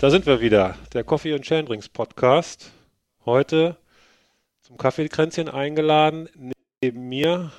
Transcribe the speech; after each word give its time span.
Da 0.00 0.08
sind 0.08 0.24
wir 0.24 0.40
wieder, 0.40 0.78
der 0.94 1.04
Coffee 1.04 1.34
and 1.34 1.44
Chain 1.44 1.66
Podcast. 1.92 2.72
Heute 3.26 3.76
zum 4.62 4.78
Kaffeekränzchen 4.78 5.50
eingeladen. 5.50 6.26
Neben 6.80 7.10
mir, 7.10 7.52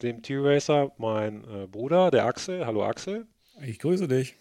dem 0.00 0.22
T-Racer, 0.22 0.92
mein 0.98 1.42
äh, 1.42 1.66
Bruder, 1.66 2.12
der 2.12 2.26
Axel. 2.26 2.64
Hallo 2.64 2.84
Axel. 2.84 3.26
Ich 3.60 3.80
grüße 3.80 4.06
dich. 4.06 4.36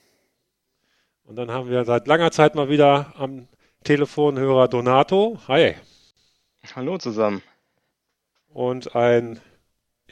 Und 1.24 1.38
dann 1.38 1.50
haben 1.50 1.72
wir 1.72 1.86
seit 1.86 2.06
langer 2.06 2.30
Zeit 2.30 2.54
mal 2.54 2.70
wieder 2.70 3.16
am 3.18 3.48
Telefonhörer 3.84 4.68
Donato. 4.68 5.40
Hi. 5.48 5.74
Hallo 6.76 7.00
zusammen. 7.00 7.42
Und 8.50 8.96
ein, 8.96 9.40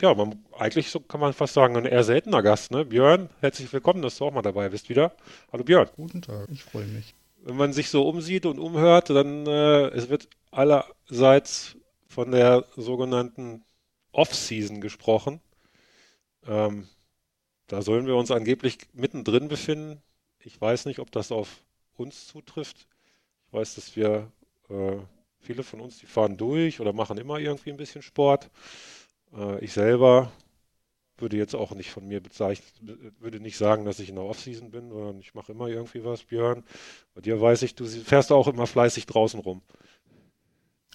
ja, 0.02 0.16
man, 0.16 0.44
eigentlich 0.58 0.90
so 0.90 1.00
kann 1.00 1.20
man 1.20 1.34
fast 1.34 1.54
sagen, 1.54 1.78
ein 1.78 1.86
eher 1.86 2.04
seltener 2.04 2.42
Gast, 2.42 2.72
ne? 2.72 2.86
Björn, 2.86 3.30
herzlich 3.40 3.72
willkommen, 3.72 4.02
dass 4.02 4.18
du 4.18 4.26
auch 4.26 4.34
mal 4.34 4.42
dabei 4.42 4.70
bist 4.70 4.90
wieder. 4.90 5.16
Hallo 5.52 5.64
Björn. 5.64 5.90
Guten 5.96 6.24
Tag, 6.24 6.48
ich 6.52 6.64
freue 6.64 6.88
mich. 6.88 7.14
Wenn 7.44 7.56
man 7.56 7.72
sich 7.72 7.90
so 7.90 8.08
umsieht 8.08 8.48
und 8.48 8.60
umhört, 8.60 9.12
dann 9.12 9.46
äh, 9.46 9.88
es 9.90 10.10
wird 10.10 10.28
allerseits 10.50 11.78
von 12.08 12.32
der 12.32 12.66
sogenannten 12.76 13.64
Off-Season 14.12 14.82
gesprochen. 14.82 15.40
Ähm, 16.48 16.88
da 17.68 17.84
sollen 17.84 18.08
wir 18.08 18.16
uns 18.16 18.32
angeblich 18.32 18.80
mittendrin 18.94 19.48
befinden. 19.48 20.02
Ich 20.40 20.60
weiß 20.60 20.86
nicht, 20.86 21.00
ob 21.00 21.12
das 21.12 21.32
auf 21.32 21.64
uns 21.96 22.28
zutrifft. 22.28 22.88
Ich 23.48 23.54
weiß, 23.54 23.76
dass 23.76 23.96
wir 23.96 24.32
äh, 24.70 24.98
Viele 25.42 25.64
von 25.64 25.82
uns, 25.82 25.98
die 25.98 26.06
fahren 26.06 26.38
durch 26.38 26.80
oder 26.80 26.94
machen 26.94 27.18
immer 27.18 27.40
irgendwie 27.40 27.72
ein 27.72 27.78
bisschen 27.78 28.04
Sport. 28.04 28.52
Äh, 29.36 29.64
ich 29.64 29.74
selber 29.74 30.32
würde 31.18 31.38
jetzt 31.38 31.56
auch 31.56 31.72
nicht 31.74 31.92
von 31.92 32.08
mir 32.08 32.22
bezeichnen, 32.22 33.14
würde 33.20 33.40
nicht 33.40 33.58
sagen, 33.58 33.86
dass 33.86 34.00
ich 34.00 34.10
in 34.10 34.16
der 34.16 34.26
Offseason 34.26 34.72
bin, 34.72 34.90
sondern 34.90 35.20
ich 35.20 35.36
mache 35.36 35.52
immer 35.52 35.68
irgendwie 35.68 36.04
was, 36.04 36.24
Björn. 36.24 36.64
Bei 37.14 37.22
dir 37.22 37.40
weiß 37.40 37.62
ich, 37.62 37.76
du 37.76 37.86
fährst 37.86 38.32
auch 38.32 38.48
immer 38.48 38.68
fleißig 38.68 39.06
draußen 39.06 39.40
rum. 39.40 39.62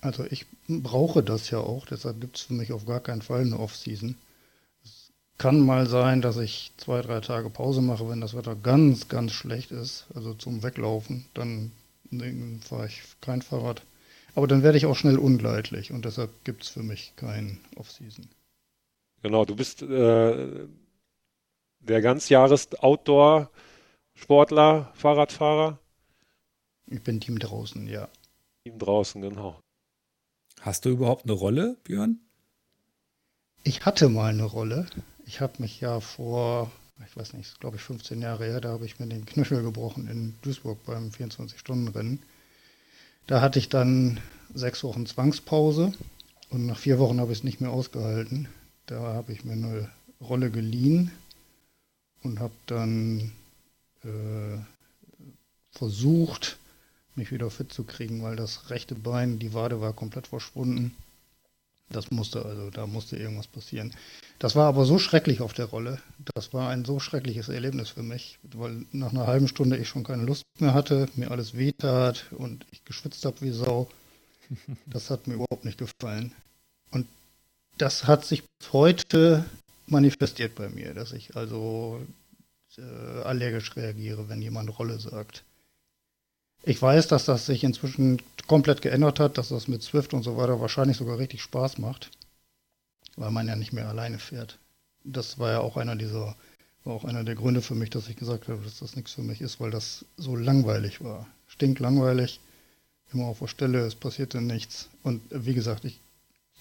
Also 0.00 0.24
ich 0.24 0.46
brauche 0.68 1.22
das 1.22 1.50
ja 1.50 1.58
auch, 1.58 1.86
deshalb 1.86 2.20
gibt 2.20 2.36
es 2.36 2.42
für 2.42 2.54
mich 2.54 2.72
auf 2.72 2.86
gar 2.86 3.00
keinen 3.00 3.22
Fall 3.22 3.42
eine 3.42 3.58
Offseason. 3.58 4.16
Es 4.84 5.12
kann 5.38 5.60
mal 5.60 5.86
sein, 5.86 6.20
dass 6.20 6.36
ich 6.36 6.72
zwei, 6.76 7.02
drei 7.02 7.20
Tage 7.20 7.48
Pause 7.48 7.80
mache, 7.80 8.08
wenn 8.08 8.20
das 8.20 8.36
Wetter 8.36 8.54
ganz, 8.56 9.08
ganz 9.08 9.32
schlecht 9.32 9.70
ist, 9.70 10.06
also 10.14 10.34
zum 10.34 10.62
Weglaufen, 10.62 11.24
dann 11.34 11.72
fahre 12.62 12.86
ich 12.86 13.02
kein 13.20 13.42
Fahrrad. 13.42 13.82
Aber 14.36 14.46
dann 14.46 14.62
werde 14.62 14.76
ich 14.76 14.84
auch 14.84 14.94
schnell 14.94 15.18
unleidlich 15.18 15.92
und 15.92 16.04
deshalb 16.04 16.44
gibt 16.44 16.62
es 16.62 16.68
für 16.68 16.82
mich 16.82 17.14
kein 17.16 17.58
Off-Season. 17.76 18.28
Genau, 19.22 19.46
du 19.46 19.56
bist 19.56 19.80
äh, 19.80 20.68
der 21.80 22.02
Ganzjahres-Outdoor-Sportler, 22.02 24.92
Fahrradfahrer. 24.94 25.78
Ich 26.86 27.02
bin 27.02 27.18
Team 27.18 27.38
draußen, 27.38 27.88
ja. 27.88 28.10
Team 28.64 28.78
draußen, 28.78 29.22
genau. 29.22 29.58
Hast 30.60 30.84
du 30.84 30.90
überhaupt 30.90 31.24
eine 31.24 31.32
Rolle, 31.32 31.78
Björn? 31.84 32.20
Ich 33.64 33.86
hatte 33.86 34.10
mal 34.10 34.28
eine 34.28 34.44
Rolle. 34.44 34.86
Ich 35.24 35.40
habe 35.40 35.62
mich 35.62 35.80
ja 35.80 36.00
vor, 36.00 36.70
ich 37.08 37.16
weiß 37.16 37.32
nicht, 37.32 37.58
glaube 37.58 37.76
ich 37.76 37.82
15 37.82 38.20
Jahre 38.20 38.44
her, 38.44 38.60
da 38.60 38.68
habe 38.68 38.84
ich 38.84 38.98
mir 38.98 39.06
den 39.06 39.24
Knöchel 39.24 39.62
gebrochen 39.62 40.08
in 40.08 40.34
Duisburg 40.42 40.84
beim 40.84 41.08
24-Stunden-Rennen. 41.08 42.22
Da 43.26 43.40
hatte 43.40 43.58
ich 43.58 43.68
dann 43.68 44.20
sechs 44.54 44.84
Wochen 44.84 45.06
Zwangspause 45.06 45.92
und 46.50 46.66
nach 46.66 46.78
vier 46.78 46.98
Wochen 46.98 47.20
habe 47.20 47.32
ich 47.32 47.38
es 47.38 47.44
nicht 47.44 47.60
mehr 47.60 47.70
ausgehalten. 47.70 48.48
Da 48.86 49.00
habe 49.00 49.32
ich 49.32 49.44
mir 49.44 49.52
eine 49.54 49.90
Rolle 50.20 50.50
geliehen 50.50 51.10
und 52.22 52.38
habe 52.38 52.54
dann 52.66 53.32
äh, 54.04 54.58
versucht, 55.72 56.56
mich 57.16 57.32
wieder 57.32 57.50
fit 57.50 57.72
zu 57.72 57.84
kriegen, 57.84 58.22
weil 58.22 58.36
das 58.36 58.70
rechte 58.70 58.94
Bein, 58.94 59.38
die 59.38 59.54
Wade 59.54 59.80
war 59.80 59.92
komplett 59.92 60.28
verschwunden. 60.28 60.94
Das 61.90 62.10
musste 62.10 62.44
also, 62.44 62.70
da 62.70 62.86
musste 62.86 63.16
irgendwas 63.16 63.46
passieren. 63.46 63.94
Das 64.38 64.56
war 64.56 64.66
aber 64.66 64.84
so 64.84 64.98
schrecklich 64.98 65.40
auf 65.40 65.52
der 65.52 65.66
Rolle. 65.66 66.00
Das 66.34 66.52
war 66.52 66.68
ein 66.68 66.84
so 66.84 66.98
schreckliches 66.98 67.48
Erlebnis 67.48 67.90
für 67.90 68.02
mich, 68.02 68.38
weil 68.42 68.84
nach 68.92 69.12
einer 69.12 69.26
halben 69.26 69.48
Stunde 69.48 69.76
ich 69.76 69.88
schon 69.88 70.04
keine 70.04 70.24
Lust 70.24 70.42
mehr 70.58 70.74
hatte, 70.74 71.08
mir 71.14 71.30
alles 71.30 71.56
wehtat 71.56 72.26
und 72.32 72.66
ich 72.72 72.84
geschwitzt 72.84 73.24
habe 73.24 73.40
wie 73.40 73.50
Sau. 73.50 73.88
Das 74.86 75.10
hat 75.10 75.26
mir 75.26 75.34
überhaupt 75.34 75.64
nicht 75.64 75.78
gefallen. 75.78 76.32
Und 76.92 77.06
das 77.78 78.06
hat 78.06 78.24
sich 78.24 78.42
heute 78.72 79.44
manifestiert 79.86 80.54
bei 80.54 80.68
mir, 80.68 80.94
dass 80.94 81.12
ich 81.12 81.36
also 81.36 82.00
äh, 82.78 83.22
allergisch 83.22 83.76
reagiere, 83.76 84.28
wenn 84.28 84.42
jemand 84.42 84.78
Rolle 84.78 84.98
sagt. 84.98 85.44
Ich 86.68 86.82
weiß, 86.82 87.06
dass 87.06 87.24
das 87.24 87.46
sich 87.46 87.62
inzwischen 87.62 88.20
komplett 88.48 88.82
geändert 88.82 89.20
hat, 89.20 89.38
dass 89.38 89.50
das 89.50 89.68
mit 89.68 89.84
Swift 89.84 90.12
und 90.14 90.24
so 90.24 90.36
weiter 90.36 90.60
wahrscheinlich 90.60 90.96
sogar 90.96 91.16
richtig 91.16 91.40
Spaß 91.40 91.78
macht, 91.78 92.10
weil 93.14 93.30
man 93.30 93.46
ja 93.46 93.54
nicht 93.54 93.72
mehr 93.72 93.88
alleine 93.88 94.18
fährt. 94.18 94.58
Das 95.04 95.38
war 95.38 95.52
ja 95.52 95.60
auch 95.60 95.76
einer 95.76 95.94
dieser, 95.94 96.34
war 96.82 96.94
auch 96.94 97.04
einer 97.04 97.22
der 97.22 97.36
Gründe 97.36 97.62
für 97.62 97.76
mich, 97.76 97.90
dass 97.90 98.08
ich 98.08 98.16
gesagt 98.16 98.48
habe, 98.48 98.64
dass 98.64 98.80
das 98.80 98.96
nichts 98.96 99.12
für 99.12 99.22
mich 99.22 99.40
ist, 99.42 99.60
weil 99.60 99.70
das 99.70 100.04
so 100.16 100.34
langweilig 100.34 101.04
war. 101.04 101.28
Stinklangweilig, 101.46 102.40
immer 103.12 103.26
auf 103.26 103.38
der 103.38 103.46
Stelle, 103.46 103.86
es 103.86 103.94
passierte 103.94 104.40
nichts. 104.40 104.88
Und 105.04 105.22
wie 105.30 105.54
gesagt, 105.54 105.84
ich 105.84 106.00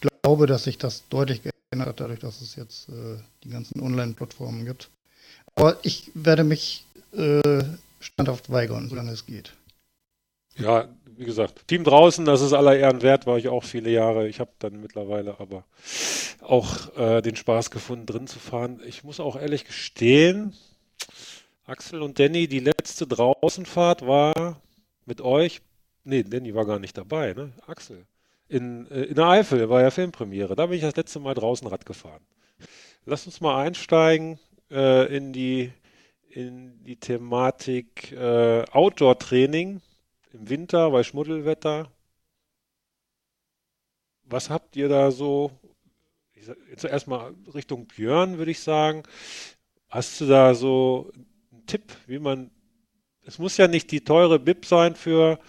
glaube, 0.02 0.46
dass 0.46 0.66
sich 0.66 0.78
das 0.78 1.02
deutlich 1.10 1.42
geändert 1.42 1.90
hat, 1.90 2.00
dadurch, 2.00 2.20
dass 2.20 2.42
es 2.42 2.56
jetzt 2.56 2.90
äh, 2.90 3.18
die 3.44 3.50
ganzen 3.50 3.82
Online-Plattformen 3.82 4.66
gibt. 4.66 4.92
Aber 5.56 5.80
ich 5.82 6.12
werde 6.14 6.44
mich 6.44 6.86
äh, 7.12 7.64
standhaft 8.00 8.52
weigern, 8.52 8.88
solange 8.88 9.12
es 9.12 9.26
geht. 9.26 9.52
Ja, 10.58 10.88
wie 11.18 11.26
gesagt, 11.26 11.68
Team 11.68 11.84
draußen, 11.84 12.26
das 12.26 12.42
ist 12.42 12.54
aller 12.54 12.78
Ehren 12.78 13.02
wert, 13.02 13.26
war 13.26 13.38
ich 13.38 13.48
auch 13.48 13.64
viele 13.64 13.90
Jahre. 13.90 14.28
Ich 14.28 14.40
habe 14.40 14.52
dann 14.60 14.82
mittlerweile 14.82 15.40
aber 15.40 15.66
auch 16.42 16.96
äh, 16.98 17.22
den 17.22 17.36
Spaß 17.36 17.72
gefunden, 17.72 18.06
drin 18.06 18.28
zu 18.28 18.40
fahren. 18.40 18.82
Ich 18.86 19.04
muss 19.04 19.20
auch 19.20 19.36
ehrlich 19.36 19.66
gestehen, 19.66 20.54
Axel 21.66 22.02
und 22.02 22.20
Danny, 22.20 22.48
die 22.48 22.60
letzte 22.60 23.08
Draußenfahrt 23.08 24.06
war 24.06 24.62
mit 25.06 25.22
euch. 25.22 25.62
Nee, 26.04 26.24
Danny 26.24 26.54
war 26.54 26.66
gar 26.66 26.80
nicht 26.80 26.98
dabei, 26.98 27.34
ne? 27.34 27.52
Axel. 27.66 28.06
In, 28.48 28.90
äh, 28.92 29.04
in 29.04 29.16
der 29.16 29.26
Eifel 29.26 29.70
war 29.70 29.82
ja 29.82 29.90
Filmpremiere. 29.90 30.56
Da 30.56 30.68
bin 30.68 30.76
ich 30.76 30.84
das 30.84 30.96
letzte 30.96 31.20
Mal 31.20 31.34
draußen 31.34 31.68
Rad 31.68 31.86
gefahren. 31.86 32.22
Lass 33.06 33.26
uns 33.26 33.42
mal 33.42 33.64
einsteigen 33.64 34.40
äh, 34.70 35.16
in 35.16 35.34
die 35.34 35.72
in 36.30 36.84
die 36.84 36.98
Thematik 36.98 38.12
äh, 38.12 38.64
Outdoor-Training 38.72 39.82
im 40.36 40.50
Winter 40.50 40.92
bei 40.92 41.04
Schmuddelwetter. 41.04 41.92
Was 44.24 44.50
habt 44.50 44.76
ihr 44.76 44.90
da 44.90 45.12
so? 45.12 45.52
Jetzt 46.70 46.84
erstmal 46.84 47.34
Richtung 47.54 47.88
Björn, 47.88 48.38
würde 48.38 48.52
ich 48.52 48.60
sagen. 48.60 49.04
Hast 49.90 50.20
du 50.22 50.28
da 50.28 50.54
so 50.54 51.12
einen 51.52 51.66
Tipp, 51.66 51.96
wie 52.08 52.20
man. 52.20 52.52
Es 53.24 53.40
muss 53.40 53.58
ja 53.58 53.68
nicht 53.68 53.92
die 53.92 54.04
teure 54.04 54.38
Bib 54.38 54.66
sein 54.66 54.96
für 54.96 55.40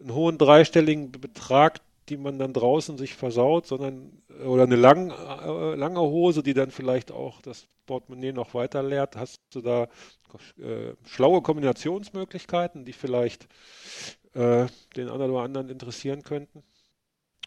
einen 0.00 0.14
hohen 0.14 0.38
dreistelligen 0.38 1.10
Betrag, 1.10 1.80
die 2.08 2.16
man 2.16 2.38
dann 2.38 2.52
draußen 2.52 2.98
sich 2.98 3.14
versaut, 3.14 3.66
sondern 3.66 4.22
oder 4.44 4.64
eine 4.64 4.76
lang, 4.76 5.10
äh, 5.10 5.74
lange 5.74 6.00
Hose, 6.00 6.42
die 6.42 6.54
dann 6.54 6.70
vielleicht 6.70 7.10
auch 7.10 7.40
das 7.40 7.66
Portemonnaie 7.86 8.32
noch 8.32 8.54
weiter 8.54 8.82
leert. 8.82 9.16
Hast 9.16 9.40
du 9.50 9.60
da 9.60 9.88
äh, 10.58 10.94
schlaue 11.04 11.42
Kombinationsmöglichkeiten, 11.42 12.84
die 12.84 12.92
vielleicht 12.92 13.48
äh, 14.36 14.66
den 14.96 15.08
einen 15.08 15.30
oder 15.30 15.42
anderen 15.42 15.70
interessieren 15.70 16.22
könnten. 16.22 16.62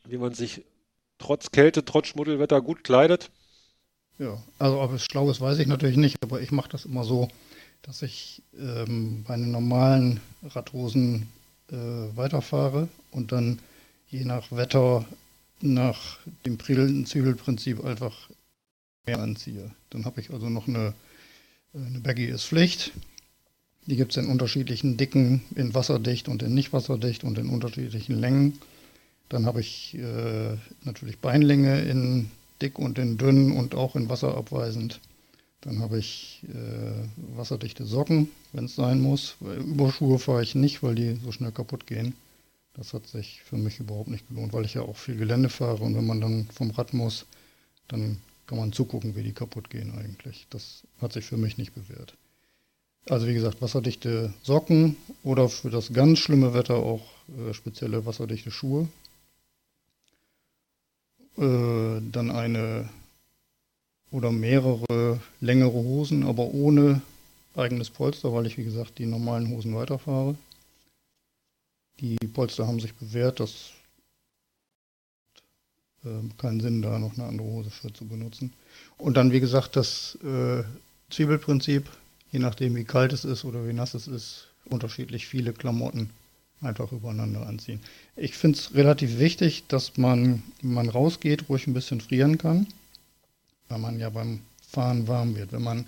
Wie 0.06 0.18
man 0.18 0.34
sich 0.34 0.64
trotz 1.20 1.52
Kälte, 1.52 1.86
trotz 1.86 2.08
Schmuddelwetter 2.08 2.62
gut 2.62 2.84
kleidet. 2.84 3.30
Ja, 4.18 4.42
also 4.58 4.82
ob 4.82 4.94
es 4.94 5.06
schlau 5.06 5.30
ist, 5.30 5.40
weiß 5.40 5.60
ich 5.60 5.68
natürlich 5.68 5.98
nicht, 5.98 6.22
aber 6.24 6.42
ich 6.42 6.52
mache 6.52 6.70
das 6.70 6.86
immer 6.86 7.04
so, 7.04 7.30
dass 7.84 8.02
ich 8.02 8.42
ähm, 8.58 9.24
bei 9.28 9.36
den 9.36 9.52
normalen 9.52 10.20
Radhosen 10.44 11.30
äh, 11.72 11.76
weiterfahre 11.76 12.90
und 13.12 13.32
dann 13.32 13.60
je 14.10 14.26
nach 14.26 14.52
Wetter 14.52 15.06
nach 15.62 16.18
dem 16.46 16.60
Zügelprinzip 16.60 17.84
einfach 17.84 18.30
mehr 19.06 19.20
anziehe. 19.20 19.72
Dann 19.90 20.06
habe 20.06 20.22
ich 20.22 20.32
also 20.32 20.50
noch 20.50 20.68
eine, 20.68 20.94
eine 21.74 22.00
Baggy 22.00 22.26
ist 22.26 22.46
Pflicht, 22.46 22.92
die 23.90 23.96
gibt 23.96 24.12
es 24.12 24.24
in 24.24 24.30
unterschiedlichen 24.30 24.98
Dicken, 24.98 25.42
in 25.56 25.74
wasserdicht 25.74 26.28
und 26.28 26.44
in 26.44 26.54
nicht 26.54 26.74
wasserdicht 26.74 27.24
und 27.24 27.40
in 27.40 27.50
unterschiedlichen 27.50 28.20
Längen. 28.20 28.60
Dann 29.30 29.46
habe 29.48 29.62
ich 29.62 29.96
äh, 29.96 30.58
natürlich 30.84 31.18
Beinlänge 31.18 31.82
in 31.82 32.30
dick 32.62 32.78
und 32.78 33.00
in 33.00 33.18
dünn 33.18 33.52
und 33.52 33.74
auch 33.74 33.96
in 33.96 34.08
wasserabweisend. 34.08 35.00
Dann 35.62 35.80
habe 35.80 35.98
ich 35.98 36.44
äh, 36.50 37.36
wasserdichte 37.36 37.86
Socken, 37.86 38.30
wenn 38.54 38.66
es 38.66 38.76
sein 38.76 39.02
muss. 39.02 39.36
Überschuhe 39.42 40.20
fahre 40.20 40.44
ich 40.44 40.54
nicht, 40.54 40.84
weil 40.84 40.96
die 40.96 41.16
so 41.24 41.32
schnell 41.32 41.52
kaputt 41.52 41.88
gehen. 41.88 42.14
Das 42.76 42.94
hat 42.94 43.08
sich 43.08 43.42
für 43.44 43.58
mich 43.58 43.80
überhaupt 43.80 44.10
nicht 44.10 44.28
gelohnt, 44.28 44.54
weil 44.54 44.66
ich 44.66 44.76
ja 44.76 44.84
auch 44.84 44.98
viel 44.98 45.18
Gelände 45.18 45.50
fahre 45.50 45.84
und 45.84 45.96
wenn 45.96 46.06
man 46.06 46.22
dann 46.22 46.48
vom 46.54 46.70
Rad 46.72 46.94
muss, 46.94 47.26
dann 47.88 48.18
kann 48.46 48.60
man 48.60 48.72
zugucken, 48.72 49.16
wie 49.16 49.24
die 49.24 49.34
kaputt 49.34 49.70
gehen 49.70 49.92
eigentlich. 49.98 50.46
Das 50.52 50.84
hat 51.02 51.14
sich 51.14 51.26
für 51.26 51.38
mich 51.38 51.58
nicht 51.58 51.74
bewährt. 51.74 52.16
Also 53.10 53.26
wie 53.26 53.34
gesagt, 53.34 53.60
wasserdichte 53.60 54.32
Socken 54.44 54.96
oder 55.24 55.50
für 55.50 55.72
das 55.72 55.92
ganz 55.92 56.20
schlimme 56.20 56.54
Wetter 56.54 56.76
auch 56.76 57.02
äh, 57.28 57.54
spezielle 57.56 58.06
wasserdichte 58.06 58.52
Schuhe. 58.52 58.88
Äh, 61.36 62.02
dann 62.12 62.30
eine 62.30 62.88
oder 64.12 64.32
mehrere 64.32 65.20
längere 65.42 65.74
Hosen, 65.74 66.24
aber 66.24 66.54
ohne 66.54 67.02
eigenes 67.56 67.90
Polster, 67.90 68.32
weil 68.32 68.46
ich 68.46 68.60
wie 68.60 68.64
gesagt 68.64 69.00
die 69.00 69.08
normalen 69.08 69.50
Hosen 69.50 69.74
weiterfahre. 69.74 70.36
Die 72.00 72.18
Polster 72.34 72.68
haben 72.68 72.80
sich 72.80 72.94
bewährt, 72.94 73.40
das 73.40 73.72
äh, 76.06 76.10
keinen 76.38 76.60
Sinn, 76.60 76.84
da 76.84 77.00
noch 77.00 77.18
eine 77.18 77.28
andere 77.28 77.48
Hose 77.48 77.72
für 77.72 77.92
zu 77.92 78.06
benutzen. 78.06 78.54
Und 79.00 79.18
dann, 79.18 79.32
wie 79.32 79.40
gesagt, 79.40 79.76
das 79.76 80.16
äh, 80.24 80.64
Zwiebelprinzip, 81.10 81.90
je 82.32 82.40
nachdem 82.40 82.76
wie 82.76 82.84
kalt 82.84 83.14
es 83.14 83.26
ist 83.26 83.46
oder 83.46 83.68
wie 83.68 83.74
nass 83.74 83.94
es 83.94 84.08
ist, 84.08 84.48
unterschiedlich 84.66 85.28
viele 85.28 85.54
Klamotten 85.54 86.10
einfach 86.62 86.92
übereinander 86.92 87.48
anziehen. 87.48 87.80
Ich 88.16 88.36
finde 88.36 88.58
es 88.58 88.74
relativ 88.74 89.20
wichtig, 89.20 89.64
dass 89.68 89.98
man, 89.98 90.44
wenn 90.62 90.74
man 90.74 90.90
rausgeht, 90.90 91.50
ruhig 91.50 91.68
ein 91.68 91.74
bisschen 91.74 92.02
frieren 92.02 92.38
kann, 92.38 92.68
weil 93.70 93.80
man 93.80 94.00
ja 94.00 94.10
beim 94.10 94.42
Fahren 94.68 95.08
warm 95.08 95.36
wird. 95.36 95.52
Wenn 95.52 95.64
man 95.64 95.86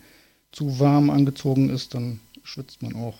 zu 0.51 0.79
warm 0.79 1.09
angezogen 1.09 1.69
ist, 1.69 1.93
dann 1.93 2.19
schwitzt 2.43 2.81
man 2.81 2.95
auch 2.95 3.17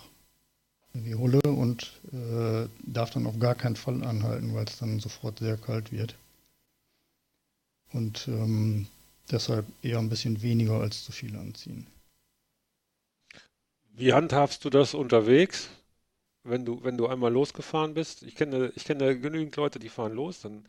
wie 0.94 1.14
Hulle 1.14 1.40
und 1.42 1.92
äh, 2.12 2.68
darf 2.82 3.10
dann 3.10 3.26
auf 3.26 3.38
gar 3.38 3.54
keinen 3.54 3.76
Fall 3.76 4.02
anhalten, 4.04 4.54
weil 4.54 4.64
es 4.64 4.78
dann 4.78 5.00
sofort 5.00 5.38
sehr 5.38 5.56
kalt 5.56 5.92
wird. 5.92 6.14
Und 7.92 8.28
ähm, 8.28 8.86
deshalb 9.30 9.66
eher 9.82 9.98
ein 9.98 10.08
bisschen 10.08 10.42
weniger 10.42 10.80
als 10.80 11.04
zu 11.04 11.12
viel 11.12 11.36
anziehen. 11.36 11.86
Wie 13.94 14.12
handhabst 14.12 14.64
du 14.64 14.70
das 14.70 14.94
unterwegs, 14.94 15.68
wenn 16.44 16.64
du, 16.64 16.82
wenn 16.82 16.96
du 16.96 17.06
einmal 17.06 17.32
losgefahren 17.32 17.94
bist? 17.94 18.22
Ich 18.22 18.34
kenne, 18.34 18.72
ich 18.74 18.84
kenne 18.84 19.18
genügend 19.18 19.54
Leute, 19.56 19.78
die 19.78 19.90
fahren 19.90 20.14
los, 20.14 20.40
dann 20.40 20.66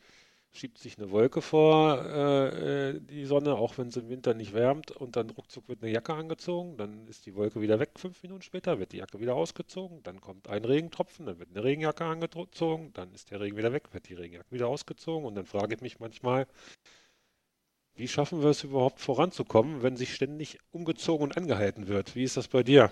schiebt 0.51 0.77
sich 0.77 0.97
eine 0.97 1.09
Wolke 1.09 1.41
vor 1.41 2.03
äh, 2.05 2.89
äh, 2.89 2.99
die 2.99 3.25
Sonne, 3.25 3.55
auch 3.55 3.77
wenn 3.77 3.87
es 3.87 3.97
im 3.97 4.09
Winter 4.09 4.33
nicht 4.33 4.53
wärmt, 4.53 4.91
und 4.91 5.15
dann 5.15 5.29
ruckzuck 5.31 5.67
wird 5.69 5.81
eine 5.81 5.91
Jacke 5.91 6.13
angezogen, 6.13 6.77
dann 6.77 7.07
ist 7.07 7.25
die 7.25 7.33
Wolke 7.35 7.61
wieder 7.61 7.79
weg, 7.79 7.91
fünf 7.95 8.21
Minuten 8.23 8.43
später 8.43 8.77
wird 8.77 8.91
die 8.91 8.97
Jacke 8.97 9.19
wieder 9.19 9.35
ausgezogen, 9.35 10.03
dann 10.03 10.21
kommt 10.21 10.49
ein 10.49 10.65
Regentropfen, 10.65 11.25
dann 11.25 11.39
wird 11.39 11.49
eine 11.51 11.63
Regenjacke 11.63 12.05
angezogen, 12.05 12.91
dann 12.93 13.13
ist 13.13 13.31
der 13.31 13.39
Regen 13.39 13.57
wieder 13.57 13.73
weg, 13.73 13.93
wird 13.93 14.09
die 14.09 14.15
Regenjacke 14.15 14.51
wieder 14.51 14.67
ausgezogen 14.67 15.25
und 15.25 15.35
dann 15.35 15.45
frage 15.45 15.75
ich 15.75 15.81
mich 15.81 15.99
manchmal, 15.99 16.45
wie 17.95 18.07
schaffen 18.07 18.41
wir 18.43 18.49
es 18.49 18.63
überhaupt 18.63 18.99
voranzukommen, 18.99 19.81
wenn 19.81 19.97
sich 19.97 20.13
ständig 20.13 20.59
umgezogen 20.71 21.23
und 21.23 21.37
angehalten 21.37 21.87
wird? 21.87 22.15
Wie 22.15 22.23
ist 22.23 22.37
das 22.37 22.47
bei 22.47 22.61
dir? 22.63 22.91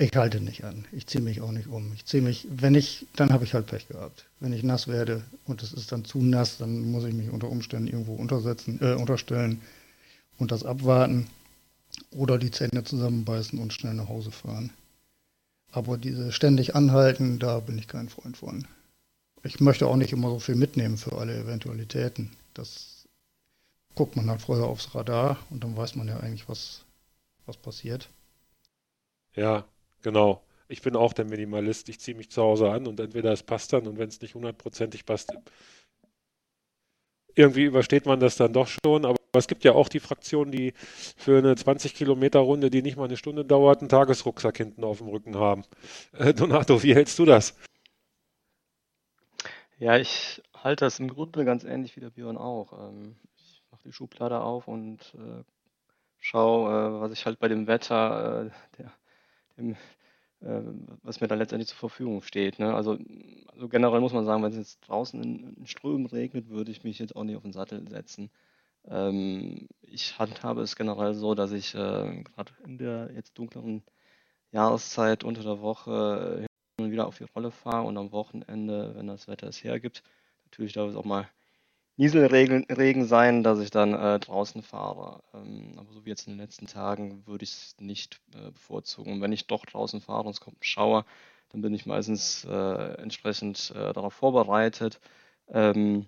Ich 0.00 0.16
halte 0.16 0.40
nicht 0.40 0.64
an. 0.64 0.86
Ich 0.92 1.06
ziehe 1.06 1.22
mich 1.22 1.42
auch 1.42 1.52
nicht 1.52 1.68
um. 1.68 1.92
Ich 1.92 2.06
ziehe 2.06 2.22
mich, 2.22 2.48
wenn 2.50 2.74
ich, 2.74 3.06
dann 3.16 3.28
habe 3.34 3.44
ich 3.44 3.52
halt 3.52 3.66
Pech 3.66 3.86
gehabt. 3.86 4.24
Wenn 4.40 4.54
ich 4.54 4.62
nass 4.62 4.88
werde 4.88 5.22
und 5.44 5.62
es 5.62 5.74
ist 5.74 5.92
dann 5.92 6.06
zu 6.06 6.22
nass, 6.22 6.56
dann 6.56 6.90
muss 6.90 7.04
ich 7.04 7.12
mich 7.12 7.28
unter 7.28 7.50
Umständen 7.50 7.86
irgendwo 7.86 8.14
untersetzen, 8.14 8.78
äh, 8.80 8.94
unterstellen 8.94 9.60
und 10.38 10.52
das 10.52 10.64
abwarten 10.64 11.28
oder 12.12 12.38
die 12.38 12.50
Zähne 12.50 12.82
zusammenbeißen 12.82 13.58
und 13.58 13.74
schnell 13.74 13.92
nach 13.92 14.08
Hause 14.08 14.30
fahren. 14.30 14.70
Aber 15.70 15.98
diese 15.98 16.32
ständig 16.32 16.74
anhalten, 16.74 17.38
da 17.38 17.60
bin 17.60 17.76
ich 17.76 17.86
kein 17.86 18.08
Freund 18.08 18.38
von. 18.38 18.66
Ich 19.42 19.60
möchte 19.60 19.86
auch 19.86 19.96
nicht 19.96 20.14
immer 20.14 20.30
so 20.30 20.38
viel 20.38 20.56
mitnehmen 20.56 20.96
für 20.96 21.18
alle 21.18 21.36
Eventualitäten. 21.36 22.30
Das 22.54 23.06
guckt 23.94 24.16
man 24.16 24.30
halt 24.30 24.40
vorher 24.40 24.64
aufs 24.64 24.94
Radar 24.94 25.36
und 25.50 25.62
dann 25.62 25.76
weiß 25.76 25.94
man 25.94 26.08
ja 26.08 26.20
eigentlich, 26.20 26.48
was, 26.48 26.86
was 27.44 27.58
passiert. 27.58 28.08
Ja, 29.36 29.66
genau. 30.02 30.42
Ich 30.68 30.82
bin 30.82 30.96
auch 30.96 31.12
der 31.12 31.24
Minimalist. 31.24 31.88
Ich 31.88 31.98
ziehe 32.00 32.16
mich 32.16 32.30
zu 32.30 32.42
Hause 32.42 32.70
an 32.70 32.86
und 32.86 33.00
entweder 33.00 33.32
es 33.32 33.42
passt 33.42 33.72
dann 33.72 33.86
und 33.86 33.98
wenn 33.98 34.08
es 34.08 34.20
nicht 34.20 34.34
hundertprozentig 34.34 35.04
passt, 35.04 35.32
irgendwie 37.34 37.64
übersteht 37.64 38.06
man 38.06 38.20
das 38.20 38.36
dann 38.36 38.52
doch 38.52 38.68
schon. 38.68 39.04
Aber 39.04 39.16
es 39.32 39.48
gibt 39.48 39.64
ja 39.64 39.72
auch 39.72 39.88
die 39.88 40.00
Fraktionen, 40.00 40.52
die 40.52 40.72
für 41.16 41.38
eine 41.38 41.56
20 41.56 41.94
Kilometer 41.94 42.40
Runde, 42.40 42.70
die 42.70 42.82
nicht 42.82 42.96
mal 42.96 43.04
eine 43.04 43.16
Stunde 43.16 43.44
dauert, 43.44 43.80
einen 43.80 43.88
Tagesrucksack 43.88 44.56
hinten 44.56 44.84
auf 44.84 44.98
dem 44.98 45.08
Rücken 45.08 45.36
haben. 45.36 45.64
Äh, 46.12 46.34
Donato, 46.34 46.82
wie 46.82 46.94
hältst 46.94 47.18
du 47.18 47.24
das? 47.24 47.56
Ja, 49.78 49.96
ich 49.96 50.42
halte 50.54 50.84
das 50.84 51.00
im 51.00 51.08
Grunde 51.08 51.44
ganz 51.44 51.64
ähnlich 51.64 51.96
wie 51.96 52.00
der 52.00 52.10
Björn 52.10 52.36
auch. 52.36 52.72
Ähm, 52.72 53.16
mache 53.70 53.82
die 53.84 53.92
Schublade 53.92 54.40
auf 54.40 54.68
und 54.68 55.14
äh, 55.14 55.42
schaue, 56.18 56.70
äh, 56.70 57.00
was 57.00 57.12
ich 57.12 57.24
halt 57.24 57.38
bei 57.38 57.48
dem 57.48 57.66
Wetter, 57.66 58.46
äh, 58.46 58.50
der, 58.78 58.92
dem, 59.60 59.76
äh, 60.40 60.62
was 61.02 61.20
mir 61.20 61.28
dann 61.28 61.38
letztendlich 61.38 61.68
zur 61.68 61.78
Verfügung 61.78 62.22
steht. 62.22 62.58
Ne? 62.58 62.74
Also, 62.74 62.98
also 63.52 63.68
generell 63.68 64.00
muss 64.00 64.12
man 64.12 64.24
sagen, 64.24 64.42
wenn 64.42 64.52
es 64.52 64.58
jetzt 64.58 64.80
draußen 64.88 65.22
in, 65.22 65.56
in 65.56 65.66
Strömen 65.66 66.06
regnet, 66.06 66.48
würde 66.48 66.70
ich 66.70 66.84
mich 66.84 66.98
jetzt 66.98 67.16
auch 67.16 67.24
nicht 67.24 67.36
auf 67.36 67.42
den 67.42 67.52
Sattel 67.52 67.88
setzen. 67.88 68.30
Ähm, 68.86 69.68
ich 69.82 70.18
handhabe 70.18 70.62
es 70.62 70.76
generell 70.76 71.14
so, 71.14 71.34
dass 71.34 71.52
ich 71.52 71.74
äh, 71.74 72.22
gerade 72.22 72.52
in 72.64 72.78
der 72.78 73.10
jetzt 73.14 73.38
dunkleren 73.38 73.82
Jahreszeit 74.52 75.24
unter 75.24 75.42
der 75.42 75.60
Woche 75.60 76.38
hin 76.78 76.86
und 76.86 76.92
wieder 76.92 77.06
auf 77.06 77.18
die 77.18 77.24
Rolle 77.24 77.50
fahre 77.50 77.86
und 77.86 77.96
am 77.98 78.12
Wochenende, 78.12 78.94
wenn 78.96 79.06
das 79.08 79.28
Wetter 79.28 79.48
es 79.48 79.62
hergibt, 79.64 80.02
natürlich 80.44 80.72
darf 80.74 80.90
es 80.90 80.96
auch 80.96 81.04
mal 81.04 81.28
Nieselregen 82.00 83.04
sein, 83.04 83.42
dass 83.42 83.60
ich 83.60 83.70
dann 83.70 83.92
äh, 83.92 84.18
draußen 84.18 84.62
fahre. 84.62 85.22
Ähm, 85.34 85.74
aber 85.76 85.92
so 85.92 86.06
wie 86.06 86.08
jetzt 86.08 86.26
in 86.26 86.32
den 86.32 86.40
letzten 86.40 86.66
Tagen 86.66 87.26
würde 87.26 87.44
ich 87.44 87.50
es 87.50 87.76
nicht 87.78 88.22
äh, 88.34 88.50
bevorzugen. 88.52 89.12
Und 89.12 89.20
wenn 89.20 89.32
ich 89.32 89.46
doch 89.46 89.66
draußen 89.66 90.00
fahre 90.00 90.24
und 90.24 90.30
es 90.30 90.40
kommt 90.40 90.60
ein 90.60 90.64
Schauer, 90.64 91.04
dann 91.50 91.60
bin 91.60 91.74
ich 91.74 91.84
meistens 91.84 92.46
äh, 92.46 92.94
entsprechend 93.02 93.72
äh, 93.76 93.92
darauf 93.92 94.14
vorbereitet. 94.14 94.98
Ähm, 95.48 96.06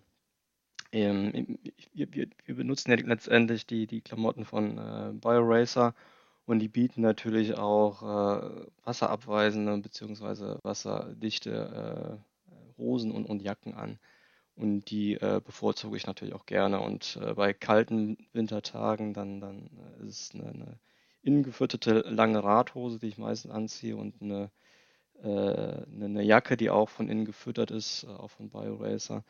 ähm, 0.92 1.58
wir, 1.92 2.14
wir, 2.14 2.28
wir, 2.46 2.56
benutzen 2.56 2.90
ja 2.90 2.96
letztendlich 2.96 3.66
die, 3.66 3.86
die 3.86 4.00
Klamotten 4.00 4.46
von 4.46 4.78
äh, 4.78 5.12
BioRacer 5.12 5.94
und 6.46 6.60
die 6.60 6.68
bieten 6.68 7.02
natürlich 7.02 7.58
auch 7.58 8.02
äh, 8.02 8.66
wasserabweisende 8.84 9.76
bzw. 9.78 10.56
wasserdichte 10.62 12.24
Hosen 12.78 13.12
und, 13.12 13.26
und 13.26 13.42
Jacken 13.42 13.74
an. 13.74 13.98
Und 14.54 14.90
die 14.90 15.14
äh, 15.14 15.40
bevorzuge 15.44 15.96
ich 15.96 16.06
natürlich 16.06 16.34
auch 16.34 16.46
gerne. 16.46 16.80
Und 16.80 17.18
äh, 17.22 17.34
bei 17.34 17.52
kalten 17.52 18.18
Wintertagen 18.32 19.14
dann, 19.14 19.40
dann 19.40 19.70
äh, 20.00 20.06
ist 20.06 20.20
es 20.20 20.34
eine, 20.34 20.50
eine 20.50 20.78
innengefütterte 21.22 22.00
lange 22.08 22.42
Radhose, 22.44 22.98
die 22.98 23.08
ich 23.08 23.18
meistens 23.18 23.52
anziehe 23.52 23.96
und 23.96 24.20
eine, 24.20 24.50
äh, 25.22 25.84
eine 25.94 26.22
Jacke, 26.22 26.56
die 26.56 26.70
auch 26.70 26.88
von 26.90 27.08
innen 27.08 27.24
gefüttert 27.24 27.70
ist, 27.70 28.04
äh, 28.04 28.08
auch 28.08 28.30
von 28.30 28.50
BioRacer. 28.50 29.24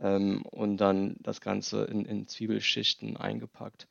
Ähm, 0.00 0.42
und 0.46 0.78
dann 0.78 1.16
das 1.20 1.40
Ganze 1.40 1.84
in, 1.84 2.04
in 2.04 2.28
Zwiebelschichten 2.28 3.16
eingepackt. 3.16 3.88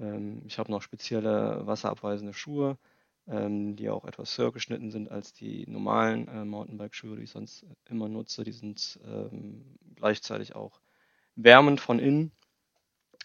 Ähm, 0.00 0.42
ich 0.46 0.58
habe 0.58 0.70
noch 0.70 0.82
spezielle 0.82 1.66
wasserabweisende 1.66 2.34
Schuhe 2.34 2.78
ähm, 3.28 3.76
die 3.76 3.88
auch 3.90 4.04
etwas 4.04 4.36
höher 4.38 4.52
geschnitten 4.52 4.90
sind 4.90 5.10
als 5.10 5.32
die 5.32 5.66
normalen 5.68 6.28
äh, 6.28 6.44
Mountainbike-Schuhe, 6.44 7.16
die 7.16 7.24
ich 7.24 7.30
sonst 7.30 7.66
immer 7.88 8.08
nutze. 8.08 8.44
Die 8.44 8.52
sind 8.52 9.00
ähm, 9.04 9.78
gleichzeitig 9.96 10.54
auch 10.54 10.80
wärmend 11.34 11.80
von 11.80 11.98
innen. 11.98 12.32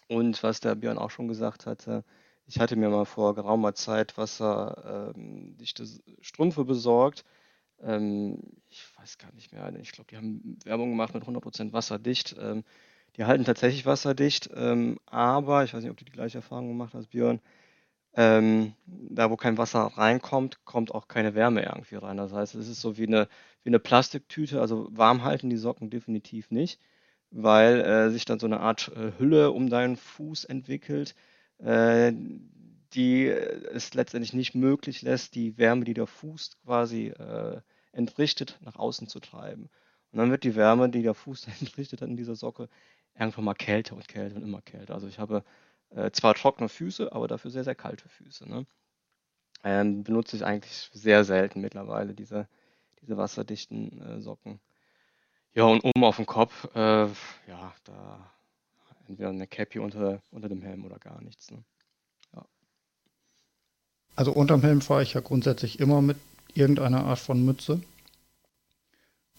Und 0.07 0.43
was 0.43 0.59
der 0.59 0.75
Björn 0.75 0.97
auch 0.97 1.11
schon 1.11 1.27
gesagt 1.27 1.65
hatte, 1.65 2.03
ich 2.45 2.59
hatte 2.59 2.75
mir 2.75 2.89
mal 2.89 3.05
vor 3.05 3.35
geraumer 3.35 3.73
Zeit 3.75 4.17
wasserdichte 4.17 5.83
ähm, 5.83 5.99
Strümpfe 6.21 6.65
besorgt. 6.65 7.23
Ähm, 7.81 8.39
ich 8.69 8.83
weiß 8.97 9.17
gar 9.17 9.31
nicht 9.33 9.53
mehr, 9.53 9.73
ich 9.79 9.91
glaube, 9.91 10.09
die 10.11 10.17
haben 10.17 10.57
Werbung 10.65 10.89
gemacht 10.89 11.13
mit 11.13 11.23
100% 11.23 11.71
wasserdicht. 11.71 12.35
Ähm, 12.39 12.63
die 13.17 13.25
halten 13.25 13.45
tatsächlich 13.45 13.85
wasserdicht, 13.85 14.49
ähm, 14.53 14.97
aber 15.05 15.63
ich 15.63 15.73
weiß 15.73 15.81
nicht, 15.81 15.91
ob 15.91 15.97
du 15.97 16.05
die 16.05 16.11
gleiche 16.11 16.37
Erfahrung 16.37 16.69
gemacht 16.69 16.93
hast, 16.93 17.09
Björn 17.09 17.41
ähm, 18.13 18.73
da 18.85 19.29
wo 19.29 19.37
kein 19.37 19.57
Wasser 19.57 19.79
reinkommt, 19.95 20.65
kommt 20.65 20.93
auch 20.93 21.07
keine 21.07 21.35
Wärme 21.35 21.63
irgendwie 21.63 21.95
rein. 21.95 22.17
Das 22.17 22.33
heißt, 22.33 22.55
es 22.55 22.67
ist 22.67 22.81
so 22.81 22.97
wie 22.97 23.07
eine, 23.07 23.27
wie 23.63 23.69
eine 23.69 23.79
Plastiktüte, 23.79 24.61
also 24.61 24.87
warm 24.91 25.23
halten 25.23 25.49
die 25.49 25.57
Socken 25.57 25.89
definitiv 25.89 26.51
nicht, 26.51 26.79
weil 27.31 27.81
äh, 27.81 28.09
sich 28.11 28.25
dann 28.25 28.39
so 28.39 28.47
eine 28.47 28.59
Art 28.59 28.91
äh, 28.95 29.13
Hülle 29.17 29.51
um 29.51 29.69
deinen 29.69 29.95
Fuß 29.97 30.45
entwickelt, 30.45 31.15
äh, 31.59 32.11
die 32.93 33.27
es 33.27 33.93
letztendlich 33.93 34.33
nicht 34.33 34.55
möglich 34.55 35.01
lässt, 35.01 35.35
die 35.35 35.57
Wärme, 35.57 35.85
die 35.85 35.93
der 35.93 36.07
Fuß 36.07 36.57
quasi 36.65 37.07
äh, 37.07 37.61
entrichtet, 37.93 38.59
nach 38.61 38.75
außen 38.75 39.07
zu 39.07 39.19
treiben. 39.19 39.69
Und 40.11 40.19
dann 40.19 40.31
wird 40.31 40.43
die 40.43 40.55
Wärme, 40.55 40.89
die 40.89 41.03
der 41.03 41.13
Fuß 41.13 41.47
entrichtet 41.61 42.01
hat 42.01 42.09
in 42.09 42.17
dieser 42.17 42.35
Socke, 42.35 42.67
irgendwann 43.17 43.45
mal 43.45 43.53
kälter 43.53 43.95
und 43.95 44.07
kälter 44.07 44.35
und 44.35 44.43
immer 44.43 44.61
kälter. 44.61 44.93
Also 44.93 45.07
ich 45.07 45.19
habe 45.19 45.43
äh, 45.95 46.11
zwar 46.11 46.35
trockene 46.35 46.69
Füße, 46.69 47.11
aber 47.11 47.27
dafür 47.27 47.51
sehr, 47.51 47.63
sehr 47.63 47.75
kalte 47.75 48.07
Füße. 48.09 48.47
Ne? 48.49 48.65
Ähm, 49.63 50.03
benutze 50.03 50.35
ich 50.35 50.45
eigentlich 50.45 50.89
sehr 50.93 51.23
selten 51.23 51.61
mittlerweile, 51.61 52.13
diese, 52.13 52.47
diese 53.01 53.17
wasserdichten 53.17 54.01
äh, 54.01 54.21
Socken. 54.21 54.59
Ja, 55.53 55.65
und 55.65 55.83
oben 55.83 56.03
auf 56.03 56.15
dem 56.15 56.25
Kopf, 56.25 56.67
äh, 56.75 57.07
ja, 57.47 57.75
da 57.83 58.31
entweder 59.07 59.29
eine 59.29 59.47
Cappy 59.47 59.79
unter, 59.79 60.21
unter 60.31 60.49
dem 60.49 60.61
Helm 60.61 60.85
oder 60.85 60.97
gar 60.97 61.21
nichts. 61.21 61.51
Ne? 61.51 61.63
Ja. 62.33 62.45
Also 64.15 64.31
unterm 64.31 64.61
Helm 64.61 64.81
fahre 64.81 65.03
ich 65.03 65.13
ja 65.13 65.21
grundsätzlich 65.21 65.79
immer 65.79 66.01
mit 66.01 66.17
irgendeiner 66.53 67.05
Art 67.05 67.19
von 67.19 67.43
Mütze. 67.43 67.81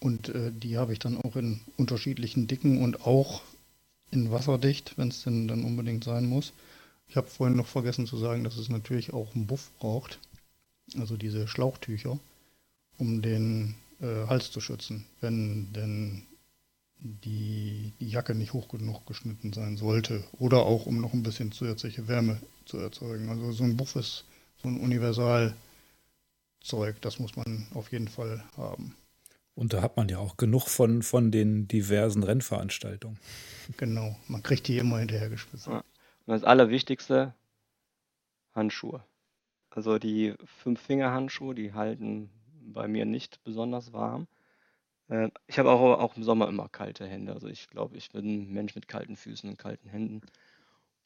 Und 0.00 0.28
äh, 0.28 0.50
die 0.52 0.78
habe 0.78 0.92
ich 0.92 0.98
dann 0.98 1.16
auch 1.16 1.36
in 1.36 1.60
unterschiedlichen 1.76 2.46
Dicken 2.46 2.82
und 2.82 3.06
auch 3.06 3.42
in 4.12 4.30
wasserdicht, 4.30 4.96
wenn 4.96 5.08
es 5.08 5.24
denn 5.24 5.48
dann 5.48 5.64
unbedingt 5.64 6.04
sein 6.04 6.26
muss. 6.26 6.52
Ich 7.08 7.16
habe 7.16 7.26
vorhin 7.26 7.56
noch 7.56 7.66
vergessen 7.66 8.06
zu 8.06 8.16
sagen, 8.16 8.44
dass 8.44 8.56
es 8.56 8.68
natürlich 8.68 9.12
auch 9.12 9.34
einen 9.34 9.46
Buff 9.46 9.70
braucht. 9.78 10.18
Also 10.98 11.16
diese 11.16 11.48
Schlauchtücher, 11.48 12.18
um 12.98 13.22
den 13.22 13.74
äh, 14.00 14.26
Hals 14.28 14.50
zu 14.50 14.60
schützen, 14.60 15.04
wenn 15.20 15.72
denn 15.72 16.22
die, 16.98 17.92
die 17.98 18.08
Jacke 18.08 18.34
nicht 18.34 18.52
hoch 18.52 18.68
genug 18.68 19.06
geschnitten 19.06 19.52
sein 19.52 19.76
sollte. 19.76 20.22
Oder 20.38 20.58
auch 20.58 20.86
um 20.86 21.00
noch 21.00 21.12
ein 21.12 21.22
bisschen 21.22 21.52
zusätzliche 21.52 22.06
Wärme 22.08 22.40
zu 22.66 22.78
erzeugen. 22.78 23.28
Also 23.28 23.52
so 23.52 23.64
ein 23.64 23.76
Buff 23.76 23.96
ist 23.96 24.24
so 24.62 24.68
ein 24.68 24.80
Universalzeug, 24.80 25.56
das 27.00 27.18
muss 27.18 27.34
man 27.36 27.66
auf 27.74 27.90
jeden 27.90 28.08
Fall 28.08 28.44
haben. 28.56 28.94
Und 29.54 29.72
da 29.72 29.82
hat 29.82 29.96
man 29.96 30.08
ja 30.08 30.18
auch 30.18 30.36
genug 30.36 30.68
von, 30.68 31.02
von 31.02 31.30
den 31.30 31.68
diversen 31.68 32.22
Rennveranstaltungen. 32.22 33.18
Genau, 33.76 34.16
man 34.28 34.42
kriegt 34.42 34.66
die 34.66 34.78
immer 34.78 34.98
hinterhergespitzt. 34.98 35.66
Ja. 35.66 35.84
Und 36.26 36.34
das 36.34 36.44
Allerwichtigste, 36.44 37.34
Handschuhe. 38.54 39.04
Also 39.70 39.98
die 39.98 40.34
Fünf-Finger-Handschuhe, 40.62 41.54
die 41.54 41.72
halten 41.72 42.30
bei 42.60 42.88
mir 42.88 43.04
nicht 43.04 43.42
besonders 43.44 43.92
warm. 43.92 44.26
Äh, 45.08 45.30
ich 45.46 45.58
habe 45.58 45.70
auch, 45.70 45.98
auch 45.98 46.16
im 46.16 46.22
Sommer 46.22 46.48
immer 46.48 46.68
kalte 46.68 47.06
Hände. 47.06 47.32
Also 47.32 47.48
ich 47.48 47.68
glaube, 47.68 47.96
ich 47.96 48.10
bin 48.10 48.42
ein 48.42 48.52
Mensch 48.52 48.74
mit 48.74 48.88
kalten 48.88 49.16
Füßen 49.16 49.48
und 49.50 49.58
kalten 49.58 49.88
Händen. 49.88 50.22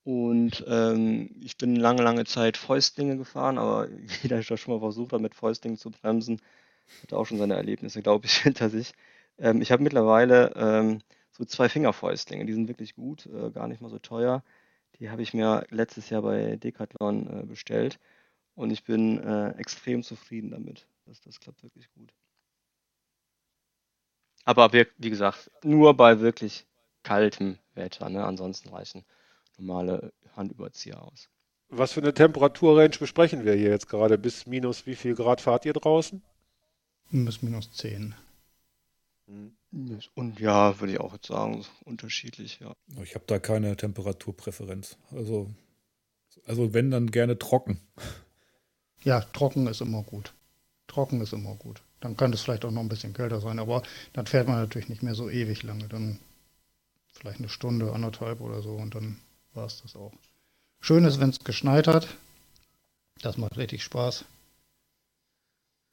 Und 0.05 0.65
ähm, 0.69 1.31
ich 1.41 1.57
bin 1.57 1.75
lange, 1.75 2.03
lange 2.03 2.25
Zeit 2.25 2.57
Fäustlinge 2.57 3.17
gefahren, 3.17 3.59
aber 3.59 3.89
jeder, 4.23 4.41
der 4.41 4.57
schon 4.57 4.75
mal 4.75 4.81
versucht 4.81 5.13
hat, 5.13 5.21
mit 5.21 5.35
Fäustlingen 5.35 5.79
zu 5.79 5.91
bremsen, 5.91 6.41
hat 7.03 7.13
auch 7.13 7.27
schon 7.27 7.39
seine 7.39 7.55
Erlebnisse, 7.55 8.03
glaube 8.03 8.27
ich, 8.27 8.37
hinter 8.43 8.71
sich. 8.71 8.93
Ähm, 9.39 9.61
ich 9.63 9.73
habe 9.73 9.83
mittlerweile 9.83 10.53
ähm, 10.57 11.01
so 11.31 11.45
zwei 11.45 11.69
Fingerfäustlinge, 11.69 12.47
die 12.47 12.53
sind 12.53 12.69
wirklich 12.69 12.95
gut, 12.95 13.27
äh, 13.27 13.51
gar 13.51 13.69
nicht 13.69 13.81
mal 13.81 13.91
so 13.91 13.99
teuer. 13.99 14.43
Die 14.99 15.11
habe 15.11 15.23
ich 15.23 15.35
mir 15.35 15.67
letztes 15.71 16.09
Jahr 16.11 16.23
bei 16.23 16.57
Decathlon 16.57 17.43
äh, 17.43 17.47
bestellt 17.47 17.99
und 18.55 18.71
ich 18.71 18.85
bin 18.85 19.23
äh, 19.23 19.51
extrem 19.59 20.03
zufrieden 20.03 20.51
damit. 20.51 20.87
Das, 21.05 21.21
das 21.21 21.39
klappt 21.39 21.63
wirklich 21.63 21.91
gut. 21.93 22.13
Aber 24.45 24.73
wie, 24.73 24.87
wie 24.97 25.11
gesagt, 25.11 25.51
nur 25.63 25.95
bei 25.95 26.21
wirklich 26.21 26.67
kaltem 27.03 27.59
Wetter. 27.75 28.09
Ne? 28.09 28.25
Ansonsten 28.25 28.71
reichen 28.71 29.05
normale 29.59 30.13
Handüberzieher 30.35 31.03
aus. 31.03 31.29
Was 31.69 31.93
für 31.93 32.01
eine 32.01 32.15
Temperaturrange 32.15 32.97
besprechen 32.99 33.45
wir 33.45 33.55
hier 33.55 33.71
jetzt 33.71 33.89
gerade? 33.89 34.19
Bis 34.19 34.47
minus 34.47 34.87
wie 34.87 34.95
viel 34.95 35.15
Grad 35.15 35.41
fahrt 35.41 35.65
ihr 35.65 35.73
draußen? 35.73 36.23
Bis 37.11 37.43
minus 37.43 37.73
10. 37.73 38.15
Hm. 39.27 39.57
Und 40.15 40.41
ja, 40.41 40.81
würde 40.81 40.93
ich 40.95 41.01
auch 41.01 41.13
jetzt 41.13 41.27
sagen, 41.27 41.65
unterschiedlich, 41.85 42.61
ja. 42.61 42.73
Ich 43.03 43.15
habe 43.15 43.25
da 43.27 43.39
keine 43.39 43.77
Temperaturpräferenz. 43.77 44.97
Also, 45.11 45.51
also 46.47 46.73
wenn, 46.73 46.91
dann 46.91 47.11
gerne 47.11 47.39
trocken. 47.39 47.81
Ja, 49.03 49.21
trocken 49.21 49.67
ist 49.67 49.81
immer 49.81 50.03
gut. 50.03 50.33
Trocken 50.87 51.21
ist 51.21 51.33
immer 51.33 51.55
gut. 51.57 51.83
Dann 52.01 52.17
kann 52.17 52.33
es 52.33 52.43
vielleicht 52.43 52.65
auch 52.65 52.71
noch 52.71 52.81
ein 52.81 52.89
bisschen 52.89 53.15
kälter 53.15 53.41
sein, 53.41 53.59
aber 53.59 53.83
dann 54.13 54.27
fährt 54.27 54.49
man 54.49 54.59
natürlich 54.59 54.89
nicht 54.89 55.03
mehr 55.03 55.15
so 55.15 55.29
ewig 55.29 55.63
lange. 55.63 55.89
Dann 55.89 56.19
vielleicht 57.13 57.39
eine 57.39 57.49
Stunde, 57.49 57.93
anderthalb 57.93 58.41
oder 58.41 58.63
so 58.63 58.75
und 58.75 58.95
dann 58.95 59.19
war 59.55 59.67
es 59.67 59.83
das 59.83 59.97
auch. 59.97 60.13
Schön 60.81 61.05
ist, 61.05 61.21
wenn 61.21 61.31
es 61.31 61.41
geschneit 61.41 61.89
hat. 61.89 62.09
Das 63.23 63.39
macht 63.39 63.57
richtig 63.57 63.83
Spaß. 63.83 64.25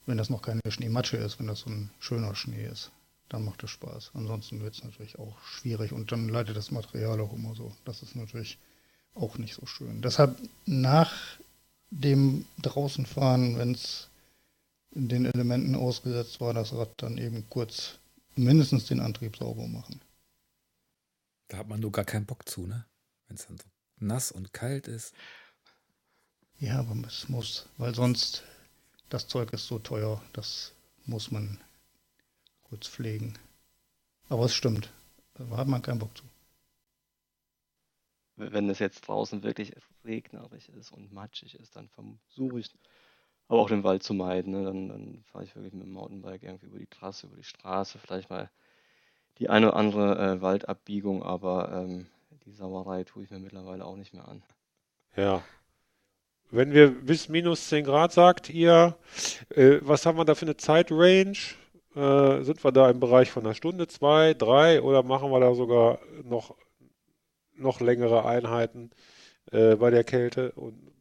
Wenn 0.06 0.18
das 0.18 0.30
noch 0.30 0.42
keine 0.42 0.62
Schneematsche 0.68 1.18
ist, 1.18 1.40
wenn 1.40 1.48
das 1.48 1.62
so 1.62 1.70
ein 1.70 1.90
schöner 2.00 2.36
Schnee 2.36 2.66
ist, 2.66 2.92
dann 3.30 3.46
macht 3.46 3.64
es 3.64 3.72
Spaß. 3.72 4.12
Ansonsten 4.14 4.62
wird 4.62 4.76
es 4.76 4.84
natürlich 4.84 5.18
auch 5.18 5.42
schwierig 5.44 5.94
und 5.94 6.12
dann 6.12 6.30
leidet 6.30 6.58
das 6.58 6.72
Material 6.72 7.20
auch 7.22 7.34
immer 7.34 7.56
so. 7.56 7.74
Das 7.86 8.04
ist 8.04 8.16
natürlich 8.16 8.58
auch 9.16 9.38
nicht 9.38 9.56
so 9.56 9.66
schön. 9.66 10.02
Deshalb 10.02 10.38
nach 10.66 11.14
dem 11.90 12.46
Draußenfahren, 12.62 13.58
wenn 13.58 13.72
es 13.72 14.10
in 14.92 15.08
den 15.08 15.26
Elementen 15.26 15.76
ausgesetzt 15.76 16.42
war, 16.42 16.54
das 16.54 16.74
Rad 16.74 16.90
dann 16.98 17.18
eben 17.18 17.48
kurz 17.50 18.00
mindestens 18.36 18.86
den 18.86 19.00
Antrieb 19.00 19.38
sauber 19.38 19.68
machen. 19.68 20.02
Da 21.48 21.58
hat 21.58 21.68
man 21.68 21.80
nur 21.80 21.92
gar 21.92 22.06
keinen 22.06 22.26
Bock 22.26 22.48
zu, 22.48 22.66
ne? 22.66 22.86
Wenn 23.28 23.38
es 23.38 23.48
dann 23.48 23.58
so 23.58 23.66
nass 23.98 24.32
und 24.32 24.54
kalt 24.54 24.88
ist. 24.88 25.14
Ja, 26.60 26.80
aber 26.80 26.96
es 27.08 27.30
muss, 27.30 27.68
weil 27.78 27.94
sonst 27.96 28.44
das 29.14 29.28
Zeug 29.28 29.54
ist 29.54 29.68
so 29.68 29.78
teuer, 29.78 30.20
das 30.34 30.74
muss 31.06 31.30
man 31.30 31.60
kurz 32.64 32.88
pflegen. 32.88 33.38
Aber 34.28 34.46
es 34.46 34.56
stimmt, 34.56 34.92
da 35.36 35.48
hat 35.56 35.68
man 35.68 35.84
keinen 35.84 36.00
Bock 36.00 36.18
zu. 36.18 36.24
Wenn 38.38 38.68
es 38.72 38.80
jetzt 38.80 39.08
draußen 39.08 39.44
wirklich 39.44 39.74
regnerisch 40.04 40.68
ist 40.70 40.92
und 40.92 41.14
matschig 41.14 41.54
ist, 41.60 41.76
dann 41.76 41.90
versuche 41.90 42.60
ich 42.60 42.72
aber 43.48 43.62
auch 43.62 43.68
den 43.68 43.84
Wald 43.84 44.02
zu 44.02 44.16
meiden. 44.16 44.52
Ne? 44.52 44.64
Dann, 44.64 44.90
dann 44.90 45.24
fahre 45.26 45.44
ich 45.44 45.56
wirklich 45.56 45.74
mit 45.74 45.84
dem 45.84 45.94
Mountainbike 45.94 46.42
irgendwie 46.42 46.66
über 46.66 46.80
die 46.80 46.88
Trasse, 46.88 47.28
über 47.28 47.36
die 47.36 47.44
Straße, 47.44 48.00
vielleicht 48.00 48.32
mal 48.32 48.50
die 49.38 49.48
eine 49.48 49.68
oder 49.68 49.76
andere 49.76 50.18
äh, 50.18 50.42
Waldabbiegung, 50.42 51.22
aber 51.22 51.72
ähm, 51.72 52.08
die 52.46 52.54
Sauerei 52.54 53.04
tue 53.04 53.26
ich 53.26 53.30
mir 53.30 53.40
mittlerweile 53.40 53.86
auch 53.86 53.96
nicht 53.96 54.16
mehr 54.16 54.28
an. 54.28 54.42
Ja. 55.16 55.44
Wenn 56.52 56.72
wir 56.72 56.92
bis 56.92 57.30
minus 57.30 57.68
10 57.70 57.86
Grad 57.86 58.14
sagt 58.14 58.50
ihr, 58.50 58.96
äh, 59.50 59.80
was 59.82 60.06
haben 60.06 60.18
wir 60.18 60.26
da 60.26 60.36
für 60.36 60.46
eine 60.46 60.58
Zeitrange? 60.58 61.34
Äh, 61.96 62.44
sind 62.44 62.64
wir 62.64 62.72
da 62.72 62.90
im 62.90 63.00
Bereich 63.00 63.32
von 63.32 63.46
einer 63.46 63.56
Stunde, 63.56 63.88
zwei, 63.88 64.34
drei 64.34 64.82
oder 64.82 65.04
machen 65.04 65.32
wir 65.32 65.40
da 65.40 65.54
sogar 65.56 66.00
noch, 66.24 66.56
noch 67.56 67.82
längere 67.82 68.26
Einheiten 68.26 68.92
äh, 69.52 69.76
bei 69.76 69.90
der 69.90 70.04
Kälte? 70.04 70.52
Und 70.54 70.94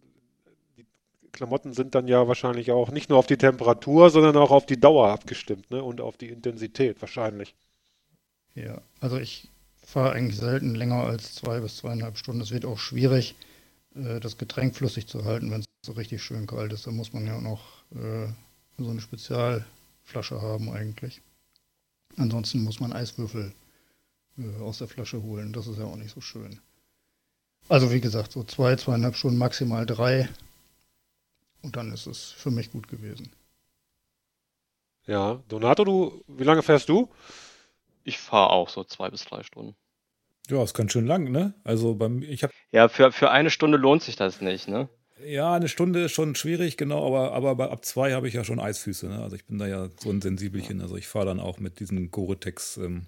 Klamotten 1.33 1.73
sind 1.73 1.95
dann 1.95 2.09
ja 2.09 2.29
wahrscheinlich 2.29 2.71
auch 2.71 2.91
nicht 2.91 3.09
nur 3.09 3.19
auf 3.19 3.27
die 3.27 3.39
Temperatur, 3.39 4.11
sondern 4.11 4.37
auch 4.37 4.51
auf 4.51 4.67
die 4.67 4.79
Dauer 4.79 5.09
abgestimmt 5.09 5.71
ne? 5.71 5.83
und 5.83 6.01
auf 6.01 6.17
die 6.17 6.29
Intensität 6.29 7.01
wahrscheinlich. 7.01 7.55
Ja, 8.55 8.83
also 9.01 9.19
ich 9.19 9.49
fahre 9.85 10.13
eigentlich 10.13 10.37
selten 10.37 10.75
länger 10.75 11.05
als 11.05 11.35
zwei 11.35 11.61
bis 11.61 11.79
zweieinhalb 11.79 12.19
Stunden. 12.19 12.43
Es 12.43 12.53
wird 12.53 12.67
auch 12.67 12.79
schwierig, 12.79 13.35
äh, 13.95 14.21
das 14.21 14.39
Getränk 14.39 14.77
flüssig 14.77 15.07
zu 15.07 15.25
halten, 15.25 15.51
wenn 15.51 15.61
es 15.61 15.67
so 15.85 15.93
richtig 15.93 16.23
schön 16.23 16.47
kalt 16.47 16.73
ist. 16.73 16.87
Da 16.87 16.91
muss 16.91 17.13
man 17.13 17.27
ja 17.27 17.41
noch 17.41 17.85
äh, 17.93 18.29
so 18.79 18.91
eine 18.91 19.01
Spezialflasche 19.01 20.41
haben 20.41 20.71
eigentlich. 20.71 21.21
Ansonsten 22.17 22.63
muss 22.63 22.81
man 22.81 22.93
Eiswürfel 22.93 23.53
äh, 24.39 24.61
aus 24.61 24.79
der 24.79 24.89
Flasche 24.89 25.23
holen. 25.23 25.53
Das 25.53 25.67
ist 25.67 25.79
ja 25.79 25.85
auch 25.85 25.97
nicht 25.97 26.15
so 26.15 26.21
schön. 26.21 26.61
Also 27.69 27.91
wie 27.93 28.01
gesagt, 28.01 28.33
so 28.33 28.45
zwei, 28.45 28.77
zweieinhalb 28.77 29.17
Stunden, 29.17 29.39
maximal 29.39 29.87
drei. 29.87 30.29
Und 31.63 31.77
dann 31.77 31.93
ist 31.93 32.07
es 32.07 32.33
für 32.33 32.51
mich 32.51 32.73
gut 32.73 32.89
gewesen. 32.89 33.31
Ja, 35.07 35.43
Donato, 35.49 35.85
du, 35.85 36.25
wie 36.29 36.45
lange 36.45 36.63
fährst 36.63 36.89
du? 36.89 37.09
Ich 38.05 38.19
fahre 38.19 38.51
auch 38.51 38.69
so 38.69 38.85
zwei 38.85 39.11
bis 39.11 39.25
drei 39.25 39.43
Stunden. 39.43 39.77
Ja, 40.49 40.63
ist 40.63 40.75
ganz 40.75 40.93
schön 40.93 41.07
lang, 41.07 41.31
ne? 41.31 41.55
Also 41.65 41.95
beim, 41.95 42.23
ich 42.23 42.43
habe. 42.43 42.53
Ja, 42.73 42.89
für, 42.89 43.13
für 43.13 43.31
eine 43.31 43.51
Stunde 43.51 43.79
lohnt 43.79 44.03
sich 44.03 44.17
das 44.17 44.41
nicht, 44.41 44.69
ne? 44.69 44.89
Ja, 45.25 45.55
eine 45.55 45.69
Stunde 45.69 46.05
ist 46.05 46.13
schon 46.13 46.35
schwierig, 46.35 46.77
genau, 46.77 47.07
aber, 47.07 47.33
aber 47.33 47.71
ab 47.71 47.85
zwei 47.85 48.13
habe 48.13 48.27
ich 48.27 48.35
ja 48.35 48.43
schon 48.43 48.59
Eisfüße, 48.59 49.09
ne? 49.09 49.23
Also 49.23 49.37
ich 49.37 49.45
bin 49.45 49.59
da 49.59 49.67
ja 49.67 49.89
so 49.97 50.11
ein 50.11 50.21
Sensibelchen. 50.21 50.81
Also 50.81 50.97
ich 50.97 51.07
fahre 51.07 51.27
dann 51.27 51.41
auch 51.41 51.59
mit 51.59 51.79
diesen 51.79 52.11
Gore-Tex-Schuhen 52.11 53.07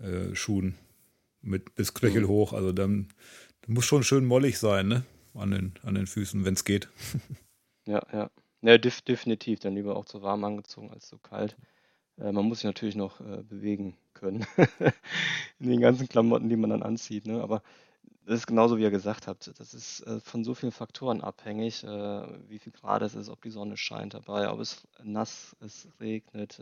ähm, 0.00 0.74
äh, 0.74 0.78
mit 1.40 1.74
bis 1.74 1.94
Knöchel 1.94 2.22
mhm. 2.22 2.28
hoch. 2.28 2.52
Also 2.52 2.72
dann, 2.72 3.08
muss 3.66 3.84
schon 3.84 4.04
schön 4.04 4.24
mollig 4.24 4.58
sein, 4.58 4.88
ne? 4.88 5.04
An 5.34 5.50
den, 5.50 5.74
an 5.82 5.94
den 5.94 6.06
Füßen, 6.06 6.44
wenn 6.44 6.54
es 6.54 6.64
geht. 6.64 6.88
Ja, 7.84 8.00
ja. 8.12 8.30
Ja, 8.60 8.78
def 8.78 9.02
definitiv. 9.02 9.58
Dann 9.58 9.74
lieber 9.74 9.96
auch 9.96 10.04
zu 10.04 10.22
warm 10.22 10.44
angezogen 10.44 10.92
als 10.92 11.08
zu 11.08 11.18
kalt. 11.18 11.56
Äh, 12.22 12.32
man 12.32 12.46
muss 12.46 12.58
sich 12.58 12.64
natürlich 12.64 12.96
noch 12.96 13.20
äh, 13.20 13.42
bewegen 13.42 13.96
können. 14.14 14.46
In 15.58 15.68
den 15.68 15.80
ganzen 15.80 16.08
Klamotten, 16.08 16.48
die 16.48 16.56
man 16.56 16.70
dann 16.70 16.82
anzieht. 16.82 17.26
Ne? 17.26 17.42
Aber 17.42 17.62
das 18.24 18.40
ist 18.40 18.46
genauso, 18.46 18.78
wie 18.78 18.82
ihr 18.82 18.90
gesagt 18.90 19.26
habt. 19.26 19.52
Das 19.58 19.74
ist 19.74 20.00
äh, 20.06 20.20
von 20.20 20.44
so 20.44 20.54
vielen 20.54 20.72
Faktoren 20.72 21.20
abhängig, 21.20 21.82
wie 21.82 22.58
viel 22.58 22.72
Grad 22.72 23.02
es 23.02 23.14
ist, 23.14 23.28
ob 23.28 23.42
die 23.42 23.50
Sonne 23.50 23.76
scheint 23.76 24.14
dabei, 24.14 24.50
ob 24.50 24.60
es 24.60 24.86
nass 25.02 25.56
ist, 25.60 25.88
regnet, 26.00 26.60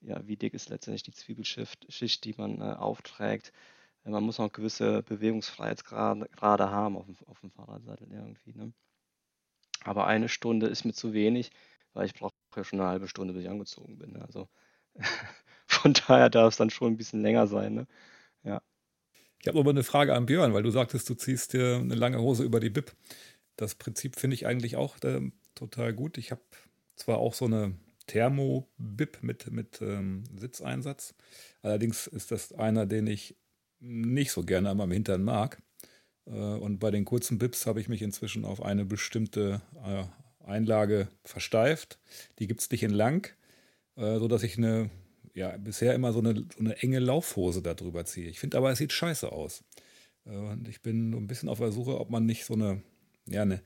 ja, 0.00 0.26
wie 0.26 0.36
dick 0.36 0.54
ist 0.54 0.68
letztendlich 0.70 1.02
die 1.02 1.12
Zwiebelschicht, 1.12 2.24
die 2.24 2.34
man 2.36 2.60
aufträgt. 2.62 3.52
man 4.04 4.24
muss 4.24 4.40
auch 4.40 4.52
gewisse 4.52 5.02
Bewegungsfreiheitsgrade 5.02 6.70
haben 6.70 6.96
auf 6.96 7.06
dem, 7.06 7.16
auf 7.26 7.40
dem 7.40 7.50
Fahrradsattel 7.50 8.08
irgendwie. 8.10 8.54
Ne? 8.54 8.72
Aber 9.84 10.06
eine 10.06 10.28
Stunde 10.28 10.66
ist 10.66 10.84
mir 10.84 10.94
zu 10.94 11.12
wenig, 11.12 11.50
weil 11.92 12.06
ich 12.06 12.14
brauche 12.14 12.32
ja 12.56 12.64
schon 12.64 12.80
eine 12.80 12.88
halbe 12.88 13.08
Stunde, 13.08 13.34
bis 13.34 13.44
ich 13.44 13.50
angezogen 13.50 13.98
bin. 13.98 14.12
Ne? 14.12 14.22
Also 14.24 14.48
von 15.66 15.94
daher 15.94 16.30
darf 16.30 16.52
es 16.52 16.56
dann 16.56 16.70
schon 16.70 16.92
ein 16.92 16.96
bisschen 16.96 17.22
länger 17.22 17.46
sein. 17.46 17.74
Ne? 17.74 17.86
Ja. 18.44 18.62
Ich 19.40 19.48
habe 19.48 19.58
aber 19.58 19.70
eine 19.70 19.82
Frage 19.82 20.14
an 20.14 20.26
Björn, 20.26 20.54
weil 20.54 20.62
du 20.62 20.70
sagtest, 20.70 21.08
du 21.08 21.14
ziehst 21.14 21.52
dir 21.52 21.76
eine 21.76 21.94
lange 21.94 22.20
Hose 22.20 22.44
über 22.44 22.60
die 22.60 22.70
Bib. 22.70 22.92
das 23.56 23.74
Prinzip 23.74 24.16
finde 24.16 24.34
ich 24.34 24.46
eigentlich 24.46 24.76
auch 24.76 24.96
äh, 25.02 25.30
total 25.54 25.92
gut. 25.92 26.18
Ich 26.18 26.30
habe 26.30 26.42
zwar 26.96 27.18
auch 27.18 27.34
so 27.34 27.46
eine 27.46 27.74
Thermo-Bib 28.06 29.22
mit, 29.22 29.50
mit 29.50 29.80
ähm, 29.80 30.24
Sitzeinsatz. 30.36 31.14
Allerdings 31.62 32.06
ist 32.06 32.30
das 32.30 32.52
einer, 32.52 32.86
den 32.86 33.06
ich 33.06 33.36
nicht 33.80 34.32
so 34.32 34.42
gerne 34.42 34.70
am 34.70 34.90
Hintern 34.90 35.22
mag. 35.22 35.60
Äh, 36.26 36.30
und 36.30 36.78
bei 36.78 36.90
den 36.90 37.04
kurzen 37.04 37.38
Bips 37.38 37.66
habe 37.66 37.80
ich 37.80 37.88
mich 37.88 38.02
inzwischen 38.02 38.44
auf 38.44 38.62
eine 38.62 38.84
bestimmte 38.84 39.62
äh, 39.84 40.04
Einlage 40.44 41.08
versteift. 41.24 41.98
Die 42.38 42.46
gibt 42.46 42.60
es 42.60 42.70
nicht 42.70 42.82
in 42.82 42.90
lang, 42.90 43.32
äh, 43.96 44.18
sodass 44.18 44.42
ich 44.42 44.58
eine, 44.58 44.90
ja, 45.34 45.56
bisher 45.56 45.94
immer 45.94 46.12
so 46.12 46.20
eine, 46.20 46.34
so 46.34 46.60
eine 46.60 46.82
enge 46.82 46.98
Laufhose 46.98 47.62
darüber 47.62 48.04
ziehe. 48.04 48.28
Ich 48.28 48.40
finde 48.40 48.58
aber, 48.58 48.70
es 48.70 48.78
sieht 48.78 48.92
scheiße 48.92 49.30
aus. 49.30 49.64
Und 50.24 50.68
ich 50.68 50.82
bin 50.82 51.12
ein 51.12 51.26
bisschen 51.26 51.48
auf 51.48 51.58
der 51.58 51.72
Suche, 51.72 51.98
ob 51.98 52.10
man 52.10 52.26
nicht 52.26 52.44
so 52.44 52.54
eine, 52.54 52.82
ja, 53.26 53.42
eine, 53.42 53.60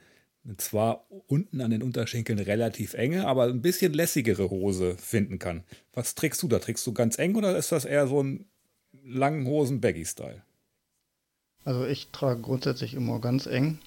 eine 0.44 0.56
zwar 0.56 1.06
unten 1.26 1.60
an 1.60 1.70
den 1.70 1.82
Unterschenkeln 1.82 2.38
relativ 2.38 2.94
enge, 2.94 3.26
aber 3.26 3.44
ein 3.44 3.62
bisschen 3.62 3.92
lässigere 3.92 4.48
Hose 4.48 4.96
finden 4.96 5.38
kann. 5.38 5.64
Was 5.92 6.14
trägst 6.14 6.42
du 6.42 6.48
da? 6.48 6.58
Trägst 6.58 6.86
du 6.86 6.94
ganz 6.94 7.18
eng 7.18 7.34
oder 7.34 7.56
ist 7.56 7.72
das 7.72 7.84
eher 7.84 8.06
so 8.06 8.22
ein 8.22 8.46
langen 9.04 9.46
Hosen-Baggy-Style? 9.46 10.42
Also 11.64 11.84
ich 11.84 12.08
trage 12.12 12.40
grundsätzlich 12.40 12.94
immer 12.94 13.20
ganz 13.20 13.46
eng, 13.46 13.80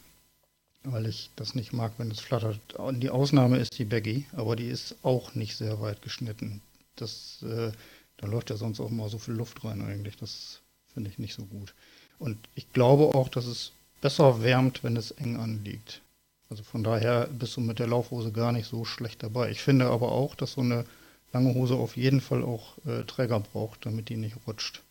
weil 0.83 1.05
ich 1.05 1.29
das 1.35 1.55
nicht 1.55 1.73
mag, 1.73 1.93
wenn 1.97 2.11
es 2.11 2.19
flattert. 2.19 2.59
Die 2.93 3.09
Ausnahme 3.09 3.57
ist 3.57 3.77
die 3.77 3.85
Baggy, 3.85 4.25
aber 4.33 4.55
die 4.55 4.67
ist 4.67 4.95
auch 5.03 5.35
nicht 5.35 5.55
sehr 5.55 5.81
weit 5.81 6.01
geschnitten. 6.01 6.61
Das, 6.95 7.43
äh, 7.43 7.71
da 8.17 8.27
läuft 8.27 8.49
ja 8.49 8.57
sonst 8.57 8.79
auch 8.79 8.89
mal 8.89 9.09
so 9.09 9.17
viel 9.17 9.33
Luft 9.33 9.63
rein 9.63 9.81
eigentlich. 9.81 10.17
Das 10.17 10.61
finde 10.93 11.09
ich 11.09 11.19
nicht 11.19 11.33
so 11.33 11.45
gut. 11.45 11.73
Und 12.17 12.37
ich 12.55 12.71
glaube 12.73 13.15
auch, 13.15 13.29
dass 13.29 13.45
es 13.45 13.71
besser 14.01 14.43
wärmt, 14.43 14.83
wenn 14.83 14.97
es 14.97 15.11
eng 15.11 15.37
anliegt. 15.37 16.01
Also 16.49 16.63
von 16.63 16.83
daher 16.83 17.27
bist 17.27 17.55
du 17.57 17.61
mit 17.61 17.79
der 17.79 17.87
Laufhose 17.87 18.31
gar 18.31 18.51
nicht 18.51 18.67
so 18.67 18.85
schlecht 18.85 19.21
dabei. 19.21 19.51
Ich 19.51 19.61
finde 19.61 19.87
aber 19.87 20.11
auch, 20.11 20.35
dass 20.35 20.53
so 20.53 20.61
eine 20.61 20.85
lange 21.31 21.53
Hose 21.53 21.75
auf 21.75 21.95
jeden 21.95 22.21
Fall 22.21 22.43
auch 22.43 22.77
äh, 22.85 23.03
Träger 23.03 23.39
braucht, 23.39 23.85
damit 23.85 24.09
die 24.09 24.17
nicht 24.17 24.35
rutscht. 24.47 24.81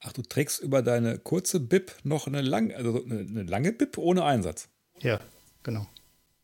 Ach, 0.00 0.12
du 0.12 0.22
trägst 0.22 0.60
über 0.60 0.82
deine 0.82 1.18
kurze 1.18 1.60
Bib 1.60 1.92
noch 2.04 2.26
eine, 2.26 2.42
lang, 2.42 2.72
also 2.72 3.02
eine, 3.02 3.20
eine 3.20 3.42
lange 3.44 3.72
Bib 3.72 3.98
ohne 3.98 4.24
Einsatz? 4.24 4.68
Ja, 5.00 5.20
genau. 5.62 5.86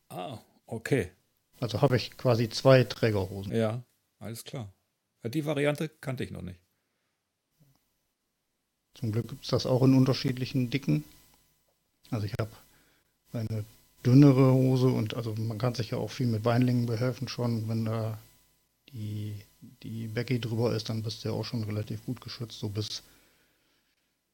Ah, 0.09 0.39
okay. 0.65 1.11
Also 1.59 1.81
habe 1.81 1.95
ich 1.95 2.17
quasi 2.17 2.49
zwei 2.49 2.83
Trägerhosen. 2.83 3.53
Ja, 3.53 3.83
alles 4.19 4.43
klar. 4.43 4.73
Die 5.23 5.45
Variante 5.45 5.89
kannte 5.89 6.23
ich 6.23 6.31
noch 6.31 6.41
nicht. 6.41 6.59
Zum 8.93 9.11
Glück 9.11 9.27
gibt 9.27 9.43
es 9.43 9.49
das 9.49 9.65
auch 9.65 9.83
in 9.83 9.95
unterschiedlichen 9.95 10.69
Dicken. 10.69 11.03
Also 12.11 12.25
ich 12.25 12.33
habe 12.39 12.51
eine 13.33 13.65
dünnere 14.05 14.53
Hose 14.53 14.87
und 14.87 15.15
also 15.15 15.35
man 15.35 15.57
kann 15.57 15.75
sich 15.75 15.91
ja 15.91 15.97
auch 15.97 16.11
viel 16.11 16.27
mit 16.27 16.43
Beinlingen 16.43 16.85
behelfen 16.85 17.27
schon. 17.27 17.67
Wenn 17.67 17.85
da 17.85 18.17
die, 18.89 19.35
die 19.83 20.07
Becky 20.07 20.39
drüber 20.39 20.73
ist, 20.75 20.89
dann 20.89 21.03
bist 21.03 21.23
du 21.23 21.29
ja 21.29 21.35
auch 21.35 21.43
schon 21.43 21.63
relativ 21.63 22.05
gut 22.05 22.21
geschützt, 22.21 22.59
so 22.59 22.69
bis 22.69 23.03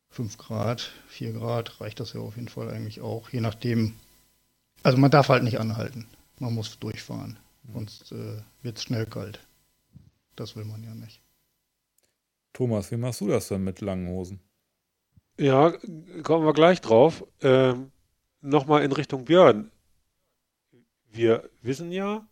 5 0.09 0.37
Grad, 0.37 0.91
4 1.07 1.31
Grad 1.33 1.79
reicht 1.79 1.99
das 2.01 2.13
ja 2.13 2.19
auf 2.19 2.35
jeden 2.35 2.49
Fall 2.49 2.69
eigentlich 2.69 3.01
auch, 3.01 3.29
je 3.29 3.39
nachdem. 3.39 3.93
Also 4.83 4.97
man 4.97 5.11
darf 5.11 5.29
halt 5.29 5.43
nicht 5.43 5.59
anhalten. 5.59 6.07
Man 6.39 6.53
muss 6.53 6.79
durchfahren. 6.79 7.37
Sonst 7.73 8.11
äh, 8.11 8.41
wird 8.61 8.77
es 8.77 8.83
schnell 8.83 9.05
kalt. 9.05 9.39
Das 10.35 10.55
will 10.55 10.65
man 10.65 10.83
ja 10.83 10.95
nicht. 10.95 11.21
Thomas, 12.53 12.91
wie 12.91 12.97
machst 12.97 13.21
du 13.21 13.27
das 13.27 13.47
denn 13.47 13.63
mit 13.63 13.81
langen 13.81 14.07
Hosen? 14.09 14.39
Ja, 15.37 15.71
kommen 16.23 16.45
wir 16.45 16.53
gleich 16.53 16.81
drauf. 16.81 17.23
Ähm, 17.41 17.91
Nochmal 18.41 18.83
in 18.83 18.91
Richtung 18.91 19.25
Björn. 19.25 19.71
Wir 21.11 21.47
wissen 21.61 21.91
ja, 21.91 22.27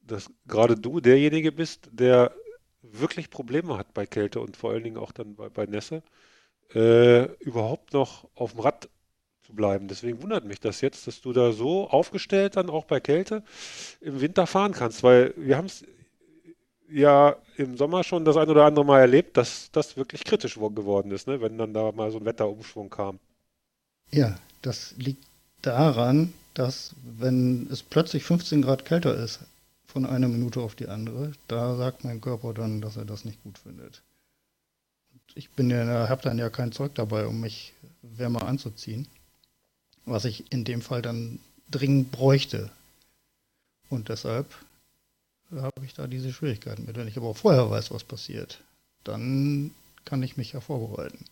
dass 0.00 0.30
gerade 0.46 0.76
du 0.76 1.00
derjenige 1.00 1.52
bist, 1.52 1.90
der 1.92 2.32
wirklich 2.80 3.28
Probleme 3.28 3.76
hat 3.76 3.92
bei 3.92 4.06
Kälte 4.06 4.40
und 4.40 4.56
vor 4.56 4.70
allen 4.70 4.84
Dingen 4.84 4.96
auch 4.96 5.12
dann 5.12 5.36
bei, 5.36 5.50
bei 5.50 5.66
Nässe 5.66 6.02
äh, 6.74 7.24
überhaupt 7.42 7.92
noch 7.92 8.28
auf 8.34 8.52
dem 8.52 8.60
Rad 8.60 8.88
zu 9.46 9.54
bleiben. 9.54 9.88
Deswegen 9.88 10.22
wundert 10.22 10.44
mich 10.44 10.60
das 10.60 10.80
jetzt, 10.80 11.06
dass 11.06 11.20
du 11.20 11.32
da 11.32 11.52
so 11.52 11.88
aufgestellt 11.88 12.56
dann 12.56 12.70
auch 12.70 12.84
bei 12.84 13.00
Kälte 13.00 13.42
im 14.00 14.20
Winter 14.20 14.46
fahren 14.46 14.72
kannst, 14.72 15.02
weil 15.02 15.32
wir 15.36 15.56
haben 15.56 15.66
es 15.66 15.84
ja 16.90 17.36
im 17.56 17.76
Sommer 17.76 18.04
schon 18.04 18.24
das 18.24 18.36
ein 18.36 18.48
oder 18.48 18.64
andere 18.64 18.84
Mal 18.84 19.00
erlebt, 19.00 19.36
dass 19.36 19.70
das 19.72 19.96
wirklich 19.96 20.24
kritisch 20.24 20.54
geworden 20.54 21.10
ist, 21.10 21.26
ne? 21.26 21.40
wenn 21.40 21.58
dann 21.58 21.74
da 21.74 21.92
mal 21.92 22.10
so 22.10 22.18
ein 22.18 22.24
Wetterumschwung 22.24 22.90
kam. 22.90 23.18
Ja, 24.12 24.36
das 24.62 24.94
liegt 24.98 25.24
daran, 25.62 26.32
dass 26.54 26.94
wenn 27.02 27.68
es 27.70 27.82
plötzlich 27.82 28.24
15 28.24 28.62
Grad 28.62 28.84
kälter 28.84 29.14
ist, 29.16 29.40
von 29.86 30.06
einer 30.06 30.28
Minute 30.28 30.60
auf 30.60 30.74
die 30.74 30.88
andere, 30.88 31.32
da 31.48 31.76
sagt 31.76 32.04
mein 32.04 32.20
Körper 32.20 32.52
dann, 32.52 32.80
dass 32.80 32.96
er 32.96 33.04
das 33.04 33.24
nicht 33.24 33.42
gut 33.42 33.58
findet 33.58 34.02
ich 35.36 35.50
bin 35.50 35.70
ja, 35.70 36.08
habe 36.08 36.22
dann 36.22 36.38
ja 36.38 36.50
kein 36.50 36.72
Zeug 36.72 36.94
dabei, 36.94 37.26
um 37.26 37.40
mich 37.40 37.74
wärmer 38.02 38.46
anzuziehen, 38.46 39.06
was 40.06 40.24
ich 40.24 40.50
in 40.52 40.64
dem 40.64 40.80
Fall 40.80 41.02
dann 41.02 41.38
dringend 41.70 42.12
bräuchte. 42.12 42.70
Und 43.90 44.08
deshalb 44.08 44.46
habe 45.52 45.84
ich 45.84 45.94
da 45.94 46.06
diese 46.06 46.32
Schwierigkeiten 46.32 46.86
mit. 46.86 46.96
Wenn 46.96 47.08
ich 47.08 47.16
aber 47.16 47.28
auch 47.28 47.36
vorher 47.36 47.70
weiß, 47.70 47.90
was 47.90 48.04
passiert, 48.04 48.60
dann 49.04 49.72
kann 50.04 50.22
ich 50.22 50.36
mich 50.36 50.52
ja 50.52 50.60
vorbereiten. 50.60 51.24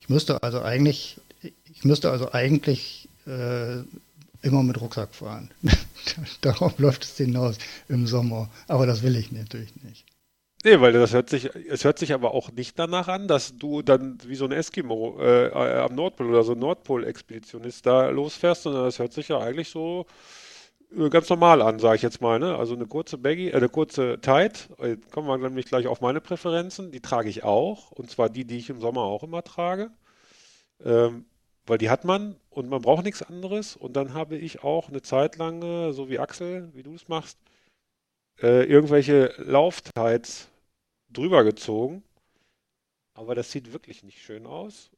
Ich 0.00 0.08
müsste 0.08 0.42
also 0.42 0.62
eigentlich, 0.62 1.20
ich 1.42 1.84
müsste 1.84 2.10
also 2.10 2.32
eigentlich 2.32 3.08
äh, 3.26 3.80
immer 4.42 4.62
mit 4.62 4.80
Rucksack 4.80 5.14
fahren. 5.14 5.50
Darauf 6.40 6.78
läuft 6.78 7.04
es 7.04 7.16
hinaus 7.16 7.56
im 7.88 8.06
Sommer. 8.06 8.48
Aber 8.68 8.86
das 8.86 9.02
will 9.02 9.16
ich 9.16 9.32
natürlich 9.32 9.74
nicht. 9.82 10.04
Nee, 10.62 10.78
weil 10.80 10.92
das 10.92 11.14
hört 11.14 11.30
sich, 11.30 11.46
es 11.54 11.84
hört 11.84 11.98
sich 11.98 12.12
aber 12.12 12.34
auch 12.34 12.52
nicht 12.52 12.78
danach 12.78 13.08
an, 13.08 13.28
dass 13.28 13.56
du 13.56 13.80
dann 13.80 14.18
wie 14.26 14.34
so 14.34 14.44
ein 14.44 14.52
Eskimo 14.52 15.18
äh, 15.18 15.50
am 15.52 15.94
Nordpol 15.94 16.28
oder 16.28 16.42
so 16.42 16.52
ein 16.52 16.58
Nordpol-Expeditionist 16.58 17.86
da 17.86 18.10
losfährst, 18.10 18.64
sondern 18.64 18.84
das 18.84 18.98
hört 18.98 19.14
sich 19.14 19.28
ja 19.28 19.38
eigentlich 19.38 19.70
so 19.70 20.04
äh, 20.94 21.08
ganz 21.08 21.30
normal 21.30 21.62
an, 21.62 21.78
sage 21.78 21.96
ich 21.96 22.02
jetzt 22.02 22.20
mal. 22.20 22.38
Ne? 22.38 22.56
Also 22.56 22.74
eine 22.74 22.86
kurze 22.86 23.16
Baggy, 23.16 23.48
äh, 23.48 23.54
eine 23.54 23.70
kurze 23.70 24.20
Tight, 24.20 24.68
äh, 24.80 24.98
kommen 25.10 25.28
wir 25.28 25.38
nämlich 25.38 25.64
gleich 25.64 25.86
auf 25.86 26.02
meine 26.02 26.20
Präferenzen, 26.20 26.92
die 26.92 27.00
trage 27.00 27.30
ich 27.30 27.42
auch, 27.42 27.90
und 27.92 28.10
zwar 28.10 28.28
die, 28.28 28.44
die 28.44 28.58
ich 28.58 28.68
im 28.68 28.80
Sommer 28.80 29.00
auch 29.02 29.22
immer 29.22 29.42
trage, 29.42 29.90
ähm, 30.84 31.24
weil 31.66 31.78
die 31.78 31.88
hat 31.88 32.04
man 32.04 32.36
und 32.50 32.68
man 32.68 32.82
braucht 32.82 33.04
nichts 33.04 33.22
anderes. 33.22 33.76
Und 33.76 33.96
dann 33.96 34.12
habe 34.12 34.36
ich 34.36 34.62
auch 34.62 34.88
eine 34.90 35.00
Zeit 35.02 35.36
lang, 35.36 35.92
so 35.92 36.10
wie 36.10 36.18
Axel, 36.18 36.70
wie 36.74 36.82
du 36.82 36.94
es 36.94 37.08
machst, 37.08 37.38
äh, 38.42 38.64
irgendwelche 38.64 39.32
Lauftights 39.38 40.49
drüber 41.12 41.44
gezogen. 41.44 42.02
Aber 43.14 43.34
das 43.34 43.50
sieht 43.50 43.72
wirklich 43.72 44.02
nicht 44.02 44.22
schön 44.22 44.46
aus. 44.46 44.90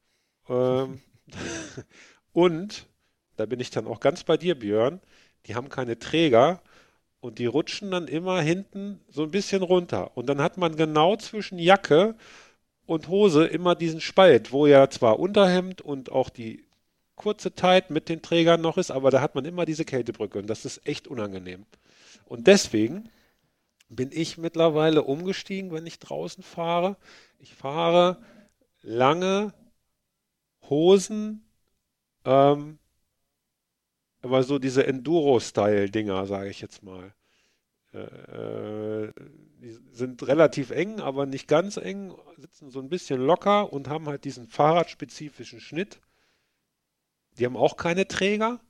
Ähm, 0.48 1.01
und 2.33 2.87
da 3.37 3.46
bin 3.46 3.61
ich 3.61 3.70
dann 3.70 3.87
auch 3.87 4.01
ganz 4.01 4.25
bei 4.25 4.37
dir, 4.37 4.59
Björn. 4.59 5.01
Die 5.46 5.55
haben 5.55 5.68
keine 5.68 5.98
Träger 5.98 6.62
und 7.20 7.38
die 7.38 7.46
rutschen 7.46 7.90
dann 7.90 8.09
immer 8.09 8.40
hinten 8.40 9.01
so 9.09 9.22
ein 9.22 9.31
bisschen 9.31 9.62
runter. 9.62 10.16
Und 10.16 10.27
dann 10.27 10.40
hat 10.40 10.59
man 10.59 10.77
genau 10.77 11.16
zwischen 11.16 11.59
Jacke 11.59 12.16
und 12.87 13.09
Hose 13.09 13.46
immer 13.46 13.75
diesen 13.75 14.01
Spalt, 14.01 14.53
wo 14.53 14.66
ja 14.66 14.90
zwar 14.90 15.18
Unterhemd 15.18 15.81
und 15.81 16.12
auch 16.12 16.29
die 16.29 16.64
kurze 17.14 17.55
Tight 17.55 17.90
mit 17.90 18.09
den 18.09 18.22
Trägern 18.22 18.61
noch 18.61 18.79
ist, 18.79 18.90
aber 18.90 19.11
da 19.11 19.20
hat 19.20 19.35
man 19.35 19.44
immer 19.44 19.64
diese 19.64 19.85
Kältebrücke 19.85 20.38
und 20.38 20.48
das 20.48 20.64
ist 20.64 20.87
echt 20.87 21.07
unangenehm. 21.07 21.64
Und 22.27 22.46
deswegen 22.46 23.09
bin 23.95 24.11
ich 24.13 24.39
mittlerweile 24.39 25.03
umgestiegen, 25.03 25.71
wenn 25.73 25.87
ich 25.87 25.99
draußen 25.99 26.43
fahre. 26.43 26.97
Ich 27.39 27.55
fahre 27.55 28.23
lange 28.81 29.53
Hosen, 30.69 31.47
ähm, 32.25 32.79
aber 34.23 34.43
so 34.45 34.59
diese 34.59 34.87
Enduro-Style-Dinger, 34.87 36.27
sage 36.27 36.51
ich 36.51 36.61
jetzt 36.61 36.83
mal. 36.83 37.15
Äh, 37.93 39.13
die 39.61 39.79
sind 39.93 40.27
relativ 40.27 40.71
eng, 40.71 41.01
aber 41.01 41.27
nicht 41.27 41.47
ganz 41.47 41.77
eng, 41.77 42.15
sitzen 42.39 42.71
so 42.71 42.81
ein 42.81 42.89
bisschen 42.89 43.21
locker 43.21 43.73
und 43.73 43.89
haben 43.89 44.07
halt 44.09 44.25
diesen 44.25 44.49
fahrradspezifischen 44.49 45.61
Schnitt. 45.61 46.01
Die 47.39 47.45
haben 47.45 47.57
auch 47.57 47.77
keine 47.77 48.09
Träger 48.09 48.61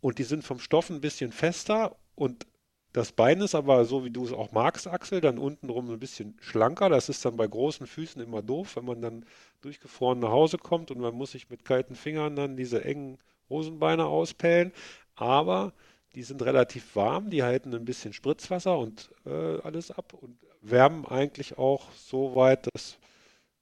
und 0.00 0.18
die 0.18 0.24
sind 0.24 0.44
vom 0.44 0.58
Stoff 0.58 0.90
ein 0.90 1.00
bisschen 1.00 1.32
fester 1.32 1.96
und 2.14 2.46
das 2.92 3.12
Bein 3.12 3.40
ist 3.40 3.54
aber 3.54 3.84
so, 3.84 4.04
wie 4.04 4.10
du 4.10 4.24
es 4.24 4.32
auch 4.32 4.50
magst, 4.50 4.88
Axel, 4.88 5.20
dann 5.20 5.38
untenrum 5.38 5.90
ein 5.90 6.00
bisschen 6.00 6.36
schlanker. 6.40 6.88
Das 6.88 7.08
ist 7.08 7.24
dann 7.24 7.36
bei 7.36 7.46
großen 7.46 7.86
Füßen 7.86 8.20
immer 8.20 8.42
doof, 8.42 8.76
wenn 8.76 8.84
man 8.84 9.00
dann 9.00 9.24
durchgefroren 9.60 10.18
nach 10.18 10.30
Hause 10.30 10.58
kommt 10.58 10.90
und 10.90 10.98
man 11.00 11.14
muss 11.14 11.32
sich 11.32 11.50
mit 11.50 11.64
kalten 11.64 11.94
Fingern 11.94 12.34
dann 12.34 12.56
diese 12.56 12.84
engen 12.84 13.18
Hosenbeine 13.48 14.06
auspellen. 14.06 14.72
Aber 15.14 15.72
die 16.14 16.24
sind 16.24 16.42
relativ 16.42 16.96
warm, 16.96 17.30
die 17.30 17.44
halten 17.44 17.74
ein 17.74 17.84
bisschen 17.84 18.12
Spritzwasser 18.12 18.76
und 18.76 19.10
äh, 19.24 19.60
alles 19.60 19.92
ab 19.92 20.12
und 20.14 20.36
wärmen 20.60 21.06
eigentlich 21.06 21.58
auch 21.58 21.92
so 21.92 22.34
weit, 22.34 22.68
dass 22.74 22.98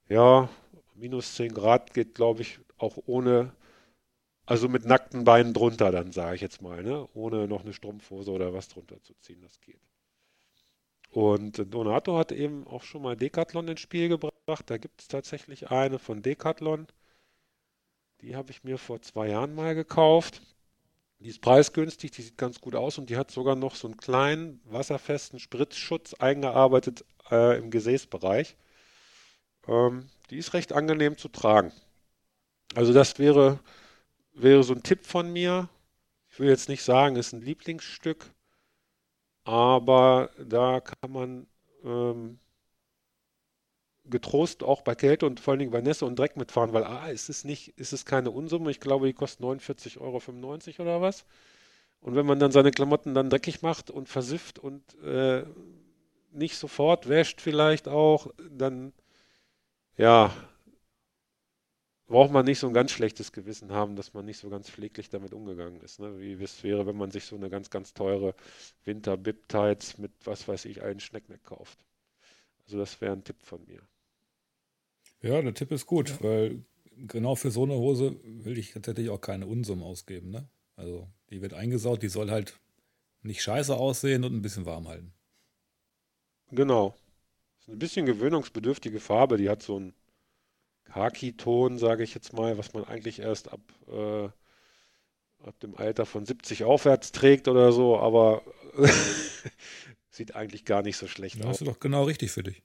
ja, 0.08 0.48
minus 0.94 1.34
10 1.34 1.52
Grad 1.52 1.92
geht, 1.92 2.14
glaube 2.14 2.40
ich, 2.42 2.60
auch 2.78 2.96
ohne 3.06 3.52
Also 4.48 4.66
mit 4.70 4.86
nackten 4.86 5.24
Beinen 5.24 5.52
drunter, 5.52 5.92
dann 5.92 6.10
sage 6.10 6.36
ich 6.36 6.40
jetzt 6.40 6.62
mal, 6.62 6.82
ne? 6.82 7.06
ohne 7.12 7.46
noch 7.46 7.64
eine 7.64 7.74
Strumpfhose 7.74 8.30
oder 8.30 8.54
was 8.54 8.68
drunter 8.68 8.96
zu 9.02 9.12
ziehen, 9.20 9.42
das 9.42 9.60
geht. 9.60 9.78
Und 11.10 11.58
Donato 11.70 12.16
hat 12.16 12.32
eben 12.32 12.66
auch 12.66 12.82
schon 12.82 13.02
mal 13.02 13.14
Decathlon 13.14 13.68
ins 13.68 13.80
Spiel 13.80 14.08
gebracht. 14.08 14.64
Da 14.64 14.78
gibt 14.78 15.02
es 15.02 15.08
tatsächlich 15.08 15.70
eine 15.70 15.98
von 15.98 16.22
Decathlon. 16.22 16.86
Die 18.22 18.36
habe 18.36 18.50
ich 18.50 18.64
mir 18.64 18.78
vor 18.78 19.02
zwei 19.02 19.28
Jahren 19.28 19.54
mal 19.54 19.74
gekauft. 19.74 20.40
Die 21.18 21.28
ist 21.28 21.42
preisgünstig, 21.42 22.12
die 22.12 22.22
sieht 22.22 22.38
ganz 22.38 22.58
gut 22.62 22.74
aus 22.74 22.96
und 22.96 23.10
die 23.10 23.18
hat 23.18 23.30
sogar 23.30 23.54
noch 23.54 23.74
so 23.74 23.86
einen 23.86 23.98
kleinen 23.98 24.62
wasserfesten 24.64 25.40
Spritzschutz 25.40 26.14
eingearbeitet 26.14 27.04
äh, 27.30 27.58
im 27.58 27.70
Gesäßbereich. 27.70 28.56
Ähm, 29.66 30.08
die 30.30 30.38
ist 30.38 30.54
recht 30.54 30.72
angenehm 30.72 31.18
zu 31.18 31.28
tragen. 31.28 31.70
Also 32.74 32.94
das 32.94 33.18
wäre 33.18 33.60
wäre 34.42 34.62
so 34.62 34.74
ein 34.74 34.82
Tipp 34.82 35.06
von 35.06 35.32
mir. 35.32 35.68
Ich 36.30 36.38
will 36.38 36.48
jetzt 36.48 36.68
nicht 36.68 36.82
sagen, 36.82 37.16
ist 37.16 37.32
ein 37.32 37.42
Lieblingsstück, 37.42 38.26
aber 39.44 40.30
da 40.38 40.80
kann 40.80 41.10
man 41.10 41.46
ähm, 41.84 42.38
getrost 44.04 44.62
auch 44.62 44.82
bei 44.82 44.94
Kälte 44.94 45.26
und 45.26 45.40
vor 45.40 45.52
allen 45.52 45.58
Dingen 45.58 45.70
bei 45.70 45.80
Nässe 45.80 46.06
und 46.06 46.18
Dreck 46.18 46.36
mitfahren, 46.36 46.72
weil 46.72 46.84
A, 46.84 47.08
ist 47.08 47.28
es 47.28 47.44
nicht, 47.44 47.78
ist 47.78 47.92
es 47.92 48.04
keine 48.04 48.30
Unsumme. 48.30 48.70
Ich 48.70 48.80
glaube, 48.80 49.06
die 49.06 49.12
kostet 49.12 49.44
49,95 49.44 50.00
Euro 50.00 50.82
oder 50.82 51.00
was. 51.00 51.24
Und 52.00 52.14
wenn 52.14 52.26
man 52.26 52.38
dann 52.38 52.52
seine 52.52 52.70
Klamotten 52.70 53.14
dann 53.14 53.30
dreckig 53.30 53.62
macht 53.62 53.90
und 53.90 54.08
versifft 54.08 54.58
und 54.58 54.82
äh, 55.02 55.44
nicht 56.32 56.56
sofort 56.56 57.08
wäscht 57.08 57.40
vielleicht 57.40 57.88
auch, 57.88 58.28
dann 58.50 58.92
ja, 59.96 60.32
braucht 62.08 62.32
man 62.32 62.46
nicht 62.46 62.58
so 62.58 62.66
ein 62.66 62.72
ganz 62.72 62.90
schlechtes 62.90 63.32
Gewissen 63.32 63.70
haben, 63.70 63.94
dass 63.94 64.14
man 64.14 64.24
nicht 64.24 64.38
so 64.38 64.48
ganz 64.48 64.68
pfleglich 64.68 65.10
damit 65.10 65.32
umgegangen 65.32 65.80
ist. 65.82 66.00
Ne? 66.00 66.18
Wie 66.18 66.42
es 66.42 66.64
wäre, 66.64 66.86
wenn 66.86 66.96
man 66.96 67.10
sich 67.10 67.26
so 67.26 67.36
eine 67.36 67.50
ganz, 67.50 67.70
ganz 67.70 67.94
teure 67.94 68.34
Winter-Bib-Tights 68.84 69.98
mit, 69.98 70.10
was 70.24 70.48
weiß 70.48 70.64
ich, 70.64 70.82
einen 70.82 71.00
Schneckneck 71.00 71.44
kauft. 71.44 71.78
Also 72.64 72.78
das 72.78 73.00
wäre 73.00 73.12
ein 73.12 73.24
Tipp 73.24 73.36
von 73.42 73.64
mir. 73.66 73.82
Ja, 75.20 75.40
der 75.42 75.54
Tipp 75.54 75.70
ist 75.70 75.86
gut, 75.86 76.08
ja. 76.08 76.22
weil 76.22 76.64
genau 76.96 77.34
für 77.34 77.50
so 77.50 77.64
eine 77.64 77.74
Hose 77.74 78.16
will 78.24 78.56
ich 78.56 78.72
tatsächlich 78.72 79.10
auch 79.10 79.20
keine 79.20 79.46
Unsummen 79.46 79.84
ausgeben. 79.84 80.30
Ne? 80.30 80.48
Also 80.76 81.08
die 81.30 81.42
wird 81.42 81.52
eingesaut, 81.52 82.02
die 82.02 82.08
soll 82.08 82.30
halt 82.30 82.58
nicht 83.22 83.42
scheiße 83.42 83.76
aussehen 83.76 84.24
und 84.24 84.32
ein 84.32 84.42
bisschen 84.42 84.64
warm 84.64 84.88
halten. 84.88 85.12
Genau. 86.52 86.94
Das 87.58 87.68
ist 87.68 87.74
ein 87.74 87.78
bisschen 87.78 88.06
gewöhnungsbedürftige 88.06 89.00
Farbe, 89.00 89.36
die 89.36 89.50
hat 89.50 89.62
so 89.62 89.78
ein 89.78 89.92
Khaki-Ton, 90.92 91.78
sage 91.78 92.02
ich 92.02 92.14
jetzt 92.14 92.32
mal, 92.32 92.58
was 92.58 92.72
man 92.72 92.84
eigentlich 92.84 93.20
erst 93.20 93.52
ab, 93.52 93.60
äh, 93.88 94.24
ab 95.46 95.60
dem 95.60 95.76
Alter 95.76 96.06
von 96.06 96.24
70 96.24 96.64
aufwärts 96.64 97.12
trägt 97.12 97.48
oder 97.48 97.72
so, 97.72 97.98
aber 97.98 98.42
sieht 100.10 100.34
eigentlich 100.34 100.64
gar 100.64 100.82
nicht 100.82 100.96
so 100.96 101.06
schlecht 101.06 101.36
aus. 101.40 101.58
Das 101.58 101.60
ist 101.60 101.66
doch 101.66 101.80
genau 101.80 102.04
richtig 102.04 102.30
für 102.30 102.42
dich. 102.42 102.62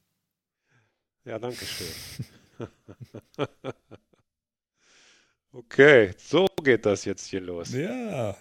Ja, 1.25 1.39
danke 1.39 1.65
schön. 1.65 2.67
okay, 5.51 6.11
so 6.17 6.47
geht 6.63 6.85
das 6.85 7.05
jetzt 7.05 7.27
hier 7.27 7.41
los. 7.41 7.73
Ja. 7.73 8.35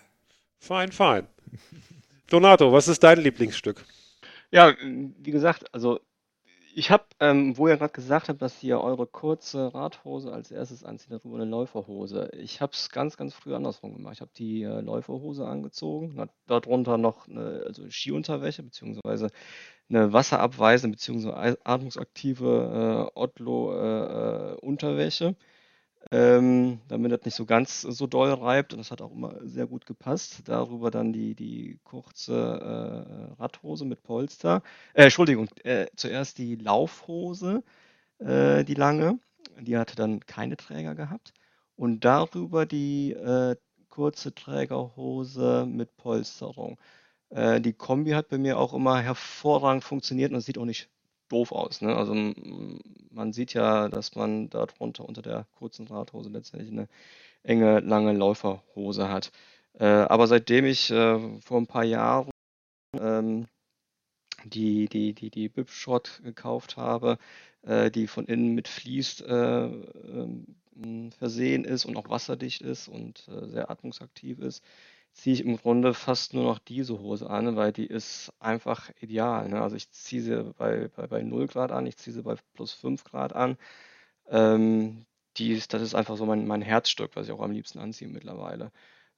Fein, 0.59 0.93
fein. 0.93 1.27
Donato, 2.29 2.73
was 2.73 2.89
ist 2.89 3.03
dein 3.03 3.19
Lieblingsstück? 3.19 3.85
Ja, 4.51 4.75
wie 4.81 5.31
gesagt, 5.31 5.73
also 5.75 6.01
ich 6.75 6.91
habe, 6.91 7.05
ähm, 7.21 7.57
wo 7.57 7.69
ihr 7.69 7.77
gerade 7.77 7.93
gesagt 7.93 8.29
habt, 8.29 8.43
dass 8.43 8.61
ihr 8.63 8.81
eure 8.81 9.07
kurze 9.07 9.73
Radhose 9.75 10.33
als 10.33 10.51
erstes 10.51 10.85
anzieht, 10.85 11.13
darüber 11.13 11.37
eine 11.37 11.45
Läuferhose. 11.45 12.31
Ich 12.37 12.61
habe 12.61 12.73
es 12.73 12.91
ganz, 12.91 13.17
ganz 13.17 13.35
früh 13.35 13.55
andersrum 13.55 13.95
gemacht. 13.95 14.15
Ich 14.15 14.21
habe 14.21 14.33
die 14.37 14.63
äh, 14.63 14.81
Läuferhose 14.81 15.47
angezogen, 15.47 16.29
darunter 16.47 16.99
noch 16.99 17.29
eine 17.29 17.65
also 17.67 17.89
Skiunterwäsche 17.91 18.63
beziehungsweise 18.63 19.29
eine 19.89 20.13
wasserabweisende 20.13 20.97
beziehungsweise 20.97 21.59
atmungsaktive 21.65 23.11
äh, 23.15 23.19
Otlo-Unterwäsche. 23.19 25.27
Äh, 25.27 25.35
ähm, 26.11 26.81
damit 26.89 27.13
das 27.13 27.25
nicht 27.25 27.35
so 27.35 27.47
ganz 27.47 27.83
so 27.83 28.07
doll 28.07 28.33
reibt. 28.33 28.73
Und 28.73 28.79
das 28.81 28.91
hat 28.91 29.01
auch 29.03 29.13
immer 29.13 29.37
sehr 29.43 29.67
gut 29.67 29.87
gepasst. 29.87 30.43
Darüber 30.47 30.91
dann 30.91 31.13
die, 31.13 31.35
die 31.35 31.79
kurze 31.85 32.35
äh, 33.37 33.41
Radhose 33.41 33.85
mit 33.85 34.03
Polster. 34.03 34.63
Äh, 34.95 35.05
Entschuldigung, 35.05 35.49
äh, 35.65 35.87
zuerst 35.97 36.39
die 36.39 36.57
Laufhose, 36.57 37.63
äh, 38.19 38.65
die 38.65 38.75
lange. 38.75 39.19
Die 39.61 39.77
hatte 39.77 39.97
dann 39.97 40.21
keine 40.21 40.57
Träger 40.57 40.95
gehabt. 40.95 41.33
Und 41.77 42.05
darüber 42.05 42.67
die 42.67 43.13
äh, 43.13 43.57
kurze 43.91 44.35
Trägerhose 44.35 45.67
mit 45.69 45.97
Polsterung. 45.97 46.79
Äh, 47.31 47.61
die 47.61 47.73
Kombi 47.73 48.13
hat 48.13 48.29
bei 48.29 48.39
mir 48.39 48.59
auch 48.59 48.75
immer 48.75 49.01
hervorragend 49.01 49.85
funktioniert 49.85 50.33
und 50.33 50.39
es 50.39 50.47
sieht 50.47 50.59
auch 50.59 50.65
nicht 50.65 50.89
doof 51.33 51.53
aus. 51.53 51.81
Ne? 51.81 51.97
Also 51.97 52.15
man 53.11 53.33
sieht 53.33 53.55
ja, 53.55 53.89
dass 53.89 54.15
man 54.15 54.51
darunter 54.51 55.05
unter 55.09 55.23
der 55.23 55.47
kurzen 55.59 55.87
Radhose 55.89 56.31
letztendlich 56.31 56.71
eine 56.71 56.89
enge, 57.43 57.81
lange 57.81 58.13
Läuferhose 58.13 59.09
hat. 59.09 59.33
Äh, 59.79 59.87
aber 59.87 60.27
seitdem 60.27 60.67
ich 60.67 60.91
äh, 60.91 61.41
vor 61.41 61.59
ein 61.59 61.67
paar 61.67 61.85
Jahren 61.85 62.31
ähm, 62.99 63.47
die, 64.45 64.89
die, 64.89 65.15
die, 65.15 65.31
die 65.31 65.49
Bib-Shot 65.49 66.21
gekauft 66.25 66.77
habe, 66.77 67.19
äh, 67.63 67.91
die 67.91 68.07
von 68.07 68.27
innen 68.27 68.55
mit 68.55 68.69
Vlies 68.69 69.21
äh, 69.21 69.65
ähm, 69.65 70.47
versehen 71.19 71.65
ist 71.65 71.85
und 71.85 71.97
auch 71.97 72.09
wasserdicht 72.09 72.63
ist 72.63 72.89
und 72.89 73.29
äh, 73.29 73.49
sehr 73.49 73.71
atmungsaktiv 73.71 74.39
ist, 74.41 74.65
ziehe 75.13 75.35
ich 75.35 75.45
im 75.45 75.57
Grunde 75.57 75.95
fast 75.95 76.35
nur 76.35 76.45
noch 76.45 76.59
diese 76.59 76.99
Hose 77.01 77.29
an, 77.31 77.57
weil 77.57 77.73
die 77.73 77.87
ist 77.87 78.33
einfach 78.41 78.91
ideal. 79.01 79.49
Ne? 79.49 79.61
Also 79.63 79.77
ich 79.77 79.91
ziehe 79.91 80.23
sie 80.23 80.45
bei, 80.59 80.89
bei, 80.97 81.07
bei 81.07 81.23
0 81.23 81.47
Grad 81.49 81.73
an, 81.73 81.87
ich 81.87 81.97
ziehe 81.99 82.15
sie 82.15 82.23
bei 82.23 82.37
plus 82.55 82.73
5 82.73 83.05
Grad 83.05 83.35
an. 83.35 83.57
Ähm, 84.29 85.07
die 85.37 85.53
ist, 85.53 85.75
das 85.75 85.83
ist 85.83 85.95
einfach 85.95 86.17
so 86.17 86.27
mein, 86.27 86.47
mein 86.47 86.63
Herzstück, 86.63 87.17
was 87.17 87.27
ich 87.27 87.33
auch 87.33 87.41
am 87.41 87.53
liebsten 87.53 87.79
anziehe 87.79 88.09
mittlerweile. 88.11 88.73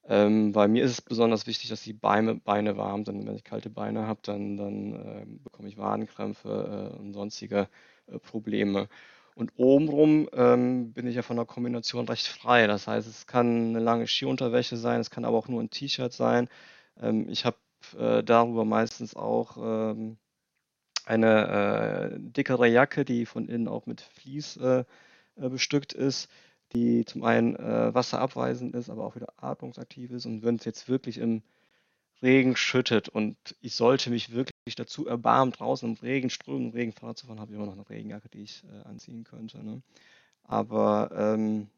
Ähm, 0.07 0.52
bei 0.52 0.68
mir 0.68 0.85
ist 0.85 0.92
es 0.92 1.02
besonders 1.02 1.46
wichtig, 1.46 1.70
dass 1.70 1.83
die 1.83 1.94
Beine, 1.94 2.35
Beine 2.37 2.76
warm 2.76 3.04
sind. 3.04 3.26
Wenn 3.26 3.37
ich 3.37 3.44
kalte 3.44 3.70
Beine 3.70 4.07
habe, 4.07 4.20
dann, 4.24 4.57
dann 4.57 4.94
äh, 4.94 5.26
bekomme 5.44 5.68
ich 5.68 5.78
Wadenkrämpfe 5.78 6.92
äh, 6.94 6.98
und 7.00 7.14
sonstige 7.14 7.68
äh, 8.07 8.18
Probleme. 8.18 8.88
Und 9.35 9.53
obenrum 9.57 10.29
ähm, 10.33 10.92
bin 10.92 11.07
ich 11.09 11.16
ja 11.16 11.23
von 11.23 11.37
der 11.37 11.44
Kombination 11.47 12.07
recht 12.09 12.27
frei. 12.27 12.66
Das 12.68 12.87
heißt, 12.87 13.09
es 13.09 13.27
kann 13.27 13.68
eine 13.70 13.81
lange 13.81 14.07
Skiunterwäsche 14.07 14.77
sein, 14.77 15.01
es 15.01 15.11
kann 15.11 15.25
aber 15.25 15.37
auch 15.37 15.49
nur 15.49 15.61
ein 15.61 15.70
T-Shirt 15.70 16.12
sein. 16.12 16.49
Ähm, 17.01 17.29
ich 17.29 17.44
habe 17.44 17.57
äh, 17.99 18.23
darüber 18.23 18.64
meistens 18.64 19.16
auch 19.16 19.57
ähm, 19.59 20.18
eine 21.05 22.12
äh, 22.14 22.18
dickere 22.18 22.68
Jacke, 22.68 23.05
die 23.05 23.27
von 23.27 23.49
innen 23.49 23.68
auch 23.68 23.87
mit 23.87 24.01
Vlies 24.01 24.57
äh, 24.57 24.85
äh 25.37 25.49
bestückt 25.49 25.92
ist, 25.92 26.31
die 26.73 27.05
zum 27.05 27.25
einen 27.25 27.57
äh, 27.57 27.94
wasserabweisend 27.94 28.75
ist, 28.75 28.90
aber 28.90 29.05
auch 29.05 29.16
wieder 29.16 29.33
atmungsaktiv 29.37 30.12
ist. 30.12 30.27
Und 30.27 30.44
wenn 30.44 30.57
es 30.57 30.64
jetzt 30.64 30.88
wirklich 30.88 31.18
im 31.18 31.42
Regen 32.24 32.56
schüttet 32.56 33.08
und 33.10 33.37
ich 33.60 33.74
sollte 33.74 34.10
mich 34.10 34.32
wirklich 34.32 34.74
dazu 34.76 35.06
erbarmen, 35.06 35.52
draußen 35.52 35.88
im 35.88 35.94
Regen, 35.96 36.30
strömenden 36.30 36.72
Regen 36.72 36.92
Fahrrad 36.92 37.18
zu 37.18 37.26
fahren, 37.26 37.38
habe 37.38 37.52
ich 37.52 37.56
immer 37.56 37.66
noch 37.66 37.74
eine 37.74 37.88
Regenjacke, 37.88 38.30
die 38.30 38.42
ich 38.42 38.64
äh, 38.64 38.88
anziehen 38.88 39.24
könnte. 39.24 39.62
Ne? 39.62 39.82
Aber 40.42 41.10
ähm, 41.14 41.68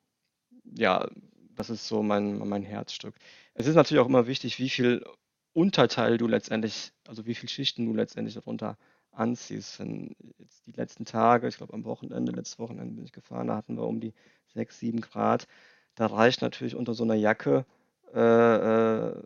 ja, 0.77 1.09
das 1.57 1.69
ist 1.69 1.89
so 1.89 2.03
mein, 2.03 2.39
mein 2.39 2.63
Herzstück. 2.63 3.17
Es 3.55 3.67
ist 3.67 3.75
natürlich 3.75 4.01
auch 4.01 4.09
immer 4.09 4.29
wichtig, 4.29 4.59
wie 4.61 4.69
viel 4.69 5.05
Unterteil 5.53 6.17
du 6.17 6.29
letztendlich, 6.29 6.93
also 7.09 7.27
wie 7.27 7.35
viele 7.35 7.51
Schichten 7.51 7.87
du 7.87 7.95
letztendlich 7.95 8.35
darunter 8.35 8.79
anziehst. 9.11 9.81
Wenn 9.81 10.15
jetzt 10.39 10.65
die 10.67 10.73
letzten 10.73 11.05
Tage, 11.05 11.49
ich 11.49 11.57
glaube 11.57 11.75
am 11.75 11.85
Wochenende, 11.85 12.31
letztes 12.31 12.61
Wochenende 12.61 12.95
bin 12.95 13.05
ich 13.05 13.13
gefahren, 13.13 13.49
da 13.49 13.57
hatten 13.57 13.77
wir 13.77 13.85
um 13.85 14.01
die 14.01 14.15
6, 14.55 14.79
7 14.79 15.01
Grad. 15.01 15.49
Da 15.97 16.07
reicht 16.07 16.41
natürlich 16.41 16.77
unter 16.77 16.95
so 16.95 17.03
einer 17.03 17.15
Jacke 17.15 17.67
äh, 18.15 18.21
äh 18.21 19.23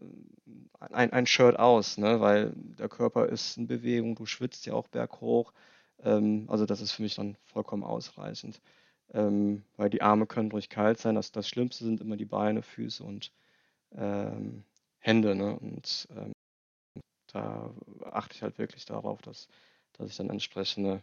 ein, 0.80 1.12
ein 1.12 1.26
Shirt 1.26 1.58
aus, 1.58 1.98
ne? 1.98 2.20
weil 2.20 2.52
der 2.56 2.88
Körper 2.88 3.28
ist 3.28 3.56
in 3.56 3.66
Bewegung, 3.66 4.14
du 4.14 4.26
schwitzt 4.26 4.66
ja 4.66 4.72
auch 4.74 4.88
berghoch. 4.88 5.52
Ähm, 6.02 6.46
also 6.48 6.66
das 6.66 6.80
ist 6.80 6.92
für 6.92 7.02
mich 7.02 7.14
dann 7.16 7.36
vollkommen 7.44 7.84
ausreichend. 7.84 8.60
Ähm, 9.12 9.64
weil 9.76 9.90
die 9.90 10.02
Arme 10.02 10.26
können 10.26 10.50
ruhig 10.50 10.68
kalt 10.68 10.98
sein. 10.98 11.14
Das, 11.16 11.32
das 11.32 11.48
Schlimmste 11.48 11.84
sind 11.84 12.00
immer 12.00 12.16
die 12.16 12.24
Beine, 12.24 12.62
Füße 12.62 13.02
und 13.04 13.32
ähm, 13.92 14.64
Hände. 14.98 15.34
Ne? 15.34 15.58
Und 15.58 16.08
ähm, 16.16 16.32
da 17.32 17.70
achte 18.10 18.34
ich 18.34 18.42
halt 18.42 18.58
wirklich 18.58 18.84
darauf, 18.84 19.20
dass, 19.22 19.48
dass 19.94 20.10
ich 20.10 20.16
dann 20.16 20.30
entsprechende, 20.30 21.02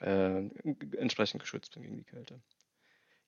äh, 0.00 0.42
entsprechend 0.96 1.40
geschützt 1.40 1.74
bin 1.74 1.82
gegen 1.82 1.96
die 1.98 2.04
Kälte. 2.04 2.40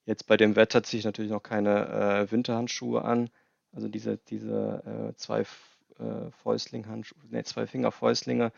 Jetzt 0.04 0.26
bei 0.26 0.36
dem 0.36 0.56
Wetter 0.56 0.82
ziehe 0.82 0.98
ich 0.98 1.04
natürlich 1.04 1.30
noch 1.30 1.42
keine 1.42 1.88
äh, 1.88 2.30
Winterhandschuhe 2.30 3.04
an. 3.04 3.30
Also 3.72 3.88
diese, 3.88 4.18
diese 4.18 5.12
äh, 5.12 5.16
zwei 5.16 5.40
äh, 5.40 6.30
Fäustling-Handschuhe, 6.42 7.18
ne, 7.30 7.44
zwei 7.44 7.66
Finger-Fäustlinge, 7.66 8.52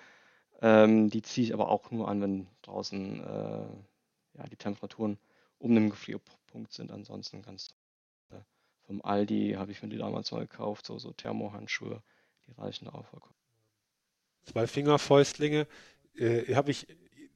ähm, 0.61 1.11
die 1.11 1.23
ziehe 1.23 1.47
ich 1.47 1.55
aber 1.55 1.69
auch 1.69 1.91
nur 1.91 2.09
an, 2.09 2.21
wenn 2.21 2.47
draußen 2.63 3.21
äh, 3.21 3.67
ja, 4.39 4.47
die 4.51 4.57
Temperaturen 4.57 5.19
um 5.59 5.75
den 5.75 5.91
Gefrierpunkt 5.91 6.73
sind. 6.73 6.91
Ansonsten 6.91 7.43
kannst 7.43 7.71
du 7.71 7.75
vom 8.87 9.03
Aldi 9.03 9.55
habe 9.57 9.73
ich 9.73 9.83
mir 9.83 9.89
die 9.89 9.99
damals 9.99 10.31
mal 10.31 10.41
gekauft, 10.41 10.87
so, 10.87 10.99
so 10.99 11.13
Thermohandschuhe, 11.13 12.03
die 12.47 12.53
reichen 12.61 12.89
auch 12.89 13.05
vollkommen. 13.07 13.35
Zwei 14.45 14.67
Fingerfäustlinge 14.67 15.67
äh, 16.17 16.55
habe 16.55 16.71
ich, 16.71 16.87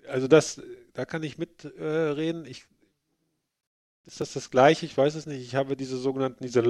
also 0.06 0.28
das, 0.28 0.60
da 0.92 1.06
kann 1.06 1.22
ich 1.22 1.38
mitreden. 1.38 2.44
Äh, 2.44 2.54
ist 4.04 4.20
das 4.20 4.32
das 4.32 4.50
gleiche? 4.50 4.86
Ich 4.86 4.96
weiß 4.96 5.14
es 5.14 5.26
nicht. 5.26 5.42
Ich 5.42 5.54
habe 5.54 5.76
diese 5.76 5.98
sogenannten, 5.98 6.42
diese 6.42 6.60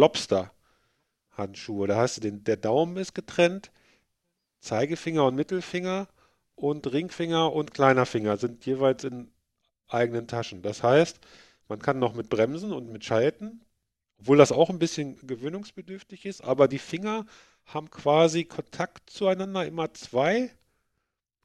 Lobster-Handschuhe. 1.38 1.86
Da 1.86 1.96
hast 1.96 2.16
du 2.16 2.20
den, 2.20 2.44
der 2.44 2.56
Daumen 2.56 2.96
ist 2.96 3.14
getrennt, 3.14 3.70
Zeigefinger 4.60 5.24
und 5.24 5.36
Mittelfinger 5.36 6.08
und 6.56 6.92
Ringfinger 6.92 7.52
und 7.52 7.72
kleiner 7.72 8.06
Finger 8.06 8.36
sind 8.36 8.66
jeweils 8.66 9.04
in 9.04 9.30
eigenen 9.86 10.26
Taschen. 10.26 10.62
Das 10.62 10.82
heißt, 10.82 11.20
man 11.68 11.78
kann 11.78 11.98
noch 11.98 12.14
mit 12.14 12.28
bremsen 12.28 12.72
und 12.72 12.90
mit 12.90 13.04
schalten, 13.04 13.60
obwohl 14.18 14.36
das 14.36 14.52
auch 14.52 14.68
ein 14.68 14.80
bisschen 14.80 15.16
gewöhnungsbedürftig 15.26 16.26
ist, 16.26 16.42
aber 16.42 16.66
die 16.66 16.80
Finger 16.80 17.24
haben 17.66 17.90
quasi 17.90 18.44
Kontakt 18.44 19.08
zueinander, 19.10 19.64
immer 19.66 19.94
zwei 19.94 20.50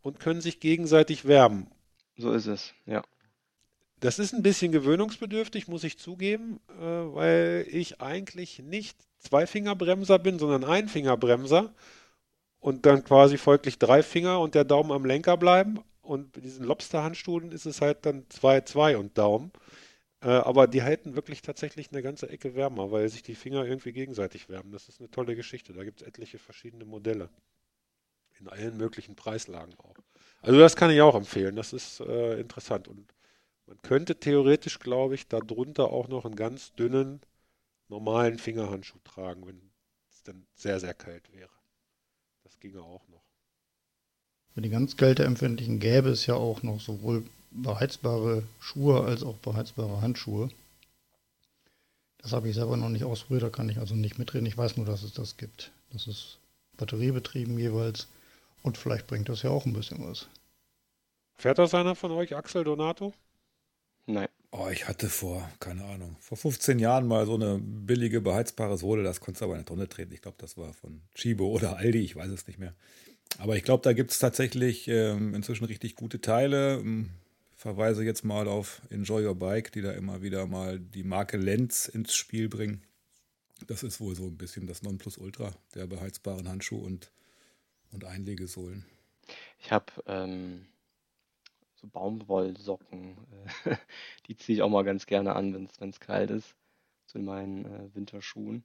und 0.01 0.19
können 0.19 0.41
sich 0.41 0.59
gegenseitig 0.59 1.25
wärmen. 1.25 1.67
So 2.17 2.31
ist 2.31 2.47
es, 2.47 2.73
ja. 2.85 3.03
Das 3.99 4.19
ist 4.19 4.33
ein 4.33 4.43
bisschen 4.43 4.71
gewöhnungsbedürftig, 4.71 5.67
muss 5.67 5.83
ich 5.83 5.97
zugeben, 5.97 6.59
äh, 6.69 6.81
weil 6.81 7.65
ich 7.69 8.01
eigentlich 8.01 8.59
nicht 8.59 8.97
Zweifingerbremser 9.23 10.19
bin, 10.19 10.39
sondern 10.39 10.63
Einfingerbremser 10.63 11.73
und 12.59 12.85
dann 12.85 13.03
quasi 13.03 13.37
folglich 13.37 13.79
drei 13.79 14.03
Finger 14.03 14.39
und 14.39 14.55
der 14.55 14.63
Daumen 14.63 14.91
am 14.91 15.05
Lenker 15.05 15.37
bleiben. 15.37 15.79
Und 16.01 16.33
bei 16.33 16.41
diesen 16.41 16.65
Lobster-Handstuhlen 16.65 17.51
ist 17.51 17.65
es 17.65 17.81
halt 17.81 18.05
dann 18.05 18.25
2, 18.29 18.61
2 18.61 18.97
und 18.97 19.17
Daumen. 19.17 19.51
Äh, 20.21 20.29
aber 20.29 20.67
die 20.67 20.83
halten 20.83 21.15
wirklich 21.15 21.41
tatsächlich 21.41 21.91
eine 21.91 22.01
ganze 22.01 22.29
Ecke 22.29 22.55
wärmer, 22.55 22.91
weil 22.91 23.09
sich 23.09 23.23
die 23.23 23.35
Finger 23.35 23.65
irgendwie 23.65 23.91
gegenseitig 23.91 24.49
wärmen. 24.49 24.71
Das 24.71 24.87
ist 24.87 24.99
eine 24.99 25.11
tolle 25.11 25.35
Geschichte. 25.35 25.73
Da 25.73 25.83
gibt 25.83 26.01
es 26.01 26.07
etliche 26.07 26.39
verschiedene 26.39 26.85
Modelle. 26.85 27.29
In 28.39 28.47
allen 28.47 28.77
möglichen 28.77 29.15
Preislagen 29.15 29.75
auch. 29.79 29.95
Also 30.41 30.59
das 30.59 30.75
kann 30.75 30.91
ich 30.91 31.01
auch 31.01 31.15
empfehlen. 31.15 31.55
Das 31.55 31.73
ist 31.73 31.99
äh, 31.99 32.39
interessant. 32.39 32.87
Und 32.87 33.13
man 33.65 33.81
könnte 33.81 34.15
theoretisch, 34.15 34.79
glaube 34.79 35.15
ich, 35.15 35.27
darunter 35.27 35.91
auch 35.91 36.07
noch 36.07 36.25
einen 36.25 36.35
ganz 36.35 36.73
dünnen, 36.75 37.21
normalen 37.93 38.39
Fingerhandschuh 38.39 38.97
tragen, 39.03 39.45
wenn 39.45 39.61
es 40.09 40.23
dann 40.23 40.47
sehr, 40.55 40.79
sehr 40.79 40.95
kalt 40.95 41.31
wäre. 41.31 41.51
Das 42.43 42.59
ginge 42.59 42.81
auch 42.81 43.07
noch. 43.09 43.21
Für 44.53 44.61
die 44.61 44.69
ganz 44.69 44.97
kälteempfindlichen 44.97 45.79
gäbe 45.79 46.09
es 46.09 46.25
ja 46.25 46.33
auch 46.33 46.63
noch 46.63 46.79
sowohl 46.79 47.23
beheizbare 47.51 48.43
Schuhe 48.59 49.03
als 49.03 49.23
auch 49.23 49.37
beheizbare 49.37 50.01
Handschuhe. 50.01 50.49
Das 52.17 52.31
habe 52.33 52.49
ich 52.49 52.55
selber 52.55 52.77
noch 52.77 52.89
nicht 52.89 53.03
ausprobiert, 53.03 53.43
da 53.43 53.49
kann 53.49 53.69
ich 53.69 53.77
also 53.77 53.95
nicht 53.95 54.17
mitreden. 54.17 54.47
Ich 54.47 54.57
weiß 54.57 54.77
nur, 54.77 54.85
dass 54.87 55.03
es 55.03 55.13
das 55.13 55.37
gibt. 55.37 55.71
Das 55.91 56.07
ist 56.07 56.39
batteriebetrieben 56.77 57.59
jeweils 57.59 58.07
und 58.63 58.77
vielleicht 58.77 59.05
bringt 59.05 59.29
das 59.29 59.43
ja 59.43 59.51
auch 59.51 59.65
ein 59.65 59.73
bisschen 59.73 60.03
was. 60.07 60.27
Fährt 61.35 61.59
das 61.59 61.75
einer 61.75 61.95
von 61.95 62.11
euch, 62.11 62.35
Axel 62.35 62.63
Donato? 62.63 63.13
Nein. 64.07 64.29
Oh, 64.55 64.69
ich 64.71 64.87
hatte 64.87 65.09
vor, 65.09 65.49
keine 65.59 65.83
Ahnung, 65.83 66.15
vor 66.19 66.37
15 66.37 66.77
Jahren 66.77 67.07
mal 67.07 67.25
so 67.25 67.33
eine 67.33 67.57
billige 67.57 68.21
beheizbare 68.21 68.77
Sohle, 68.77 69.01
das 69.01 69.19
konntest 69.19 69.41
du 69.41 69.45
aber 69.45 69.55
in 69.55 69.61
eine 69.61 69.65
Tonne 69.65 69.89
treten. 69.89 70.13
Ich 70.13 70.21
glaube, 70.21 70.37
das 70.39 70.57
war 70.57 70.73
von 70.73 71.01
Chibo 71.15 71.47
oder 71.47 71.77
Aldi, 71.77 71.97
ich 72.01 72.15
weiß 72.15 72.29
es 72.29 72.45
nicht 72.45 72.59
mehr. 72.59 72.75
Aber 73.39 73.55
ich 73.57 73.63
glaube, 73.63 73.81
da 73.81 73.93
gibt 73.93 74.11
es 74.11 74.19
tatsächlich 74.19 74.87
ähm, 74.87 75.33
inzwischen 75.33 75.65
richtig 75.65 75.95
gute 75.95 76.21
Teile. 76.21 76.75
Ähm, 76.75 77.09
verweise 77.57 78.03
jetzt 78.03 78.23
mal 78.23 78.47
auf 78.47 78.83
Enjoy 78.91 79.25
Your 79.25 79.33
Bike, 79.33 79.71
die 79.71 79.81
da 79.81 79.91
immer 79.91 80.21
wieder 80.21 80.45
mal 80.45 80.79
die 80.79 81.03
Marke 81.03 81.37
Lenz 81.37 81.87
ins 81.87 82.13
Spiel 82.13 82.47
bringen. 82.47 82.83
Das 83.65 83.81
ist 83.81 83.99
wohl 83.99 84.15
so 84.15 84.25
ein 84.25 84.37
bisschen 84.37 84.67
das 84.67 84.83
Nonplusultra 84.83 85.51
der 85.73 85.87
beheizbaren 85.87 86.47
Handschuhe 86.47 86.83
und, 86.83 87.11
und 87.91 88.05
Einlegesohlen. 88.05 88.85
Ich 89.57 89.71
habe 89.71 89.91
ähm, 90.05 90.67
so 91.83 91.89
Baumwollsocken. 91.89 93.17
Äh, 93.65 93.75
die 94.27 94.35
ziehe 94.35 94.57
ich 94.57 94.61
auch 94.61 94.69
mal 94.69 94.83
ganz 94.83 95.05
gerne 95.05 95.35
an, 95.35 95.53
wenn 95.53 95.89
es 95.89 95.99
kalt 95.99 96.31
ist, 96.31 96.55
zu 97.05 97.19
meinen 97.19 97.65
äh, 97.65 97.93
Winterschuhen. 97.93 98.63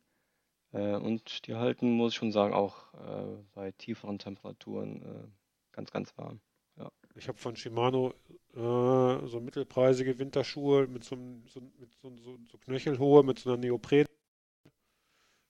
Äh, 0.72 0.94
und 0.96 1.46
die 1.46 1.54
halten, 1.54 1.92
muss 1.92 2.12
ich 2.12 2.18
schon 2.18 2.32
sagen, 2.32 2.54
auch 2.54 2.94
äh, 2.94 3.42
bei 3.54 3.72
tieferen 3.72 4.18
Temperaturen 4.18 5.02
äh, 5.02 5.28
ganz, 5.72 5.90
ganz 5.90 6.16
warm. 6.16 6.40
Ja. 6.76 6.90
Ich 7.16 7.26
habe 7.26 7.38
von 7.38 7.56
Shimano 7.56 8.14
äh, 8.54 9.26
so 9.26 9.40
mittelpreisige 9.40 10.18
Winterschuhe 10.18 10.86
mit 10.86 11.02
so, 11.04 11.16
so, 11.46 11.60
mit 11.60 11.92
so, 12.00 12.16
so, 12.18 12.38
so 12.50 12.58
Knöchelhohe, 12.58 13.24
mit 13.24 13.40
so 13.40 13.50
einer 13.50 13.58
Neopren. 13.58 14.06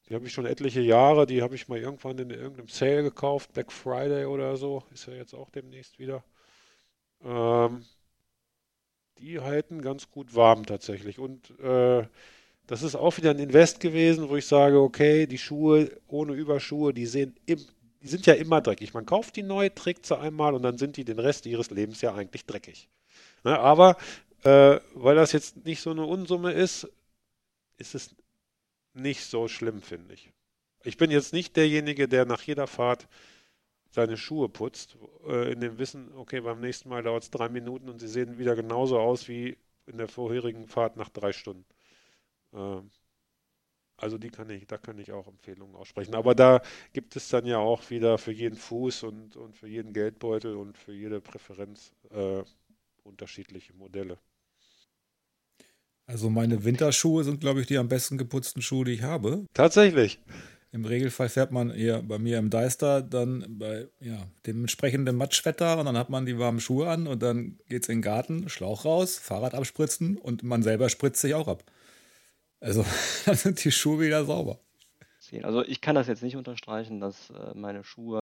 Die 0.08 0.14
habe 0.14 0.26
ich 0.26 0.32
schon 0.32 0.46
etliche 0.46 0.80
Jahre. 0.80 1.26
Die 1.26 1.42
habe 1.42 1.54
ich 1.54 1.68
mal 1.68 1.78
irgendwann 1.78 2.16
in 2.16 2.30
irgendeinem 2.30 2.68
Sale 2.68 3.02
gekauft, 3.02 3.52
Black 3.52 3.70
Friday 3.70 4.24
oder 4.24 4.56
so. 4.56 4.82
Ist 4.90 5.06
ja 5.06 5.12
jetzt 5.12 5.34
auch 5.34 5.50
demnächst 5.50 5.98
wieder. 5.98 6.24
Ähm, 7.24 7.84
die 9.18 9.40
halten 9.40 9.82
ganz 9.82 10.10
gut 10.10 10.34
warm 10.34 10.66
tatsächlich. 10.66 11.18
Und 11.18 11.58
äh, 11.60 12.06
das 12.66 12.82
ist 12.82 12.94
auch 12.94 13.16
wieder 13.16 13.30
ein 13.30 13.38
Invest 13.38 13.80
gewesen, 13.80 14.28
wo 14.28 14.36
ich 14.36 14.46
sage, 14.46 14.80
okay, 14.80 15.26
die 15.26 15.38
Schuhe 15.38 15.90
ohne 16.06 16.34
Überschuhe, 16.34 16.92
die 16.92 17.06
sehen 17.06 17.34
im, 17.46 17.58
die 18.02 18.08
sind 18.08 18.26
ja 18.26 18.34
immer 18.34 18.60
dreckig. 18.60 18.94
Man 18.94 19.06
kauft 19.06 19.36
die 19.36 19.42
neu, 19.42 19.70
trägt 19.70 20.06
sie 20.06 20.18
einmal 20.18 20.54
und 20.54 20.62
dann 20.62 20.78
sind 20.78 20.96
die 20.96 21.04
den 21.04 21.18
Rest 21.18 21.46
ihres 21.46 21.70
Lebens 21.70 22.00
ja 22.00 22.14
eigentlich 22.14 22.46
dreckig. 22.46 22.88
Ne, 23.44 23.58
aber 23.58 23.96
äh, 24.44 24.78
weil 24.94 25.16
das 25.16 25.32
jetzt 25.32 25.64
nicht 25.64 25.80
so 25.80 25.90
eine 25.90 26.04
Unsumme 26.04 26.52
ist, 26.52 26.88
ist 27.78 27.94
es 27.94 28.14
nicht 28.94 29.24
so 29.24 29.48
schlimm, 29.48 29.82
finde 29.82 30.14
ich. 30.14 30.30
Ich 30.84 30.96
bin 30.96 31.10
jetzt 31.10 31.32
nicht 31.32 31.56
derjenige, 31.56 32.08
der 32.08 32.24
nach 32.24 32.42
jeder 32.42 32.66
Fahrt 32.66 33.08
seine 33.90 34.16
Schuhe 34.16 34.48
putzt, 34.48 34.96
äh, 35.26 35.52
in 35.52 35.60
dem 35.60 35.78
Wissen, 35.78 36.12
okay, 36.14 36.40
beim 36.40 36.60
nächsten 36.60 36.88
Mal 36.88 37.02
dauert 37.02 37.24
es 37.24 37.30
drei 37.30 37.48
Minuten 37.48 37.88
und 37.88 38.00
sie 38.00 38.08
sehen 38.08 38.38
wieder 38.38 38.54
genauso 38.54 38.98
aus 38.98 39.28
wie 39.28 39.56
in 39.86 39.98
der 39.98 40.08
vorherigen 40.08 40.66
Fahrt 40.66 40.96
nach 40.96 41.08
drei 41.08 41.32
Stunden. 41.32 41.64
Äh, 42.52 42.80
also 43.96 44.16
die 44.16 44.30
kann 44.30 44.48
ich, 44.50 44.66
da 44.66 44.78
kann 44.78 44.98
ich 44.98 45.10
auch 45.10 45.26
Empfehlungen 45.26 45.74
aussprechen. 45.74 46.14
Aber 46.14 46.34
da 46.34 46.62
gibt 46.92 47.16
es 47.16 47.28
dann 47.28 47.46
ja 47.46 47.58
auch 47.58 47.90
wieder 47.90 48.16
für 48.16 48.30
jeden 48.30 48.56
Fuß 48.56 49.02
und, 49.02 49.36
und 49.36 49.56
für 49.56 49.66
jeden 49.66 49.92
Geldbeutel 49.92 50.54
und 50.54 50.78
für 50.78 50.92
jede 50.92 51.20
Präferenz 51.20 51.92
äh, 52.10 52.44
unterschiedliche 53.02 53.72
Modelle. 53.72 54.18
Also 56.06 56.30
meine 56.30 56.64
Winterschuhe 56.64 57.24
sind, 57.24 57.40
glaube 57.40 57.60
ich, 57.60 57.66
die 57.66 57.76
am 57.76 57.88
besten 57.88 58.16
geputzten 58.16 58.62
Schuhe, 58.62 58.84
die 58.84 58.92
ich 58.92 59.02
habe. 59.02 59.46
Tatsächlich. 59.52 60.20
Im 60.70 60.84
Regelfall 60.84 61.30
fährt 61.30 61.50
man 61.50 61.70
eher 61.70 62.02
bei 62.02 62.18
mir 62.18 62.38
im 62.38 62.50
Deister 62.50 63.00
dann 63.00 63.58
bei 63.58 63.88
ja, 64.00 64.26
dem 64.46 64.60
entsprechenden 64.60 65.16
Matschwetter 65.16 65.78
und 65.78 65.86
dann 65.86 65.96
hat 65.96 66.10
man 66.10 66.26
die 66.26 66.38
warmen 66.38 66.60
Schuhe 66.60 66.90
an 66.90 67.06
und 67.06 67.22
dann 67.22 67.58
geht 67.68 67.84
es 67.84 67.88
in 67.88 67.96
den 67.96 68.02
Garten, 68.02 68.48
Schlauch 68.50 68.84
raus, 68.84 69.18
Fahrrad 69.18 69.54
abspritzen 69.54 70.18
und 70.18 70.42
man 70.42 70.62
selber 70.62 70.90
spritzt 70.90 71.22
sich 71.22 71.34
auch 71.34 71.48
ab. 71.48 71.64
Also 72.60 72.84
dann 73.24 73.36
sind 73.36 73.64
die 73.64 73.72
Schuhe 73.72 74.00
wieder 74.00 74.24
sauber. 74.24 74.58
Also 75.42 75.62
ich 75.64 75.80
kann 75.80 75.94
das 75.94 76.06
jetzt 76.06 76.22
nicht 76.22 76.36
unterstreichen, 76.36 77.00
dass 77.00 77.30
äh, 77.30 77.54
meine 77.54 77.84
Schuhe 77.84 78.20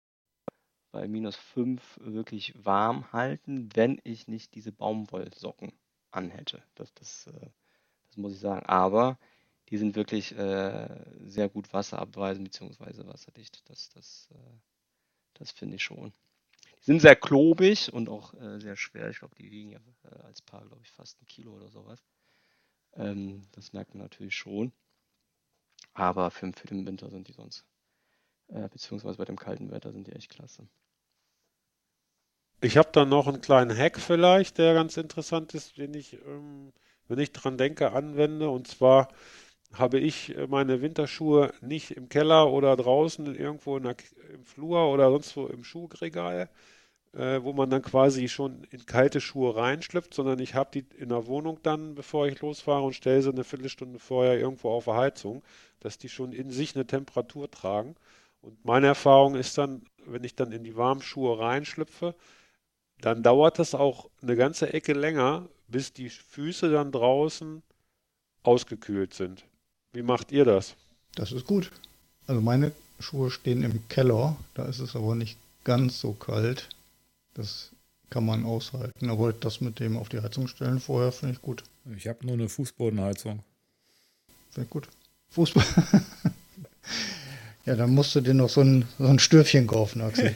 bei 0.92 1.06
minus 1.06 1.36
5 1.36 2.00
wirklich 2.02 2.54
warm 2.64 3.12
halten, 3.12 3.68
wenn 3.74 4.00
ich 4.04 4.26
nicht 4.26 4.54
diese 4.54 4.72
Baumwollsocken 4.72 5.72
anhätte. 6.10 6.62
Das, 6.74 6.92
das, 6.94 7.26
äh, 7.28 7.50
das 8.08 8.16
muss 8.16 8.32
ich 8.32 8.40
sagen. 8.40 8.66
Aber 8.66 9.18
die 9.68 9.76
sind 9.76 9.96
wirklich 9.96 10.36
äh, 10.36 10.88
sehr 11.24 11.48
gut 11.48 11.72
wasserabweisend 11.72 12.50
bzw. 12.50 13.06
wasserdicht. 13.06 13.62
Das, 13.68 13.90
das, 13.90 14.28
äh, 14.32 14.58
das 15.34 15.50
finde 15.50 15.76
ich 15.76 15.82
schon. 15.82 16.12
Die 16.80 16.84
sind 16.84 17.00
sehr 17.00 17.16
klobig 17.16 17.92
und 17.92 18.08
auch 18.08 18.34
äh, 18.34 18.60
sehr 18.60 18.76
schwer. 18.76 19.10
Ich 19.10 19.18
glaube, 19.18 19.34
die 19.36 19.50
wiegen 19.50 19.70
ja 19.70 19.80
äh, 20.04 20.22
als 20.22 20.42
Paar, 20.42 20.64
glaube 20.64 20.82
ich, 20.82 20.90
fast 20.90 21.20
ein 21.20 21.26
Kilo 21.26 21.52
oder 21.52 21.70
sowas. 21.70 22.02
Ähm, 22.94 23.42
das 23.52 23.72
merkt 23.72 23.94
man 23.94 24.02
natürlich 24.04 24.36
schon. 24.36 24.72
Aber 25.92 26.30
für, 26.30 26.50
für 26.52 26.66
den 26.68 26.86
Winter 26.86 27.10
sind 27.10 27.28
die 27.28 27.32
sonst, 27.32 27.64
äh, 28.48 28.68
beziehungsweise 28.68 29.18
bei 29.18 29.24
dem 29.24 29.36
kalten 29.36 29.70
Wetter 29.70 29.92
sind 29.92 30.06
die 30.06 30.12
echt 30.12 30.30
klasse. 30.30 30.66
Ich 32.60 32.76
habe 32.76 32.88
da 32.92 33.04
noch 33.04 33.28
einen 33.28 33.40
kleinen 33.40 33.76
Hack 33.76 34.00
vielleicht, 34.00 34.58
der 34.58 34.74
ganz 34.74 34.96
interessant 34.96 35.54
ist, 35.54 35.76
den 35.76 35.94
ich, 35.94 36.14
ähm, 36.24 36.72
wenn 37.06 37.18
ich 37.18 37.32
dran 37.32 37.56
denke, 37.56 37.92
anwende. 37.92 38.48
Und 38.48 38.66
zwar 38.66 39.08
habe 39.74 39.98
ich 39.98 40.36
äh, 40.36 40.46
meine 40.46 40.80
Winterschuhe 40.80 41.52
nicht 41.60 41.92
im 41.92 42.08
Keller 42.08 42.50
oder 42.52 42.76
draußen 42.76 43.34
irgendwo 43.34 43.78
der, 43.78 43.96
im 44.32 44.44
Flur 44.44 44.90
oder 44.90 45.10
sonst 45.10 45.36
wo 45.36 45.46
im 45.46 45.64
Schuhregal, 45.64 46.48
äh, 47.12 47.40
wo 47.42 47.52
man 47.52 47.70
dann 47.70 47.82
quasi 47.82 48.28
schon 48.28 48.64
in 48.70 48.86
kalte 48.86 49.20
Schuhe 49.20 49.56
reinschlüpft, 49.56 50.14
sondern 50.14 50.38
ich 50.40 50.54
habe 50.54 50.70
die 50.72 50.86
in 50.98 51.10
der 51.10 51.26
Wohnung 51.26 51.58
dann, 51.62 51.94
bevor 51.94 52.26
ich 52.26 52.40
losfahre 52.40 52.82
und 52.82 52.94
stelle 52.94 53.22
sie 53.22 53.30
eine 53.30 53.44
Viertelstunde 53.44 53.98
vorher 53.98 54.38
irgendwo 54.38 54.70
auf 54.70 54.84
der 54.84 54.96
Heizung, 54.96 55.42
dass 55.80 55.98
die 55.98 56.08
schon 56.08 56.32
in 56.32 56.50
sich 56.50 56.74
eine 56.74 56.86
Temperatur 56.86 57.50
tragen. 57.50 57.94
Und 58.40 58.64
meine 58.64 58.86
Erfahrung 58.88 59.34
ist 59.34 59.58
dann, 59.58 59.82
wenn 60.06 60.24
ich 60.24 60.34
dann 60.34 60.52
in 60.52 60.64
die 60.64 60.76
warmen 60.76 61.02
Schuhe 61.02 61.38
reinschlüpfe, 61.38 62.14
dann 63.00 63.22
dauert 63.22 63.58
das 63.58 63.74
auch 63.74 64.10
eine 64.22 64.36
ganze 64.36 64.72
Ecke 64.72 64.92
länger, 64.92 65.48
bis 65.68 65.92
die 65.92 66.10
Füße 66.10 66.70
dann 66.70 66.92
draußen 66.92 67.62
ausgekühlt 68.42 69.14
sind. 69.14 69.44
Wie 69.92 70.02
macht 70.02 70.32
ihr 70.32 70.44
das? 70.44 70.74
Das 71.14 71.32
ist 71.32 71.46
gut. 71.46 71.70
Also 72.26 72.40
meine 72.40 72.72
Schuhe 73.00 73.30
stehen 73.30 73.62
im 73.62 73.88
Keller, 73.88 74.36
da 74.54 74.66
ist 74.66 74.80
es 74.80 74.94
aber 74.94 75.14
nicht 75.14 75.38
ganz 75.64 76.00
so 76.00 76.12
kalt. 76.12 76.68
Das 77.34 77.70
kann 78.10 78.24
man 78.24 78.44
aushalten. 78.44 79.10
Aber 79.10 79.32
das 79.32 79.60
mit 79.60 79.80
dem 79.80 79.96
auf 79.96 80.08
die 80.08 80.20
Heizung 80.20 80.48
stellen 80.48 80.80
vorher 80.80 81.12
finde 81.12 81.34
ich 81.34 81.42
gut. 81.42 81.62
Ich 81.96 82.08
habe 82.08 82.24
nur 82.26 82.34
eine 82.34 82.48
Fußbodenheizung. 82.48 83.42
Finde 84.50 84.64
ich 84.64 84.70
gut. 84.70 84.88
Fußball. 85.30 85.64
ja, 87.66 87.76
dann 87.76 87.90
musst 87.90 88.14
du 88.14 88.20
dir 88.20 88.34
noch 88.34 88.48
so 88.48 88.62
ein, 88.62 88.86
so 88.98 89.06
ein 89.06 89.18
Stürfchen 89.18 89.66
kaufen, 89.66 90.00
Axel. 90.00 90.34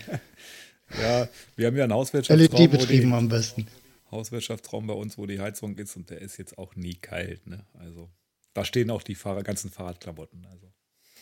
ja, 1.01 1.29
wir 1.57 1.67
haben 1.67 1.77
ja 1.77 1.85
einen 1.85 1.95
Hauswirtschaftsraum. 1.95 2.61
LED 2.61 2.71
betrieben 2.71 3.15
am 3.15 3.29
besten. 3.29 3.67
Hauswirtschaftsraum 4.11 4.87
bei 4.87 4.95
uns, 4.95 5.17
wo 5.17 5.27
die 5.27 5.41
Heizung 5.41 5.77
ist 5.77 5.97
und 5.97 6.11
der 6.11 6.21
ist 6.21 6.37
jetzt 6.37 6.59
auch 6.59 6.77
nie 6.77 6.95
kalt. 6.95 7.47
Ne? 7.47 7.65
Also 7.79 8.11
da 8.55 8.65
stehen 8.65 8.91
auch 8.91 9.03
die 9.03 9.15
Fahrer, 9.15 9.43
ganzen 9.43 9.71
Fahrradklamotten. 9.71 10.47
Also 10.51 10.73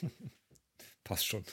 passt 1.05 1.27
schon. 1.27 1.45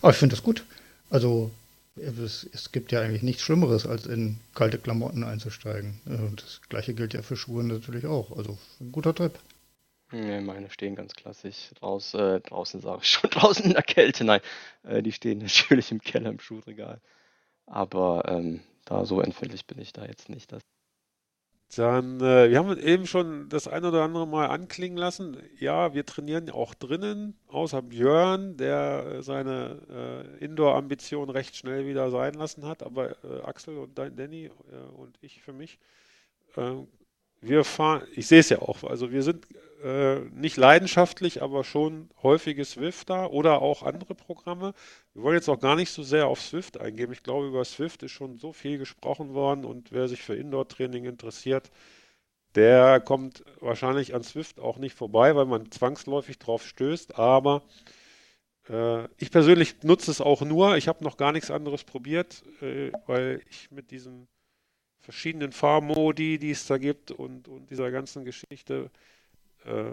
Aber 0.00 0.10
ich 0.10 0.16
finde 0.16 0.34
das 0.34 0.42
gut. 0.42 0.64
Also 1.10 1.50
es, 1.96 2.48
es, 2.52 2.72
gibt 2.72 2.90
ja 2.92 3.00
eigentlich 3.00 3.22
nichts 3.22 3.42
Schlimmeres, 3.42 3.86
als 3.86 4.06
in 4.06 4.40
kalte 4.54 4.78
Klamotten 4.78 5.22
einzusteigen. 5.22 6.00
Und 6.06 6.42
das 6.42 6.60
gleiche 6.68 6.94
gilt 6.94 7.14
ja 7.14 7.22
für 7.22 7.36
Schuhe 7.36 7.62
natürlich 7.62 8.06
auch. 8.06 8.36
Also 8.36 8.58
ein 8.80 8.90
guter 8.92 9.14
Trip. 9.14 9.38
Nee, 10.10 10.40
meine 10.40 10.70
stehen 10.70 10.94
ganz 10.94 11.14
klassisch. 11.14 11.70
Raus, 11.82 12.14
äh, 12.14 12.40
draußen 12.40 12.80
sage 12.80 13.00
ich 13.02 13.10
schon, 13.10 13.30
draußen 13.30 13.64
in 13.64 13.72
der 13.72 13.82
Kälte. 13.82 14.24
Nein, 14.24 14.40
äh, 14.82 15.02
die 15.02 15.12
stehen 15.12 15.38
natürlich 15.42 15.90
im 15.90 16.00
Keller 16.00 16.30
im 16.30 16.40
Schuhregal. 16.40 17.00
Aber 17.66 18.24
ähm, 18.28 18.60
da 18.84 19.06
so 19.06 19.20
empfindlich 19.20 19.66
bin 19.66 19.78
ich 19.78 19.92
da 19.92 20.04
jetzt 20.04 20.28
nicht. 20.28 20.52
Dass 20.52 20.62
dann, 21.78 22.20
äh, 22.20 22.50
wir 22.50 22.58
haben 22.58 22.78
eben 22.78 23.06
schon 23.06 23.48
das 23.48 23.68
ein 23.68 23.84
oder 23.84 24.02
andere 24.02 24.26
Mal 24.26 24.46
anklingen 24.46 24.98
lassen. 24.98 25.36
Ja, 25.58 25.94
wir 25.94 26.04
trainieren 26.06 26.50
auch 26.50 26.74
drinnen, 26.74 27.36
außer 27.48 27.82
Björn, 27.82 28.56
der 28.56 29.22
seine 29.22 29.80
äh, 30.40 30.44
Indoor-Ambition 30.44 31.30
recht 31.30 31.56
schnell 31.56 31.86
wieder 31.86 32.10
sein 32.10 32.34
lassen 32.34 32.66
hat. 32.66 32.82
Aber 32.82 33.10
äh, 33.24 33.42
Axel 33.44 33.78
und 33.78 33.98
Danny 33.98 34.46
äh, 34.46 34.50
und 34.96 35.18
ich 35.20 35.42
für 35.42 35.52
mich, 35.52 35.78
äh, 36.56 36.72
wir 37.44 37.64
fahren, 37.64 38.02
ich 38.14 38.26
sehe 38.26 38.40
es 38.40 38.48
ja 38.48 38.60
auch, 38.60 38.84
also 38.84 39.10
wir 39.10 39.22
sind 39.22 39.46
äh, 39.82 40.20
nicht 40.32 40.56
leidenschaftlich, 40.56 41.42
aber 41.42 41.62
schon 41.62 42.08
häufige 42.22 42.64
Swifter 42.64 43.32
oder 43.32 43.60
auch 43.60 43.82
andere 43.82 44.14
Programme. 44.14 44.72
Wir 45.12 45.22
wollen 45.22 45.36
jetzt 45.36 45.48
auch 45.48 45.60
gar 45.60 45.76
nicht 45.76 45.90
so 45.90 46.02
sehr 46.02 46.26
auf 46.26 46.40
Swift 46.40 46.80
eingehen. 46.80 47.12
Ich 47.12 47.22
glaube, 47.22 47.48
über 47.48 47.64
Swift 47.64 48.02
ist 48.02 48.12
schon 48.12 48.38
so 48.38 48.52
viel 48.52 48.78
gesprochen 48.78 49.34
worden 49.34 49.64
und 49.64 49.92
wer 49.92 50.08
sich 50.08 50.22
für 50.22 50.34
Indoor-Training 50.34 51.04
interessiert, 51.04 51.70
der 52.54 53.00
kommt 53.00 53.44
wahrscheinlich 53.60 54.14
an 54.14 54.22
Swift 54.22 54.60
auch 54.60 54.78
nicht 54.78 54.96
vorbei, 54.96 55.34
weil 55.36 55.46
man 55.46 55.70
zwangsläufig 55.70 56.38
drauf 56.38 56.64
stößt. 56.66 57.18
Aber 57.18 57.62
äh, 58.68 59.04
ich 59.18 59.30
persönlich 59.30 59.82
nutze 59.82 60.10
es 60.10 60.20
auch 60.20 60.42
nur. 60.42 60.76
Ich 60.76 60.88
habe 60.88 61.04
noch 61.04 61.16
gar 61.16 61.32
nichts 61.32 61.50
anderes 61.50 61.84
probiert, 61.84 62.42
äh, 62.62 62.92
weil 63.06 63.42
ich 63.50 63.70
mit 63.70 63.90
diesen 63.90 64.28
verschiedenen 65.04 65.52
Fahrmodi, 65.52 66.38
die 66.38 66.50
es 66.50 66.66
da 66.66 66.78
gibt 66.78 67.10
und, 67.10 67.46
und 67.48 67.70
dieser 67.70 67.90
ganzen 67.90 68.24
Geschichte 68.24 68.90
äh, 69.64 69.92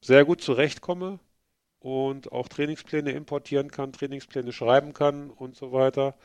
sehr 0.00 0.24
gut 0.24 0.42
zurechtkomme 0.42 1.20
und 1.78 2.32
auch 2.32 2.48
Trainingspläne 2.48 3.12
importieren 3.12 3.70
kann, 3.70 3.92
Trainingspläne 3.92 4.52
schreiben 4.52 4.92
kann 4.92 5.30
und 5.30 5.56
so 5.56 5.72
weiter. 5.72 6.16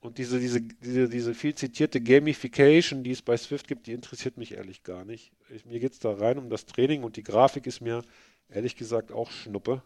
Und 0.00 0.18
diese, 0.18 0.38
diese, 0.38 0.60
diese, 0.60 1.08
diese 1.08 1.34
viel 1.34 1.54
zitierte 1.54 2.00
Gamification, 2.00 3.02
die 3.02 3.10
es 3.10 3.22
bei 3.22 3.36
Swift 3.36 3.66
gibt, 3.66 3.86
die 3.86 3.92
interessiert 3.92 4.36
mich 4.36 4.52
ehrlich 4.52 4.82
gar 4.82 5.04
nicht. 5.04 5.32
Ich, 5.48 5.64
mir 5.64 5.80
geht 5.80 5.92
es 5.94 5.98
da 5.98 6.12
rein 6.12 6.38
um 6.38 6.50
das 6.50 6.66
Training 6.66 7.02
und 7.02 7.16
die 7.16 7.22
Grafik 7.22 7.66
ist 7.66 7.80
mir 7.80 8.02
ehrlich 8.48 8.76
gesagt 8.76 9.12
auch 9.12 9.30
Schnuppe. 9.30 9.82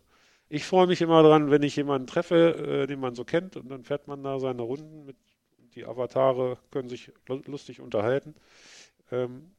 Ich 0.50 0.64
freue 0.64 0.86
mich 0.86 1.00
immer 1.00 1.22
dran, 1.22 1.50
wenn 1.50 1.62
ich 1.62 1.76
jemanden 1.76 2.06
treffe, 2.06 2.82
äh, 2.82 2.86
den 2.86 3.00
man 3.00 3.14
so 3.14 3.24
kennt, 3.24 3.56
und 3.56 3.68
dann 3.70 3.84
fährt 3.84 4.08
man 4.08 4.22
da 4.22 4.38
seine 4.40 4.62
Runden 4.62 5.04
mit. 5.06 5.16
Die 5.74 5.84
Avatare 5.84 6.58
können 6.70 6.88
sich 6.88 7.12
lustig 7.26 7.80
unterhalten. 7.80 8.34
Ähm, 9.10 9.50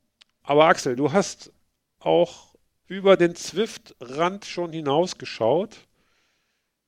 aber 0.43 0.65
Axel, 0.65 0.95
du 0.95 1.12
hast 1.12 1.52
auch 2.00 2.56
über 2.88 3.17
den 3.17 3.36
Zwift-Rand 3.36 4.45
schon 4.45 4.72
hinausgeschaut. 4.72 5.88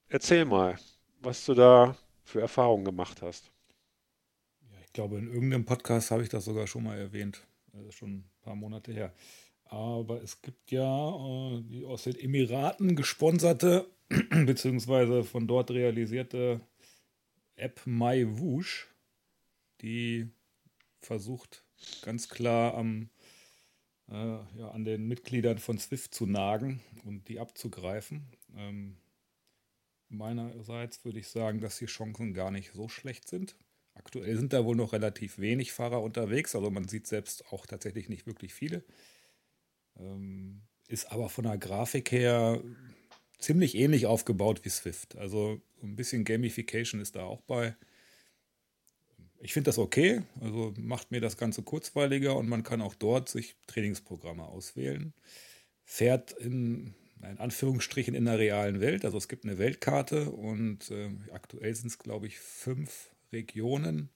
Erzähl 0.07 0.45
mal, 0.45 0.79
was 1.21 1.45
du 1.45 1.53
da 1.53 1.95
für 2.23 2.41
Erfahrungen 2.41 2.85
gemacht 2.85 3.21
hast. 3.21 3.51
Ja, 4.61 4.77
ich 4.83 4.93
glaube, 4.93 5.17
in 5.17 5.27
irgendeinem 5.27 5.65
Podcast 5.65 6.11
habe 6.11 6.23
ich 6.23 6.29
das 6.29 6.45
sogar 6.45 6.67
schon 6.67 6.83
mal 6.83 6.97
erwähnt. 6.97 7.45
Das 7.71 7.85
ist 7.85 7.95
schon 7.95 8.11
ein 8.11 8.31
paar 8.41 8.55
Monate 8.55 8.91
her. 8.91 9.13
Aber 9.65 10.21
es 10.21 10.41
gibt 10.41 10.71
ja 10.71 11.09
äh, 11.15 11.61
die 11.61 11.85
aus 11.85 12.03
den 12.03 12.17
Emiraten 12.17 12.95
gesponserte 12.95 13.87
beziehungsweise 14.45 15.23
von 15.23 15.47
dort 15.47 15.71
realisierte 15.71 16.59
App 17.55 17.79
MyWoosh, 17.85 18.87
die 19.81 20.29
versucht 20.99 21.65
ganz 22.03 22.29
klar 22.29 22.75
am 22.75 23.09
äh, 24.09 24.13
ja, 24.57 24.71
an 24.71 24.83
den 24.83 25.07
Mitgliedern 25.07 25.57
von 25.57 25.77
SWIFT 25.77 26.13
zu 26.13 26.25
nagen 26.25 26.81
und 27.05 27.27
die 27.27 27.39
abzugreifen. 27.39 28.27
Ähm, 28.55 28.97
meinerseits 30.09 31.03
würde 31.05 31.19
ich 31.19 31.27
sagen, 31.29 31.61
dass 31.61 31.77
die 31.77 31.85
Chancen 31.85 32.33
gar 32.33 32.51
nicht 32.51 32.71
so 32.73 32.89
schlecht 32.89 33.27
sind. 33.27 33.55
Aktuell 33.93 34.37
sind 34.37 34.53
da 34.53 34.65
wohl 34.65 34.75
noch 34.75 34.93
relativ 34.93 35.39
wenig 35.39 35.71
Fahrer 35.71 36.01
unterwegs, 36.01 36.55
also 36.55 36.69
man 36.69 36.87
sieht 36.87 37.07
selbst 37.07 37.51
auch 37.51 37.65
tatsächlich 37.65 38.09
nicht 38.09 38.25
wirklich 38.27 38.53
viele. 38.53 38.83
Ähm, 39.97 40.61
ist 40.87 41.11
aber 41.11 41.29
von 41.29 41.45
der 41.45 41.57
Grafik 41.57 42.11
her 42.11 42.61
ziemlich 43.39 43.75
ähnlich 43.75 44.05
aufgebaut 44.05 44.63
wie 44.63 44.69
Swift. 44.69 45.15
Also 45.17 45.61
ein 45.81 45.95
bisschen 45.95 46.25
Gamification 46.25 47.01
ist 47.01 47.15
da 47.15 47.23
auch 47.23 47.41
bei. 47.41 47.75
Ich 49.43 49.53
finde 49.53 49.69
das 49.69 49.79
okay, 49.79 50.21
also 50.39 50.71
macht 50.77 51.09
mir 51.09 51.19
das 51.19 51.35
Ganze 51.35 51.63
kurzweiliger 51.63 52.35
und 52.37 52.47
man 52.47 52.61
kann 52.61 52.81
auch 52.81 52.93
dort 52.93 53.27
sich 53.27 53.55
Trainingsprogramme 53.65 54.43
auswählen. 54.43 55.13
Fährt 55.83 56.31
in, 56.33 56.93
in 57.23 57.39
Anführungsstrichen 57.39 58.13
in 58.13 58.25
der 58.25 58.37
realen 58.37 58.81
Welt, 58.81 59.03
also 59.03 59.17
es 59.17 59.27
gibt 59.27 59.45
eine 59.45 59.57
Weltkarte 59.57 60.29
und 60.29 60.91
äh, 60.91 61.09
aktuell 61.31 61.73
sind 61.73 61.87
es, 61.87 61.97
glaube 61.97 62.27
ich, 62.27 62.37
fünf 62.39 63.09
Regionen 63.33 64.09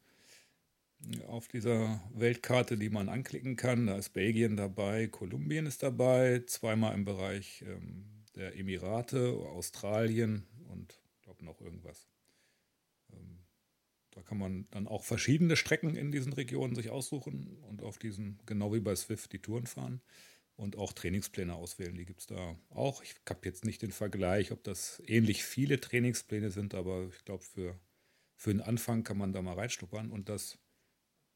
auf 1.27 1.47
dieser 1.47 2.01
Weltkarte, 2.13 2.77
die 2.77 2.89
man 2.89 3.09
anklicken 3.09 3.55
kann. 3.55 3.87
Da 3.87 3.97
ist 3.97 4.13
Belgien 4.13 4.55
dabei, 4.55 5.07
Kolumbien 5.07 5.65
ist 5.65 5.81
dabei, 5.81 6.43
zweimal 6.45 6.93
im 6.93 7.03
Bereich 7.03 7.63
ähm, 7.67 8.05
der 8.35 8.55
Emirate, 8.55 9.33
Australien 9.33 10.45
und 10.69 10.99
ich 11.15 11.21
glaube 11.23 11.43
noch 11.43 11.61
irgendwas. 11.61 12.07
Da 14.15 14.21
kann 14.21 14.37
man 14.37 14.65
dann 14.71 14.87
auch 14.87 15.03
verschiedene 15.03 15.57
Strecken 15.57 15.97
in 15.97 16.11
diesen 16.11 16.31
Regionen 16.31 16.73
sich 16.73 16.89
aussuchen 16.89 17.57
und 17.63 17.83
auf 17.83 17.97
diesen, 17.99 18.39
genau 18.45 18.73
wie 18.73 18.79
bei 18.79 18.95
Swift, 18.95 19.33
die 19.33 19.39
Touren 19.39 19.67
fahren 19.67 20.01
und 20.55 20.77
auch 20.77 20.93
Trainingspläne 20.93 21.53
auswählen. 21.53 21.95
Die 21.95 22.05
gibt 22.05 22.21
es 22.21 22.27
da 22.27 22.57
auch. 22.69 23.03
Ich 23.03 23.15
habe 23.29 23.41
jetzt 23.43 23.65
nicht 23.65 23.81
den 23.81 23.91
Vergleich, 23.91 24.53
ob 24.53 24.63
das 24.63 25.01
ähnlich 25.05 25.43
viele 25.43 25.81
Trainingspläne 25.81 26.49
sind, 26.49 26.73
aber 26.73 27.09
ich 27.13 27.25
glaube, 27.25 27.43
für, 27.43 27.77
für 28.37 28.51
den 28.51 28.61
Anfang 28.61 29.03
kann 29.03 29.17
man 29.17 29.33
da 29.33 29.41
mal 29.41 29.55
reinschnuppern. 29.55 30.09
Und 30.11 30.29
das 30.29 30.57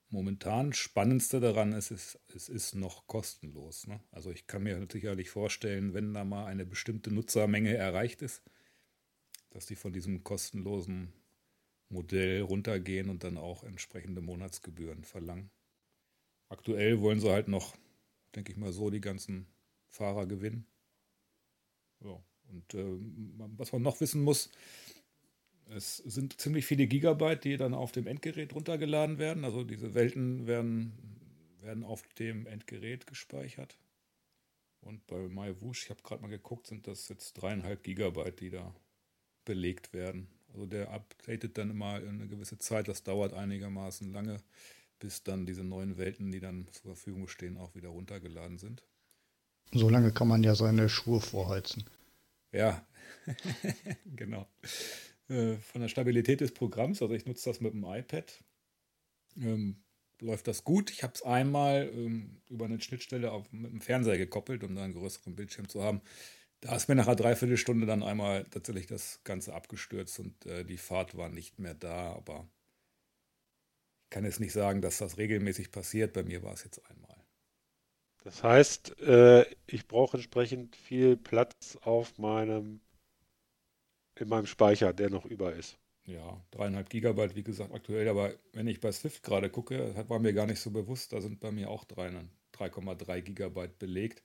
momentan 0.08 0.72
Spannendste 0.72 1.42
daran 1.42 1.74
ist, 1.74 1.92
es, 1.92 2.18
es 2.34 2.48
ist 2.48 2.76
noch 2.76 3.08
kostenlos. 3.08 3.88
Ne? 3.88 4.00
Also 4.12 4.32
ich 4.32 4.48
kann 4.48 4.64
mir 4.64 4.88
sicherlich 4.90 5.30
vorstellen, 5.30 5.94
wenn 5.94 6.14
da 6.14 6.24
mal 6.24 6.46
eine 6.46 6.66
bestimmte 6.66 7.12
Nutzermenge 7.14 7.76
erreicht 7.76 8.22
ist, 8.22 8.42
dass 9.50 9.66
die 9.66 9.76
von 9.76 9.92
diesem 9.92 10.24
kostenlosen 10.24 11.14
Modell 11.90 12.42
runtergehen 12.42 13.10
und 13.10 13.24
dann 13.24 13.38
auch 13.38 13.64
entsprechende 13.64 14.22
Monatsgebühren 14.22 15.04
verlangen. 15.04 15.50
Aktuell 16.48 17.02
wollen 17.02 17.20
sie 17.20 17.32
halt 17.32 17.48
noch, 17.48 17.76
denke 18.36 18.52
ich 18.52 18.58
mal, 18.58 18.72
so 18.72 18.90
die 18.90 19.02
ganzen 19.02 19.48
Fahrer 19.88 20.26
gewinnen. 20.26 20.66
Ja, 22.02 22.22
und 22.52 22.74
äh, 22.74 22.98
was 23.58 23.72
man 23.72 23.82
noch 23.82 24.00
wissen 24.02 24.24
muss, 24.24 24.50
es 25.70 25.98
sind 25.98 26.40
ziemlich 26.42 26.66
viele 26.66 26.88
Gigabyte, 26.88 27.44
die 27.44 27.58
dann 27.58 27.74
auf 27.74 27.92
dem 27.92 28.08
Endgerät 28.08 28.54
runtergeladen 28.56 29.20
werden. 29.20 29.46
Also 29.46 29.64
diese 29.64 29.94
Welten 29.94 30.48
werden, 30.48 30.94
werden 31.62 31.84
auf 31.84 32.02
dem 32.14 32.48
Endgerät 32.48 33.06
gespeichert. 33.06 33.78
Und 34.82 35.06
bei 35.08 35.28
MyWoosh, 35.28 35.84
ich 35.84 35.90
habe 35.90 36.02
gerade 36.02 36.22
mal 36.22 36.30
geguckt, 36.30 36.68
sind 36.68 36.88
das 36.88 37.10
jetzt 37.10 37.34
dreieinhalb 37.34 37.84
Gigabyte, 37.84 38.40
die 38.40 38.50
da 38.50 38.74
belegt 39.46 39.94
werden. 39.94 40.28
Also 40.54 40.66
der 40.66 40.92
updatet 40.92 41.58
dann 41.58 41.70
immer 41.70 41.96
eine 41.96 42.28
gewisse 42.28 42.58
Zeit. 42.58 42.88
Das 42.88 43.04
dauert 43.04 43.34
einigermaßen 43.34 44.12
lange, 44.12 44.38
bis 45.00 45.24
dann 45.24 45.46
diese 45.46 45.64
neuen 45.64 45.98
Welten, 45.98 46.32
die 46.32 46.40
dann 46.40 46.68
zur 46.72 46.96
Verfügung 46.96 47.28
stehen, 47.28 47.58
auch 47.58 47.76
wieder 47.76 47.90
runtergeladen 47.90 48.58
sind. 48.58 48.84
So 49.72 49.90
lange 49.90 50.12
kann 50.12 50.28
man 50.28 50.44
ja 50.44 50.56
seine 50.56 50.90
Schuhe 50.90 51.22
vorheizen. 51.22 51.86
Ja, 52.52 52.86
genau. 54.16 54.48
Äh, 55.28 55.58
von 55.58 55.82
der 55.82 55.90
Stabilität 55.90 56.42
des 56.42 56.54
Programms, 56.54 57.02
also 57.02 57.14
ich 57.14 57.28
nutze 57.28 57.50
das 57.50 57.62
mit 57.62 57.74
dem 57.74 57.84
iPad, 57.84 58.44
ähm, 59.38 59.78
läuft 60.20 60.48
das 60.48 60.64
gut. 60.64 60.90
Ich 60.90 61.04
habe 61.04 61.14
es 61.14 61.22
einmal 61.22 61.90
ähm, 61.94 62.42
über 62.50 62.66
eine 62.66 62.82
Schnittstelle 62.82 63.32
auf, 63.32 63.52
mit 63.52 63.72
dem 63.72 63.82
Fernseher 63.82 64.18
gekoppelt, 64.18 64.64
um 64.64 64.76
da 64.76 64.84
einen 64.84 64.96
größeren 64.96 65.36
Bildschirm 65.36 65.70
zu 65.70 65.84
haben. 65.84 66.02
Da 66.62 66.76
ist 66.76 66.90
mir 66.90 66.96
nach 66.96 67.08
einer 67.08 67.16
Dreiviertelstunde 67.16 67.86
dann 67.86 68.04
einmal 68.04 68.44
tatsächlich 68.46 68.88
das 68.88 69.22
Ganze 69.24 69.54
abgestürzt 69.54 70.20
und 70.20 70.46
äh, 70.46 70.66
die 70.66 70.78
Fahrt 70.78 71.16
war 71.16 71.30
nicht 71.30 71.60
mehr 71.60 71.74
da, 71.74 72.14
aber 72.14 72.50
ich 74.04 74.10
kann 74.10 74.26
jetzt 74.26 74.40
nicht 74.40 74.54
sagen, 74.54 74.82
dass 74.82 74.98
das 74.98 75.18
regelmäßig 75.18 75.72
passiert. 75.72 76.14
Bei 76.14 76.24
mir 76.24 76.44
war 76.44 76.54
es 76.54 76.64
jetzt 76.64 76.84
einmal. 76.90 77.16
Das 78.24 78.44
heißt, 78.44 79.00
äh, 79.02 79.46
ich 79.68 79.88
brauche 79.88 80.18
entsprechend 80.18 80.76
viel 80.76 81.16
Platz 81.16 81.78
auf 81.82 82.18
meinem, 82.18 82.82
in 84.20 84.28
meinem 84.28 84.48
Speicher, 84.48 84.94
der 84.94 85.10
noch 85.10 85.26
über 85.26 85.54
ist. 85.54 85.78
Ja, 86.06 86.44
dreieinhalb 86.52 86.90
Gigabyte, 86.90 87.36
wie 87.36 87.44
gesagt, 87.44 87.74
aktuell. 87.74 88.08
Aber 88.10 88.34
wenn 88.54 88.68
ich 88.68 88.82
bei 88.82 88.92
Swift 88.92 89.24
gerade 89.24 89.50
gucke, 89.50 89.94
war 90.10 90.20
mir 90.20 90.34
gar 90.34 90.48
nicht 90.48 90.60
so 90.60 90.72
bewusst, 90.72 91.14
da 91.14 91.22
sind 91.22 91.40
bei 91.40 91.52
mir 91.52 91.70
auch 91.70 91.86
3,3 91.86 93.22
Gigabyte 93.22 93.78
belegt. 93.78 94.24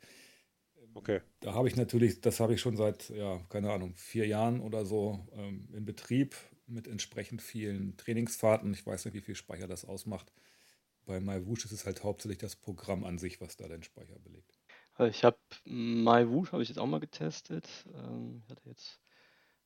Okay. 0.94 1.20
Da 1.40 1.54
habe 1.54 1.68
ich 1.68 1.76
natürlich, 1.76 2.20
das 2.20 2.40
habe 2.40 2.54
ich 2.54 2.60
schon 2.60 2.76
seit, 2.76 3.10
ja, 3.10 3.40
keine 3.48 3.72
Ahnung, 3.72 3.94
vier 3.94 4.26
Jahren 4.26 4.60
oder 4.60 4.84
so 4.84 5.26
ähm, 5.32 5.68
in 5.72 5.84
Betrieb 5.84 6.36
mit 6.66 6.86
entsprechend 6.86 7.42
vielen 7.42 7.96
Trainingsfahrten. 7.96 8.72
Ich 8.72 8.86
weiß 8.86 9.04
nicht, 9.04 9.14
wie 9.14 9.20
viel 9.20 9.34
Speicher 9.34 9.66
das 9.66 9.84
ausmacht. 9.84 10.32
Bei 11.04 11.20
MyWoosh 11.20 11.66
ist 11.66 11.72
es 11.72 11.84
halt 11.84 12.02
hauptsächlich 12.02 12.38
das 12.38 12.56
Programm 12.56 13.04
an 13.04 13.18
sich, 13.18 13.40
was 13.40 13.56
da 13.56 13.68
den 13.68 13.82
Speicher 13.82 14.18
belegt. 14.20 14.58
Also 14.94 15.10
ich 15.10 15.24
habe 15.24 15.36
MyWoosh 15.64 16.52
habe 16.52 16.62
ich 16.62 16.68
jetzt 16.68 16.78
auch 16.78 16.86
mal 16.86 17.00
getestet. 17.00 17.68
Ähm, 17.94 18.42
ich 18.44 18.50
hatte 18.50 18.68
jetzt 18.68 19.00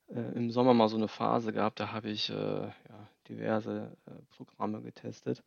äh, 0.07 0.35
im 0.35 0.51
Sommer 0.51 0.73
mal 0.73 0.89
so 0.89 0.97
eine 0.97 1.07
Phase 1.07 1.53
gehabt, 1.53 1.79
da 1.79 1.91
habe 1.91 2.09
ich 2.09 2.29
äh, 2.29 2.33
ja, 2.33 3.09
diverse 3.27 3.95
äh, 4.07 4.11
Programme 4.35 4.81
getestet. 4.81 5.43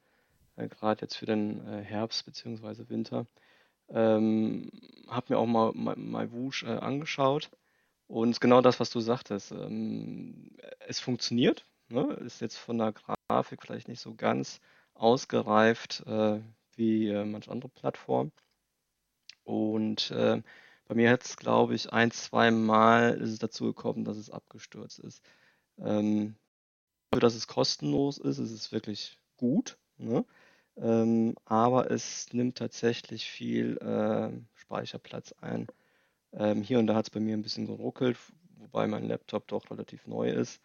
Gerade 0.55 1.01
jetzt 1.01 1.17
für 1.17 1.25
den 1.25 1.67
Herbst 1.67 2.27
bzw. 2.27 2.91
Winter. 2.91 3.27
Ähm, 3.89 4.71
habe 5.09 5.35
mir 5.35 5.39
auch 5.39 5.47
mal 5.47 5.73
MyWoosh 5.75 6.65
äh, 6.65 6.79
angeschaut. 6.79 7.51
Und 8.07 8.31
ist 8.31 8.41
genau 8.41 8.61
das, 8.61 8.81
was 8.81 8.91
du 8.91 9.01
sagtest. 9.01 9.53
Ähm, 9.53 10.57
es 10.81 11.01
funktioniert. 11.01 11.67
Ne? 11.89 12.15
Ist 12.25 12.41
jetzt 12.41 12.57
von 12.57 12.79
der 12.79 12.93
Grafik 13.29 13.63
vielleicht 13.63 13.89
nicht 13.89 14.01
so 14.01 14.15
ganz 14.15 14.61
ausgereift 14.95 16.05
äh, 16.07 16.41
wie 16.77 17.09
äh, 17.09 17.25
manche 17.25 17.51
andere 17.51 17.71
Plattformen. 17.71 18.33
Und 19.45 20.11
äh, 20.11 20.43
bei 20.87 20.95
mir 20.95 21.11
hat 21.11 21.25
es, 21.25 21.37
glaube 21.37 21.75
ich, 21.75 21.93
ein, 21.93 22.11
zwei 22.11 22.51
Mal 22.51 23.15
ist 23.15 23.31
es 23.31 23.39
dazu 23.39 23.65
gekommen, 23.65 24.05
dass 24.05 24.17
es 24.17 24.31
abgestürzt 24.31 24.99
ist. 24.99 25.23
Ähm, 25.79 26.37
dass 27.11 27.35
es 27.35 27.47
kostenlos 27.47 28.19
ist, 28.19 28.39
ist 28.39 28.53
es 28.53 28.73
wirklich 28.73 29.19
gut. 29.37 29.79
Ne? 29.99 30.25
Ähm, 30.77 31.35
aber 31.45 31.91
es 31.91 32.33
nimmt 32.33 32.59
tatsächlich 32.59 33.27
viel 33.31 33.77
äh, 33.79 34.31
Speicherplatz 34.55 35.33
ein. 35.41 35.67
Ähm, 36.33 36.63
hier 36.63 36.79
und 36.79 36.87
da 36.87 36.95
hat 36.95 37.07
es 37.07 37.11
bei 37.11 37.21
mir 37.21 37.37
ein 37.37 37.43
bisschen 37.43 37.67
geruckelt, 37.67 38.19
wobei 38.57 38.87
mein 38.87 39.07
Laptop 39.09 39.49
doch 39.49 39.71
relativ 39.71 40.07
neu 40.07 40.31
ist. 40.31 40.61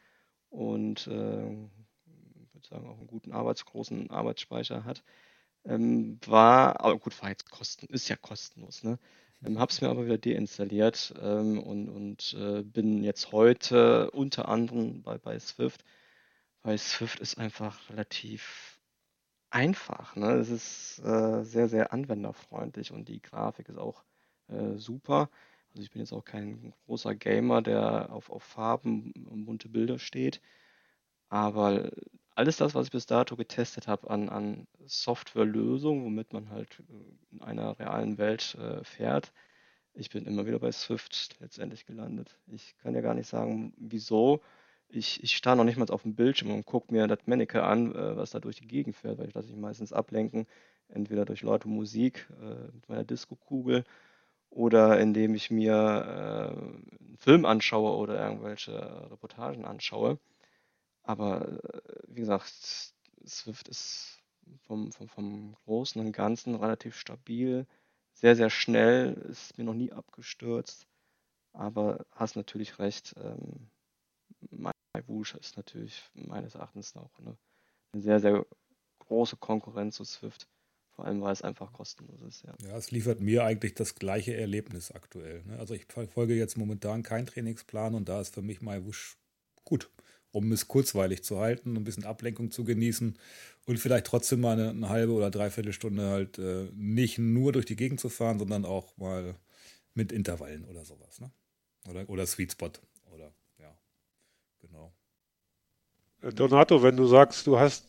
Und 0.50 1.08
äh, 1.08 1.68
sozusagen 2.54 2.88
auch 2.88 2.98
einen 2.98 3.08
guten 3.08 3.32
arbeitsgroßen 3.32 4.10
Arbeitsspeicher 4.10 4.84
hat. 4.86 5.04
Ähm, 5.66 6.20
war, 6.26 6.80
aber 6.82 6.98
gut, 7.00 7.22
war 7.22 7.30
jetzt 7.30 7.50
kosten, 7.52 7.88
ist 7.88 8.10
ja 8.10 8.16
kostenlos, 8.16 8.84
ne? 8.84 9.00
Ähm, 9.46 9.60
habe 9.60 9.72
es 9.72 9.82
mir 9.82 9.90
aber 9.90 10.06
wieder 10.06 10.18
deinstalliert 10.18 11.14
ähm, 11.22 11.60
und, 11.60 11.90
und 11.90 12.36
äh, 12.40 12.64
bin 12.64 13.04
jetzt 13.04 13.32
heute 13.32 14.12
unter 14.12 14.48
anderem 14.48 15.04
bei, 15.04 15.18
bei 15.18 15.38
Swift, 15.40 15.84
weil 16.64 16.78
Swift 16.78 17.20
ist 17.20 17.38
einfach 17.38 17.90
relativ 17.90 18.77
einfach. 19.50 20.16
Ne? 20.16 20.32
Es 20.34 20.50
ist 20.50 21.00
äh, 21.00 21.44
sehr, 21.44 21.70
sehr 21.70 21.94
anwenderfreundlich 21.94 22.92
und 22.92 23.08
die 23.10 23.22
Grafik 23.22 23.70
ist 23.70 23.78
auch 23.78 24.04
äh, 24.50 24.78
super. 24.78 25.30
Also 25.72 25.84
ich 25.84 25.92
bin 25.92 26.02
jetzt 26.02 26.14
auch 26.14 26.26
kein 26.26 26.74
großer 26.86 27.16
Gamer, 27.16 27.62
der 27.62 28.12
auf, 28.12 28.30
auf 28.30 28.44
Farben 28.44 29.14
und 29.30 29.46
bunte 29.46 29.70
Bilder 29.70 30.00
steht. 30.00 30.42
Aber 31.30 31.92
alles 32.36 32.58
das, 32.58 32.76
was 32.76 32.88
ich 32.88 32.92
bis 32.92 33.06
dato 33.06 33.36
getestet 33.36 33.88
habe 33.88 34.10
an, 34.10 34.30
an 34.30 34.68
Softwarelösungen, 34.86 36.06
womit 36.06 36.34
man 36.34 36.50
halt 36.50 36.84
äh, 36.90 37.36
in 37.36 37.42
einer 37.42 37.78
realen 37.80 38.18
Welt 38.18 38.56
äh, 38.56 38.84
fährt, 38.84 39.34
ich 39.98 40.10
bin 40.12 40.26
immer 40.26 40.46
wieder 40.46 40.60
bei 40.60 40.72
Swift 40.72 41.38
letztendlich 41.40 41.86
gelandet. 41.86 42.38
Ich 42.48 42.78
kann 42.78 42.94
ja 42.94 43.02
gar 43.02 43.16
nicht 43.16 43.28
sagen, 43.28 43.74
wieso. 43.78 44.42
Ich, 44.90 45.22
ich 45.24 45.36
starre 45.36 45.58
noch 45.58 45.64
nicht 45.66 45.78
mal 45.78 45.90
auf 45.90 46.04
dem 46.04 46.16
Bildschirm 46.16 46.52
und 46.52 46.66
gucke 46.66 46.94
mir 46.94 47.08
das 47.08 47.20
Manneke 47.26 47.64
an, 47.64 47.94
äh, 47.94 48.16
was 48.18 48.32
da 48.32 48.40
durch 48.40 48.58
die 48.58 48.68
Gegend 48.68 48.96
fährt, 48.96 49.18
weil 49.18 49.28
ich 49.28 49.34
lasse 49.34 49.50
mich 49.50 49.58
meistens 49.58 49.94
ablenken, 49.94 50.48
entweder 50.90 51.26
durch 51.26 51.42
laute 51.42 51.68
Musik 51.68 52.28
äh, 52.42 52.72
mit 52.74 52.90
meiner 52.90 53.04
Disco-Kugel 53.04 53.84
oder 54.50 55.00
indem 55.00 55.36
ich 55.36 55.52
mir 55.52 55.74
äh, 55.74 57.04
einen 57.04 57.18
Film 57.18 57.46
anschaue 57.46 57.98
oder 57.98 58.20
irgendwelche 58.20 59.12
Reportagen 59.12 59.66
anschaue. 59.66 60.20
Aber 61.04 61.48
äh, 61.48 61.82
wie 62.08 62.22
gesagt, 62.22 62.94
Swift 63.26 63.68
ist 63.68 64.22
vom, 64.64 64.92
vom, 64.92 65.10
vom 65.10 65.56
Großen 65.66 66.02
und 66.02 66.12
Ganzen 66.14 66.56
relativ 66.56 66.98
stabil, 66.98 67.66
sehr, 68.14 68.36
sehr 68.36 68.50
schnell, 68.50 69.14
ist 69.30 69.58
mir 69.58 69.64
noch 69.64 69.74
nie 69.74 69.92
abgestürzt. 69.92 70.88
Aber 71.54 72.06
hast 72.12 72.36
natürlich 72.36 72.80
recht, 72.80 73.16
ähm, 73.24 73.70
MyWoosh 74.52 75.36
ist 75.36 75.58
natürlich 75.58 76.04
meines 76.14 76.56
Erachtens 76.56 76.96
auch 76.96 77.12
eine, 77.20 77.38
eine 77.92 78.02
sehr, 78.02 78.20
sehr 78.20 78.46
große 79.00 79.38
Konkurrenz 79.38 79.96
zu 79.96 80.04
Swift. 80.04 80.48
Vor 80.92 81.06
allem, 81.06 81.22
weil 81.22 81.34
es 81.34 81.44
einfach 81.44 81.74
kostenlos 81.74 82.22
ist. 82.22 82.44
Ja. 82.44 82.56
ja, 82.68 82.76
es 82.76 82.90
liefert 82.90 83.22
mir 83.22 83.44
eigentlich 83.44 83.76
das 83.76 83.94
gleiche 83.94 84.36
Erlebnis 84.36 84.92
aktuell. 84.92 85.44
Ne? 85.46 85.60
Also 85.60 85.76
ich 85.76 85.86
verfolge 85.86 86.34
jetzt 86.34 86.58
momentan 86.58 87.04
keinen 87.04 87.28
Trainingsplan 87.28 87.94
und 87.94 88.10
da 88.10 88.20
ist 88.20 88.34
für 88.34 88.42
mich 88.42 88.62
MyWoosh 88.62 89.18
gut 89.64 89.92
um 90.32 90.52
es 90.52 90.68
kurzweilig 90.68 91.24
zu 91.24 91.40
halten, 91.40 91.76
ein 91.76 91.84
bisschen 91.84 92.06
Ablenkung 92.06 92.52
zu 92.52 92.64
genießen 92.64 93.18
und 93.66 93.80
vielleicht 93.80 94.06
trotzdem 94.06 94.42
mal 94.42 94.54
eine, 94.54 94.70
eine 94.70 94.90
halbe 94.90 95.14
oder 95.14 95.32
dreiviertel 95.32 95.74
Stunde 95.74 96.10
halt 96.10 96.38
äh, 96.38 96.70
nicht 96.76 97.18
nur 97.18 97.52
durch 97.54 97.66
die 97.66 97.76
Gegend 97.76 98.00
zu 98.00 98.10
fahren, 98.10 98.40
sondern 98.40 98.66
auch 98.66 98.96
mal 98.98 99.36
mit 99.94 100.12
Intervallen 100.12 100.66
oder 100.66 100.86
sowas. 100.86 101.20
Ne? 101.20 101.32
Oder, 101.90 102.08
oder 102.10 102.28
Sweet 102.28 102.52
Spot. 102.52 102.72
Genau. 104.68 104.94
Äh, 106.22 106.34
Donato, 106.34 106.82
wenn 106.84 106.98
du 106.98 107.06
sagst, 107.06 107.48
du 107.48 107.60
hast, 107.60 107.86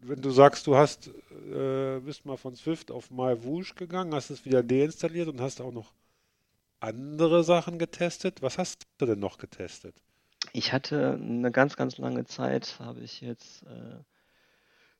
wenn 0.00 0.20
du 0.20 0.30
sagst, 0.30 0.66
du 0.66 0.76
hast, 0.76 1.08
äh, 1.08 2.00
bist 2.00 2.24
mal 2.24 2.36
von 2.36 2.56
Swift 2.56 2.90
auf 2.90 3.10
MyWoosh 3.10 3.74
gegangen, 3.74 4.14
hast 4.14 4.30
es 4.30 4.44
wieder 4.44 4.62
deinstalliert 4.62 5.28
und 5.28 5.40
hast 5.40 5.60
auch 5.60 5.72
noch 5.72 5.92
andere 6.80 7.44
Sachen 7.44 7.78
getestet. 7.78 8.42
Was 8.42 8.58
hast 8.58 8.86
du 8.98 9.06
denn 9.06 9.20
noch 9.20 9.38
getestet? 9.38 9.94
Ich 10.52 10.72
hatte 10.72 11.12
eine 11.12 11.50
ganz, 11.52 11.76
ganz 11.76 11.98
lange 11.98 12.24
Zeit, 12.24 12.78
habe 12.80 13.00
ich 13.00 13.20
jetzt, 13.20 13.62
äh, 13.64 13.98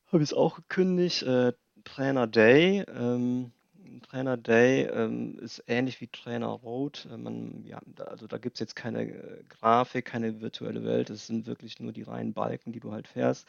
habe 0.07 0.23
ich 0.23 0.31
es 0.31 0.35
auch 0.35 0.57
gekündigt, 0.57 1.23
äh, 1.23 1.53
Trainer 1.85 2.27
Day. 2.27 2.85
Ähm, 2.89 3.53
Trainer 4.03 4.37
Day 4.37 4.85
ähm, 4.85 5.39
ist 5.39 5.65
ähnlich 5.67 6.01
wie 6.01 6.09
Trainer 6.09 6.49
Road. 6.49 7.09
Äh, 7.13 7.17
man, 7.17 7.65
ja, 7.65 7.81
also 8.07 8.27
da 8.27 8.39
gibt 8.39 8.57
es 8.57 8.61
jetzt 8.61 8.77
keine 8.77 9.03
äh, 9.03 9.43
Grafik, 9.49 10.05
keine 10.07 10.41
virtuelle 10.41 10.85
Welt. 10.85 11.11
Es 11.11 11.27
sind 11.27 11.47
wirklich 11.47 11.81
nur 11.81 11.93
die 11.93 12.03
reinen 12.03 12.33
Balken, 12.33 12.73
die 12.73 12.81
du 12.81 12.93
halt 12.93 13.09
fährst. 13.09 13.47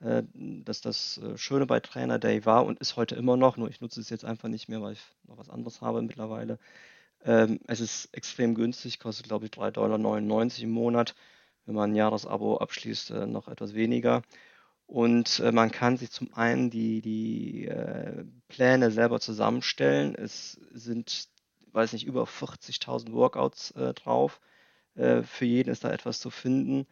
Äh, 0.00 0.24
dass 0.34 0.80
das 0.80 1.18
äh, 1.18 1.38
Schöne 1.38 1.66
bei 1.66 1.80
Trainer 1.80 2.18
Day 2.18 2.44
war 2.44 2.66
und 2.66 2.80
ist 2.80 2.96
heute 2.96 3.14
immer 3.14 3.36
noch, 3.36 3.56
nur 3.56 3.70
ich 3.70 3.80
nutze 3.80 4.00
es 4.00 4.10
jetzt 4.10 4.24
einfach 4.24 4.48
nicht 4.48 4.68
mehr, 4.68 4.82
weil 4.82 4.94
ich 4.94 5.02
noch 5.28 5.38
was 5.38 5.50
anderes 5.50 5.80
habe 5.80 6.02
mittlerweile. 6.02 6.58
Ähm, 7.24 7.60
es 7.68 7.80
ist 7.80 8.14
extrem 8.14 8.54
günstig, 8.54 8.98
kostet 9.00 9.28
glaube 9.28 9.46
ich 9.46 9.52
3,99 9.52 9.72
Dollar 9.72 10.62
im 10.62 10.70
Monat 10.70 11.14
wenn 11.66 11.74
man 11.74 11.92
ein 11.92 11.96
Jahresabo 11.96 12.58
abschließt, 12.58 13.10
äh, 13.10 13.26
noch 13.26 13.48
etwas 13.48 13.74
weniger. 13.74 14.22
Und 14.94 15.40
äh, 15.40 15.50
man 15.50 15.72
kann 15.72 15.96
sich 15.96 16.12
zum 16.12 16.32
einen 16.34 16.70
die, 16.70 17.00
die 17.00 17.66
äh, 17.66 18.24
Pläne 18.46 18.92
selber 18.92 19.18
zusammenstellen. 19.18 20.14
Es 20.14 20.52
sind, 20.72 21.30
weiß 21.72 21.94
nicht, 21.94 22.06
über 22.06 22.26
40.000 22.26 23.12
Workouts 23.12 23.72
äh, 23.72 23.92
drauf. 23.92 24.40
Äh, 24.94 25.22
für 25.24 25.46
jeden 25.46 25.70
ist 25.72 25.82
da 25.82 25.90
etwas 25.90 26.20
zu 26.20 26.30
finden. 26.30 26.86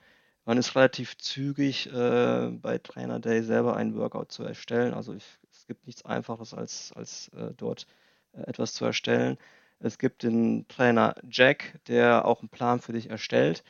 Man 0.45 0.59
ist 0.59 0.75
relativ 0.75 1.17
zügig 1.17 1.93
äh, 1.93 2.49
bei 2.51 2.79
Trainer 2.79 3.21
Day 3.21 3.45
selber 3.45 3.77
einen 3.77 3.95
Workout 3.95 4.33
zu 4.33 4.43
erstellen. 4.43 4.95
Also 4.95 5.15
ich, 5.15 5.25
es 5.53 5.69
gibt 5.69 5.87
nichts 5.87 6.05
Einfaches 6.05 6.55
als, 6.55 6.93
als 6.97 7.31
dort 7.57 7.87
etwas 8.33 8.75
zu 8.75 8.85
erstellen. 8.85 9.39
Es 9.79 9.99
gibt 9.99 10.25
den 10.25 10.67
Trainer 10.67 11.15
Jack, 11.31 11.79
der 11.87 12.25
auch 12.25 12.41
einen 12.41 12.49
Plan 12.49 12.81
für 12.81 12.95
dich 12.95 13.11
erstellt. 13.11 13.63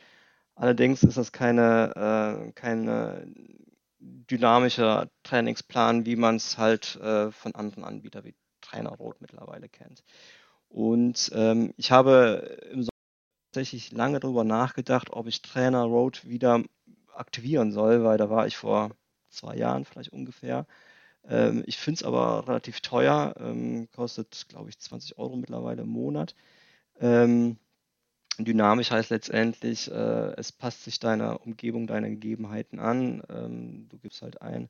Allerdings 0.55 1.03
ist 1.03 1.17
das 1.17 1.31
keine, 1.31 2.47
äh, 2.47 2.51
keine 2.53 3.27
dynamischer 4.03 5.09
Trainingsplan, 5.23 6.05
wie 6.05 6.15
man 6.15 6.35
es 6.35 6.57
halt 6.57 6.95
äh, 6.97 7.31
von 7.31 7.55
anderen 7.55 7.83
Anbietern 7.83 8.25
wie 8.25 8.35
Trainer 8.61 8.91
Rot 8.91 9.21
mittlerweile 9.21 9.69
kennt. 9.69 10.03
Und 10.69 11.31
ähm, 11.35 11.73
ich 11.77 11.91
habe 11.91 12.59
im 12.71 12.83
Sommer 12.83 12.89
tatsächlich 13.51 13.91
lange 13.91 14.19
darüber 14.19 14.43
nachgedacht, 14.43 15.11
ob 15.11 15.27
ich 15.27 15.41
Trainer 15.41 15.83
Road 15.83 16.27
wieder 16.27 16.63
aktivieren 17.15 17.71
soll, 17.71 18.03
weil 18.03 18.17
da 18.17 18.29
war 18.29 18.47
ich 18.47 18.57
vor 18.57 18.91
zwei 19.29 19.55
Jahren 19.55 19.85
vielleicht 19.85 20.13
ungefähr. 20.13 20.65
Ähm, 21.27 21.63
ich 21.67 21.77
finde 21.77 21.99
es 21.99 22.03
aber 22.03 22.47
relativ 22.47 22.81
teuer, 22.81 23.35
ähm, 23.39 23.87
kostet 23.95 24.47
glaube 24.49 24.69
ich 24.69 24.79
20 24.79 25.17
Euro 25.17 25.35
mittlerweile 25.35 25.83
im 25.83 25.89
Monat. 25.89 26.35
Ähm, 26.99 27.57
Dynamisch 28.39 28.91
heißt 28.91 29.09
letztendlich, 29.11 29.89
äh, 29.91 30.33
es 30.37 30.51
passt 30.51 30.83
sich 30.83 30.99
deiner 30.99 31.41
Umgebung, 31.45 31.87
deiner 31.87 32.09
Gegebenheiten 32.09 32.79
an. 32.79 33.21
Ähm, 33.29 33.87
du 33.89 33.97
gibst 33.99 34.21
halt 34.21 34.41
ein, 34.41 34.69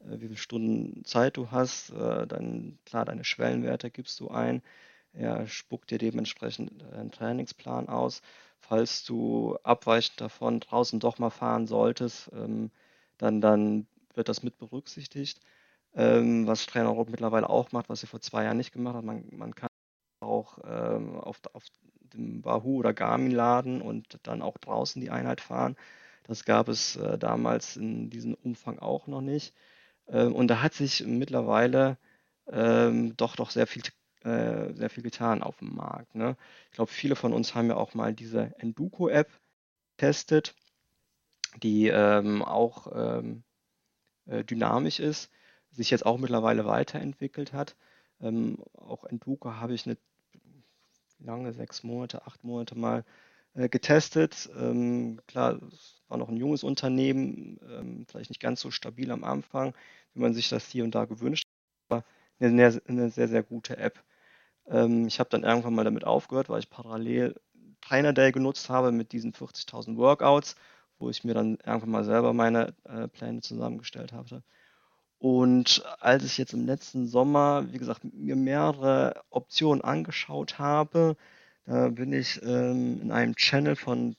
äh, 0.00 0.12
wie 0.20 0.26
viele 0.26 0.36
Stunden 0.36 1.04
Zeit 1.04 1.36
du 1.36 1.50
hast. 1.50 1.90
Äh, 1.90 2.26
dann 2.26 2.78
klar, 2.84 3.04
deine 3.04 3.24
Schwellenwerte 3.24 3.90
gibst 3.90 4.20
du 4.20 4.28
ein. 4.30 4.62
Er 5.12 5.46
spuckt 5.46 5.90
dir 5.90 5.98
dementsprechend 5.98 6.82
einen 6.92 7.12
Trainingsplan 7.12 7.88
aus. 7.88 8.22
Falls 8.60 9.04
du 9.04 9.56
abweichend 9.62 10.20
davon 10.20 10.60
draußen 10.60 11.00
doch 11.00 11.18
mal 11.18 11.30
fahren 11.30 11.66
solltest, 11.66 12.30
ähm, 12.34 12.70
dann, 13.18 13.40
dann 13.40 13.86
wird 14.14 14.28
das 14.28 14.42
mit 14.42 14.58
berücksichtigt. 14.58 15.40
Ähm, 15.94 16.46
was 16.46 16.66
Trainer 16.66 16.88
Roth 16.90 17.10
mittlerweile 17.10 17.48
auch 17.50 17.72
macht, 17.72 17.88
was 17.88 18.02
er 18.02 18.08
vor 18.08 18.20
zwei 18.20 18.44
Jahren 18.44 18.56
nicht 18.58 18.72
gemacht 18.72 18.96
hat. 18.96 19.04
Man, 19.04 19.24
man 19.32 19.54
kann 19.54 19.68
auch 20.24 20.58
ähm, 20.64 21.16
auf, 21.16 21.40
auf 21.52 21.64
dem 22.14 22.44
Wahoo 22.44 22.78
oder 22.78 22.94
Garmin 22.94 23.32
laden 23.32 23.82
und 23.82 24.18
dann 24.24 24.42
auch 24.42 24.58
draußen 24.58 25.00
die 25.00 25.10
Einheit 25.10 25.40
fahren. 25.40 25.76
Das 26.24 26.44
gab 26.44 26.68
es 26.68 26.96
äh, 26.96 27.18
damals 27.18 27.76
in 27.76 28.10
diesem 28.10 28.34
Umfang 28.34 28.78
auch 28.78 29.06
noch 29.06 29.20
nicht. 29.20 29.54
Ähm, 30.08 30.34
und 30.34 30.48
da 30.48 30.62
hat 30.62 30.74
sich 30.74 31.04
mittlerweile 31.06 31.98
ähm, 32.48 33.16
doch 33.16 33.36
doch 33.36 33.50
sehr 33.50 33.66
viel 33.66 33.82
äh, 34.24 34.72
sehr 34.74 34.90
viel 34.90 35.02
getan 35.02 35.42
auf 35.42 35.58
dem 35.58 35.74
Markt. 35.74 36.14
Ne? 36.14 36.36
Ich 36.70 36.76
glaube, 36.76 36.90
viele 36.90 37.16
von 37.16 37.32
uns 37.32 37.54
haben 37.54 37.68
ja 37.68 37.76
auch 37.76 37.94
mal 37.94 38.14
diese 38.14 38.54
Enduko-App 38.58 39.30
getestet, 39.96 40.54
die 41.62 41.88
ähm, 41.88 42.42
auch 42.42 42.88
ähm, 42.94 43.44
äh, 44.26 44.44
dynamisch 44.44 45.00
ist, 45.00 45.30
sich 45.70 45.90
jetzt 45.90 46.06
auch 46.06 46.18
mittlerweile 46.18 46.64
weiterentwickelt 46.64 47.52
hat. 47.52 47.76
Ähm, 48.20 48.58
auch 48.74 49.04
Enduko 49.04 49.54
habe 49.54 49.74
ich 49.74 49.86
eine 49.86 49.98
lange, 51.18 51.52
sechs 51.52 51.82
Monate, 51.82 52.26
acht 52.26 52.44
Monate 52.44 52.76
mal 52.78 53.04
äh, 53.54 53.68
getestet. 53.68 54.50
Ähm, 54.56 55.20
klar, 55.26 55.60
es 55.72 56.02
war 56.08 56.18
noch 56.18 56.28
ein 56.28 56.36
junges 56.36 56.64
Unternehmen, 56.64 57.58
ähm, 57.68 58.06
vielleicht 58.08 58.30
nicht 58.30 58.40
ganz 58.40 58.60
so 58.60 58.70
stabil 58.70 59.10
am 59.10 59.24
Anfang, 59.24 59.74
wie 60.14 60.20
man 60.20 60.34
sich 60.34 60.48
das 60.48 60.68
hier 60.68 60.84
und 60.84 60.94
da 60.94 61.04
gewünscht 61.06 61.46
hat, 61.90 61.98
aber 61.98 62.04
eine, 62.46 62.80
eine 62.86 63.10
sehr, 63.10 63.28
sehr 63.28 63.42
gute 63.42 63.76
App. 63.78 64.02
Ähm, 64.68 65.06
ich 65.06 65.20
habe 65.20 65.30
dann 65.30 65.44
irgendwann 65.44 65.74
mal 65.74 65.84
damit 65.84 66.04
aufgehört, 66.04 66.48
weil 66.48 66.60
ich 66.60 66.70
parallel 66.70 67.34
Trainer 67.80 68.12
Day 68.12 68.32
genutzt 68.32 68.68
habe 68.70 68.92
mit 68.92 69.12
diesen 69.12 69.32
40.000 69.32 69.96
Workouts, 69.98 70.56
wo 70.98 71.10
ich 71.10 71.24
mir 71.24 71.34
dann 71.34 71.58
irgendwann 71.64 71.90
mal 71.90 72.04
selber 72.04 72.32
meine 72.32 72.74
äh, 72.84 73.08
Pläne 73.08 73.40
zusammengestellt 73.42 74.12
hatte. 74.12 74.42
Und 75.18 75.82
als 76.00 76.24
ich 76.24 76.38
jetzt 76.38 76.52
im 76.52 76.66
letzten 76.66 77.06
Sommer, 77.06 77.72
wie 77.72 77.78
gesagt, 77.78 78.04
mir 78.04 78.36
mehrere 78.36 79.22
Optionen 79.30 79.82
angeschaut 79.82 80.58
habe, 80.58 81.16
da 81.66 81.88
bin 81.88 82.12
ich 82.12 82.42
ähm, 82.42 83.00
in 83.00 83.10
einem 83.10 83.34
Channel 83.36 83.74
von 83.74 84.16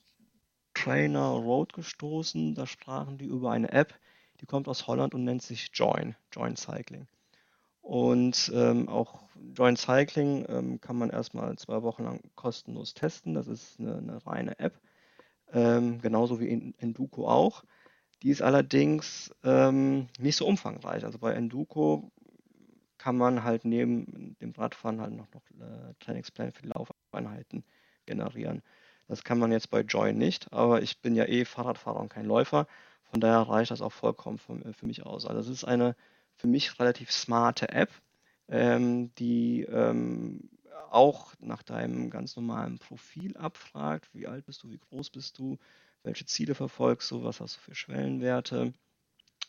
Trainer 0.74 1.30
Road 1.30 1.74
gestoßen. 1.74 2.56
Da 2.56 2.66
sprachen 2.66 3.18
die 3.18 3.26
über 3.26 3.52
eine 3.52 3.72
App, 3.72 3.94
die 4.42 4.46
kommt 4.46 4.68
aus 4.68 4.88
Holland 4.88 5.14
und 5.14 5.24
nennt 5.24 5.44
sich 5.44 5.70
Join, 5.74 6.16
Join 6.32 6.56
Cycling. 6.56 7.08
Und 7.82 8.52
ähm, 8.56 8.90
auch 8.90 9.22
Joint 9.54 9.78
Cycling 9.78 10.44
ähm, 10.50 10.82
kann 10.82 10.98
man 10.98 11.12
erstmal 11.12 11.56
zwei 11.58 11.84
Wochen 11.84 12.04
lang 12.04 12.20
kostenlos 12.34 12.96
testen. 12.96 13.36
Das 13.36 13.48
ist 13.48 13.80
eine, 13.80 13.98
eine 13.98 14.26
reine 14.26 14.58
App, 14.58 14.80
ähm, 15.54 16.02
genauso 16.02 16.40
wie 16.40 16.48
in 16.48 16.74
Enduko 16.80 17.28
auch. 17.28 17.64
Die 18.26 18.32
ist 18.32 18.42
allerdings 18.42 19.32
ähm, 19.44 20.08
nicht 20.18 20.36
so 20.36 20.48
umfangreich. 20.48 21.06
Also 21.06 21.20
bei 21.20 21.34
Enduko 21.34 22.12
kann 22.98 23.18
man 23.18 23.44
halt 23.44 23.66
neben 23.66 24.36
dem 24.42 24.50
Radfahren 24.50 25.00
halt 25.00 25.14
noch, 25.14 25.28
noch 25.32 25.44
äh, 25.62 25.94
Trainingspläne 26.00 26.52
für 26.52 26.64
die 26.64 26.70
Laufeinheiten 26.70 27.64
generieren. 28.08 28.64
Das 29.08 29.24
kann 29.24 29.38
man 29.38 29.52
jetzt 29.52 29.70
bei 29.70 29.82
Join 29.82 30.18
nicht, 30.18 30.52
aber 30.52 30.82
ich 30.82 31.04
bin 31.04 31.14
ja 31.14 31.26
eh 31.26 31.46
Fahrradfahrer 31.46 32.00
und 32.00 32.10
kein 32.10 32.26
Läufer. 32.26 32.66
Von 33.12 33.22
daher 33.22 33.48
reicht 33.48 33.70
das 33.70 33.84
auch 33.84 33.94
vollkommen 33.94 34.40
für, 34.40 34.74
für 34.74 34.88
mich 34.88 35.06
aus. 35.06 35.28
Also 35.28 35.42
es 35.42 35.48
ist 35.48 35.64
eine 35.64 35.96
für 36.34 36.48
mich 36.48 36.80
relativ 36.80 37.12
smarte 37.12 37.70
App, 37.70 37.92
ähm, 38.48 39.14
die 39.20 39.66
ähm, 39.66 40.50
auch 40.90 41.36
nach 41.38 41.62
deinem 41.62 42.10
ganz 42.10 42.36
normalen 42.36 42.80
Profil 42.80 43.38
abfragt, 43.38 44.10
wie 44.14 44.26
alt 44.26 44.48
bist 44.48 44.64
du, 44.64 44.72
wie 44.72 44.80
groß 44.80 45.12
bist 45.12 45.38
du, 45.38 45.60
welche 46.06 46.26
Ziele 46.26 46.56
verfolgst 46.56 47.10
du, 47.12 47.24
was 47.24 47.42
hast 47.42 47.58
du 47.58 47.62
für 47.62 47.76
Schwellenwerte 47.76 48.74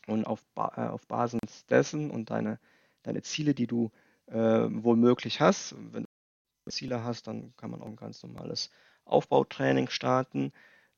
und 0.07 0.27
auf, 0.27 0.43
ba 0.55 0.73
äh, 0.77 0.89
auf 0.89 1.07
Basis 1.07 1.67
dessen 1.69 2.11
und 2.11 2.31
deine, 2.31 2.59
deine 3.03 3.23
Ziele, 3.23 3.55
die 3.55 3.67
du 3.67 3.91
äh, 4.27 4.37
wohl 4.37 5.17
hast, 5.39 5.75
wenn 5.93 6.05
du 6.05 6.71
Ziele 6.71 7.05
hast, 7.05 7.27
dann 7.27 7.55
kann 7.57 7.71
man 7.71 7.81
auch 7.83 7.87
ein 7.87 7.97
ganz 7.97 8.23
normales 8.23 8.71
Aufbautraining 9.05 9.89
starten, 9.89 10.53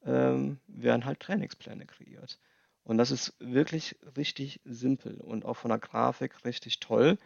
ähm, 0.04 0.58
werden 0.66 1.04
halt 1.04 1.20
Trainingspläne 1.20 1.86
kreiert. 1.86 2.38
Und 2.84 2.96
das 2.96 3.10
ist 3.10 3.34
wirklich 3.38 3.98
richtig 4.16 4.60
simpel 4.64 5.20
und 5.20 5.44
auch 5.44 5.56
von 5.58 5.68
der 5.68 5.78
Grafik 5.78 6.44
richtig 6.46 6.80
toll, 6.80 7.18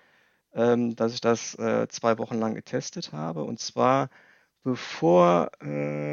ähm, 0.54 0.96
dass 0.96 1.14
ich 1.14 1.20
das 1.20 1.54
äh, 1.58 1.86
zwei 1.88 2.18
Wochen 2.18 2.38
lang 2.38 2.54
getestet 2.54 3.12
habe. 3.12 3.44
Und 3.44 3.60
zwar 3.60 4.10
bevor 4.64 5.50
ähm, 5.60 6.11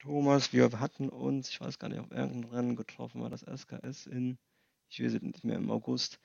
Thomas, 0.00 0.52
wir 0.52 0.70
hatten 0.80 1.08
uns, 1.08 1.50
ich 1.50 1.60
weiß 1.60 1.78
gar 1.78 1.88
nicht, 1.88 2.00
auf 2.00 2.10
irgendein 2.10 2.50
Rennen 2.50 2.76
getroffen, 2.76 3.22
war 3.22 3.30
das 3.30 3.42
SKS 3.42 4.06
in, 4.06 4.38
ich 4.88 5.02
weiß 5.02 5.14
es 5.14 5.22
nicht 5.22 5.44
mehr, 5.44 5.56
im 5.56 5.70
August. 5.70 6.18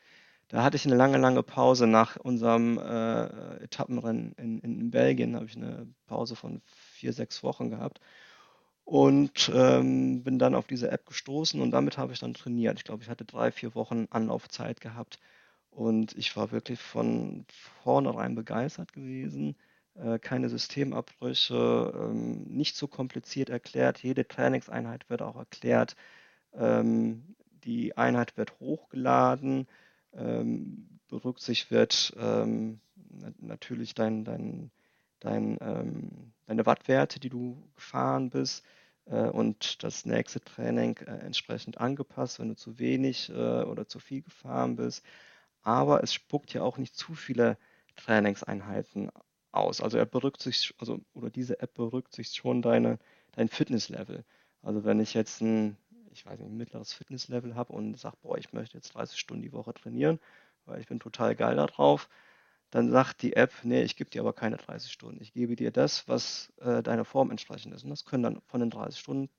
Da 0.49 0.63
hatte 0.63 0.77
ich 0.77 0.85
eine 0.85 0.95
lange, 0.95 1.17
lange 1.17 1.43
Pause 1.43 1.87
nach 1.87 2.17
unserem 2.17 2.77
äh, 2.79 3.57
Etappenrennen 3.63 4.33
in, 4.33 4.59
in 4.61 4.91
Belgien, 4.91 5.35
habe 5.35 5.45
ich 5.47 5.55
eine 5.57 5.87
Pause 6.07 6.35
von 6.35 6.61
vier, 6.65 7.13
sechs 7.13 7.43
Wochen 7.43 7.69
gehabt 7.71 7.99
und 8.85 9.51
ähm, 9.53 10.23
bin 10.23 10.39
dann 10.39 10.55
auf 10.55 10.67
diese 10.67 10.91
App 10.91 11.05
gestoßen 11.07 11.61
und 11.61 11.71
damit 11.71 11.97
habe 11.97 12.13
ich 12.13 12.19
dann 12.19 12.33
trainiert. 12.35 12.77
Ich 12.79 12.85
glaube, 12.85 13.03
ich 13.03 13.09
hatte 13.09 13.25
drei, 13.25 13.51
vier 13.51 13.75
Wochen 13.75 14.07
Anlaufzeit 14.11 14.81
gehabt 14.81 15.19
und 15.71 16.17
ich 16.17 16.35
war 16.37 16.51
wirklich 16.51 16.79
von 16.79 17.45
vornherein 17.83 18.35
begeistert 18.35 18.93
gewesen. 18.93 19.55
Äh, 19.95 20.19
keine 20.19 20.49
Systemabbrüche, 20.49 21.93
ähm, 21.95 22.43
nicht 22.43 22.75
so 22.75 22.87
kompliziert 22.87 23.49
erklärt. 23.49 24.03
Jede 24.03 24.27
Trainingseinheit 24.27 25.09
wird 25.09 25.21
auch 25.21 25.37
erklärt. 25.37 25.95
Ähm, 26.53 27.35
die 27.63 27.97
Einheit 27.97 28.37
wird 28.37 28.59
hochgeladen. 28.59 29.67
Ähm, 30.13 30.99
berücksichtigt 31.07 31.71
wird 31.71 32.13
natürlich 33.39 33.93
dein, 33.93 34.25
dein 34.25 34.71
dein, 35.19 35.57
deine 36.47 36.65
Wattwerte, 36.65 37.19
die 37.19 37.29
du 37.29 37.57
gefahren 37.75 38.29
bist 38.29 38.63
äh, 39.05 39.27
und 39.29 39.83
das 39.83 40.05
nächste 40.05 40.41
Training 40.41 40.97
äh, 40.97 41.17
entsprechend 41.19 41.79
angepasst, 41.79 42.39
wenn 42.39 42.49
du 42.49 42.55
zu 42.55 42.79
wenig 42.79 43.31
oder 43.31 43.87
zu 43.87 43.99
viel 43.99 44.23
gefahren 44.23 44.75
bist. 44.75 45.03
Aber 45.61 46.03
es 46.03 46.13
spuckt 46.13 46.53
ja 46.53 46.63
auch 46.63 46.77
nicht 46.77 46.95
zu 46.95 47.13
viele 47.15 47.57
Trainingseinheiten 47.95 49.09
aus. 49.55 49.81
Also 49.81 49.97
er 49.97 50.05
berücksichtigt, 50.05 50.75
also 50.79 50.99
oder 51.13 51.29
diese 51.29 51.59
App 51.59 51.73
berücksichtigt 51.75 52.37
schon 52.37 52.61
deine, 52.61 52.99
dein 53.33 53.49
Fitnesslevel. 53.49 54.23
Also 54.61 54.83
wenn 54.83 54.99
ich 54.99 55.13
jetzt 55.13 55.41
ein, 55.41 55.77
ich 56.11 56.25
weiß 56.25 56.39
nicht, 56.39 56.49
ein 56.49 56.57
mittleres 56.57 56.93
Fitnesslevel 56.93 57.55
habe 57.55 57.73
und 57.73 57.97
sage, 57.99 58.17
boah, 58.21 58.37
ich 58.37 58.53
möchte 58.53 58.77
jetzt 58.77 58.93
30 58.93 59.19
Stunden 59.19 59.43
die 59.43 59.53
Woche 59.53 59.73
trainieren, 59.73 60.19
weil 60.65 60.81
ich 60.81 60.87
bin 60.87 60.99
total 60.99 61.35
geil 61.35 61.55
darauf, 61.55 62.09
dann 62.71 62.91
sagt 62.91 63.21
die 63.21 63.35
App, 63.35 63.53
nee, 63.63 63.83
ich 63.83 63.95
gebe 63.95 64.09
dir 64.09 64.21
aber 64.21 64.33
keine 64.33 64.57
30 64.57 64.91
Stunden. 64.91 65.21
Ich 65.21 65.33
gebe 65.33 65.55
dir 65.55 65.71
das, 65.71 66.07
was 66.07 66.51
äh, 66.59 66.83
deiner 66.83 67.05
Form 67.05 67.31
entsprechend 67.31 67.73
ist. 67.73 67.83
Und 67.83 67.89
das 67.91 68.05
können 68.05 68.23
dann 68.23 68.41
von 68.47 68.59
den 68.59 68.69
30 68.69 68.99
Stunden 68.99 69.29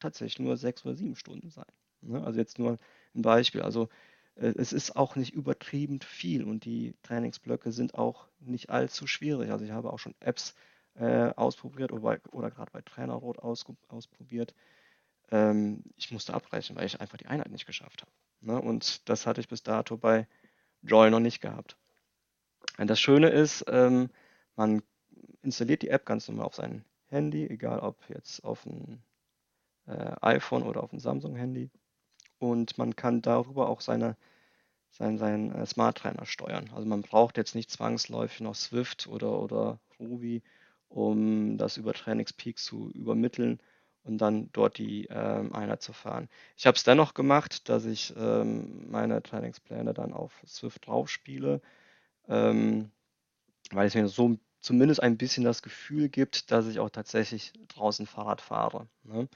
tatsächlich 0.00 0.38
nur 0.38 0.56
sechs 0.56 0.84
oder 0.84 0.94
sieben 0.94 1.16
Stunden 1.16 1.50
sein. 1.50 1.64
Ne? 2.02 2.22
Also 2.22 2.38
jetzt 2.38 2.58
nur 2.58 2.78
ein 3.14 3.22
Beispiel. 3.22 3.62
Also 3.62 3.88
es 4.36 4.72
ist 4.72 4.96
auch 4.96 5.16
nicht 5.16 5.32
übertrieben 5.32 6.00
viel 6.00 6.44
und 6.44 6.64
die 6.64 6.94
Trainingsblöcke 7.02 7.70
sind 7.72 7.94
auch 7.94 8.28
nicht 8.40 8.70
allzu 8.70 9.06
schwierig. 9.06 9.50
Also 9.50 9.64
ich 9.64 9.70
habe 9.70 9.92
auch 9.92 9.98
schon 9.98 10.14
Apps 10.20 10.54
äh, 10.94 11.32
ausprobiert 11.34 11.92
oder, 11.92 12.18
oder 12.32 12.50
gerade 12.50 12.70
bei 12.72 12.82
Trainerrot 12.82 13.38
aus, 13.38 13.64
ausprobiert. 13.88 14.54
Ähm, 15.30 15.84
ich 15.96 16.10
musste 16.10 16.34
abbrechen, 16.34 16.76
weil 16.76 16.86
ich 16.86 17.00
einfach 17.00 17.18
die 17.18 17.26
Einheit 17.26 17.50
nicht 17.50 17.66
geschafft 17.66 18.02
habe. 18.02 18.10
Ne? 18.40 18.60
Und 18.60 19.08
das 19.08 19.26
hatte 19.26 19.40
ich 19.40 19.48
bis 19.48 19.62
dato 19.62 19.96
bei 19.96 20.26
Joy 20.82 21.10
noch 21.10 21.20
nicht 21.20 21.40
gehabt. 21.40 21.76
Das 22.76 23.00
Schöne 23.00 23.28
ist, 23.30 23.64
ähm, 23.68 24.10
man 24.56 24.82
installiert 25.42 25.82
die 25.82 25.90
App 25.90 26.06
ganz 26.06 26.28
normal 26.28 26.46
auf 26.46 26.54
sein 26.54 26.84
Handy, 27.06 27.46
egal 27.46 27.80
ob 27.80 28.08
jetzt 28.08 28.42
auf 28.44 28.66
ein 28.66 29.02
äh, 29.86 30.12
iPhone 30.22 30.64
oder 30.64 30.82
auf 30.82 30.92
ein 30.92 30.98
Samsung-Handy. 30.98 31.70
Und 32.38 32.78
man 32.78 32.96
kann 32.96 33.22
darüber 33.22 33.68
auch 33.68 33.80
seine, 33.80 34.16
sein, 34.90 35.18
sein 35.18 35.52
äh, 35.54 35.66
Smart 35.66 35.98
Trainer 35.98 36.26
steuern. 36.26 36.70
Also 36.74 36.86
man 36.88 37.02
braucht 37.02 37.36
jetzt 37.38 37.54
nicht 37.54 37.70
zwangsläufig 37.70 38.40
noch 38.40 38.54
Swift 38.54 39.06
oder, 39.08 39.40
oder 39.40 39.80
Ruby, 40.00 40.42
um 40.88 41.58
das 41.58 41.76
über 41.76 41.92
Trainingspeak 41.94 42.58
zu 42.58 42.90
übermitteln 42.92 43.60
und 44.04 44.18
dann 44.18 44.50
dort 44.52 44.78
die 44.78 45.06
ähm, 45.10 45.54
Einheit 45.54 45.82
zu 45.82 45.92
fahren. 45.92 46.28
Ich 46.56 46.66
habe 46.66 46.76
es 46.76 46.84
dennoch 46.84 47.14
gemacht, 47.14 47.68
dass 47.68 47.84
ich 47.86 48.14
ähm, 48.16 48.90
meine 48.90 49.22
Trainingspläne 49.22 49.94
dann 49.94 50.12
auf 50.12 50.32
Swift 50.46 50.86
drauf 50.86 51.08
spiele 51.10 51.60
ähm, 52.28 52.90
weil 53.70 53.86
es 53.86 53.94
mir 53.94 54.08
so 54.08 54.38
zumindest 54.60 55.02
ein 55.02 55.16
bisschen 55.18 55.44
das 55.44 55.62
Gefühl 55.62 56.08
gibt, 56.08 56.50
dass 56.50 56.66
ich 56.66 56.78
auch 56.80 56.90
tatsächlich 56.90 57.52
draußen 57.68 58.06
Fahrrad 58.06 58.40
fahre. 58.40 58.88
Ne? 59.04 59.28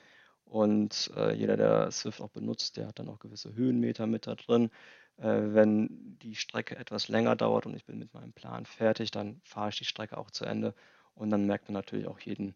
Und 0.48 1.10
äh, 1.14 1.34
jeder, 1.34 1.56
der 1.56 1.90
Swift 1.90 2.20
auch 2.20 2.30
benutzt, 2.30 2.76
der 2.78 2.88
hat 2.88 2.98
dann 2.98 3.08
auch 3.08 3.18
gewisse 3.18 3.54
Höhenmeter 3.54 4.06
mit 4.06 4.26
da 4.26 4.34
drin. 4.34 4.70
Äh, 5.18 5.52
wenn 5.54 6.18
die 6.22 6.34
Strecke 6.34 6.76
etwas 6.76 7.08
länger 7.08 7.36
dauert 7.36 7.66
und 7.66 7.74
ich 7.74 7.84
bin 7.84 7.98
mit 7.98 8.14
meinem 8.14 8.32
Plan 8.32 8.64
fertig, 8.64 9.10
dann 9.10 9.40
fahre 9.44 9.68
ich 9.70 9.78
die 9.78 9.84
Strecke 9.84 10.16
auch 10.16 10.30
zu 10.30 10.44
Ende 10.46 10.74
und 11.14 11.30
dann 11.30 11.46
merkt 11.46 11.68
man 11.68 11.74
natürlich 11.74 12.06
auch 12.06 12.20
jeden 12.20 12.54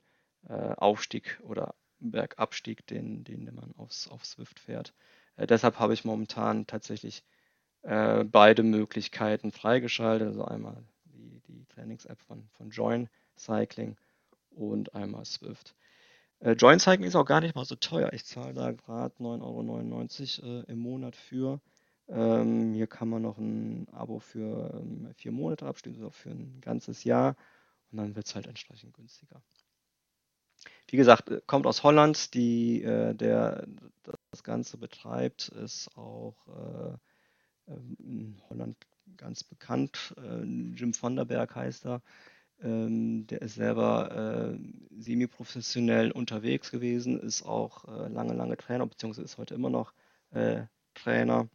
äh, 0.48 0.52
Aufstieg 0.52 1.38
oder 1.42 1.74
Bergabstieg, 2.00 2.86
den, 2.86 3.24
den 3.24 3.44
man 3.54 3.74
aufs, 3.76 4.08
auf 4.08 4.24
Swift 4.24 4.58
fährt. 4.58 4.94
Äh, 5.36 5.46
deshalb 5.46 5.78
habe 5.78 5.92
ich 5.92 6.04
momentan 6.04 6.66
tatsächlich 6.66 7.24
äh, 7.82 8.24
beide 8.24 8.62
Möglichkeiten 8.62 9.52
freigeschaltet. 9.52 10.28
Also 10.28 10.44
einmal 10.44 10.82
die, 11.04 11.40
die 11.48 11.66
Trainings-App 11.66 12.20
von, 12.22 12.48
von 12.56 12.70
Join 12.70 13.08
Cycling 13.36 13.96
und 14.50 14.94
einmal 14.94 15.24
Swift. 15.24 15.74
Äh, 16.42 16.52
Join 16.52 16.80
Cycling 16.80 17.06
ist 17.06 17.16
auch 17.16 17.24
gar 17.24 17.40
nicht 17.40 17.54
mal 17.54 17.64
so 17.64 17.76
teuer. 17.76 18.12
Ich 18.12 18.24
zahle 18.24 18.54
da 18.54 18.72
gerade 18.72 19.14
9,99 19.18 20.42
Euro 20.42 20.60
äh, 20.60 20.72
im 20.72 20.78
Monat 20.80 21.14
für. 21.14 21.60
Ähm, 22.08 22.74
hier 22.74 22.88
kann 22.88 23.08
man 23.08 23.22
noch 23.22 23.38
ein 23.38 23.86
Abo 23.92 24.18
für 24.18 24.74
ähm, 24.74 25.08
vier 25.14 25.30
Monate 25.32 25.66
abschließen, 25.66 26.02
also 26.02 26.10
für 26.10 26.30
ein 26.30 26.60
ganzes 26.60 27.04
Jahr. 27.04 27.36
Und 27.90 27.98
dann 27.98 28.16
wird 28.16 28.26
es 28.26 28.34
halt 28.34 28.48
entsprechend 28.48 28.94
günstiger. 28.94 29.40
Wie 30.88 30.96
gesagt, 30.96 31.30
äh, 31.30 31.40
kommt 31.46 31.66
aus 31.66 31.84
Holland. 31.84 32.34
Die, 32.34 32.82
äh, 32.82 33.14
der 33.14 33.66
das 34.30 34.42
Ganze 34.42 34.78
betreibt, 34.78 35.48
ist 35.48 35.96
auch 35.96 36.34
äh, 36.48 37.72
ähm, 37.72 37.96
in 38.00 38.42
Holland 38.50 38.76
ganz 39.16 39.44
bekannt. 39.44 40.14
Äh, 40.16 40.42
Jim 40.74 40.92
van 41.00 41.14
der 41.14 41.24
Berg 41.24 41.54
heißt 41.54 41.86
er. 41.86 42.02
Ähm, 42.62 43.26
der 43.26 43.42
ist 43.42 43.54
selber 43.54 44.54
äh, 44.54 44.58
semi-professionell 44.98 46.12
unterwegs 46.12 46.70
gewesen, 46.70 47.20
ist 47.20 47.42
auch 47.42 47.84
äh, 47.88 48.08
lange, 48.08 48.34
lange 48.34 48.56
Trainer, 48.56 48.86
beziehungsweise 48.86 49.24
ist 49.24 49.38
heute 49.38 49.54
immer 49.54 49.70
noch 49.70 49.92
Trainer 50.94 51.50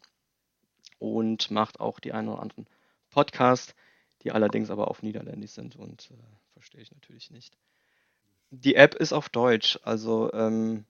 und 0.99 1.51
macht 1.51 1.79
auch 1.79 1.99
die 1.99 2.13
einen 2.13 2.29
oder 2.29 2.41
anderen 2.41 2.67
Podcasts, 3.09 3.75
die 4.23 4.31
allerdings 4.31 4.69
aber 4.69 4.89
auf 4.89 5.03
Niederländisch 5.03 5.51
sind 5.51 5.75
und 5.75 6.11
äh, 6.11 6.23
verstehe 6.53 6.81
ich 6.81 6.91
natürlich 6.91 7.31
nicht. 7.31 7.57
Die 8.49 8.75
App 8.75 8.95
ist 8.95 9.13
auf 9.13 9.29
Deutsch, 9.29 9.79
also 9.83 10.31
ähm, 10.33 10.85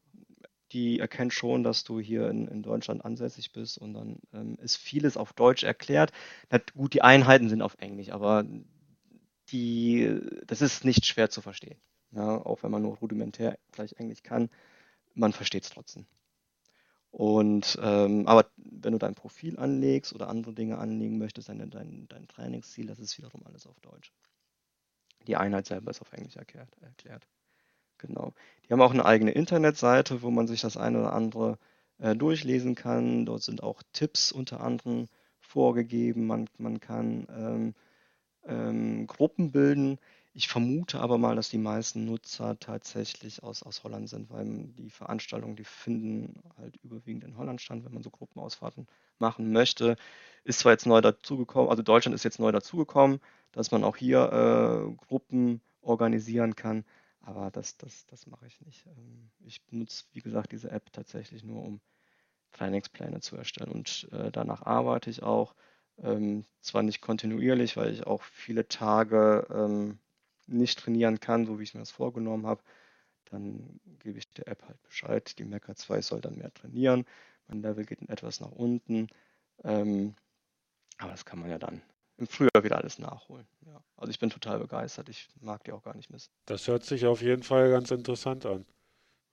die 0.72 1.00
erkennt 1.00 1.34
schon, 1.34 1.64
dass 1.64 1.84
du 1.84 2.00
hier 2.00 2.30
in, 2.30 2.48
in 2.48 2.62
Deutschland 2.62 3.04
ansässig 3.04 3.52
bist 3.52 3.78
und 3.78 3.94
dann 3.94 4.20
ähm, 4.34 4.58
ist 4.62 4.78
vieles 4.78 5.18
auf 5.18 5.34
Deutsch 5.34 5.64
erklärt. 5.64 6.12
Na, 6.50 6.60
gut, 6.76 6.94
die 6.94 7.02
Einheiten 7.02 7.50
sind 7.50 7.62
auf 7.62 7.76
Englisch, 7.80 8.12
aber 8.12 8.46
die, 9.50 10.20
das 10.46 10.62
ist 10.62 10.86
nicht 10.86 11.06
schwer 11.06 11.30
zu 11.30 11.42
verstehen. 11.42 11.80
Ja, 12.12 12.38
auch 12.38 12.64
wenn 12.64 12.72
man 12.72 12.82
nur 12.82 12.98
rudimentär 12.98 13.58
vielleicht 13.72 13.94
Englisch 13.94 14.24
kann, 14.24 14.50
man 15.14 15.34
versteht 15.34 15.64
es 15.64 15.70
trotzdem. 15.70 16.06
Und 17.12 17.80
ähm, 17.82 18.28
aber 18.28 18.50
wenn 18.58 18.94
du 18.94 19.00
dein 19.00 19.16
Profil 19.16 19.58
anlegst 19.58 20.14
oder 20.14 20.30
andere 20.30 20.54
Dinge 20.54 20.78
anlegen 20.78 21.18
möchtest, 21.18 21.50
dein, 21.50 21.70
dein, 21.70 22.08
dein 22.08 22.28
Trainingsziel, 22.28 22.86
das 22.88 23.00
ist 23.00 23.18
wiederum 23.18 23.46
alles 23.46 23.66
auf 23.66 23.80
Deutsch. 23.80 24.12
Die 25.26 25.36
Einheit 25.36 25.66
selber 25.66 25.92
ist 25.92 26.02
auf 26.02 26.14
Englisch 26.14 26.36
erklärt. 26.36 26.70
erklärt. 26.82 27.28
Genau. 27.98 28.34
Die 28.66 28.74
haben 28.74 28.82
auch 28.82 28.92
eine 28.94 29.06
eigene 29.06 29.32
Internetseite, 29.32 30.22
wo 30.22 30.30
man 30.30 30.48
sich 30.48 30.62
das 30.62 30.78
eine 30.78 31.00
oder 31.00 31.14
andere 31.14 31.58
äh, 31.98 32.16
durchlesen 32.16 32.76
kann. 32.76 33.26
Dort 33.26 33.42
sind 33.42 33.64
auch 33.64 33.82
Tipps 33.94 34.32
unter 34.32 34.62
anderem 34.62 35.08
vorgegeben. 35.40 36.28
Man, 36.28 36.50
man 36.58 36.80
kann 36.80 37.28
ähm, 37.30 37.74
ähm, 38.48 39.08
Gruppen 39.08 39.52
bilden. 39.52 40.00
Ich 40.34 40.48
vermute 40.48 41.00
aber 41.00 41.18
mal, 41.18 41.36
dass 41.36 41.50
die 41.50 41.58
meisten 41.58 42.06
Nutzer 42.06 42.60
tatsächlich 42.60 43.42
aus, 43.44 43.64
aus 43.64 43.84
Holland 43.84 44.08
sind, 44.10 44.30
weil 44.30 44.46
die 44.78 44.90
Veranstaltungen, 44.90 45.56
die 45.56 45.64
finden 45.64 46.42
halt 46.58 46.78
überwiegend 46.84 47.24
in 47.24 47.38
Holland 47.38 47.62
statt, 47.62 47.80
wenn 47.84 47.94
man 47.94 48.04
so 48.04 48.12
Gruppenausfahrten 48.12 48.88
machen 49.20 49.52
möchte. 49.52 49.96
Ist 50.44 50.60
zwar 50.60 50.74
jetzt 50.74 50.86
neu 50.86 51.02
dazugekommen, 51.02 51.70
also 51.70 51.82
Deutschland 51.84 52.14
ist 52.16 52.24
jetzt 52.24 52.40
neu 52.40 52.52
dazugekommen, 52.52 53.20
dass 53.52 53.72
man 53.72 53.84
auch 53.84 53.98
hier 53.98 54.32
äh, 54.92 54.96
Gruppen 55.08 55.62
organisieren 55.82 56.56
kann, 56.56 56.86
aber 57.22 57.50
das, 57.52 57.78
das, 57.78 58.06
das 58.06 58.28
mache 58.28 58.46
ich 58.48 58.62
nicht. 58.62 58.86
Ähm, 58.86 59.30
ich 59.46 59.64
benutze, 59.66 60.06
wie 60.14 60.22
gesagt, 60.22 60.52
diese 60.52 60.70
App 60.72 60.92
tatsächlich 60.94 61.44
nur, 61.44 61.64
um 61.64 61.82
Trainingspläne 62.54 63.22
zu 63.22 63.36
erstellen 63.38 63.72
und 63.72 64.08
äh, 64.12 64.32
danach 64.32 64.64
arbeite 64.64 65.10
ich 65.10 65.24
auch. 65.24 65.56
Ähm, 66.04 66.46
zwar 66.62 66.84
nicht 66.84 67.02
kontinuierlich, 67.02 67.78
weil 67.78 67.92
ich 67.92 68.06
auch 68.06 68.22
viele 68.24 68.68
Tage 68.68 69.48
ähm, 69.50 69.98
nicht 70.46 70.80
trainieren 70.80 71.20
kann, 71.20 71.46
so 71.46 71.60
wie 71.60 71.64
ich 71.64 71.74
mir 71.74 71.80
das 71.82 71.92
vorgenommen 71.92 72.46
habe, 72.46 72.62
dann 73.26 73.80
gebe 74.00 74.18
ich 74.18 74.32
der 74.34 74.48
App 74.48 74.64
halt 74.68 74.82
Bescheid. 74.84 75.38
Die 75.38 75.44
Mecha 75.44 75.76
2 75.76 76.02
soll 76.02 76.22
dann 76.22 76.38
mehr 76.38 76.54
trainieren. 76.54 77.06
Mein 77.48 77.62
Level 77.62 77.86
geht 77.86 78.08
etwas 78.10 78.40
nach 78.40 78.52
unten. 78.52 79.08
Ähm, 79.64 80.16
aber 80.98 81.12
das 81.12 81.26
kann 81.26 81.40
man 81.40 81.50
ja 81.50 81.58
dann 81.58 81.82
im 82.18 82.28
Frühjahr 82.28 82.64
wieder 82.64 82.78
alles 82.78 83.00
nachholen. 83.00 83.48
Ja. 83.66 83.82
Also 83.96 84.10
ich 84.10 84.20
bin 84.20 84.30
total 84.30 84.60
begeistert. 84.60 85.10
Ich 85.10 85.28
mag 85.40 85.64
die 85.64 85.72
auch 85.72 85.84
gar 85.84 85.96
nicht 85.96 86.10
missen. 86.10 86.32
Das 86.46 86.68
hört 86.68 86.84
sich 86.84 87.06
auf 87.06 87.22
jeden 87.22 87.44
Fall 87.44 87.70
ganz 87.70 87.92
interessant 87.92 88.46
an. 88.46 88.66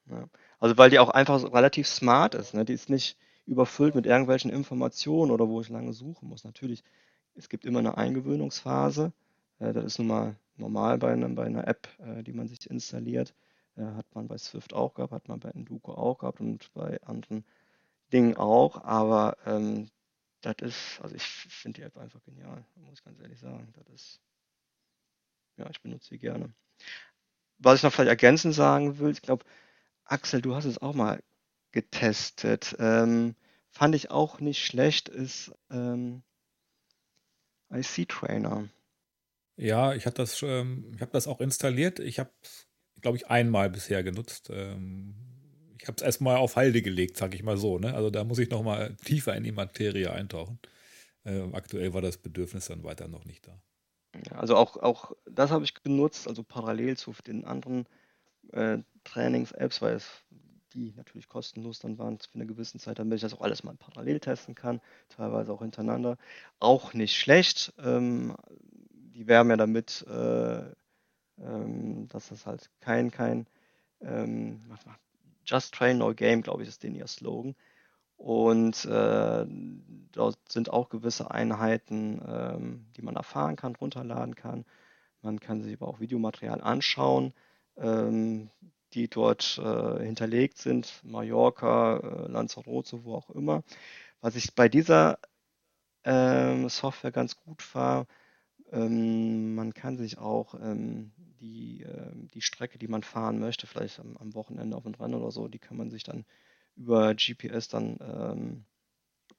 Ja. 0.07 0.29
Also 0.59 0.77
weil 0.77 0.91
die 0.91 0.99
auch 0.99 1.09
einfach 1.09 1.39
so 1.39 1.49
relativ 1.49 1.87
smart 1.87 2.35
ist. 2.35 2.53
Ne? 2.55 2.65
Die 2.65 2.75
ist 2.75 2.91
nicht 2.91 3.17
überfüllt 3.47 3.95
mit 3.95 4.07
irgendwelchen 4.07 4.51
Informationen 4.51 5.31
oder 5.31 5.49
wo 5.49 5.61
ich 5.61 5.69
lange 5.69 5.93
suchen 5.93 6.29
muss. 6.29 6.45
Natürlich, 6.45 6.83
es 7.35 7.49
gibt 7.49 7.65
immer 7.65 7.81
eine 7.81 7.97
Eingewöhnungsphase. 7.99 9.13
Äh, 9.59 9.73
das 9.73 9.85
ist 9.85 9.99
nun 9.99 10.09
mal 10.09 10.37
normal 10.57 10.99
bei, 10.99 11.13
einem, 11.13 11.35
bei 11.35 11.45
einer 11.45 11.67
App, 11.67 11.89
äh, 11.99 12.23
die 12.23 12.33
man 12.33 12.49
sich 12.49 12.69
installiert. 12.71 13.35
Äh, 13.77 13.85
hat 13.85 14.07
man 14.15 14.29
bei 14.29 14.39
Swift 14.39 14.73
auch 14.73 14.95
gehabt, 14.95 15.13
hat 15.13 15.29
man 15.29 15.41
bei 15.41 15.51
Enduko 15.51 15.95
auch 15.95 16.19
gehabt 16.19 16.41
und 16.41 16.73
bei 16.75 17.03
anderen 17.03 17.45
Dingen 18.13 18.37
auch. 18.37 18.83
Aber 18.85 19.37
ähm, 19.47 19.89
das 20.41 20.57
ist, 20.61 21.01
also 21.03 21.15
ich 21.15 21.23
finde 21.23 21.81
die 21.81 21.87
App 21.87 21.97
einfach 21.97 22.23
genial, 22.25 22.65
muss 22.77 22.99
ich 22.99 23.05
ganz 23.05 23.21
ehrlich 23.21 23.39
sagen. 23.39 23.73
Das 23.75 23.89
ist, 23.89 24.21
ja, 25.57 25.69
ich 25.71 25.81
benutze 25.81 26.09
sie 26.09 26.19
gerne. 26.19 26.53
Was 27.59 27.77
ich 27.77 27.83
noch 27.83 27.93
vielleicht 27.93 28.11
ergänzend 28.11 28.55
sagen 28.55 28.99
will, 28.99 29.11
ich 29.11 29.23
glaube, 29.23 29.45
Axel, 30.05 30.43
du 30.43 30.55
hast 30.55 30.67
es 30.67 30.79
auch 30.79 30.95
mal 30.95 31.23
getestet. 31.75 32.77
Ähm, 32.79 33.35
fand 33.70 33.95
ich 33.97 34.11
auch 34.11 34.41
nicht 34.41 34.64
schlecht, 34.64 35.09
ist 35.09 35.53
ähm, 35.70 36.22
IC 37.70 38.09
Trainer. 38.09 38.68
Ja, 39.57 39.93
ich 39.95 40.07
habe 40.07 40.14
das, 40.14 40.41
ähm, 40.43 40.93
ich 40.95 41.01
habe 41.01 41.11
das 41.12 41.27
auch 41.27 41.41
installiert. 41.41 41.99
Ich 41.99 42.18
habe, 42.20 42.31
glaube 43.01 43.16
ich, 43.16 43.27
einmal 43.27 43.70
bisher 43.70 44.03
genutzt. 44.05 44.51
Ähm, 44.53 45.16
ich 45.81 45.89
habe 45.89 45.97
es 45.97 46.03
erstmal 46.03 46.37
auf 46.37 46.57
Halde 46.57 46.81
gelegt, 46.81 47.16
sage 47.16 47.37
ich 47.37 47.43
mal 47.43 47.57
so. 47.57 47.79
Ne? 47.79 47.93
Also 47.93 48.09
da 48.09 48.25
muss 48.25 48.39
ich 48.39 48.51
noch 48.51 48.62
mal 48.62 48.95
tiefer 49.05 49.35
in 49.37 49.43
die 49.43 49.53
Materie 49.53 50.12
eintauchen. 50.12 50.61
Ähm, 51.25 51.55
aktuell 51.55 51.93
war 51.93 52.03
das 52.03 52.18
Bedürfnis 52.18 52.66
dann 52.66 52.85
weiter 52.85 53.09
noch 53.09 53.25
nicht 53.25 53.47
da. 53.47 53.61
Also 54.31 54.55
auch, 54.55 54.77
auch 54.77 55.12
das 55.29 55.51
habe 55.51 55.64
ich 55.64 55.75
genutzt, 55.75 56.29
also 56.29 56.45
parallel 56.45 56.97
zu 56.97 57.12
den 57.27 57.45
anderen 57.45 57.87
äh, 58.53 58.79
Trainings-Apps, 59.03 59.83
weil 59.83 59.97
es 59.97 60.25
die 60.75 60.93
natürlich 60.97 61.29
kostenlos 61.29 61.79
dann 61.79 61.99
waren 61.99 62.18
für 62.18 62.35
eine 62.35 62.47
gewisse 62.47 62.79
Zeit, 62.79 62.99
damit 62.99 63.16
ich 63.16 63.22
das 63.22 63.35
auch 63.35 63.41
alles 63.41 63.64
mal 63.64 63.75
parallel 63.77 64.20
testen 64.20 64.55
kann, 64.55 64.81
teilweise 65.09 65.53
auch 65.53 65.62
hintereinander. 65.62 66.18
Auch 66.59 66.93
nicht 66.95 67.16
schlecht. 67.16 67.72
Ähm, 67.79 68.37
die 69.14 69.27
werben 69.27 69.51
ja 69.51 69.57
damit, 69.57 70.05
äh, 70.09 70.62
ähm, 71.39 72.09
dass 72.09 72.29
das 72.29 72.47
halt 72.47 72.70
kein, 72.81 73.11
kein 73.11 73.47
ähm, 74.01 74.61
Just 75.47 75.75
Train 75.75 75.99
No 75.99 76.14
Game, 76.14 76.43
glaube 76.43 76.62
ich, 76.62 76.68
ist 76.68 76.83
den 76.83 76.95
ihr 76.95 77.07
Slogan. 77.07 77.55
Und 78.16 78.85
äh, 78.85 79.47
dort 80.12 80.39
sind 80.49 80.70
auch 80.70 80.89
gewisse 80.89 81.31
Einheiten, 81.31 82.22
ähm, 82.27 82.87
die 82.97 83.03
man 83.03 83.16
erfahren 83.16 83.57
kann, 83.57 83.75
runterladen 83.77 84.35
kann. 84.35 84.64
Man 85.20 85.41
kann 85.41 85.62
sich 85.62 85.75
aber 85.75 85.89
auch 85.89 86.01
Videomaterial 86.01 86.61
anschauen, 86.61 87.33
ähm, 87.77 88.51
die 88.95 89.09
dort 89.09 89.59
äh, 89.63 90.05
hinterlegt 90.05 90.59
sind, 90.59 91.01
Mallorca, 91.05 91.99
äh, 91.99 92.31
Lanzarote, 92.31 93.05
wo 93.05 93.15
auch 93.15 93.31
immer. 93.31 93.63
Was 94.21 94.37
ich 94.37 94.55
bei 94.55 94.69
dieser 94.69 95.19
ähm, 96.05 96.69
Software 96.69 97.13
ganz 97.13 97.37
gut 97.37 97.75
war, 97.75 98.07
ähm, 98.73 99.55
man 99.55 99.75
kann 99.75 99.97
sich 99.97 100.19
auch 100.19 100.55
ähm, 100.55 101.13
die, 101.41 101.83
äh, 101.83 102.13
die 102.15 102.43
Strecke, 102.43 102.79
die 102.79 102.89
man 102.89 103.03
fahren 103.03 103.39
möchte, 103.39 103.67
vielleicht 103.67 104.01
am, 104.01 104.17
am, 104.17 104.35
Wochenende 104.35 104.77
auf 104.77 104.87
und 104.87 104.99
dran 104.99 105.15
oder 105.15 105.31
so, 105.31 105.49
die 105.49 105.59
kann 105.59 105.77
man 105.77 105.91
sich 105.91 106.05
dann 106.05 106.25
über 106.77 107.15
GPS 107.15 107.69
dann 107.69 107.99
ähm, 108.01 108.65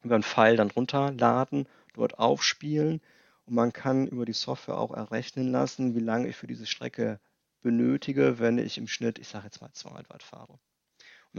über 0.04 0.16
einen 0.16 0.24
Pfeil 0.24 0.56
dann 0.56 0.72
runterladen, 0.72 1.68
dort 1.94 2.20
aufspielen 2.20 3.02
und 3.46 3.56
man 3.56 3.74
kann 3.74 4.08
über 4.08 4.26
die 4.26 4.34
Software 4.34 4.78
auch 4.78 4.92
errechnen 4.92 5.52
lassen, 5.52 5.96
wie 5.96 6.00
lange 6.00 6.28
ich 6.30 6.36
für 6.36 6.48
diese 6.48 6.66
Strecke 6.66 7.20
benötige, 7.66 8.38
wenn 8.38 8.60
ich 8.60 8.78
im 8.78 8.88
Schnitt, 8.88 9.18
ich 9.18 9.28
sage 9.28 9.46
jetzt 9.46 9.60
mal 9.60 9.74
200 9.74 10.08
Watt 10.12 10.22
fahre. 10.22 10.54
Und 10.54 10.60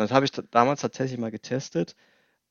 das 0.01 0.11
habe 0.11 0.25
ich 0.25 0.33
damals 0.33 0.81
tatsächlich 0.81 1.21
mal 1.21 1.31
getestet. 1.31 1.95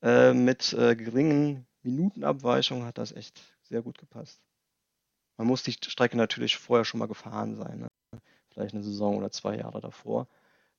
Äh, 0.02 0.34
mit 0.34 0.72
äh, 0.72 0.96
geringen 0.96 1.68
Minutenabweichungen 1.84 2.86
hat 2.86 2.98
das 2.98 3.12
echt 3.12 3.42
sehr 3.64 3.82
gut 3.82 3.98
gepasst. 3.98 4.40
Man 5.36 5.48
muss 5.48 5.64
die 5.64 5.74
Strecke 5.74 6.16
natürlich 6.16 6.56
vorher 6.56 6.86
schon 6.86 7.00
mal 7.00 7.08
gefahren 7.08 7.56
sein, 7.58 7.80
ne? 7.80 7.88
vielleicht 8.48 8.74
eine 8.74 8.84
Saison 8.84 9.18
oder 9.18 9.30
zwei 9.30 9.58
Jahre 9.58 9.82
davor. 9.82 10.30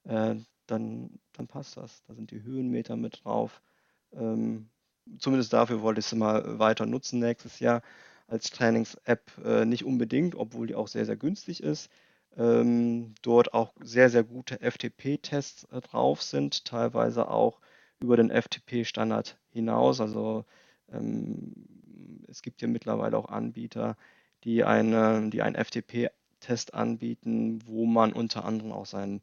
Äh, 0.04 0.36
dann, 0.66 1.20
dann 1.34 1.46
passt 1.48 1.76
das. 1.76 2.02
Da 2.06 2.14
sind 2.14 2.30
die 2.30 2.42
Höhenmeter 2.42 2.96
mit 2.96 3.22
drauf. 3.24 3.60
Ähm, 4.14 4.70
zumindest 5.18 5.52
dafür 5.52 5.82
wollte 5.82 6.00
ich 6.00 6.06
sie 6.06 6.16
mal 6.16 6.58
weiter 6.58 6.86
nutzen 6.86 7.20
nächstes 7.20 7.60
Jahr 7.60 7.82
als 8.26 8.50
Trainings-App 8.50 9.30
äh, 9.44 9.66
nicht 9.66 9.84
unbedingt, 9.84 10.34
obwohl 10.34 10.66
die 10.66 10.74
auch 10.74 10.88
sehr, 10.88 11.04
sehr 11.04 11.16
günstig 11.16 11.62
ist. 11.62 11.90
Ähm, 12.36 13.14
dort 13.22 13.54
auch 13.54 13.72
sehr, 13.80 14.10
sehr 14.10 14.24
gute 14.24 14.60
FTP-Tests 14.60 15.64
äh, 15.72 15.80
drauf 15.80 16.22
sind, 16.22 16.64
teilweise 16.66 17.30
auch 17.30 17.60
über 18.00 18.16
den 18.16 18.30
FTP-Standard 18.30 19.38
hinaus. 19.50 20.00
Also 20.00 20.44
ähm, 20.92 21.54
es 22.28 22.42
gibt 22.42 22.60
ja 22.62 22.68
mittlerweile 22.68 23.16
auch 23.16 23.28
Anbieter, 23.28 23.96
die, 24.44 24.64
eine, 24.64 25.30
die 25.30 25.42
einen 25.42 25.56
FTP-Test 25.56 26.74
anbieten, 26.74 27.60
wo 27.66 27.86
man 27.86 28.12
unter 28.12 28.44
anderem 28.44 28.72
auch 28.72 28.86
seinen, 28.86 29.22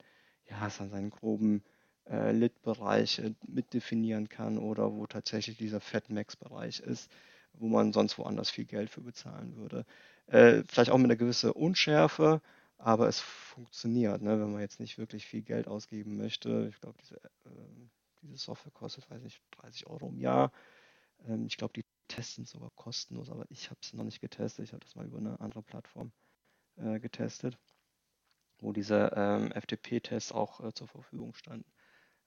ja, 0.49 0.70
seinen 0.70 1.11
groben 1.11 1.64
äh, 2.09 2.32
Lit-Bereich 2.32 3.20
äh, 3.20 3.34
mitdefinieren 3.47 4.30
kann 4.30 4.57
oder 4.57 4.93
wo 4.93 5.05
tatsächlich 5.07 5.57
dieser 5.57 5.80
Fatmax-Bereich 5.80 6.80
ist, 6.80 7.11
wo 7.53 7.68
man 7.68 7.93
sonst 7.93 8.18
woanders 8.18 8.49
viel 8.49 8.66
Geld 8.66 8.89
für 8.89 9.01
bezahlen 9.01 9.55
würde. 9.55 9.86
Äh, 10.28 10.64
vielleicht 10.68 10.91
auch 10.91 10.97
mit 10.97 11.05
einer 11.05 11.16
gewissen 11.16 11.51
Unschärfe, 11.51 12.41
aber 12.84 13.07
es 13.07 13.21
funktioniert, 13.21 14.21
ne, 14.21 14.39
wenn 14.41 14.51
man 14.51 14.59
jetzt 14.61 14.79
nicht 14.81 14.97
wirklich 14.97 15.25
viel 15.25 15.41
Geld 15.41 15.67
ausgeben 15.69 16.17
möchte. 16.17 16.67
Ich 16.69 16.81
glaube, 16.81 16.97
diese, 17.01 17.15
äh, 17.15 17.88
diese 18.21 18.38
Software 18.38 18.73
kostet, 18.73 19.09
weiß 19.09 19.21
nicht, 19.23 19.41
30 19.51 19.88
Euro 19.88 20.09
im 20.09 20.19
Jahr. 20.19 20.51
Ähm, 21.27 21.45
ich 21.47 21.57
glaube, 21.57 21.73
die 21.75 21.86
Tests 22.09 22.36
sind 22.36 22.47
sogar 22.47 22.71
kostenlos, 22.75 23.29
aber 23.29 23.45
ich 23.49 23.69
habe 23.69 23.79
es 23.81 23.93
noch 23.93 24.03
nicht 24.03 24.21
getestet. 24.21 24.65
Ich 24.65 24.73
habe 24.73 24.84
das 24.86 24.95
mal 24.95 25.05
über 25.05 25.19
eine 25.19 25.39
andere 25.39 25.63
Plattform 25.63 26.11
äh, 26.77 26.99
getestet, 26.99 27.57
wo 28.59 28.73
diese 28.73 29.11
ähm, 29.15 29.51
FTP-Tests 29.51 30.31
auch 30.31 30.59
äh, 30.61 30.73
zur 30.73 30.88
Verfügung 30.88 31.34
standen. 31.36 31.71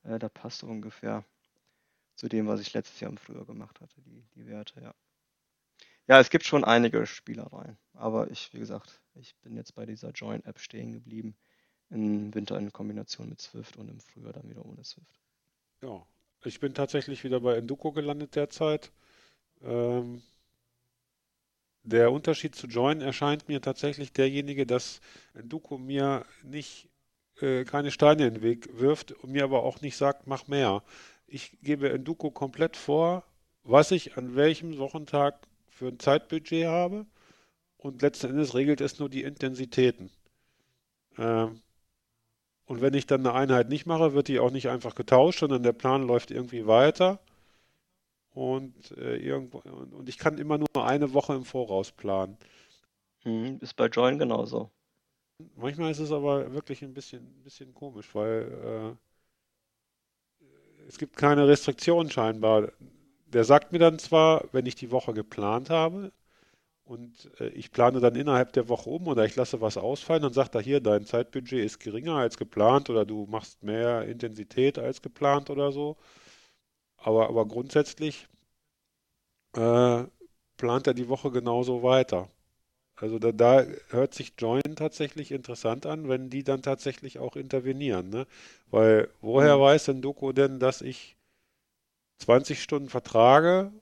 Äh, 0.04 0.18
da 0.18 0.28
passt 0.28 0.64
ungefähr 0.64 1.24
zu 2.16 2.28
dem, 2.28 2.46
was 2.46 2.60
ich 2.60 2.72
letztes 2.74 3.00
Jahr 3.00 3.10
im 3.10 3.18
Frühjahr 3.18 3.46
gemacht 3.46 3.80
hatte, 3.80 4.00
die, 4.02 4.24
die 4.34 4.46
Werte, 4.46 4.80
ja. 4.80 4.94
Ja, 6.08 6.20
es 6.20 6.30
gibt 6.30 6.44
schon 6.44 6.64
einige 6.64 7.04
Spielereien, 7.06 7.78
aber 7.96 8.30
ich, 8.30 8.52
wie 8.52 8.58
gesagt, 8.58 9.00
ich 9.14 9.34
bin 9.36 9.56
jetzt 9.56 9.74
bei 9.74 9.86
dieser 9.86 10.10
Join-App 10.10 10.58
stehen 10.58 10.92
geblieben. 10.92 11.36
Im 11.90 12.34
Winter 12.34 12.58
in 12.58 12.72
Kombination 12.72 13.28
mit 13.28 13.40
Swift 13.40 13.76
und 13.76 13.88
im 13.88 14.00
Frühjahr 14.00 14.32
dann 14.32 14.48
wieder 14.50 14.64
ohne 14.64 14.84
Swift. 14.84 15.20
Ja, 15.82 16.04
ich 16.44 16.58
bin 16.58 16.74
tatsächlich 16.74 17.22
wieder 17.22 17.40
bei 17.40 17.56
Enduko 17.56 17.92
gelandet 17.92 18.34
derzeit. 18.34 18.90
Ähm, 19.62 20.22
der 21.84 22.10
Unterschied 22.10 22.56
zu 22.56 22.66
Join 22.66 23.00
erscheint 23.00 23.48
mir 23.48 23.60
tatsächlich 23.60 24.12
derjenige, 24.12 24.66
dass 24.66 25.00
Enduko 25.34 25.78
mir 25.78 26.26
nicht 26.42 26.88
äh, 27.40 27.64
keine 27.64 27.92
Steine 27.92 28.26
in 28.26 28.34
den 28.34 28.42
Weg 28.42 28.68
wirft 28.78 29.12
und 29.12 29.30
mir 29.30 29.44
aber 29.44 29.62
auch 29.62 29.80
nicht 29.80 29.96
sagt, 29.96 30.26
mach 30.26 30.48
mehr. 30.48 30.82
Ich 31.28 31.56
gebe 31.62 31.90
Enduko 31.90 32.32
komplett 32.32 32.76
vor, 32.76 33.22
was 33.62 33.92
ich 33.92 34.16
an 34.16 34.34
welchem 34.34 34.78
Wochentag 34.78 35.46
für 35.68 35.88
ein 35.88 36.00
Zeitbudget 36.00 36.66
habe 36.66 37.06
und 37.78 38.02
letzten 38.02 38.30
Endes 38.30 38.54
regelt 38.54 38.80
es 38.80 38.98
nur 38.98 39.08
die 39.08 39.22
Intensitäten. 39.22 40.10
Ähm, 41.18 41.60
und 42.66 42.80
wenn 42.80 42.94
ich 42.94 43.06
dann 43.06 43.20
eine 43.20 43.34
Einheit 43.34 43.68
nicht 43.68 43.86
mache, 43.86 44.12
wird 44.14 44.28
die 44.28 44.40
auch 44.40 44.50
nicht 44.50 44.68
einfach 44.68 44.94
getauscht, 44.94 45.40
sondern 45.40 45.62
der 45.62 45.72
Plan 45.72 46.06
läuft 46.06 46.30
irgendwie 46.30 46.66
weiter. 46.66 47.20
Und, 48.34 48.90
äh, 48.98 49.16
irgendwo, 49.16 49.58
und 49.58 50.08
ich 50.08 50.18
kann 50.18 50.38
immer 50.38 50.58
nur 50.58 50.68
eine 50.86 51.14
Woche 51.14 51.34
im 51.34 51.44
Voraus 51.44 51.92
planen. 51.92 52.36
Hm, 53.22 53.58
ist 53.60 53.76
bei 53.76 53.86
Join 53.86 54.18
genauso. 54.18 54.70
Manchmal 55.56 55.90
ist 55.90 56.00
es 56.00 56.12
aber 56.12 56.52
wirklich 56.52 56.82
ein 56.82 56.94
bisschen, 56.94 57.22
ein 57.24 57.42
bisschen 57.42 57.74
komisch, 57.74 58.14
weil 58.14 58.96
äh, 60.42 60.46
es 60.88 60.98
gibt 60.98 61.16
keine 61.16 61.46
Restriktionen 61.48 62.10
scheinbar. 62.10 62.72
Der 63.26 63.44
sagt 63.44 63.72
mir 63.72 63.78
dann 63.78 63.98
zwar, 63.98 64.44
wenn 64.52 64.66
ich 64.66 64.74
die 64.76 64.90
Woche 64.90 65.14
geplant 65.14 65.70
habe, 65.70 66.12
und 66.86 67.30
äh, 67.40 67.48
ich 67.48 67.72
plane 67.72 68.00
dann 68.00 68.14
innerhalb 68.14 68.52
der 68.52 68.68
Woche 68.68 68.88
um 68.90 69.08
oder 69.08 69.24
ich 69.24 69.36
lasse 69.36 69.60
was 69.60 69.76
ausfallen, 69.76 70.22
dann 70.22 70.32
sagt 70.32 70.54
er 70.54 70.62
hier, 70.62 70.80
dein 70.80 71.04
Zeitbudget 71.04 71.64
ist 71.64 71.80
geringer 71.80 72.14
als 72.16 72.38
geplant 72.38 72.88
oder 72.90 73.04
du 73.04 73.26
machst 73.26 73.62
mehr 73.62 74.06
Intensität 74.06 74.78
als 74.78 75.02
geplant 75.02 75.50
oder 75.50 75.72
so. 75.72 75.96
Aber, 76.96 77.28
aber 77.28 77.46
grundsätzlich 77.46 78.28
äh, 79.56 80.04
plant 80.56 80.86
er 80.86 80.94
die 80.94 81.08
Woche 81.08 81.30
genauso 81.30 81.82
weiter. 81.82 82.28
Also 82.96 83.18
da, 83.18 83.32
da, 83.32 83.66
hört 83.90 84.14
sich 84.14 84.34
Join 84.38 84.76
tatsächlich 84.76 85.32
interessant 85.32 85.86
an, 85.86 86.08
wenn 86.08 86.30
die 86.30 86.44
dann 86.44 86.62
tatsächlich 86.62 87.18
auch 87.18 87.36
intervenieren. 87.36 88.10
Ne? 88.10 88.26
Weil 88.70 89.10
woher 89.20 89.56
mhm. 89.58 89.60
weiß 89.62 89.84
denn 89.86 90.02
Doku 90.02 90.32
denn, 90.32 90.60
dass 90.60 90.82
ich 90.82 91.16
20 92.18 92.62
Stunden 92.62 92.88
vertrage 92.88 93.72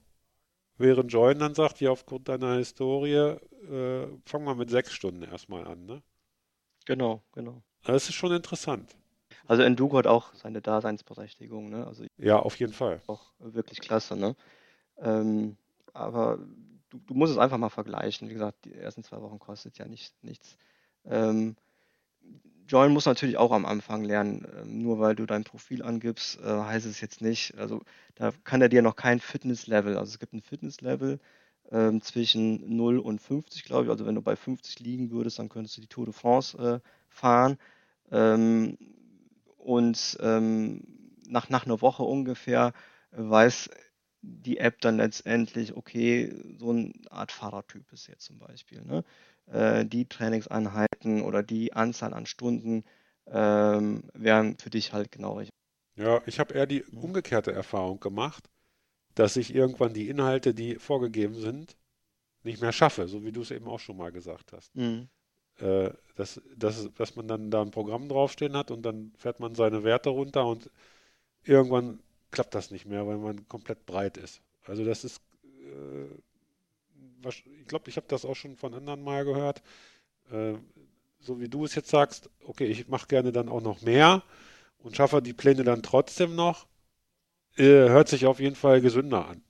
Während 0.77 1.13
Join 1.13 1.39
dann 1.39 1.55
sagt, 1.55 1.81
ja, 1.81 1.91
aufgrund 1.91 2.29
deiner 2.29 2.57
Historie, 2.57 3.15
äh, 3.15 4.09
fangen 4.27 4.45
wir 4.45 4.55
mit 4.55 4.71
sechs 4.71 4.93
Stunden 4.93 5.23
erstmal 5.23 5.67
an, 5.67 5.87
ne? 5.87 6.03
Genau, 6.87 7.23
genau. 7.33 7.63
Das 7.85 8.09
ist 8.09 8.15
schon 8.15 8.33
interessant. 8.33 8.97
Also 9.47 9.63
Endugo 9.63 9.99
hat 9.99 10.07
auch 10.07 10.35
seine 10.35 10.61
Daseinsberechtigung, 10.61 11.71
ne? 11.71 11.87
Also 11.87 12.05
ja, 12.19 12.39
auf 12.39 12.59
jeden 12.59 12.73
Fall. 12.73 13.03
Auch 13.07 13.33
wirklich 13.39 13.81
klasse, 13.81 14.17
ne? 14.17 14.37
Ähm, 14.99 15.57
aber 15.93 16.39
du, 16.91 16.99
du, 16.99 17.15
musst 17.15 17.33
es 17.33 17.39
einfach 17.39 17.59
mal 17.59 17.69
vergleichen. 17.69 18.29
Wie 18.29 18.33
gesagt, 18.33 18.65
die 18.65 18.75
ersten 18.75 19.05
zwei 19.05 19.21
Wochen 19.21 19.39
kostet 19.39 19.79
ja 19.79 19.87
nicht, 19.87 20.15
nichts. 20.23 20.57
Ähm, 21.05 21.57
Join 22.67 22.93
muss 22.93 23.07
natürlich 23.07 23.37
auch 23.37 23.53
am 23.53 23.67
Anfang 23.67 24.05
lernen. 24.05 24.47
Ähm, 24.61 24.83
nur 24.83 24.99
weil 24.99 25.15
du 25.15 25.27
dein 25.27 25.45
Profil 25.45 25.83
angibst, 25.83 26.39
äh, 26.41 26.45
heißt 26.45 26.87
es 26.87 27.01
jetzt 27.01 27.21
nicht, 27.21 27.57
also 27.59 27.83
da 28.15 28.33
kann 28.45 28.63
er 28.63 28.69
dir 28.69 28.83
noch 28.83 28.97
kein 28.97 29.21
Fitnesslevel, 29.21 29.97
also 29.99 30.11
es 30.11 30.19
gibt 30.19 30.33
ein 30.33 30.43
Fitnesslevel 30.43 31.21
ähm, 31.71 32.01
zwischen 32.03 32.77
0 32.77 32.99
und 32.99 33.21
50, 33.21 33.65
glaube 33.65 33.85
ich. 33.85 33.91
Also 33.91 34.07
wenn 34.07 34.15
du 34.15 34.23
bei 34.23 34.37
50 34.37 34.81
liegen 34.81 35.11
würdest, 35.11 35.39
dann 35.39 35.49
könntest 35.49 35.77
du 35.77 35.81
die 35.83 35.89
Tour 35.89 36.07
de 36.07 36.15
France 36.15 36.57
äh, 36.59 36.81
fahren. 37.09 37.59
Ähm, 38.11 38.79
und 39.59 40.19
ähm, 40.21 40.83
nach, 41.29 41.49
nach 41.49 41.67
einer 41.67 41.81
Woche 41.81 42.03
ungefähr 42.03 42.73
weiß 43.13 43.71
die 44.23 44.59
App 44.59 44.81
dann 44.81 44.97
letztendlich, 44.97 45.77
okay, 45.77 46.35
so 46.59 46.71
eine 46.71 46.93
Art 47.11 47.31
Fahrertyp 47.33 47.93
ist 47.93 48.07
jetzt 48.07 48.25
zum 48.25 48.39
Beispiel. 48.39 48.83
Ne? 48.83 49.05
Äh, 49.47 49.85
die 49.85 50.07
Trainingseinheiten 50.07 51.23
oder 51.23 51.43
die 51.43 51.73
Anzahl 51.73 52.15
an 52.15 52.27
Stunden 52.27 52.85
ähm, 53.27 54.05
wären 54.15 54.57
für 54.59 54.71
dich 54.71 54.93
halt 54.93 55.13
genau 55.13 55.35
richtig. 55.35 55.55
Ja, 55.97 56.21
ich 56.27 56.41
habe 56.41 56.55
eher 56.55 56.67
die 56.67 56.83
umgekehrte 56.85 57.53
Erfahrung 57.53 58.01
gemacht, 58.01 58.51
dass 59.15 59.37
ich 59.37 59.55
irgendwann 59.55 59.95
die 59.95 60.09
Inhalte, 60.09 60.55
die 60.55 60.77
vorgegeben 60.77 61.35
sind, 61.35 61.77
nicht 62.43 62.61
mehr 62.61 62.73
schaffe, 62.73 63.07
so 63.07 63.25
wie 63.25 63.33
du 63.33 63.43
es 63.43 63.51
eben 63.51 63.69
auch 63.69 63.81
schon 63.81 63.97
mal 63.97 64.13
gesagt 64.13 64.53
hast. 64.53 64.75
Mhm. 64.75 65.09
Äh, 65.59 65.91
dass, 66.17 66.41
dass, 66.57 66.93
dass 66.95 67.17
man 67.17 67.29
dann 67.29 67.51
da 67.51 67.63
ein 67.63 67.71
Programm 67.71 68.09
draufstehen 68.09 68.57
hat 68.57 68.71
und 68.71 68.83
dann 68.83 69.13
fährt 69.17 69.41
man 69.41 69.55
seine 69.55 69.85
Werte 69.85 70.11
runter 70.11 70.47
und 70.47 70.71
irgendwann 71.45 72.01
klappt 72.31 72.55
das 72.55 72.71
nicht 72.71 72.87
mehr, 72.87 73.07
weil 73.07 73.19
man 73.19 73.47
komplett 73.49 73.87
breit 73.87 74.17
ist. 74.17 74.43
Also 74.65 74.85
das 74.85 75.05
ist 75.05 75.23
äh, 75.43 76.07
ich 77.31 77.67
glaube, 77.67 77.89
ich 77.91 77.97
habe 77.97 78.07
das 78.09 78.25
auch 78.25 78.35
schon 78.37 78.57
von 78.57 78.75
anderen 78.75 79.03
mal 79.03 79.25
gehört, 79.25 79.63
äh, 80.31 80.55
so 81.21 81.41
wie 81.41 81.49
du 81.49 81.65
es 81.65 81.75
jetzt 81.75 81.91
sagst, 81.91 82.31
okay, 82.45 82.67
ich 82.67 82.89
mache 82.89 83.07
gerne 83.07 83.33
dann 83.33 83.49
auch 83.49 83.63
noch 83.63 83.83
mehr 83.83 84.23
und 84.79 84.97
schaffe 84.97 85.23
die 85.23 85.33
Pläne 85.33 85.65
dann 85.65 85.83
trotzdem 85.83 86.35
noch, 86.35 86.67
äh, 87.57 87.89
hört 87.89 88.09
sich 88.09 88.27
auf 88.27 88.41
jeden 88.41 88.57
Fall 88.57 88.81
gesünder 88.81 89.27
an. 89.29 89.43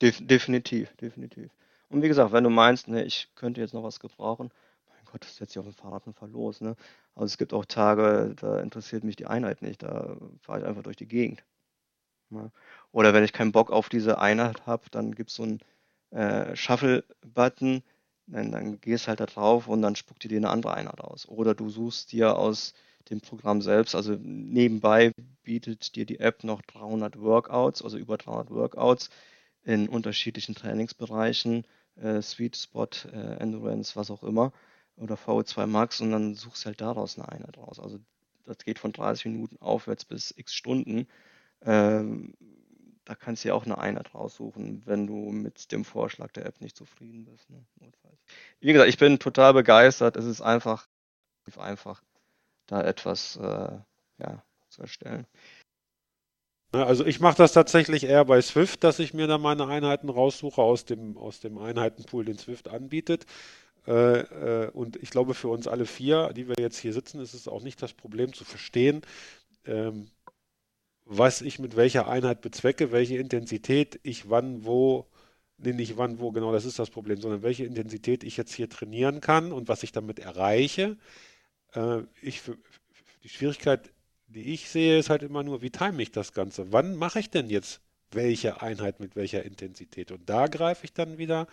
Def 0.00 0.18
definitiv, 0.20 0.94
definitiv. 0.96 1.50
Und 1.88 2.02
wie 2.02 2.08
gesagt, 2.08 2.32
wenn 2.32 2.44
du 2.44 2.50
meinst, 2.50 2.88
ne, 2.88 3.04
ich 3.04 3.28
könnte 3.34 3.60
jetzt 3.60 3.74
noch 3.74 3.82
was 3.82 4.00
gebrauchen, 4.00 4.50
mein 4.88 5.04
Gott, 5.10 5.22
das 5.22 5.36
setzt 5.36 5.52
sich 5.52 5.58
auf 5.58 5.66
dem 5.66 5.74
Fahrrad 5.74 6.06
und 6.06 6.32
los. 6.32 6.60
Ne? 6.60 6.76
Also 7.14 7.26
es 7.26 7.38
gibt 7.38 7.52
auch 7.52 7.64
Tage, 7.64 8.34
da 8.40 8.60
interessiert 8.60 9.04
mich 9.04 9.16
die 9.16 9.26
Einheit 9.26 9.62
nicht, 9.62 9.82
da 9.82 10.16
fahre 10.40 10.60
ich 10.60 10.66
einfach 10.66 10.82
durch 10.82 10.96
die 10.96 11.06
Gegend. 11.08 11.44
Oder 12.92 13.14
wenn 13.14 13.24
ich 13.24 13.32
keinen 13.32 13.52
Bock 13.52 13.70
auf 13.70 13.88
diese 13.88 14.18
Einheit 14.18 14.66
habe, 14.66 14.84
dann 14.90 15.14
gibt 15.14 15.30
es 15.30 15.36
so 15.36 15.42
einen 15.44 15.60
äh, 16.10 16.54
Shuffle-Button, 16.56 17.82
dann, 18.26 18.52
dann 18.52 18.80
gehst 18.80 19.08
halt 19.08 19.20
da 19.20 19.26
drauf 19.26 19.68
und 19.68 19.82
dann 19.82 19.96
spuckt 19.96 20.24
dir 20.24 20.36
eine 20.36 20.50
andere 20.50 20.74
Einheit 20.74 21.00
aus. 21.00 21.28
Oder 21.28 21.54
du 21.54 21.68
suchst 21.70 22.12
dir 22.12 22.36
aus 22.36 22.74
dem 23.10 23.20
Programm 23.20 23.60
selbst, 23.60 23.94
also 23.94 24.16
nebenbei 24.18 25.12
bietet 25.42 25.94
dir 25.94 26.06
die 26.06 26.20
App 26.20 26.42
noch 26.44 26.62
300 26.62 27.20
Workouts, 27.20 27.82
also 27.82 27.98
über 27.98 28.16
300 28.16 28.50
Workouts 28.50 29.10
in 29.64 29.88
unterschiedlichen 29.88 30.54
Trainingsbereichen, 30.54 31.66
äh, 31.96 32.22
Sweet 32.22 32.56
Spot, 32.56 32.88
äh, 33.12 33.36
Endurance, 33.40 33.96
was 33.96 34.10
auch 34.10 34.22
immer, 34.22 34.52
oder 34.96 35.16
VO2 35.16 35.66
Max 35.66 36.00
und 36.00 36.12
dann 36.12 36.34
suchst 36.34 36.66
halt 36.66 36.80
daraus 36.80 37.18
eine 37.18 37.28
Einheit 37.28 37.58
raus. 37.58 37.78
Also 37.80 37.98
das 38.44 38.58
geht 38.58 38.78
von 38.78 38.92
30 38.92 39.26
Minuten 39.26 39.56
aufwärts 39.60 40.04
bis 40.04 40.32
x 40.36 40.54
Stunden. 40.54 41.06
Ähm, 41.64 42.34
da 43.04 43.14
kannst 43.14 43.44
du 43.44 43.48
ja 43.48 43.54
auch 43.54 43.64
eine 43.64 43.78
Einheit 43.78 44.14
raussuchen, 44.14 44.82
wenn 44.86 45.06
du 45.06 45.14
mit 45.30 45.72
dem 45.72 45.84
Vorschlag 45.84 46.32
der 46.32 46.46
App 46.46 46.60
nicht 46.60 46.76
zufrieden 46.76 47.26
bist. 47.26 47.50
Ne? 47.50 47.64
Wie 48.60 48.72
gesagt, 48.72 48.88
ich 48.88 48.98
bin 48.98 49.18
total 49.18 49.52
begeistert. 49.52 50.16
Es 50.16 50.24
ist 50.24 50.40
einfach, 50.40 50.88
einfach, 51.58 52.02
da 52.66 52.82
etwas 52.82 53.36
äh, 53.36 53.78
ja, 54.18 54.42
zu 54.70 54.82
erstellen. 54.82 55.26
Also 56.72 57.06
ich 57.06 57.20
mache 57.20 57.36
das 57.36 57.52
tatsächlich 57.52 58.04
eher 58.04 58.24
bei 58.24 58.40
Swift, 58.40 58.82
dass 58.82 58.98
ich 58.98 59.14
mir 59.14 59.26
da 59.26 59.38
meine 59.38 59.66
Einheiten 59.66 60.08
raussuche 60.08 60.60
aus 60.60 60.84
dem, 60.84 61.16
aus 61.16 61.40
dem 61.40 61.58
Einheitenpool, 61.58 62.24
den 62.24 62.38
Swift 62.38 62.68
anbietet. 62.68 63.26
Äh, 63.86 64.20
äh, 64.20 64.70
und 64.70 64.96
ich 64.96 65.10
glaube, 65.10 65.34
für 65.34 65.48
uns 65.48 65.68
alle 65.68 65.86
vier, 65.86 66.32
die 66.32 66.48
wir 66.48 66.56
jetzt 66.58 66.78
hier 66.78 66.92
sitzen, 66.92 67.20
ist 67.20 67.34
es 67.34 67.46
auch 67.46 67.62
nicht 67.62 67.80
das 67.82 67.92
Problem 67.92 68.32
zu 68.32 68.44
verstehen, 68.44 69.02
ähm, 69.66 70.10
was 71.04 71.42
ich 71.42 71.58
mit 71.58 71.76
welcher 71.76 72.08
Einheit 72.08 72.40
bezwecke, 72.40 72.92
welche 72.92 73.18
Intensität 73.18 74.00
ich 74.02 74.30
wann, 74.30 74.64
wo, 74.64 75.06
nee, 75.58 75.72
nicht 75.72 75.96
wann, 75.96 76.18
wo, 76.18 76.32
genau, 76.32 76.52
das 76.52 76.64
ist 76.64 76.78
das 76.78 76.90
Problem, 76.90 77.20
sondern 77.20 77.42
welche 77.42 77.64
Intensität 77.64 78.24
ich 78.24 78.36
jetzt 78.36 78.54
hier 78.54 78.68
trainieren 78.68 79.20
kann 79.20 79.52
und 79.52 79.68
was 79.68 79.82
ich 79.82 79.92
damit 79.92 80.18
erreiche. 80.18 80.96
Äh, 81.74 82.02
ich, 82.22 82.42
die 83.22 83.28
Schwierigkeit, 83.28 83.92
die 84.28 84.54
ich 84.54 84.70
sehe, 84.70 84.98
ist 84.98 85.10
halt 85.10 85.22
immer 85.22 85.42
nur, 85.42 85.62
wie 85.62 85.70
time 85.70 86.02
ich 86.02 86.10
das 86.10 86.32
Ganze? 86.32 86.72
Wann 86.72 86.96
mache 86.96 87.20
ich 87.20 87.30
denn 87.30 87.50
jetzt 87.50 87.80
welche 88.10 88.62
Einheit 88.62 89.00
mit 89.00 89.16
welcher 89.16 89.44
Intensität? 89.44 90.10
Und 90.10 90.28
da 90.28 90.46
greife 90.46 90.84
ich 90.84 90.92
dann 90.92 91.18
wieder 91.18 91.46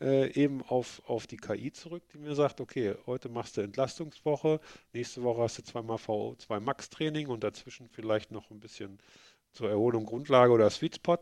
äh, 0.00 0.32
eben 0.32 0.62
auf, 0.62 1.02
auf 1.06 1.26
die 1.26 1.36
KI 1.36 1.72
zurück, 1.72 2.02
die 2.12 2.18
mir 2.18 2.34
sagt, 2.34 2.60
okay, 2.60 2.94
heute 3.06 3.28
machst 3.28 3.56
du 3.56 3.60
Entlastungswoche, 3.60 4.60
nächste 4.92 5.22
Woche 5.22 5.42
hast 5.42 5.58
du 5.58 5.62
zweimal 5.62 5.98
VO2 5.98 6.60
Max 6.60 6.90
Training 6.90 7.28
und 7.28 7.44
dazwischen 7.44 7.88
vielleicht 7.88 8.30
noch 8.30 8.50
ein 8.50 8.60
bisschen 8.60 8.98
zur 9.52 9.70
Erholung 9.70 10.06
Grundlage 10.06 10.52
oder 10.52 10.70
Sweet 10.70 10.96
Spot. 10.96 11.18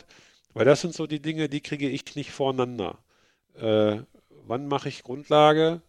Weil 0.52 0.64
das 0.64 0.80
sind 0.80 0.94
so 0.94 1.06
die 1.06 1.20
Dinge, 1.22 1.48
die 1.48 1.60
kriege 1.60 1.88
ich 1.88 2.14
nicht 2.16 2.32
voreinander. 2.32 2.98
Äh, 3.54 3.98
wann 4.28 4.66
mache 4.66 4.88
ich 4.88 5.02
Grundlage? 5.02 5.82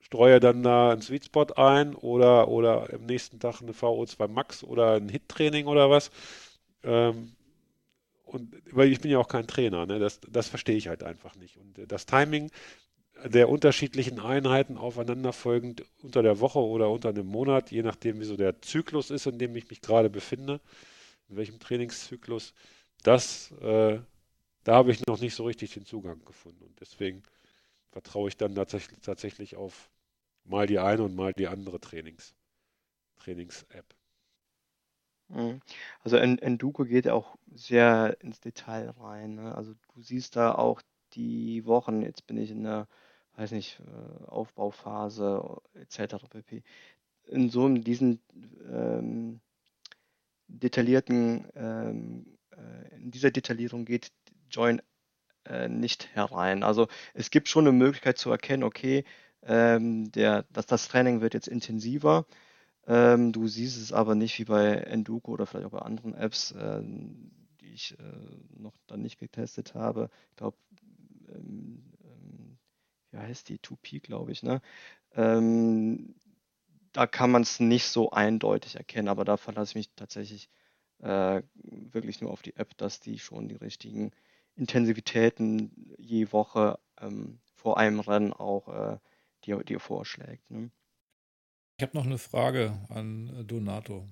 Streue 0.00 0.40
dann 0.40 0.62
da 0.62 0.90
einen 0.92 1.02
Sweet 1.02 1.26
Spot 1.26 1.46
ein 1.56 1.94
oder, 1.94 2.48
oder 2.48 2.92
am 2.92 3.06
nächsten 3.06 3.40
Tag 3.40 3.60
eine 3.60 3.72
VO2 3.72 4.28
Max 4.28 4.62
oder 4.64 4.94
ein 4.94 5.08
Hit-Training 5.08 5.66
oder 5.66 5.90
was. 5.90 6.10
Ähm, 6.84 7.36
und 8.36 8.54
weil 8.72 8.92
ich 8.92 9.00
bin 9.00 9.10
ja 9.10 9.18
auch 9.18 9.28
kein 9.28 9.46
Trainer, 9.46 9.86
ne? 9.86 9.98
das, 9.98 10.20
das 10.20 10.48
verstehe 10.48 10.76
ich 10.76 10.88
halt 10.88 11.02
einfach 11.02 11.34
nicht. 11.36 11.56
Und 11.56 11.78
äh, 11.78 11.86
das 11.86 12.06
Timing 12.06 12.50
der 13.24 13.48
unterschiedlichen 13.48 14.20
Einheiten 14.20 14.76
aufeinanderfolgend 14.76 15.84
unter 16.02 16.22
der 16.22 16.40
Woche 16.40 16.58
oder 16.58 16.90
unter 16.90 17.08
einem 17.08 17.26
Monat, 17.26 17.70
je 17.70 17.82
nachdem, 17.82 18.20
wie 18.20 18.24
so 18.24 18.36
der 18.36 18.60
Zyklus 18.60 19.10
ist, 19.10 19.26
in 19.26 19.38
dem 19.38 19.56
ich 19.56 19.70
mich 19.70 19.80
gerade 19.80 20.10
befinde, 20.10 20.60
in 21.28 21.36
welchem 21.36 21.58
Trainingszyklus, 21.58 22.52
das, 23.02 23.52
äh, 23.62 23.98
da 24.64 24.74
habe 24.74 24.90
ich 24.90 25.06
noch 25.06 25.20
nicht 25.20 25.34
so 25.34 25.44
richtig 25.44 25.72
den 25.72 25.86
Zugang 25.86 26.24
gefunden. 26.24 26.64
Und 26.64 26.78
deswegen 26.80 27.22
vertraue 27.90 28.28
ich 28.28 28.36
dann 28.36 28.54
tatsächlich, 28.54 29.00
tatsächlich 29.00 29.56
auf 29.56 29.90
mal 30.44 30.66
die 30.66 30.78
eine 30.78 31.02
und 31.02 31.16
mal 31.16 31.32
die 31.32 31.48
andere 31.48 31.80
Trainings, 31.80 32.34
Trainings-App. 33.16 33.95
Mhm. 35.28 35.60
Also 36.02 36.16
En 36.16 36.38
Enduko 36.38 36.84
geht 36.84 37.08
auch 37.08 37.36
sehr 37.54 38.16
ins 38.20 38.40
Detail 38.40 38.90
rein. 38.90 39.36
Ne? 39.36 39.54
Also 39.54 39.74
du 39.94 40.02
siehst 40.02 40.36
da 40.36 40.54
auch 40.54 40.82
die 41.14 41.64
Wochen, 41.66 42.02
jetzt 42.02 42.26
bin 42.26 42.36
ich 42.38 42.50
in 42.50 42.62
der, 42.64 42.88
weiß 43.36 43.52
nicht, 43.52 43.80
äh, 43.80 44.24
Aufbauphase 44.26 45.60
etc. 45.74 46.26
pp. 46.28 46.62
In 47.26 47.50
so 47.50 47.68
diesen 47.68 48.20
ähm, 48.70 49.40
detaillierten, 50.48 51.46
ähm, 51.54 52.38
äh, 52.52 52.96
in 52.96 53.10
dieser 53.10 53.30
Detaillierung 53.30 53.84
geht 53.84 54.12
Join 54.50 54.80
äh, 55.44 55.68
nicht 55.68 56.14
herein. 56.14 56.62
Also 56.62 56.88
es 57.14 57.30
gibt 57.30 57.48
schon 57.48 57.66
eine 57.66 57.76
Möglichkeit 57.76 58.18
zu 58.18 58.30
erkennen, 58.30 58.62
okay, 58.62 59.04
ähm, 59.42 60.10
der, 60.12 60.44
dass 60.52 60.66
das 60.66 60.88
Training 60.88 61.20
wird 61.20 61.34
jetzt 61.34 61.48
intensiver 61.48 62.26
ähm, 62.86 63.32
du 63.32 63.46
siehst 63.48 63.76
es 63.78 63.92
aber 63.92 64.14
nicht 64.14 64.38
wie 64.38 64.44
bei 64.44 64.74
Enduko 64.76 65.32
oder 65.32 65.46
vielleicht 65.46 65.66
auch 65.66 65.70
bei 65.72 65.80
anderen 65.80 66.14
Apps, 66.14 66.52
äh, 66.52 66.82
die 67.60 67.72
ich 67.74 67.98
äh, 67.98 68.02
noch 68.58 68.74
dann 68.86 69.02
nicht 69.02 69.18
getestet 69.18 69.74
habe. 69.74 70.10
Ich 70.30 70.36
glaube, 70.36 70.56
ähm, 71.28 71.82
ähm, 72.04 72.58
wie 73.10 73.18
heißt 73.18 73.48
die? 73.48 73.60
2P, 73.62 74.00
glaube 74.00 74.32
ich, 74.32 74.42
ne? 74.42 74.60
Ähm, 75.14 76.14
da 76.92 77.06
kann 77.06 77.30
man 77.30 77.42
es 77.42 77.60
nicht 77.60 77.86
so 77.86 78.10
eindeutig 78.10 78.76
erkennen, 78.76 79.08
aber 79.08 79.24
da 79.24 79.36
verlasse 79.36 79.72
ich 79.72 79.76
mich 79.76 79.90
tatsächlich 79.96 80.48
äh, 81.00 81.42
wirklich 81.64 82.20
nur 82.20 82.30
auf 82.32 82.42
die 82.42 82.56
App, 82.56 82.76
dass 82.78 83.00
die 83.00 83.18
schon 83.18 83.48
die 83.48 83.56
richtigen 83.56 84.12
Intensivitäten 84.56 85.94
je 85.98 86.32
Woche 86.32 86.78
ähm, 87.00 87.40
vor 87.54 87.78
einem 87.78 88.00
Rennen 88.00 88.32
auch 88.32 88.68
äh, 88.94 88.98
dir, 89.44 89.62
dir 89.64 89.80
vorschlägt. 89.80 90.50
Ne? 90.50 90.70
Ich 91.78 91.82
habe 91.82 91.96
noch 91.96 92.06
eine 92.06 92.18
Frage 92.18 92.78
an 92.88 93.30
äh, 93.38 93.44
Donato. 93.44 94.08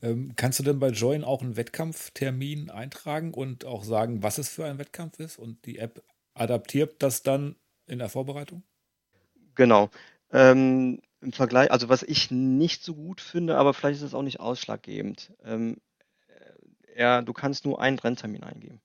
Ähm, 0.00 0.32
kannst 0.36 0.58
du 0.58 0.62
denn 0.62 0.78
bei 0.78 0.88
Join 0.88 1.22
auch 1.22 1.42
einen 1.42 1.56
Wettkampftermin 1.56 2.70
eintragen 2.70 3.34
und 3.34 3.64
auch 3.64 3.84
sagen, 3.84 4.22
was 4.22 4.38
es 4.38 4.48
für 4.48 4.64
ein 4.64 4.78
Wettkampf 4.78 5.18
ist 5.18 5.38
und 5.38 5.64
die 5.66 5.78
App 5.78 6.02
adaptiert 6.34 7.02
das 7.02 7.22
dann 7.22 7.56
in 7.86 7.98
der 7.98 8.08
Vorbereitung? 8.08 8.62
Genau. 9.54 9.90
Ähm, 10.32 11.00
Im 11.20 11.32
Vergleich, 11.32 11.70
also 11.70 11.90
was 11.90 12.02
ich 12.02 12.30
nicht 12.30 12.82
so 12.82 12.94
gut 12.94 13.20
finde, 13.20 13.56
aber 13.58 13.74
vielleicht 13.74 13.98
ist 13.98 14.06
es 14.06 14.14
auch 14.14 14.22
nicht 14.22 14.40
ausschlaggebend. 14.40 15.32
Ähm, 15.44 15.76
äh, 16.28 17.00
ja, 17.00 17.20
du 17.20 17.34
kannst 17.34 17.66
nur 17.66 17.82
einen 17.82 17.98
Renntermin 17.98 18.42
eingeben. 18.42 18.80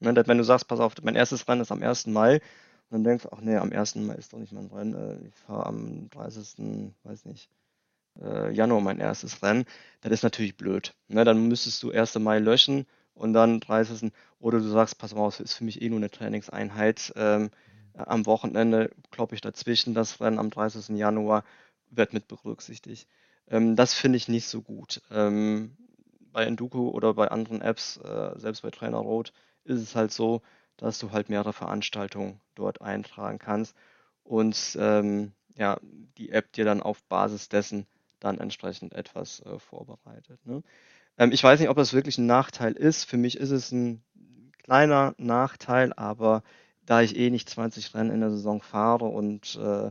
Ne, 0.00 0.14
wenn 0.26 0.38
du 0.38 0.44
sagst, 0.44 0.66
pass 0.66 0.80
auf, 0.80 0.94
mein 1.02 1.14
erstes 1.14 1.46
Rennen 1.46 1.60
ist 1.60 1.70
am 1.72 1.82
1. 1.82 2.06
Mai, 2.06 2.40
dann 2.90 3.04
denkst 3.04 3.24
du, 3.24 3.30
ach 3.32 3.40
nee, 3.40 3.56
am 3.56 3.72
1. 3.72 3.96
Mai 3.96 4.14
ist 4.14 4.32
doch 4.32 4.38
nicht 4.38 4.52
mein 4.52 4.66
Rennen. 4.66 4.94
Äh, 4.94 5.28
ich 5.28 5.34
fahre 5.34 5.66
am 5.66 6.10
30. 6.10 6.92
weiß 7.04 7.24
nicht, 7.24 7.48
äh, 8.20 8.52
Januar 8.52 8.80
mein 8.80 8.98
erstes 8.98 9.42
Rennen. 9.42 9.64
Das 10.00 10.12
ist 10.12 10.22
natürlich 10.22 10.56
blöd. 10.56 10.94
Ne? 11.08 11.24
Dann 11.24 11.48
müsstest 11.48 11.82
du 11.82 11.90
1. 11.90 12.18
Mai 12.18 12.38
löschen 12.38 12.86
und 13.14 13.32
dann 13.32 13.60
30. 13.60 14.12
Oder 14.38 14.58
du 14.58 14.68
sagst, 14.68 14.98
pass 14.98 15.14
mal 15.14 15.22
auf, 15.22 15.40
ist 15.40 15.54
für 15.54 15.64
mich 15.64 15.82
eh 15.82 15.88
nur 15.88 15.98
eine 15.98 16.10
Trainingseinheit. 16.10 17.12
Ähm, 17.16 17.50
am 17.94 18.26
Wochenende 18.26 18.90
kloppe 19.10 19.34
ich 19.34 19.40
dazwischen 19.40 19.94
das 19.94 20.20
Rennen 20.20 20.38
am 20.38 20.50
30. 20.50 20.96
Januar, 20.96 21.44
wird 21.90 22.12
mit 22.12 22.28
berücksichtigt. 22.28 23.08
Ähm, 23.48 23.76
das 23.76 23.94
finde 23.94 24.16
ich 24.16 24.28
nicht 24.28 24.46
so 24.46 24.62
gut. 24.62 25.02
Ähm, 25.10 25.76
bei 26.32 26.44
Enduko 26.44 26.90
oder 26.90 27.14
bei 27.14 27.28
anderen 27.28 27.60
Apps, 27.60 27.96
äh, 27.98 28.38
selbst 28.38 28.62
bei 28.62 28.70
Trainer 28.70 28.98
Road, 28.98 29.32
ist 29.64 29.80
es 29.80 29.94
halt 29.96 30.12
so, 30.12 30.42
dass 30.80 30.98
du 30.98 31.12
halt 31.12 31.28
mehrere 31.28 31.52
Veranstaltungen 31.52 32.40
dort 32.54 32.80
eintragen 32.80 33.38
kannst 33.38 33.76
und 34.24 34.76
ähm, 34.80 35.32
ja, 35.56 35.78
die 36.16 36.30
App 36.30 36.52
dir 36.52 36.64
dann 36.64 36.82
auf 36.82 37.02
Basis 37.04 37.48
dessen 37.48 37.86
dann 38.18 38.38
entsprechend 38.38 38.94
etwas 38.94 39.40
äh, 39.40 39.58
vorbereitet. 39.58 40.44
Ne? 40.46 40.62
Ähm, 41.18 41.32
ich 41.32 41.42
weiß 41.42 41.60
nicht, 41.60 41.68
ob 41.68 41.76
das 41.76 41.92
wirklich 41.92 42.18
ein 42.18 42.26
Nachteil 42.26 42.72
ist. 42.72 43.04
Für 43.04 43.16
mich 43.16 43.36
ist 43.36 43.50
es 43.50 43.72
ein 43.72 44.02
kleiner 44.62 45.14
Nachteil, 45.18 45.92
aber 45.94 46.42
da 46.86 47.02
ich 47.02 47.16
eh 47.16 47.30
nicht 47.30 47.48
20 47.48 47.94
Rennen 47.94 48.10
in 48.10 48.20
der 48.20 48.30
Saison 48.30 48.62
fahre 48.62 49.06
und 49.06 49.56
äh, 49.56 49.90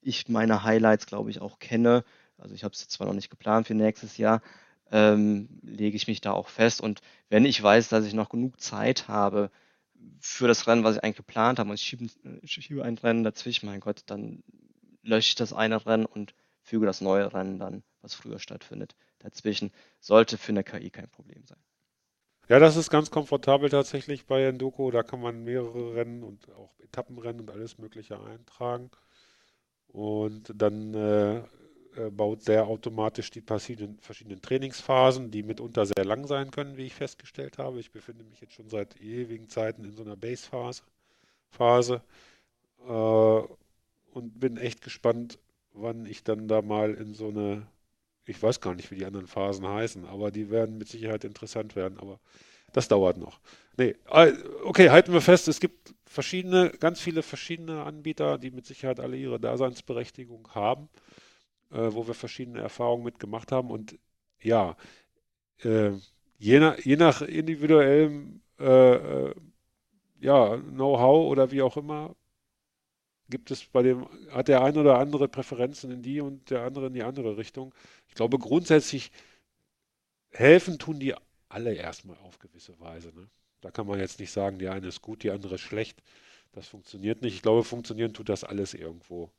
ich 0.00 0.28
meine 0.28 0.62
Highlights, 0.62 1.06
glaube 1.06 1.30
ich, 1.30 1.40
auch 1.40 1.58
kenne, 1.58 2.04
also 2.38 2.54
ich 2.54 2.64
habe 2.64 2.72
es 2.72 2.88
zwar 2.88 3.06
noch 3.06 3.14
nicht 3.14 3.30
geplant 3.30 3.66
für 3.66 3.74
nächstes 3.74 4.16
Jahr, 4.18 4.42
ähm, 4.90 5.48
lege 5.62 5.96
ich 5.96 6.06
mich 6.06 6.20
da 6.20 6.32
auch 6.32 6.48
fest. 6.48 6.80
Und 6.80 7.00
wenn 7.28 7.44
ich 7.44 7.60
weiß, 7.62 7.88
dass 7.88 8.04
ich 8.04 8.14
noch 8.14 8.28
genug 8.28 8.60
Zeit 8.60 9.08
habe, 9.08 9.50
für 10.20 10.48
das 10.48 10.66
Rennen, 10.66 10.84
was 10.84 10.96
ich 10.96 11.04
eigentlich 11.04 11.16
geplant 11.16 11.58
habe, 11.58 11.70
und 11.70 11.76
ich 11.76 11.82
schiebe, 11.82 12.06
ich 12.42 12.52
schiebe 12.52 12.84
ein 12.84 12.98
Rennen 12.98 13.24
dazwischen, 13.24 13.66
mein 13.66 13.80
Gott, 13.80 14.02
dann 14.06 14.42
lösche 15.02 15.30
ich 15.30 15.34
das 15.34 15.52
eine 15.52 15.84
Rennen 15.86 16.06
und 16.06 16.34
füge 16.62 16.86
das 16.86 17.00
neue 17.00 17.32
Rennen 17.32 17.58
dann, 17.58 17.84
was 18.02 18.14
früher 18.14 18.38
stattfindet, 18.38 18.96
dazwischen. 19.18 19.72
Sollte 20.00 20.36
für 20.36 20.52
eine 20.52 20.64
KI 20.64 20.90
kein 20.90 21.08
Problem 21.08 21.44
sein. 21.46 21.58
Ja, 22.48 22.60
das 22.60 22.76
ist 22.76 22.90
ganz 22.90 23.10
komfortabel 23.10 23.70
tatsächlich 23.70 24.26
bei 24.26 24.44
Endoko. 24.44 24.90
Da 24.90 25.02
kann 25.02 25.20
man 25.20 25.42
mehrere 25.42 25.94
Rennen 25.94 26.22
und 26.22 26.52
auch 26.52 26.78
Etappenrennen 26.78 27.40
und 27.40 27.50
alles 27.50 27.78
Mögliche 27.78 28.20
eintragen. 28.20 28.90
Und 29.88 30.52
dann 30.54 30.94
äh, 30.94 31.42
äh, 31.96 32.10
baut 32.10 32.46
der 32.48 32.66
automatisch 32.66 33.30
die 33.30 33.40
verschiedenen, 33.40 33.98
verschiedenen 34.00 34.42
Trainingsphasen, 34.42 35.30
die 35.30 35.42
mitunter 35.42 35.86
sehr 35.86 36.04
lang 36.04 36.26
sein 36.26 36.50
können, 36.50 36.76
wie 36.76 36.86
ich 36.86 36.94
festgestellt 36.94 37.58
habe. 37.58 37.80
Ich 37.80 37.90
befinde 37.90 38.24
mich 38.24 38.40
jetzt 38.40 38.54
schon 38.54 38.68
seit 38.68 39.00
ewigen 39.00 39.48
Zeiten 39.48 39.84
in 39.84 39.96
so 39.96 40.02
einer 40.02 40.16
Base-Phase 40.16 40.82
Phase, 41.50 42.02
äh, 42.86 43.40
und 44.16 44.40
bin 44.40 44.56
echt 44.56 44.82
gespannt, 44.82 45.38
wann 45.72 46.06
ich 46.06 46.24
dann 46.24 46.48
da 46.48 46.62
mal 46.62 46.94
in 46.94 47.14
so 47.14 47.28
eine, 47.28 47.66
ich 48.24 48.42
weiß 48.42 48.60
gar 48.60 48.74
nicht, 48.74 48.90
wie 48.90 48.96
die 48.96 49.04
anderen 49.04 49.26
Phasen 49.26 49.66
heißen, 49.66 50.06
aber 50.06 50.30
die 50.30 50.50
werden 50.50 50.78
mit 50.78 50.88
Sicherheit 50.88 51.24
interessant 51.24 51.76
werden, 51.76 51.98
aber 51.98 52.18
das 52.72 52.88
dauert 52.88 53.18
noch. 53.18 53.40
Nee, 53.76 53.94
okay, 54.64 54.88
halten 54.90 55.12
wir 55.12 55.20
fest, 55.20 55.48
es 55.48 55.60
gibt 55.60 55.94
verschiedene, 56.06 56.70
ganz 56.80 57.00
viele 57.00 57.22
verschiedene 57.22 57.82
Anbieter, 57.84 58.38
die 58.38 58.50
mit 58.50 58.64
Sicherheit 58.64 59.00
alle 59.00 59.16
ihre 59.16 59.38
Daseinsberechtigung 59.38 60.48
haben 60.54 60.88
äh, 61.76 61.94
wo 61.94 62.06
wir 62.06 62.14
verschiedene 62.14 62.60
Erfahrungen 62.60 63.04
mitgemacht 63.04 63.52
haben. 63.52 63.70
Und 63.70 63.98
ja, 64.40 64.76
äh, 65.62 65.92
je 66.38 66.58
nach, 66.58 66.78
je 66.78 66.96
nach 66.96 67.22
individuellem 67.22 68.40
äh, 68.58 68.94
äh, 68.94 69.34
ja, 70.20 70.56
Know-how 70.56 71.30
oder 71.30 71.50
wie 71.50 71.62
auch 71.62 71.76
immer, 71.76 72.16
gibt 73.28 73.50
es 73.50 73.64
bei 73.66 73.82
dem, 73.82 74.06
hat 74.30 74.48
der 74.48 74.62
eine 74.62 74.80
oder 74.80 74.98
andere 74.98 75.28
Präferenzen 75.28 75.90
in 75.90 76.02
die 76.02 76.20
und 76.20 76.50
der 76.50 76.62
andere 76.62 76.86
in 76.86 76.94
die 76.94 77.02
andere 77.02 77.36
Richtung. 77.36 77.74
Ich 78.08 78.14
glaube, 78.14 78.38
grundsätzlich 78.38 79.10
helfen 80.30 80.78
tun 80.78 80.98
die 81.00 81.14
alle 81.48 81.74
erstmal 81.74 82.16
auf 82.18 82.38
gewisse 82.38 82.78
Weise. 82.80 83.08
Ne? 83.14 83.28
Da 83.60 83.70
kann 83.70 83.86
man 83.86 83.98
jetzt 83.98 84.20
nicht 84.20 84.30
sagen, 84.32 84.58
die 84.58 84.68
eine 84.68 84.86
ist 84.88 85.02
gut, 85.02 85.22
die 85.22 85.30
andere 85.30 85.56
ist 85.56 85.62
schlecht. 85.62 86.02
Das 86.52 86.68
funktioniert 86.68 87.22
nicht. 87.22 87.34
Ich 87.34 87.42
glaube, 87.42 87.64
funktionieren 87.64 88.14
tut 88.14 88.28
das 88.28 88.44
alles 88.44 88.74
irgendwo. 88.74 89.30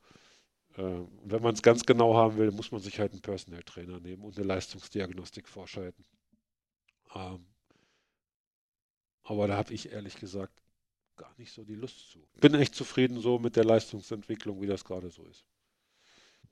Äh, 0.77 1.07
wenn 1.23 1.41
man 1.41 1.55
es 1.55 1.63
ganz 1.63 1.85
genau 1.85 2.15
haben 2.15 2.37
will, 2.37 2.51
muss 2.51 2.71
man 2.71 2.81
sich 2.81 2.99
halt 2.99 3.11
einen 3.11 3.21
Personal 3.21 3.63
Trainer 3.63 3.99
nehmen 3.99 4.23
und 4.23 4.37
eine 4.37 4.45
Leistungsdiagnostik 4.45 5.47
vorschalten. 5.47 6.05
Ähm, 7.15 7.45
aber 9.23 9.47
da 9.47 9.57
habe 9.57 9.73
ich 9.73 9.91
ehrlich 9.91 10.17
gesagt 10.17 10.61
gar 11.17 11.33
nicht 11.37 11.51
so 11.51 11.63
die 11.63 11.75
Lust 11.75 12.11
zu. 12.11 12.19
Bin 12.39 12.53
echt 12.53 12.75
zufrieden 12.75 13.19
so 13.19 13.39
mit 13.39 13.55
der 13.55 13.65
Leistungsentwicklung, 13.65 14.61
wie 14.61 14.67
das 14.67 14.85
gerade 14.85 15.09
so 15.09 15.23
ist. 15.23 15.45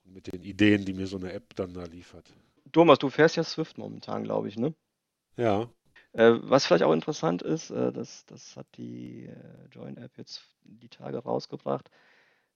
Und 0.04 0.14
mit 0.14 0.32
den 0.32 0.42
Ideen, 0.42 0.84
die 0.84 0.94
mir 0.94 1.06
so 1.06 1.18
eine 1.18 1.32
App 1.32 1.56
dann 1.56 1.74
da 1.74 1.84
liefert. 1.84 2.34
Thomas, 2.72 2.98
du 2.98 3.10
fährst 3.10 3.36
ja 3.36 3.44
Swift 3.44 3.78
momentan, 3.78 4.24
glaube 4.24 4.48
ich, 4.48 4.58
ne? 4.58 4.74
Ja. 5.38 5.70
Äh, 6.14 6.34
was 6.42 6.66
vielleicht 6.66 6.84
auch 6.84 6.94
interessant 6.94 7.44
ist, 7.44 7.70
äh, 7.70 7.92
das, 7.94 8.26
das 8.26 8.58
hat 8.58 8.66
die 8.78 9.30
Join-App 9.72 10.18
jetzt 10.18 10.42
die 10.64 10.90
Tage 10.90 11.20
rausgebracht. 11.20 11.92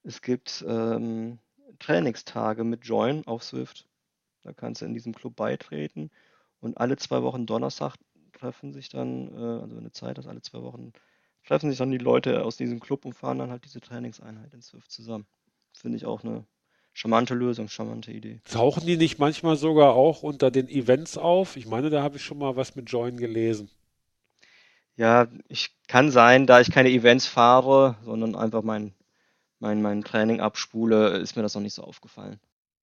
Es 0.02 0.20
gibt 0.20 0.64
ähm, 0.66 1.38
Trainingstage 1.78 2.64
mit 2.64 2.84
Join 2.84 3.26
auf 3.26 3.42
Swift. 3.42 3.86
Da 4.42 4.52
kannst 4.52 4.82
du 4.82 4.86
in 4.86 4.94
diesem 4.94 5.14
Club 5.14 5.36
beitreten 5.36 6.10
und 6.60 6.78
alle 6.78 6.96
zwei 6.96 7.22
Wochen 7.22 7.46
Donnerstag 7.46 7.96
treffen 8.32 8.72
sich 8.72 8.88
dann, 8.88 9.28
äh, 9.34 9.62
also 9.62 9.76
eine 9.76 9.92
Zeit, 9.92 10.18
dass 10.18 10.26
alle 10.26 10.42
zwei 10.42 10.62
Wochen 10.62 10.92
treffen 11.46 11.70
sich 11.70 11.78
dann 11.78 11.90
die 11.90 11.98
Leute 11.98 12.44
aus 12.44 12.56
diesem 12.56 12.80
Club 12.80 13.04
und 13.04 13.14
fahren 13.14 13.38
dann 13.38 13.50
halt 13.50 13.64
diese 13.64 13.80
Trainingseinheit 13.80 14.52
in 14.54 14.62
Swift 14.62 14.90
zusammen. 14.90 15.26
Finde 15.72 15.96
ich 15.96 16.06
auch 16.06 16.24
eine 16.24 16.44
charmante 16.92 17.34
Lösung, 17.34 17.68
charmante 17.68 18.12
Idee. 18.12 18.40
Tauchen 18.44 18.86
die 18.86 18.96
nicht 18.96 19.18
manchmal 19.18 19.56
sogar 19.56 19.94
auch 19.94 20.22
unter 20.22 20.50
den 20.50 20.68
Events 20.68 21.16
auf? 21.16 21.56
Ich 21.56 21.66
meine, 21.66 21.90
da 21.90 22.02
habe 22.02 22.16
ich 22.16 22.24
schon 22.24 22.38
mal 22.38 22.56
was 22.56 22.76
mit 22.76 22.90
Join 22.90 23.16
gelesen. 23.16 23.70
Ja, 24.96 25.28
ich 25.48 25.70
kann 25.88 26.10
sein, 26.10 26.46
da 26.46 26.60
ich 26.60 26.70
keine 26.70 26.90
Events 26.90 27.26
fahre, 27.26 27.96
sondern 28.04 28.34
einfach 28.34 28.62
mein, 28.62 28.92
mein, 29.60 29.82
mein 29.82 30.02
Training 30.02 30.40
abspule, 30.40 31.18
ist 31.18 31.36
mir 31.36 31.42
das 31.42 31.54
noch 31.54 31.62
nicht 31.62 31.74
so 31.74 31.82
aufgefallen. 31.82 32.40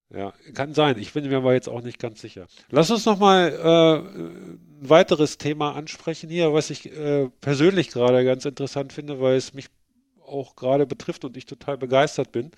Ja, 0.09 0.33
kann 0.53 0.73
sein. 0.73 0.97
Ich 0.97 1.11
bin 1.11 1.27
mir 1.27 1.37
aber 1.37 1.53
jetzt 1.53 1.67
auch 1.67 1.81
nicht 1.81 1.99
ganz 1.99 2.21
sicher. 2.21 2.47
Lass 2.69 2.89
uns 2.89 3.05
noch 3.05 3.19
mal 3.19 3.51
äh, 3.51 4.07
ein 4.07 4.89
weiteres 4.89 5.37
Thema 5.37 5.75
ansprechen 5.75 6.29
hier, 6.29 6.53
was 6.53 6.69
ich 6.69 6.89
äh, 6.95 7.29
persönlich 7.41 7.89
gerade 7.89 8.23
ganz 8.23 8.45
interessant 8.45 8.93
finde, 8.93 9.19
weil 9.19 9.35
es 9.35 9.53
mich 9.53 9.67
auch 10.25 10.55
gerade 10.55 10.85
betrifft 10.85 11.25
und 11.25 11.35
ich 11.35 11.45
total 11.45 11.77
begeistert 11.77 12.31
bin. 12.31 12.51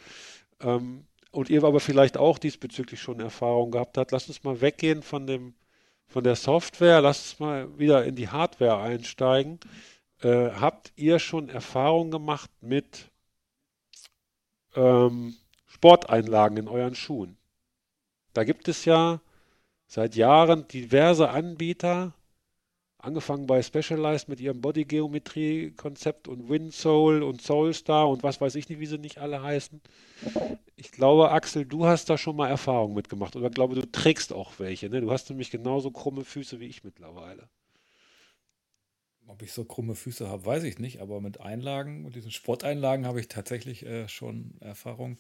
Ähm, 0.61 1.05
und 1.31 1.49
ihr 1.49 1.63
aber 1.63 1.79
vielleicht 1.79 2.17
auch 2.17 2.37
diesbezüglich 2.37 3.01
schon 3.01 3.19
Erfahrung 3.19 3.71
gehabt 3.71 3.97
habt. 3.97 4.11
Lass 4.11 4.27
uns 4.27 4.43
mal 4.43 4.61
weggehen 4.61 5.01
von 5.01 5.25
dem 5.25 5.53
von 6.07 6.23
der 6.23 6.35
Software. 6.35 7.01
Lass 7.01 7.19
uns 7.19 7.39
mal 7.39 7.79
wieder 7.79 8.03
in 8.03 8.15
die 8.15 8.29
Hardware 8.29 8.77
einsteigen. 8.77 9.59
Äh, 10.21 10.49
habt 10.51 10.91
ihr 10.95 11.19
schon 11.19 11.49
Erfahrung 11.49 12.11
gemacht 12.11 12.49
mit 12.61 13.08
ähm, 14.75 15.35
Sporteinlagen 15.67 16.57
in 16.57 16.67
euren 16.67 16.95
Schuhen? 16.95 17.37
Da 18.33 18.43
gibt 18.43 18.67
es 18.67 18.85
ja 18.85 19.21
seit 19.87 20.15
Jahren 20.15 20.67
diverse 20.67 21.29
Anbieter, 21.29 22.13
angefangen 22.99 23.47
bei 23.47 23.63
Specialized 23.63 24.29
mit 24.29 24.39
ihrem 24.39 24.61
Bodygeometrie-Konzept 24.61 26.27
und 26.27 26.49
WinSoul 26.49 27.23
und 27.23 27.41
Soulstar 27.41 28.09
und 28.09 28.23
was 28.23 28.39
weiß 28.39 28.55
ich 28.55 28.69
nicht, 28.69 28.79
wie 28.79 28.85
sie 28.85 28.97
nicht 28.97 29.17
alle 29.17 29.41
heißen. 29.41 29.81
Ich 30.75 30.91
glaube, 30.91 31.31
Axel, 31.31 31.65
du 31.65 31.85
hast 31.85 32.09
da 32.09 32.17
schon 32.17 32.35
mal 32.35 32.49
Erfahrung 32.49 32.93
mitgemacht 32.93 33.35
oder 33.35 33.49
glaube, 33.49 33.75
du 33.75 33.89
trägst 33.89 34.33
auch 34.33 34.53
welche. 34.59 34.89
Ne? 34.89 35.01
Du 35.01 35.11
hast 35.11 35.29
nämlich 35.29 35.49
genauso 35.49 35.91
krumme 35.91 36.23
Füße 36.23 36.59
wie 36.59 36.67
ich 36.67 36.83
mittlerweile. 36.83 37.49
Ob 39.29 39.43
ich 39.43 39.53
so 39.53 39.63
krumme 39.63 39.93
Füße 39.93 40.27
habe, 40.27 40.43
weiß 40.43 40.63
ich 40.63 40.79
nicht, 40.79 41.01
aber 41.01 41.21
mit 41.21 41.39
Einlagen, 41.39 42.01
mit 42.01 42.15
diesen 42.15 42.31
Sporteinlagen 42.31 43.05
habe 43.05 43.19
ich 43.19 43.27
tatsächlich 43.27 43.85
äh, 43.85 44.07
schon 44.07 44.55
Erfahrung. 44.59 45.19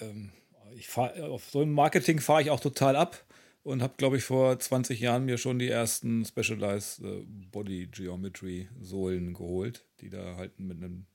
Ähm, 0.00 0.32
ich 0.74 0.88
fahr, 0.88 1.14
auf 1.30 1.48
so 1.48 1.62
ein 1.62 1.70
Marketing 1.70 2.18
fahre 2.18 2.42
ich 2.42 2.50
auch 2.50 2.58
total 2.58 2.96
ab 2.96 3.24
und 3.62 3.80
habe, 3.80 3.94
glaube 3.96 4.16
ich, 4.16 4.24
vor 4.24 4.58
20 4.58 4.98
Jahren 4.98 5.24
mir 5.24 5.38
schon 5.38 5.60
die 5.60 5.68
ersten 5.68 6.24
Specialized 6.24 7.04
äh, 7.04 7.22
Body 7.52 7.86
Geometry 7.86 8.68
Sohlen 8.80 9.34
geholt, 9.34 9.84
die 10.00 10.10
da 10.10 10.34
halt 10.34 10.58
mit 10.58 10.78
einem, 10.78 11.06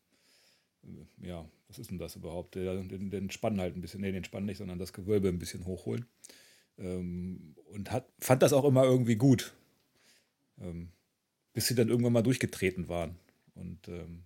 äh, 0.85 1.27
ja, 1.27 1.45
was 1.67 1.77
ist 1.77 1.91
denn 1.91 1.99
das 1.99 2.15
überhaupt? 2.15 2.55
Den, 2.55 3.09
den 3.09 3.31
Spann 3.31 3.59
halt 3.59 3.75
ein 3.75 3.81
bisschen, 3.81 3.99
nee, 3.99 4.13
den 4.13 4.23
Spann 4.23 4.45
nicht, 4.45 4.59
sondern 4.59 4.79
das 4.79 4.93
Gewölbe 4.93 5.27
ein 5.27 5.39
bisschen 5.39 5.65
hochholen. 5.65 6.05
Ähm, 6.77 7.55
und 7.65 7.91
hat, 7.91 8.07
fand 8.19 8.41
das 8.41 8.53
auch 8.53 8.63
immer 8.63 8.85
irgendwie 8.85 9.17
gut. 9.17 9.53
Ähm, 10.61 10.87
bis 11.53 11.67
sie 11.67 11.75
dann 11.75 11.89
irgendwann 11.89 12.13
mal 12.13 12.23
durchgetreten 12.23 12.89
waren. 12.89 13.15
Und 13.55 13.87
ähm, 13.87 14.25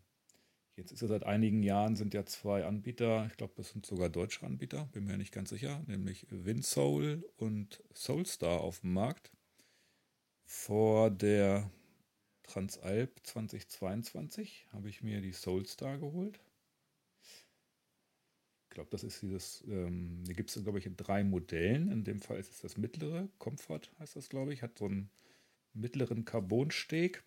Jetzt 0.77 0.91
ist 0.91 1.01
ja 1.01 1.07
seit 1.07 1.23
einigen 1.23 1.63
Jahren 1.63 1.95
sind 1.95 2.13
ja 2.13 2.23
zwei 2.27 2.63
Anbieter, 2.63 3.25
ich 3.31 3.35
glaube, 3.35 3.53
das 3.57 3.71
sind 3.71 3.83
sogar 3.83 4.09
deutsche 4.09 4.45
Anbieter, 4.45 4.87
bin 4.93 5.05
mir 5.05 5.17
nicht 5.17 5.33
ganz 5.33 5.49
sicher, 5.49 5.83
nämlich 5.87 6.27
WinSoul 6.29 7.27
und 7.37 7.83
Soulstar 7.95 8.61
auf 8.61 8.81
dem 8.81 8.93
Markt. 8.93 9.31
Vor 10.45 11.09
der 11.09 11.71
Transalp 12.43 13.11
2022 13.23 14.67
habe 14.71 14.87
ich 14.87 15.01
mir 15.01 15.19
die 15.19 15.33
Soulstar 15.33 15.97
geholt. 15.97 16.39
Ich 18.65 18.69
glaube, 18.69 18.91
das 18.91 19.03
ist 19.03 19.23
dieses, 19.23 19.63
ähm, 19.67 20.23
die 20.27 20.33
gibt 20.33 20.55
es, 20.55 20.61
glaube 20.61 20.77
ich, 20.77 20.85
in 20.85 20.95
drei 20.95 21.23
Modellen. 21.23 21.91
In 21.91 22.03
dem 22.03 22.21
Fall 22.21 22.37
ist 22.37 22.51
es 22.51 22.61
das 22.61 22.77
mittlere, 22.77 23.27
Comfort 23.39 23.89
heißt 23.97 24.15
das, 24.15 24.29
glaube 24.29 24.53
ich, 24.53 24.61
hat 24.61 24.77
so 24.77 24.85
einen 24.85 25.09
mittleren 25.77 26.25
Carbonsteg 26.25 27.23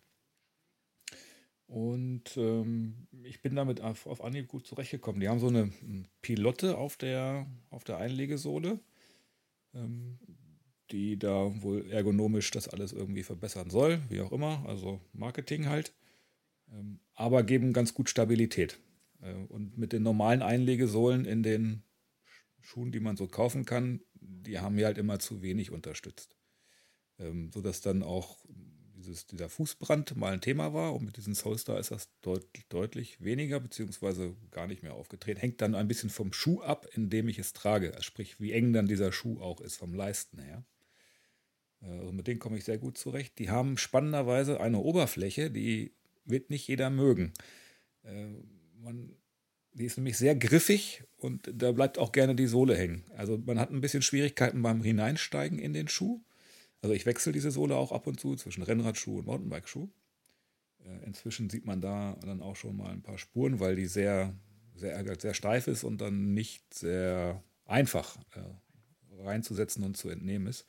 und 1.70 2.36
ähm, 2.36 3.06
ich 3.22 3.42
bin 3.42 3.54
damit 3.54 3.80
auf, 3.80 4.08
auf 4.08 4.24
Anhieb 4.24 4.48
gut 4.48 4.66
zurechtgekommen. 4.66 5.20
Die 5.20 5.28
haben 5.28 5.38
so 5.38 5.46
eine 5.46 5.70
Pilotte 6.20 6.76
auf 6.76 6.96
der, 6.96 7.46
auf 7.70 7.84
der 7.84 7.98
Einlegesohle, 7.98 8.80
ähm, 9.72 10.18
die 10.90 11.16
da 11.16 11.62
wohl 11.62 11.88
ergonomisch 11.88 12.50
das 12.50 12.68
alles 12.68 12.92
irgendwie 12.92 13.22
verbessern 13.22 13.70
soll, 13.70 14.00
wie 14.08 14.20
auch 14.20 14.32
immer, 14.32 14.64
also 14.66 15.00
Marketing 15.12 15.68
halt. 15.68 15.94
Ähm, 16.72 16.98
aber 17.14 17.44
geben 17.44 17.72
ganz 17.72 17.94
gut 17.94 18.10
Stabilität. 18.10 18.80
Äh, 19.22 19.34
und 19.34 19.78
mit 19.78 19.92
den 19.92 20.02
normalen 20.02 20.42
Einlegesohlen 20.42 21.24
in 21.24 21.44
den 21.44 21.84
Schuhen, 22.60 22.90
die 22.90 23.00
man 23.00 23.16
so 23.16 23.28
kaufen 23.28 23.64
kann, 23.64 24.00
die 24.14 24.58
haben 24.58 24.74
mir 24.74 24.86
halt 24.86 24.98
immer 24.98 25.20
zu 25.20 25.40
wenig 25.40 25.70
unterstützt. 25.70 26.39
Ähm, 27.20 27.50
sodass 27.52 27.80
dann 27.82 28.02
auch 28.02 28.38
dieses, 28.96 29.26
dieser 29.26 29.48
Fußbrand 29.48 30.16
mal 30.16 30.32
ein 30.32 30.40
Thema 30.40 30.72
war. 30.72 30.94
Und 30.94 31.04
mit 31.04 31.16
diesem 31.16 31.34
Soulstar 31.34 31.78
ist 31.78 31.90
das 31.90 32.08
deut 32.22 32.46
deutlich 32.68 33.22
weniger, 33.22 33.60
beziehungsweise 33.60 34.34
gar 34.50 34.66
nicht 34.66 34.82
mehr 34.82 34.94
aufgetreten. 34.94 35.40
Hängt 35.40 35.60
dann 35.60 35.74
ein 35.74 35.88
bisschen 35.88 36.10
vom 36.10 36.32
Schuh 36.32 36.60
ab, 36.60 36.86
in 36.94 37.10
dem 37.10 37.28
ich 37.28 37.38
es 37.38 37.52
trage. 37.52 37.90
Also 37.90 38.02
sprich, 38.02 38.40
wie 38.40 38.52
eng 38.52 38.72
dann 38.72 38.86
dieser 38.86 39.12
Schuh 39.12 39.40
auch 39.40 39.60
ist, 39.60 39.76
vom 39.76 39.94
Leisten 39.94 40.38
her. 40.38 40.64
Äh, 41.82 41.86
also 41.86 42.12
mit 42.12 42.26
denen 42.26 42.40
komme 42.40 42.58
ich 42.58 42.64
sehr 42.64 42.78
gut 42.78 42.98
zurecht. 42.98 43.38
Die 43.38 43.50
haben 43.50 43.76
spannenderweise 43.76 44.60
eine 44.60 44.78
Oberfläche, 44.78 45.50
die 45.50 45.92
wird 46.24 46.50
nicht 46.50 46.68
jeder 46.68 46.90
mögen. 46.90 47.32
Äh, 48.04 48.26
man, 48.82 49.16
die 49.72 49.84
ist 49.84 49.96
nämlich 49.96 50.18
sehr 50.18 50.34
griffig 50.34 51.04
und 51.16 51.50
da 51.52 51.72
bleibt 51.72 51.98
auch 51.98 52.12
gerne 52.12 52.34
die 52.34 52.46
Sohle 52.46 52.76
hängen. 52.76 53.04
Also 53.16 53.38
man 53.38 53.58
hat 53.58 53.70
ein 53.70 53.80
bisschen 53.80 54.02
Schwierigkeiten 54.02 54.62
beim 54.62 54.82
Hineinsteigen 54.82 55.58
in 55.58 55.72
den 55.72 55.88
Schuh. 55.88 56.20
Also 56.82 56.94
ich 56.94 57.06
wechsle 57.06 57.32
diese 57.32 57.50
Sohle 57.50 57.76
auch 57.76 57.92
ab 57.92 58.06
und 58.06 58.18
zu 58.18 58.36
zwischen 58.36 58.62
Rennradschuh 58.62 59.18
und 59.18 59.26
Mountainbike-Schuh. 59.26 59.88
Äh, 60.84 61.04
inzwischen 61.04 61.50
sieht 61.50 61.66
man 61.66 61.80
da 61.80 62.16
dann 62.22 62.40
auch 62.40 62.56
schon 62.56 62.76
mal 62.76 62.90
ein 62.90 63.02
paar 63.02 63.18
Spuren, 63.18 63.60
weil 63.60 63.76
die 63.76 63.86
sehr, 63.86 64.34
sehr, 64.74 65.04
sehr 65.20 65.34
steif 65.34 65.66
ist 65.66 65.84
und 65.84 66.00
dann 66.00 66.32
nicht 66.32 66.72
sehr 66.72 67.42
einfach 67.66 68.16
äh, 68.34 69.22
reinzusetzen 69.22 69.84
und 69.84 69.96
zu 69.96 70.08
entnehmen 70.08 70.46
ist. 70.46 70.64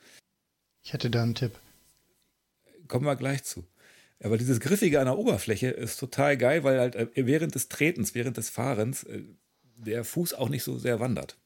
Ich 0.83 0.93
hätte 0.93 1.09
da 1.09 1.23
einen 1.23 1.35
Tipp. 1.35 1.57
Kommen 2.87 3.05
wir 3.05 3.15
gleich 3.15 3.43
zu. 3.43 3.65
Aber 4.19 4.37
dieses 4.37 4.59
Griffige 4.59 4.99
an 4.99 5.05
der 5.05 5.17
Oberfläche 5.17 5.69
ist 5.69 5.97
total 5.97 6.37
geil, 6.37 6.63
weil 6.63 6.79
halt 6.79 6.95
äh, 6.95 7.07
während 7.15 7.55
des 7.55 7.69
Tretens, 7.69 8.13
während 8.15 8.37
des 8.37 8.49
Fahrens 8.49 9.05
der 9.77 10.03
Fuß 10.03 10.33
auch 10.33 10.49
nicht 10.49 10.63
so 10.63 10.77
sehr 10.77 10.99
wandert. 10.99 11.37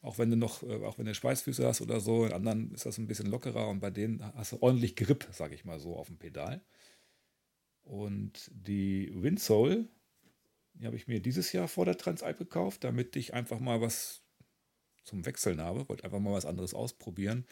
Auch 0.00 0.18
wenn 0.18 0.30
du 0.30 0.36
noch, 0.36 0.62
äh, 0.62 0.84
auch 0.84 0.98
wenn 0.98 1.06
du 1.06 1.14
Schweißfüße 1.14 1.66
hast 1.66 1.80
oder 1.80 2.00
so, 2.00 2.24
in 2.24 2.32
anderen 2.32 2.72
ist 2.72 2.86
das 2.86 2.98
ein 2.98 3.06
bisschen 3.06 3.26
lockerer 3.26 3.68
und 3.68 3.80
bei 3.80 3.90
denen 3.90 4.24
hast 4.34 4.52
du 4.52 4.58
ordentlich 4.62 4.96
Grip, 4.96 5.28
sage 5.32 5.54
ich 5.54 5.64
mal 5.64 5.80
so, 5.80 5.96
auf 5.96 6.06
dem 6.08 6.18
Pedal. 6.18 6.62
Und 7.82 8.50
die 8.52 9.10
Windsole, 9.14 9.88
die 10.74 10.86
habe 10.86 10.96
ich 10.96 11.08
mir 11.08 11.20
dieses 11.20 11.52
Jahr 11.52 11.68
vor 11.68 11.84
der 11.84 11.96
Transalp 11.96 12.38
gekauft, 12.38 12.84
damit 12.84 13.16
ich 13.16 13.34
einfach 13.34 13.60
mal 13.60 13.80
was 13.80 14.22
zum 15.04 15.26
Wechseln 15.26 15.60
habe. 15.60 15.88
Wollte 15.88 16.04
einfach 16.04 16.20
mal 16.20 16.32
was 16.34 16.46
anderes 16.46 16.74
ausprobieren. 16.74 17.46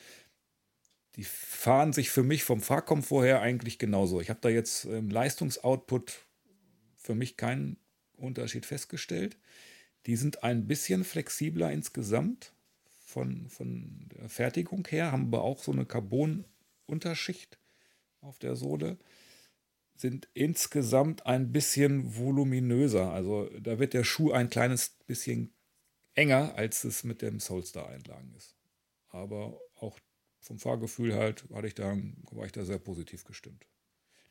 die 1.17 1.25
fahren 1.25 1.93
sich 1.93 2.11
für 2.11 2.23
mich 2.23 2.45
vom 2.45 2.61
Fahrkomfort 2.61 3.25
her 3.25 3.41
eigentlich 3.41 3.79
genauso. 3.79 4.21
Ich 4.21 4.29
habe 4.29 4.41
da 4.43 4.51
jetzt 4.51 4.85
im 4.85 5.09
Leistungsoutput 5.11 6.27
für 6.97 7.15
mich 7.15 7.37
keinen 7.37 7.79
Unterschied 8.17 8.67
festgestellt. 8.67 9.39
Die 10.07 10.17
sind 10.17 10.43
ein 10.43 10.67
bisschen 10.67 11.05
flexibler 11.05 11.73
insgesamt 11.73 12.53
von, 13.05 13.49
von 13.49 14.09
der 14.15 14.29
Fertigung 14.29 14.87
her, 14.89 15.13
haben 15.13 15.27
aber 15.27 15.43
auch 15.43 15.63
so 15.63 15.73
eine 15.73 15.87
Carbon-Unterschicht 15.87 17.59
auf 18.21 18.39
der 18.39 18.57
Sohle, 18.57 18.99
sind 19.97 20.29
insgesamt 20.35 21.27
ein 21.27 21.53
bisschen 21.53 22.17
voluminöser. 22.17 23.13
Also 23.13 23.49
da 23.61 23.79
wird 23.79 23.95
der 23.95 24.05
Schuh 24.05 24.33
ein 24.33 24.51
kleines 24.51 24.91
bisschen 25.07 25.53
enger, 26.15 26.55
als 26.57 26.85
es 26.85 27.05
mit 27.05 27.23
dem 27.23 27.41
Soulstar-Einlagen 27.41 28.35
ist. 28.37 28.57
Aber 29.09 29.59
auch 29.77 29.99
vom 30.41 30.59
Fahrgefühl 30.59 31.15
halt 31.15 31.45
hatte 31.53 31.67
ich 31.67 31.75
da, 31.75 31.97
war 32.31 32.47
ich 32.47 32.53
da 32.53 32.65
sehr 32.65 32.79
positiv 32.79 33.25
gestimmt. 33.25 33.67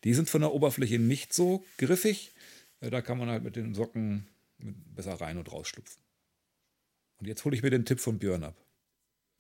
Die 0.04 0.14
sind 0.14 0.30
von 0.30 0.42
der 0.42 0.54
Oberfläche 0.54 1.00
nicht 1.00 1.34
so 1.34 1.66
griffig. 1.78 2.34
Äh, 2.80 2.90
da 2.90 3.02
kann 3.02 3.18
man 3.18 3.30
halt 3.30 3.44
mit 3.44 3.56
den 3.56 3.74
Socken 3.74 4.28
besser 4.96 5.14
rein 5.14 5.38
und 5.38 5.52
rausschlupfen. 5.52 6.02
Und 7.20 7.28
jetzt 7.28 7.46
hole 7.46 7.56
ich 7.56 7.64
mir 7.64 7.70
den 7.70 7.86
Tipp 7.86 8.00
von 8.00 8.20
Björn 8.20 8.44
ab. 8.44 8.56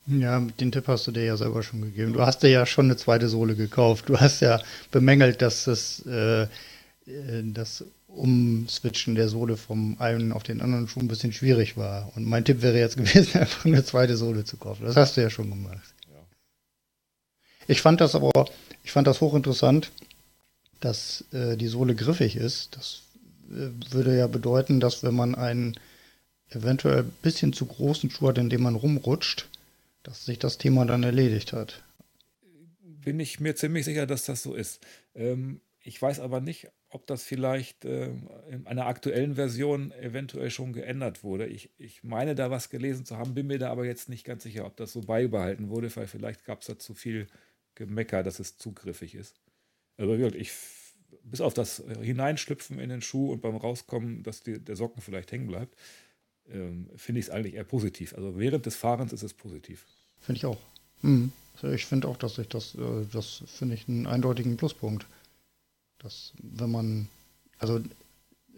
Ja, 0.08 0.40
den 0.40 0.72
Tipp 0.72 0.88
hast 0.88 1.08
du 1.08 1.12
dir 1.12 1.24
ja 1.26 1.38
selber 1.38 1.64
schon 1.64 1.82
gegeben. 1.82 2.14
Du 2.14 2.22
hast 2.22 2.44
dir 2.44 2.50
ja 2.50 2.66
schon 2.66 2.86
eine 2.86 2.98
zweite 2.98 3.28
Sohle 3.28 3.56
gekauft. 3.56 4.08
Du 4.08 4.20
hast 4.20 4.40
ja 4.40 4.62
bemängelt, 4.92 5.42
dass 5.42 5.64
das, 5.64 6.06
äh, 6.06 6.44
äh 6.44 6.48
das 7.44 7.84
Umswitchen 8.08 9.16
der 9.16 9.30
Sohle 9.30 9.58
vom 9.58 10.00
einen 10.00 10.32
auf 10.32 10.44
den 10.44 10.62
anderen 10.62 10.88
Schuh 10.88 11.00
ein 11.00 11.08
bisschen 11.08 11.34
schwierig 11.34 11.76
war. 11.76 12.12
Und 12.16 12.26
mein 12.26 12.46
Tipp 12.46 12.62
wäre 12.62 12.78
jetzt 12.78 12.98
gewesen, 12.98 13.40
einfach 13.40 13.66
eine 13.66 13.84
zweite 13.84 14.16
Sohle 14.16 14.46
zu 14.46 14.58
kaufen. 14.58 14.86
Das 14.86 14.96
hast 14.96 15.18
du 15.18 15.22
ja 15.22 15.30
schon 15.30 15.50
gemacht. 15.50 15.94
Ja. 16.08 16.20
Ich 17.68 17.82
fand 17.82 18.00
das 18.00 18.14
aber, 18.14 18.32
ich 18.84 18.92
fand 18.92 19.08
das 19.08 19.22
hochinteressant, 19.22 19.92
dass 20.82 21.26
äh, 21.34 21.58
die 21.58 21.68
Sohle 21.68 21.96
griffig 21.96 22.36
ist. 22.36 22.78
Das 22.78 23.02
würde 23.48 24.18
ja 24.18 24.28
bedeuten, 24.28 24.80
dass 24.80 25.04
wenn 25.04 25.16
man 25.16 25.36
einen 25.36 25.80
eventuell 26.50 27.00
ein 27.00 27.14
bisschen 27.22 27.54
zu 27.54 27.66
großen 27.66 28.10
Schuh 28.10 28.30
hat, 28.30 28.38
in 28.38 28.50
dem 28.50 28.64
man 28.64 28.76
rumrutscht, 28.76 29.48
dass 30.04 30.26
sich 30.26 30.40
das 30.40 30.58
Thema 30.58 30.86
dann 30.86 31.04
erledigt 31.04 31.54
hat. 31.54 31.84
Bin 32.82 33.20
ich 33.20 33.40
mir 33.40 33.56
ziemlich 33.56 33.86
sicher, 33.86 34.06
dass 34.06 34.26
das 34.26 34.44
so 34.44 34.54
ist. 34.54 34.86
Ähm, 35.14 35.62
ich 35.82 36.02
weiß 36.02 36.20
aber 36.20 36.42
nicht, 36.42 36.68
ob 36.90 37.06
das 37.08 37.24
vielleicht 37.24 37.86
äh, 37.86 38.12
in 38.50 38.66
einer 38.66 38.86
aktuellen 38.86 39.36
Version 39.36 39.92
eventuell 39.92 40.50
schon 40.50 40.74
geändert 40.74 41.24
wurde. 41.24 41.46
Ich, 41.46 41.70
ich 41.78 42.04
meine 42.04 42.36
da 42.36 42.50
was 42.50 42.70
gelesen 42.70 43.06
zu 43.06 43.18
haben, 43.18 43.34
bin 43.34 43.48
mir 43.48 43.60
da 43.60 43.70
aber 43.70 43.86
jetzt 43.86 44.10
nicht 44.10 44.26
ganz 44.26 44.44
sicher, 44.44 44.66
ob 44.66 44.78
das 44.78 44.94
so 44.94 45.02
beibehalten 45.02 45.70
wurde, 45.70 45.94
weil 45.96 46.08
vielleicht 46.08 46.46
gab 46.46 46.62
es 46.62 46.68
da 46.68 46.80
zu 46.80 46.94
viel 46.94 47.28
Gemecker, 47.76 48.24
dass 48.24 48.40
es 48.40 48.58
zugriffig 48.58 49.14
ist. 49.14 49.36
Also 49.98 50.18
wirklich, 50.18 50.42
ich, 50.42 50.52
bis 51.24 51.42
auf 51.42 51.54
das 51.54 51.84
Hineinschlüpfen 52.02 52.80
in 52.80 52.90
den 52.90 53.02
Schuh 53.02 53.32
und 53.32 53.42
beim 53.42 53.56
Rauskommen, 53.56 54.24
dass 54.24 54.42
die, 54.42 54.60
der 54.60 54.76
Socken 54.76 55.02
vielleicht 55.02 55.32
hängen 55.32 55.48
bleibt, 55.48 55.76
ähm, 56.52 56.90
finde 56.96 57.20
ich 57.20 57.28
es 57.28 57.32
eigentlich 57.32 57.56
eher 57.56 57.64
positiv. 57.64 58.14
Also 58.16 58.38
während 58.38 58.66
des 58.66 58.76
Fahrens 58.76 59.14
ist 59.14 59.24
es 59.24 59.34
positiv. 59.34 59.86
Finde 60.20 60.38
ich 60.38 60.46
auch. 60.46 60.60
Mhm. 61.02 61.32
Ich 61.74 61.86
finde 61.86 62.08
auch, 62.08 62.18
dass 62.18 62.38
ich 62.38 62.48
das, 62.48 62.76
äh, 62.76 63.06
das 63.12 63.44
finde 63.48 63.76
ich 63.76 63.88
einen 63.88 64.08
eindeutigen 64.08 64.58
Pluspunkt. 64.58 65.06
Dass, 66.00 66.34
wenn 66.38 66.72
man, 66.72 67.08
also 67.58 67.82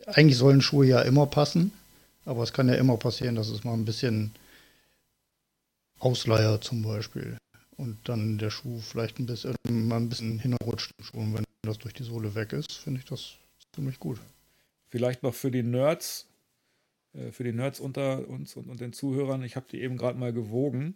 eigentlich 0.06 0.38
sollen 0.38 0.62
Schuhe 0.62 0.86
ja 0.86 1.02
immer 1.02 1.28
passen, 1.28 1.72
aber 2.26 2.44
es 2.44 2.54
kann 2.54 2.68
ja 2.68 2.76
immer 2.76 2.98
passieren, 2.98 3.36
dass 3.36 3.50
es 3.50 3.64
mal 3.64 3.74
ein 3.74 3.86
bisschen 3.86 4.32
Ausleiher 6.00 6.60
zum 6.62 6.84
Beispiel 6.84 7.38
und 7.78 8.10
dann 8.10 8.38
der 8.38 8.50
Schuh 8.50 8.80
vielleicht 8.80 9.20
ein 9.20 9.26
bisschen, 9.26 9.56
mal 9.88 9.98
ein 9.98 10.10
bisschen 10.10 10.40
hinrutscht 10.40 10.94
schon, 11.00 11.34
wenn 11.36 11.44
das 11.62 11.78
durch 11.78 11.94
die 11.94 12.04
Sohle 12.04 12.36
weg 12.36 12.54
ist, 12.54 12.74
finde 12.74 13.00
ich 13.00 13.06
das 13.06 13.38
ziemlich 13.74 14.00
gut. 14.00 14.20
Vielleicht 14.90 15.24
noch 15.24 15.34
für 15.34 15.52
die 15.52 15.64
Nerds, 15.64 16.28
äh, 17.14 17.32
für 17.32 17.44
die 17.44 17.54
Nerds 17.54 17.80
unter 17.80 18.28
uns 18.28 18.56
und, 18.56 18.70
und 18.70 18.82
den 18.82 18.94
Zuhörern, 18.94 19.44
ich 19.44 19.56
habe 19.56 19.68
die 19.72 19.82
eben 19.82 19.98
gerade 19.98 20.18
mal 20.18 20.34
gewogen. 20.34 20.96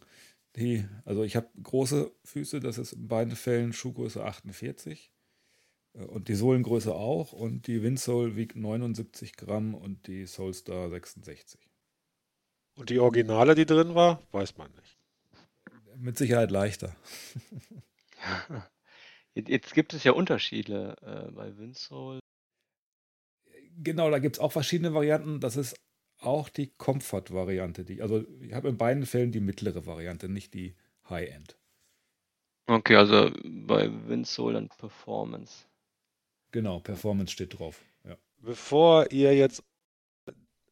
Die, 0.58 0.86
also 1.06 1.24
ich 1.24 1.36
habe 1.36 1.48
große 1.62 2.12
Füße, 2.26 2.60
das 2.60 2.78
ist 2.78 2.94
in 2.94 3.08
beiden 3.08 3.36
Fällen 3.36 3.72
Schuhgröße 3.74 4.24
48 4.24 5.12
äh, 5.94 6.04
und 6.04 6.28
die 6.28 6.36
Sohlengröße 6.36 6.94
auch 6.94 7.32
und 7.32 7.68
die 7.68 7.84
Windsole 7.84 8.36
wiegt 8.36 8.56
79 8.56 9.36
Gramm 9.38 9.76
und 9.76 10.08
die 10.08 10.26
Soulstar 10.26 10.90
66. 10.90 11.60
Und 12.76 12.90
die 12.90 13.00
Originale, 13.00 13.54
die 13.54 13.66
drin 13.66 13.96
war, 13.96 14.22
weiß 14.32 14.58
man 14.58 14.72
nicht. 14.72 15.01
Mit 16.02 16.18
Sicherheit 16.18 16.50
leichter. 16.50 16.96
Jetzt 19.36 19.76
gibt 19.76 19.94
es 19.94 20.04
ja 20.04 20.14
Unterschiede 20.14 20.96
äh, 21.04 21.32
bei 21.32 21.56
Windsole. 21.58 22.20
Genau, 23.78 24.10
da 24.10 24.18
gibt 24.18 24.38
es 24.38 24.40
auch 24.40 24.52
verschiedene 24.52 24.96
Varianten. 24.96 25.40
Das 25.40 25.58
ist 25.58 25.80
auch 26.18 26.50
die 26.50 26.72
Comfort-Variante. 26.78 27.86
also 28.02 28.26
ich 28.42 28.54
habe 28.54 28.70
in 28.70 28.78
beiden 28.78 29.06
Fällen 29.06 29.32
die 29.32 29.40
mittlere 29.40 29.86
Variante, 29.86 30.28
nicht 30.28 30.56
die 30.56 30.76
High-End. 31.08 31.56
Okay, 32.66 32.96
also 32.96 33.32
bei 33.44 33.90
Windsole 34.08 34.56
dann 34.56 34.70
Performance. 34.70 35.66
Genau, 36.52 36.80
Performance 36.80 37.32
steht 37.32 37.60
drauf. 37.60 37.80
Ja. 38.06 38.18
Bevor 38.38 39.12
ihr 39.12 39.36
jetzt 39.36 39.64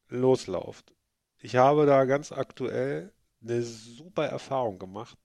loslauft, 0.08 0.92
ich 1.40 1.56
habe 1.56 1.86
da 1.86 2.06
ganz 2.06 2.32
aktuell 2.32 3.14
eine 3.42 3.62
super 3.64 4.26
Erfahrung 4.26 4.80
gemacht 4.80 5.18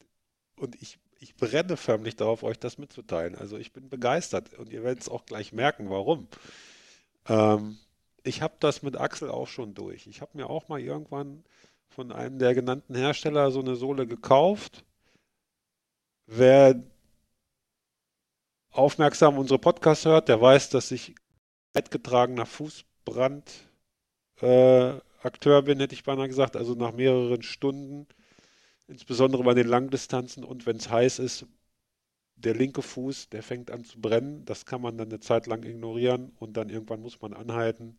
und 0.56 0.80
ich, 0.80 0.98
ich 1.18 1.36
brenne 1.36 1.76
förmlich 1.76 2.16
darauf, 2.16 2.42
euch 2.42 2.58
das 2.58 2.78
mitzuteilen. 2.78 3.34
Also 3.34 3.56
ich 3.58 3.72
bin 3.72 3.88
begeistert 3.88 4.54
und 4.54 4.72
ihr 4.72 4.84
werdet 4.84 5.02
es 5.02 5.08
auch 5.08 5.26
gleich 5.26 5.52
merken, 5.52 5.90
warum. 5.90 6.28
Ähm, 7.26 7.78
ich 8.22 8.42
habe 8.42 8.54
das 8.60 8.82
mit 8.82 8.96
Axel 8.96 9.30
auch 9.30 9.48
schon 9.48 9.74
durch. 9.74 10.06
Ich 10.06 10.20
habe 10.20 10.36
mir 10.36 10.48
auch 10.48 10.68
mal 10.68 10.80
irgendwann 10.80 11.44
von 11.88 12.12
einem 12.12 12.38
der 12.38 12.54
genannten 12.54 12.94
Hersteller 12.94 13.50
so 13.50 13.60
eine 13.60 13.76
Sohle 13.76 14.06
gekauft. 14.06 14.84
Wer 16.26 16.82
aufmerksam 18.70 19.38
unsere 19.38 19.58
Podcasts 19.58 20.04
hört, 20.04 20.28
der 20.28 20.40
weiß, 20.40 20.70
dass 20.70 20.90
ich 20.90 21.14
weitgetragener 21.74 22.46
Fußbrand 22.46 23.50
äh, 24.40 24.94
Akteur 25.24 25.62
bin, 25.62 25.80
hätte 25.80 25.94
ich 25.94 26.04
beinahe 26.04 26.28
gesagt. 26.28 26.56
Also 26.56 26.74
nach 26.74 26.92
mehreren 26.92 27.42
Stunden, 27.42 28.06
insbesondere 28.88 29.42
bei 29.42 29.54
den 29.54 29.68
Langdistanzen 29.68 30.44
und 30.44 30.66
wenn 30.66 30.76
es 30.76 30.90
heiß 30.90 31.18
ist, 31.18 31.46
der 32.36 32.54
linke 32.54 32.82
Fuß, 32.82 33.30
der 33.30 33.42
fängt 33.42 33.70
an 33.70 33.84
zu 33.84 34.00
brennen. 34.00 34.44
Das 34.44 34.66
kann 34.66 34.80
man 34.80 34.98
dann 34.98 35.08
eine 35.08 35.20
Zeit 35.20 35.46
lang 35.46 35.62
ignorieren 35.62 36.32
und 36.38 36.56
dann 36.56 36.68
irgendwann 36.68 37.00
muss 37.00 37.20
man 37.20 37.32
anhalten 37.32 37.98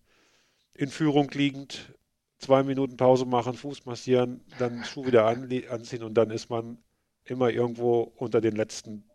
in 0.75 0.89
Führung 0.89 1.29
liegend, 1.31 1.93
zwei 2.37 2.63
Minuten 2.63 2.97
Pause 2.97 3.25
machen, 3.25 3.53
Fuß 3.53 3.85
massieren, 3.85 4.41
dann 4.59 4.83
Schuh 4.83 5.05
wieder 5.05 5.25
an, 5.25 5.49
anziehen 5.69 6.03
und 6.03 6.15
dann 6.15 6.31
ist 6.31 6.49
man 6.49 6.77
immer 7.23 7.49
irgendwo 7.49 8.13
unter 8.17 8.41
den 8.41 8.55
letzten 8.55 9.09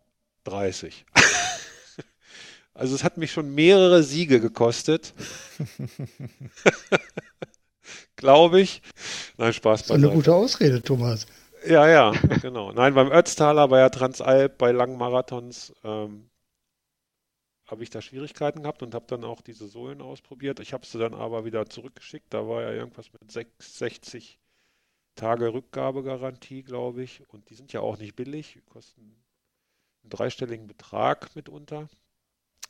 30. 0.45 1.05
also 2.75 2.95
es 2.95 3.05
hat 3.05 3.19
mich 3.19 3.31
schon 3.31 3.55
mehrere 3.55 4.03
Siege 4.03 4.41
gekostet. 4.41 5.13
Glaube 8.21 8.61
ich. 8.61 8.83
Nein, 9.39 9.55
Spaß 9.55 9.89
bei. 9.89 9.95
Eine 9.95 10.11
gute 10.11 10.35
Ausrede, 10.35 10.83
Thomas. 10.83 11.27
Ja, 11.67 11.89
ja, 11.89 12.11
genau. 12.43 12.71
Nein, 12.73 12.95
beim 12.95 13.11
Ötztaler, 13.11 13.67
bei 13.69 13.79
der 13.79 13.91
Transalp, 13.91 14.59
bei 14.59 14.73
langen 14.73 14.99
Marathons, 14.99 15.73
ähm, 15.85 16.29
habe 17.67 17.83
ich 17.83 17.89
da 17.89 18.03
Schwierigkeiten 18.03 18.63
gehabt 18.63 18.83
und 18.83 18.95
habe 18.95 19.07
dann 19.09 19.25
auch 19.25 19.41
diese 19.41 19.69
Sohlen 19.69 20.03
ausprobiert. 20.03 20.61
Ich 20.61 20.75
habe 20.75 20.85
sie 20.85 20.99
dann 20.99 21.15
aber 21.15 21.47
wieder 21.47 21.67
zurückgeschickt. 21.67 22.27
Da 22.35 22.47
war 22.47 22.63
ja 22.63 22.73
irgendwas 22.73 23.11
mit 23.13 23.23
60 23.59 24.39
Tage 25.15 25.53
Rückgabegarantie, 25.55 26.63
glaube 26.63 27.03
ich. 27.03 27.27
Und 27.29 27.49
die 27.49 27.55
sind 27.55 27.73
ja 27.73 27.81
auch 27.81 27.97
nicht 27.97 28.17
billig, 28.17 28.59
kosten 28.67 29.17
einen 30.03 30.11
dreistelligen 30.11 30.67
Betrag 30.67 31.35
mitunter. 31.37 31.89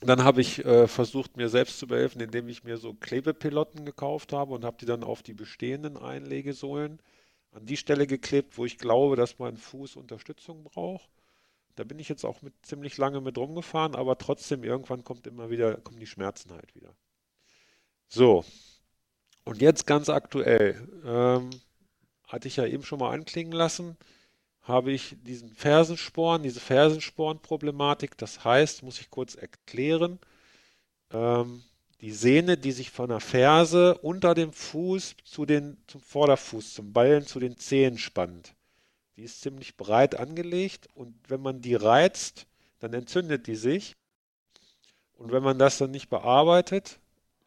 Dann 0.01 0.25
habe 0.25 0.41
ich 0.41 0.65
äh, 0.65 0.89
versucht, 0.89 1.37
mir 1.37 1.51
selbst 1.51 1.79
zu 1.79 1.87
behelfen, 1.87 2.23
indem 2.23 2.49
ich 2.49 2.65
mir 2.65 2.79
so 2.79 2.95
Klebepilotten 2.95 3.85
gekauft 3.85 4.33
habe 4.33 4.55
und 4.55 4.65
habe 4.65 4.79
die 4.81 4.87
dann 4.87 5.05
auf 5.05 5.23
die 5.23 5.35
bestehenden 5.35 5.99
Einlegesohlen 5.99 7.01
an 7.53 7.67
die 7.67 7.77
Stelle 7.77 8.07
geklebt, 8.07 8.57
wo 8.57 8.65
ich 8.65 8.79
glaube, 8.79 9.17
dass 9.17 9.39
mein 9.39 9.57
Fuß 9.57 9.97
Unterstützung 9.97 10.65
braucht. 10.65 11.11
Da 11.77 11.85
bin 11.85 11.99
ich 11.99 12.09
jetzt 12.09 12.25
auch 12.25 12.43
mit 12.43 12.55
ziemlich 12.63 12.97
lange 12.97 13.21
mit 13.21 13.37
rumgefahren, 13.37 13.95
aber 13.95 14.17
trotzdem 14.19 14.65
irgendwann 14.65 15.05
kommt 15.05 15.27
immer 15.27 15.51
wieder, 15.51 15.77
kommen 15.77 16.01
die 16.01 16.07
Schmerzen 16.07 16.53
halt 16.53 16.75
wieder. 16.75 16.95
So. 18.09 18.45
Und 19.45 19.61
jetzt 19.61 19.87
ganz 19.87 20.09
aktuell, 20.09 20.89
ähm, 21.05 21.51
hatte 22.29 22.49
ich 22.49 22.57
ja 22.57 22.67
eben 22.67 22.85
schon 22.85 23.01
mal 23.01 23.13
anklingen 23.13 23.53
lassen, 23.53 23.97
habe 24.71 24.93
ich 24.93 25.17
diesen 25.23 25.53
Fersensporn, 25.55 26.43
diese 26.43 26.61
Fersensporn-Problematik. 26.61 28.17
Das 28.17 28.45
heißt, 28.45 28.83
muss 28.83 29.01
ich 29.01 29.11
kurz 29.11 29.35
erklären, 29.35 30.19
ähm, 31.13 31.63
die 32.01 32.13
Sehne, 32.13 32.57
die 32.57 32.73
sich 32.73 32.91
von 32.91 33.11
der 33.11 33.21
Ferse 33.21 33.99
unter 33.99 34.35
dem 34.35 34.53
Fuß 34.53 35.17
zu 35.25 35.45
den, 35.45 35.77
zum 35.87 36.01
Vorderfuß, 36.01 36.75
zum 36.75 36.93
Ballen, 36.93 37.27
zu 37.27 37.41
den 37.41 37.59
Zehen 37.59 37.99
spannt 37.99 38.55
Die 39.17 39.23
ist 39.23 39.43
ziemlich 39.43 39.77
breit 39.77 40.15
angelegt 40.15 40.89
und 40.95 41.15
wenn 41.29 41.43
man 41.43 41.61
die 41.61 41.75
reizt, 41.75 42.47
dann 42.79 42.95
entzündet 42.95 43.47
die 43.47 43.57
sich. 43.57 43.95
Und 45.19 45.33
wenn 45.33 45.43
man 45.43 45.59
das 45.59 45.77
dann 45.77 45.91
nicht 45.91 46.09
bearbeitet, 46.09 46.99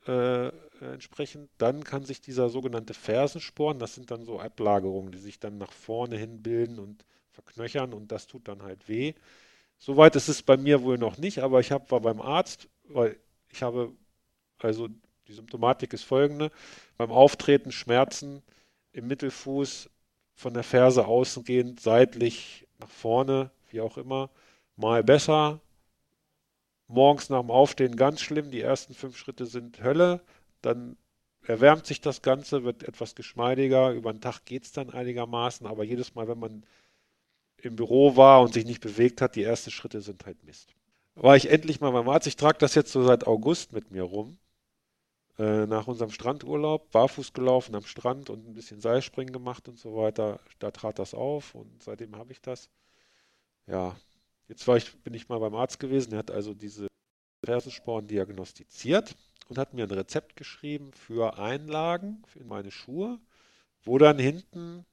äh, 0.05 0.51
entsprechend, 0.81 1.49
dann 1.57 1.83
kann 1.83 2.05
sich 2.05 2.21
dieser 2.21 2.49
sogenannte 2.49 2.93
Fersensporn, 2.93 3.79
das 3.79 3.95
sind 3.95 4.11
dann 4.11 4.25
so 4.25 4.39
Ablagerungen, 4.39 5.11
die 5.11 5.19
sich 5.19 5.39
dann 5.39 5.57
nach 5.57 5.71
vorne 5.71 6.17
hin 6.17 6.43
bilden 6.43 6.77
und 6.77 7.03
verknöchern 7.33 7.93
und 7.93 8.11
das 8.11 8.27
tut 8.27 8.47
dann 8.47 8.63
halt 8.63 8.87
weh. 8.87 9.13
Soweit 9.77 10.15
ist 10.15 10.29
es 10.29 10.41
bei 10.41 10.55
mir 10.55 10.81
wohl 10.83 10.97
noch 10.97 11.17
nicht, 11.17 11.39
aber 11.39 11.59
ich 11.59 11.71
hab, 11.71 11.91
war 11.91 11.99
beim 11.99 12.21
Arzt, 12.21 12.69
weil 12.85 13.17
ich 13.49 13.61
habe, 13.63 13.91
also 14.59 14.87
die 15.27 15.33
Symptomatik 15.33 15.93
ist 15.93 16.03
folgende, 16.03 16.51
beim 16.97 17.11
Auftreten 17.11 17.71
Schmerzen 17.71 18.41
im 18.91 19.07
Mittelfuß 19.07 19.89
von 20.35 20.53
der 20.53 20.63
Ferse 20.63 21.05
ausgehend, 21.05 21.79
seitlich 21.79 22.67
nach 22.79 22.89
vorne, 22.89 23.51
wie 23.69 23.81
auch 23.81 23.97
immer, 23.97 24.29
mal 24.75 25.03
besser, 25.03 25.59
morgens 26.87 27.29
nach 27.29 27.41
dem 27.41 27.51
Aufstehen 27.51 27.95
ganz 27.95 28.21
schlimm, 28.21 28.51
die 28.51 28.61
ersten 28.61 28.93
fünf 28.93 29.17
Schritte 29.17 29.45
sind 29.45 29.83
Hölle, 29.83 30.21
dann 30.61 30.97
erwärmt 31.45 31.85
sich 31.85 32.01
das 32.01 32.21
Ganze, 32.21 32.63
wird 32.63 32.83
etwas 32.83 33.15
geschmeidiger, 33.15 33.91
über 33.91 34.13
den 34.13 34.21
Tag 34.21 34.45
geht 34.45 34.63
es 34.63 34.71
dann 34.71 34.89
einigermaßen, 34.89 35.67
aber 35.67 35.83
jedes 35.83 36.15
Mal, 36.15 36.27
wenn 36.27 36.39
man 36.39 36.63
im 37.65 37.75
Büro 37.75 38.15
war 38.15 38.41
und 38.41 38.53
sich 38.53 38.65
nicht 38.65 38.81
bewegt 38.81 39.21
hat, 39.21 39.35
die 39.35 39.43
ersten 39.43 39.71
Schritte 39.71 40.01
sind 40.01 40.25
halt 40.25 40.43
Mist. 40.43 40.73
War 41.15 41.35
ich 41.35 41.49
endlich 41.49 41.79
mal 41.79 41.91
beim 41.91 42.09
Arzt. 42.09 42.27
Ich 42.27 42.35
trage 42.35 42.57
das 42.57 42.75
jetzt 42.75 42.91
so 42.91 43.03
seit 43.03 43.27
August 43.27 43.73
mit 43.73 43.91
mir 43.91 44.03
rum. 44.03 44.37
Äh, 45.39 45.65
nach 45.65 45.87
unserem 45.87 46.11
Strandurlaub, 46.11 46.91
barfuß 46.91 47.33
gelaufen 47.33 47.75
am 47.75 47.85
Strand 47.85 48.29
und 48.29 48.47
ein 48.47 48.53
bisschen 48.53 48.79
Seilspringen 48.79 49.33
gemacht 49.33 49.67
und 49.67 49.79
so 49.79 49.95
weiter. 49.95 50.39
Da 50.59 50.71
trat 50.71 50.99
das 50.99 51.13
auf 51.13 51.55
und 51.55 51.81
seitdem 51.81 52.15
habe 52.17 52.31
ich 52.31 52.41
das. 52.41 52.69
Ja, 53.65 53.95
jetzt 54.47 54.67
war 54.67 54.77
ich, 54.77 54.95
bin 55.01 55.13
ich 55.13 55.29
mal 55.29 55.39
beim 55.39 55.55
Arzt 55.55 55.79
gewesen. 55.79 56.13
Er 56.13 56.19
hat 56.19 56.31
also 56.31 56.53
diese 56.53 56.87
Fersensporen 57.43 58.07
diagnostiziert 58.07 59.15
und 59.49 59.57
hat 59.57 59.73
mir 59.73 59.85
ein 59.85 59.91
Rezept 59.91 60.35
geschrieben 60.35 60.93
für 60.93 61.37
Einlagen 61.39 62.23
für 62.27 62.43
meine 62.43 62.71
Schuhe, 62.71 63.19
wo 63.83 63.97
dann 63.97 64.19
hinten 64.19 64.85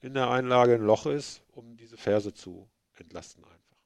in 0.00 0.14
der 0.14 0.30
Einlage 0.30 0.74
ein 0.74 0.82
Loch 0.82 1.06
ist, 1.06 1.42
um 1.52 1.76
diese 1.76 1.96
Ferse 1.96 2.32
zu 2.32 2.68
entlasten 2.98 3.44
einfach. 3.44 3.76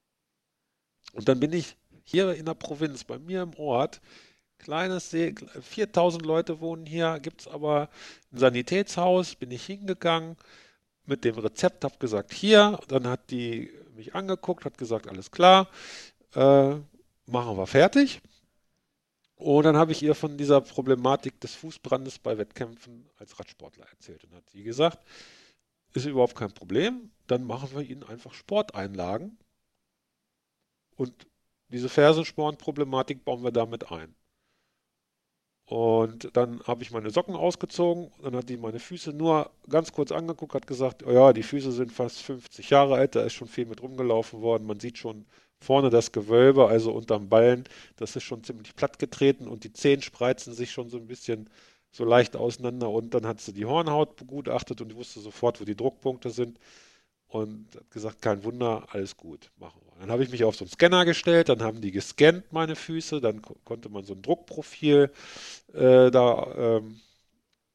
Und 1.14 1.28
dann 1.28 1.40
bin 1.40 1.52
ich 1.52 1.76
hier 2.04 2.34
in 2.34 2.46
der 2.46 2.54
Provinz, 2.54 3.04
bei 3.04 3.18
mir 3.18 3.42
im 3.42 3.54
Ort, 3.54 4.00
kleines 4.58 5.10
See, 5.10 5.34
4000 5.60 6.24
Leute 6.24 6.60
wohnen 6.60 6.86
hier, 6.86 7.18
gibt 7.20 7.42
es 7.42 7.48
aber 7.48 7.88
ein 8.32 8.38
Sanitätshaus, 8.38 9.34
bin 9.34 9.50
ich 9.50 9.64
hingegangen 9.64 10.36
mit 11.04 11.24
dem 11.24 11.38
Rezept, 11.38 11.84
habe 11.84 11.98
gesagt, 11.98 12.32
hier, 12.32 12.78
dann 12.88 13.06
hat 13.06 13.30
die 13.30 13.70
mich 13.94 14.14
angeguckt, 14.14 14.64
hat 14.64 14.78
gesagt, 14.78 15.08
alles 15.08 15.30
klar, 15.30 15.68
äh, 16.34 16.74
machen 17.26 17.56
wir 17.56 17.66
fertig. 17.66 18.20
Und 19.36 19.64
dann 19.64 19.76
habe 19.76 19.90
ich 19.90 20.02
ihr 20.02 20.14
von 20.14 20.38
dieser 20.38 20.60
Problematik 20.60 21.40
des 21.40 21.56
Fußbrandes 21.56 22.20
bei 22.20 22.38
Wettkämpfen 22.38 23.08
als 23.18 23.38
Radsportler 23.40 23.86
erzählt 23.90 24.22
und 24.24 24.34
hat 24.34 24.48
sie 24.50 24.62
gesagt, 24.62 25.04
ist 25.94 26.06
überhaupt 26.06 26.34
kein 26.36 26.52
Problem. 26.52 27.10
Dann 27.26 27.44
machen 27.44 27.70
wir 27.74 27.82
ihnen 27.82 28.02
einfach 28.04 28.34
Sporteinlagen. 28.34 29.38
Und 30.96 31.26
diese 31.68 31.88
Fersensporn-Problematik 31.88 33.24
bauen 33.24 33.42
wir 33.42 33.52
damit 33.52 33.90
ein. 33.90 34.14
Und 35.64 36.36
dann 36.36 36.62
habe 36.64 36.82
ich 36.82 36.90
meine 36.90 37.10
Socken 37.10 37.34
ausgezogen, 37.34 38.10
dann 38.22 38.36
hat 38.36 38.48
die 38.48 38.56
meine 38.56 38.78
Füße 38.78 39.12
nur 39.12 39.50
ganz 39.68 39.92
kurz 39.92 40.12
angeguckt, 40.12 40.54
hat 40.54 40.66
gesagt, 40.66 41.02
oh 41.06 41.12
ja, 41.12 41.32
die 41.32 41.42
Füße 41.42 41.72
sind 41.72 41.92
fast 41.92 42.20
50 42.20 42.68
Jahre 42.70 42.96
alt, 42.96 43.14
da 43.14 43.22
ist 43.22 43.32
schon 43.34 43.48
viel 43.48 43.66
mit 43.66 43.80
rumgelaufen 43.82 44.42
worden. 44.42 44.66
Man 44.66 44.80
sieht 44.80 44.98
schon 44.98 45.24
vorne 45.60 45.88
das 45.88 46.12
Gewölbe, 46.12 46.68
also 46.68 46.92
unterm 46.92 47.28
Ballen, 47.28 47.64
das 47.96 48.16
ist 48.16 48.24
schon 48.24 48.44
ziemlich 48.44 48.74
platt 48.74 48.98
getreten 48.98 49.46
und 49.48 49.64
die 49.64 49.72
Zehen 49.72 50.02
spreizen 50.02 50.52
sich 50.52 50.72
schon 50.72 50.90
so 50.90 50.98
ein 50.98 51.06
bisschen 51.06 51.48
so 51.92 52.04
leicht 52.04 52.36
auseinander 52.36 52.90
und 52.90 53.12
dann 53.14 53.26
hat 53.26 53.40
sie 53.40 53.52
die 53.52 53.66
Hornhaut 53.66 54.16
begutachtet 54.16 54.80
und 54.80 54.96
wusste 54.96 55.20
sofort, 55.20 55.60
wo 55.60 55.64
die 55.64 55.76
Druckpunkte 55.76 56.30
sind 56.30 56.58
und 57.28 57.76
hat 57.76 57.90
gesagt, 57.90 58.22
kein 58.22 58.42
Wunder, 58.44 58.86
alles 58.90 59.16
gut, 59.16 59.50
machen 59.58 59.80
wir. 59.84 59.92
Dann 60.00 60.10
habe 60.10 60.24
ich 60.24 60.30
mich 60.30 60.42
auf 60.42 60.56
so 60.56 60.64
einen 60.64 60.70
Scanner 60.70 61.04
gestellt, 61.04 61.50
dann 61.50 61.62
haben 61.62 61.82
die 61.82 61.92
gescannt 61.92 62.50
meine 62.50 62.76
Füße, 62.76 63.20
dann 63.20 63.42
ko 63.42 63.56
konnte 63.64 63.90
man 63.90 64.04
so 64.04 64.14
ein 64.14 64.22
Druckprofil 64.22 65.10
äh, 65.74 66.10
da 66.10 66.54
ähm, 66.56 67.00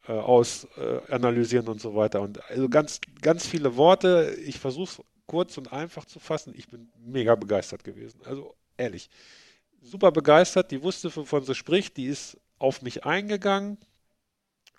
äh, 0.08 0.14
aus 0.14 0.68
äh, 0.78 1.12
analysieren 1.12 1.68
und 1.68 1.80
so 1.80 1.96
weiter. 1.96 2.22
Und 2.22 2.44
also 2.50 2.68
ganz, 2.70 3.00
ganz 3.22 3.46
viele 3.46 3.76
Worte. 3.78 4.36
Ich 4.46 4.58
versuche 4.60 5.02
es 5.02 5.06
kurz 5.28 5.58
und 5.58 5.72
einfach 5.72 6.06
zu 6.06 6.20
fassen. 6.20 6.54
Ich 6.56 6.68
bin 6.70 6.90
mega 7.06 7.36
begeistert 7.36 7.84
gewesen. 7.84 8.20
Also 8.26 8.56
ehrlich, 8.78 9.10
super 9.82 10.12
begeistert. 10.12 10.72
Die 10.72 10.82
wusste, 10.82 11.16
wovon 11.16 11.44
sie 11.44 11.56
spricht. 11.56 11.98
Die 11.98 12.06
ist 12.06 12.38
auf 12.58 12.82
mich 12.82 13.06
eingegangen 13.06 13.78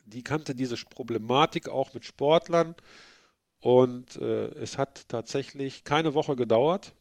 die 0.08 0.22
kannte 0.22 0.54
diese 0.54 0.76
Problematik 0.76 1.68
auch 1.68 1.94
mit 1.94 2.04
Sportlern. 2.04 2.74
Und 3.60 4.16
äh, 4.16 4.46
es 4.54 4.78
hat 4.78 5.08
tatsächlich 5.08 5.84
keine 5.84 6.14
Woche 6.14 6.36
gedauert. 6.36 6.94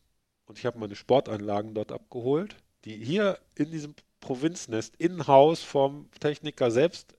Und 0.46 0.58
ich 0.58 0.66
habe 0.66 0.80
meine 0.80 0.96
Sportanlagen 0.96 1.74
dort 1.74 1.92
abgeholt, 1.92 2.56
die 2.86 2.96
hier 3.04 3.38
in 3.56 3.70
diesem 3.72 3.96
Provinznest 4.20 4.96
in-house 4.98 5.62
vom 5.62 6.10
Techniker 6.20 6.72
selbst 6.72 7.16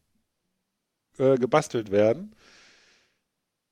äh, 1.19 1.37
gebastelt 1.37 1.91
werden. 1.91 2.35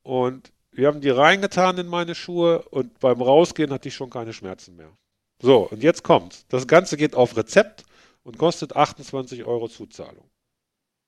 Und 0.03 0.53
wir 0.71 0.89
haben 0.89 1.01
die 1.01 1.11
reingetan 1.11 1.79
in 1.79 1.87
meine 1.87 2.15
Schuhe 2.15 2.63
und 2.69 3.01
beim 3.01 3.21
Rausgehen 3.23 3.73
hatte 3.73 3.89
ich 3.89 3.95
schon 3.95 4.11
keine 4.11 4.33
Schmerzen 4.33 4.77
mehr. 4.77 4.93
So, 5.41 5.69
und 5.69 5.83
jetzt 5.83 6.03
kommt. 6.03 6.45
Das 6.53 6.67
Ganze 6.67 6.97
geht 6.97 7.15
auf 7.15 7.37
Rezept 7.37 7.85
und 8.23 8.39
kostet 8.39 8.77
28 8.77 9.45
Euro 9.45 9.69
Zuzahlung. 9.69 10.31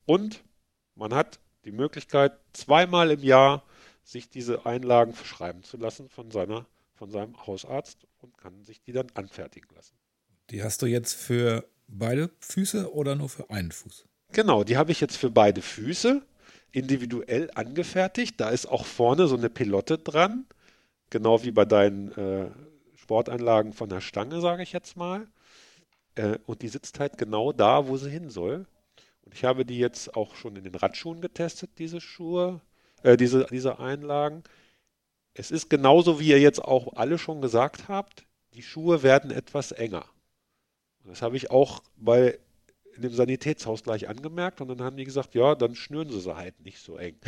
Und 0.06 0.42
man 0.98 1.14
hat 1.14 1.38
die 1.64 1.72
Möglichkeit, 1.72 2.32
zweimal 2.52 3.10
im 3.10 3.22
Jahr 3.22 3.62
sich 4.02 4.28
diese 4.28 4.66
Einlagen 4.66 5.12
verschreiben 5.12 5.62
zu 5.62 5.76
lassen 5.76 6.08
von, 6.08 6.30
seiner, 6.30 6.66
von 6.94 7.10
seinem 7.10 7.46
Hausarzt 7.46 8.06
und 8.20 8.36
kann 8.36 8.64
sich 8.64 8.80
die 8.80 8.92
dann 8.92 9.06
anfertigen 9.14 9.68
lassen. 9.74 9.94
Die 10.50 10.62
hast 10.62 10.82
du 10.82 10.86
jetzt 10.86 11.14
für 11.14 11.68
beide 11.86 12.30
Füße 12.40 12.92
oder 12.92 13.14
nur 13.14 13.28
für 13.28 13.50
einen 13.50 13.70
Fuß? 13.70 14.06
Genau, 14.32 14.64
die 14.64 14.76
habe 14.76 14.92
ich 14.92 15.00
jetzt 15.00 15.16
für 15.16 15.30
beide 15.30 15.62
Füße 15.62 16.22
individuell 16.72 17.50
angefertigt. 17.54 18.40
Da 18.40 18.50
ist 18.50 18.66
auch 18.66 18.84
vorne 18.84 19.26
so 19.26 19.36
eine 19.36 19.50
Pilotte 19.50 19.98
dran, 19.98 20.46
genau 21.10 21.42
wie 21.44 21.50
bei 21.50 21.64
deinen 21.64 22.12
äh, 22.12 22.50
Sportanlagen 22.94 23.72
von 23.72 23.88
der 23.88 24.00
Stange, 24.00 24.40
sage 24.40 24.62
ich 24.62 24.72
jetzt 24.72 24.96
mal. 24.96 25.28
Äh, 26.14 26.38
und 26.46 26.62
die 26.62 26.68
sitzt 26.68 26.98
halt 26.98 27.18
genau 27.18 27.52
da, 27.52 27.88
wo 27.88 27.96
sie 27.96 28.10
hin 28.10 28.30
soll. 28.30 28.66
Und 29.28 29.34
ich 29.34 29.44
habe 29.44 29.66
die 29.66 29.78
jetzt 29.78 30.16
auch 30.16 30.34
schon 30.36 30.56
in 30.56 30.64
den 30.64 30.74
Radschuhen 30.74 31.20
getestet, 31.20 31.72
diese 31.76 32.00
Schuhe, 32.00 32.62
äh, 33.02 33.18
diese, 33.18 33.46
diese 33.50 33.78
Einlagen. 33.78 34.42
Es 35.34 35.50
ist 35.50 35.68
genauso, 35.68 36.18
wie 36.18 36.28
ihr 36.28 36.40
jetzt 36.40 36.64
auch 36.64 36.94
alle 36.94 37.18
schon 37.18 37.42
gesagt 37.42 37.88
habt, 37.88 38.24
die 38.54 38.62
Schuhe 38.62 39.02
werden 39.02 39.30
etwas 39.30 39.72
enger. 39.72 40.06
Und 41.04 41.10
das 41.10 41.20
habe 41.20 41.36
ich 41.36 41.50
auch 41.50 41.82
bei 41.98 42.38
in 42.96 43.02
dem 43.02 43.12
Sanitätshaus 43.12 43.82
gleich 43.82 44.08
angemerkt 44.08 44.62
und 44.62 44.68
dann 44.68 44.80
haben 44.80 44.96
die 44.96 45.04
gesagt, 45.04 45.34
ja, 45.34 45.54
dann 45.54 45.74
schnüren 45.74 46.08
sie 46.08 46.20
sie 46.20 46.34
halt 46.34 46.58
nicht 46.64 46.78
so 46.78 46.96
eng. 46.96 47.18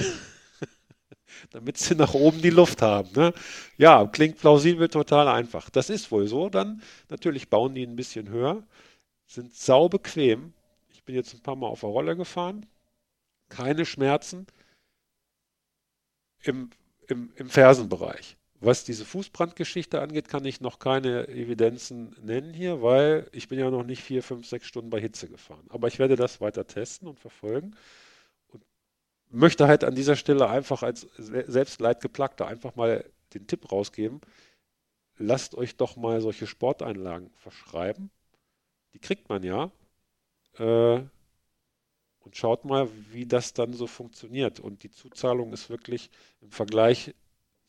Damit 1.50 1.76
sie 1.76 1.96
nach 1.96 2.14
oben 2.14 2.40
die 2.40 2.48
Luft 2.48 2.80
haben. 2.80 3.10
Ne? 3.14 3.34
Ja, 3.76 4.06
klingt 4.06 4.38
plausibel, 4.38 4.88
total 4.88 5.28
einfach. 5.28 5.68
Das 5.68 5.90
ist 5.90 6.10
wohl 6.10 6.26
so. 6.26 6.48
Dann 6.48 6.80
natürlich 7.10 7.50
bauen 7.50 7.74
die 7.74 7.86
ein 7.86 7.94
bisschen 7.94 8.30
höher, 8.30 8.66
sind 9.26 9.54
sau 9.54 9.90
bequem 9.90 10.54
bin 11.10 11.16
jetzt 11.16 11.34
ein 11.34 11.40
paar 11.40 11.56
Mal 11.56 11.66
auf 11.66 11.80
der 11.80 11.88
Rolle 11.88 12.16
gefahren. 12.16 12.66
Keine 13.48 13.84
Schmerzen 13.84 14.46
im, 16.44 16.70
im, 17.08 17.32
im 17.34 17.50
Fersenbereich. 17.50 18.36
Was 18.60 18.84
diese 18.84 19.04
Fußbrandgeschichte 19.04 20.00
angeht, 20.00 20.28
kann 20.28 20.44
ich 20.44 20.60
noch 20.60 20.78
keine 20.78 21.26
Evidenzen 21.26 22.14
nennen 22.22 22.54
hier, 22.54 22.80
weil 22.80 23.26
ich 23.32 23.48
bin 23.48 23.58
ja 23.58 23.70
noch 23.72 23.82
nicht 23.82 24.04
vier, 24.04 24.22
fünf, 24.22 24.46
sechs 24.46 24.68
Stunden 24.68 24.90
bei 24.90 25.00
Hitze 25.00 25.28
gefahren. 25.28 25.66
Aber 25.70 25.88
ich 25.88 25.98
werde 25.98 26.14
das 26.14 26.40
weiter 26.40 26.64
testen 26.68 27.08
und 27.08 27.18
verfolgen 27.18 27.74
und 28.52 28.62
möchte 29.30 29.66
halt 29.66 29.82
an 29.82 29.96
dieser 29.96 30.14
Stelle 30.14 30.48
einfach 30.48 30.84
als 30.84 31.08
Selbstleidgeplagter 31.16 32.46
einfach 32.46 32.76
mal 32.76 33.04
den 33.34 33.48
Tipp 33.48 33.72
rausgeben, 33.72 34.20
lasst 35.18 35.56
euch 35.56 35.76
doch 35.76 35.96
mal 35.96 36.20
solche 36.20 36.46
Sporteinlagen 36.46 37.30
verschreiben. 37.34 38.12
Die 38.92 39.00
kriegt 39.00 39.28
man 39.28 39.42
ja 39.42 39.72
äh, 40.58 41.00
und 42.20 42.36
schaut 42.36 42.64
mal, 42.64 42.88
wie 43.12 43.26
das 43.26 43.52
dann 43.54 43.72
so 43.72 43.86
funktioniert. 43.86 44.60
Und 44.60 44.82
die 44.82 44.90
Zuzahlung 44.90 45.52
ist 45.52 45.70
wirklich 45.70 46.10
im 46.42 46.50
Vergleich 46.50 47.14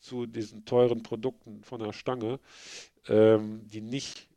zu 0.00 0.26
diesen 0.26 0.64
teuren 0.64 1.02
Produkten 1.02 1.62
von 1.62 1.80
der 1.80 1.92
Stange, 1.92 2.38
ähm, 3.08 3.62
die 3.72 3.80
nicht 3.80 4.28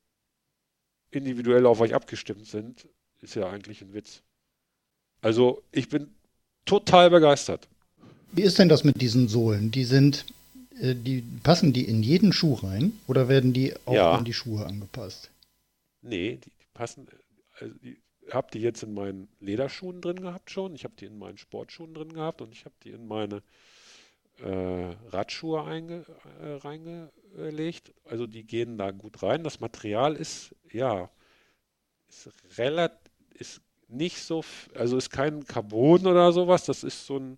individuell 1.11 1.65
auf 1.65 1.81
euch 1.81 1.93
abgestimmt 1.93 2.45
sind, 2.47 2.87
ist 3.21 3.35
ja 3.35 3.49
eigentlich 3.49 3.81
ein 3.81 3.93
Witz. 3.93 4.21
Also 5.21 5.63
ich 5.71 5.89
bin 5.89 6.13
total 6.65 7.09
begeistert. 7.09 7.67
Wie 8.31 8.41
ist 8.43 8.59
denn 8.59 8.69
das 8.69 8.83
mit 8.83 9.01
diesen 9.01 9.27
Sohlen? 9.27 9.71
Die 9.71 9.85
sind 9.85 10.25
äh, 10.79 10.93
die, 10.95 11.23
passen 11.43 11.73
die 11.73 11.85
in 11.87 12.03
jeden 12.03 12.33
Schuh 12.33 12.55
rein 12.55 12.99
oder 13.07 13.27
werden 13.29 13.53
die 13.53 13.73
auch 13.85 13.93
Ja. 13.93 14.11
an 14.17 14.25
die 14.25 14.33
Schuhe 14.33 14.65
angepasst? 14.65 15.31
Nee, 16.01 16.37
die, 16.43 16.49
die 16.49 16.65
passen, 16.73 17.07
also 17.59 17.73
die 17.81 17.97
habe 18.35 18.47
die 18.53 18.59
jetzt 18.59 18.83
in 18.83 18.93
meinen 18.93 19.27
Lederschuhen 19.39 20.01
drin 20.01 20.21
gehabt 20.21 20.51
schon, 20.51 20.75
ich 20.75 20.83
habe 20.83 20.95
die 20.99 21.05
in 21.05 21.17
meinen 21.17 21.37
Sportschuhen 21.37 21.93
drin 21.93 22.13
gehabt 22.13 22.41
und 22.41 22.51
ich 22.51 22.65
habe 22.65 22.75
die 22.83 22.91
in 22.91 23.07
meine 23.07 23.41
äh, 24.39 24.95
Radschuhe 25.09 25.63
einge, 25.63 26.05
äh, 26.41 26.53
reingelegt. 26.55 27.93
Also 28.05 28.27
die 28.27 28.43
gehen 28.43 28.77
da 28.77 28.91
gut 28.91 29.23
rein. 29.23 29.43
Das 29.43 29.59
Material 29.59 30.15
ist, 30.15 30.53
ja, 30.71 31.09
ist 32.07 32.29
relativ, 32.57 33.11
ist 33.33 33.61
nicht 33.87 34.21
so, 34.21 34.43
also 34.73 34.97
ist 34.97 35.09
kein 35.09 35.45
Carbon 35.45 36.05
oder 36.07 36.31
sowas, 36.31 36.65
das 36.65 36.83
ist 36.83 37.05
so 37.05 37.17
ein 37.17 37.37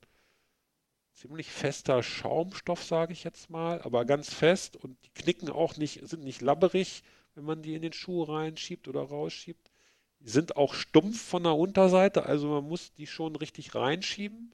ziemlich 1.13 1.51
fester 1.51 2.03
Schaumstoff, 2.03 2.83
sage 2.83 3.13
ich 3.13 3.23
jetzt 3.23 3.49
mal, 3.49 3.81
aber 3.81 4.05
ganz 4.05 4.33
fest 4.33 4.77
und 4.77 4.97
die 5.03 5.09
knicken 5.21 5.49
auch 5.49 5.75
nicht, 5.77 6.07
sind 6.07 6.23
nicht 6.23 6.41
labberig, 6.41 7.03
wenn 7.35 7.43
man 7.43 7.61
die 7.63 7.75
in 7.75 7.81
den 7.81 7.93
Schuh 7.93 8.23
reinschiebt 8.23 8.87
oder 8.87 9.01
rausschiebt. 9.01 9.71
Die 10.19 10.29
sind 10.29 10.57
auch 10.57 10.73
stumpf 10.73 11.21
von 11.21 11.43
der 11.43 11.55
Unterseite, 11.55 12.25
also 12.25 12.47
man 12.49 12.67
muss 12.67 12.93
die 12.93 13.07
schon 13.07 13.35
richtig 13.35 13.75
reinschieben 13.75 14.51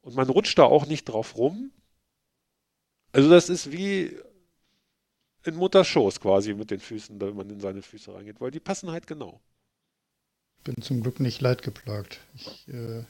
und 0.00 0.14
man 0.14 0.28
rutscht 0.28 0.58
da 0.58 0.64
auch 0.64 0.86
nicht 0.86 1.04
drauf 1.04 1.36
rum. 1.36 1.72
Also 3.12 3.28
das 3.30 3.48
ist 3.48 3.72
wie 3.72 4.16
in 5.44 5.56
Mutters 5.56 5.86
Schoß 5.86 6.20
quasi 6.20 6.54
mit 6.54 6.70
den 6.70 6.80
Füßen, 6.80 7.20
wenn 7.20 7.36
man 7.36 7.50
in 7.50 7.60
seine 7.60 7.82
Füße 7.82 8.14
reingeht, 8.14 8.40
weil 8.40 8.50
die 8.50 8.60
passen 8.60 8.90
halt 8.90 9.06
genau. 9.06 9.40
Bin 10.64 10.80
zum 10.82 11.02
Glück 11.02 11.20
nicht 11.20 11.40
leidgeplagt. 11.40 12.20
Ich 12.34 12.68
äh, 12.68 13.04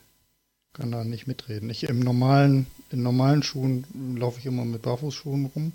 kann 0.73 0.93
da 0.93 1.05
nicht 1.05 1.27
mitreden. 1.27 1.70
Ich 1.70 1.85
im 1.85 2.01
normalen, 2.01 2.66
in 2.90 3.03
normalen 3.03 3.43
Schuhen 3.43 4.16
laufe 4.16 4.39
ich 4.39 4.47
immer 4.47 4.65
mit 4.65 4.82
Barfußschuhen 4.82 5.47
rum. 5.47 5.73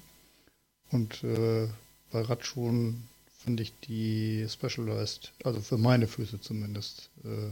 Und 0.91 1.23
äh, 1.23 1.67
bei 2.11 2.21
Radschuhen 2.21 3.07
finde 3.43 3.63
ich 3.63 3.73
die 3.81 4.45
Specialized, 4.49 5.33
also 5.43 5.61
für 5.61 5.77
meine 5.77 6.07
Füße 6.07 6.41
zumindest, 6.41 7.09
äh, 7.23 7.51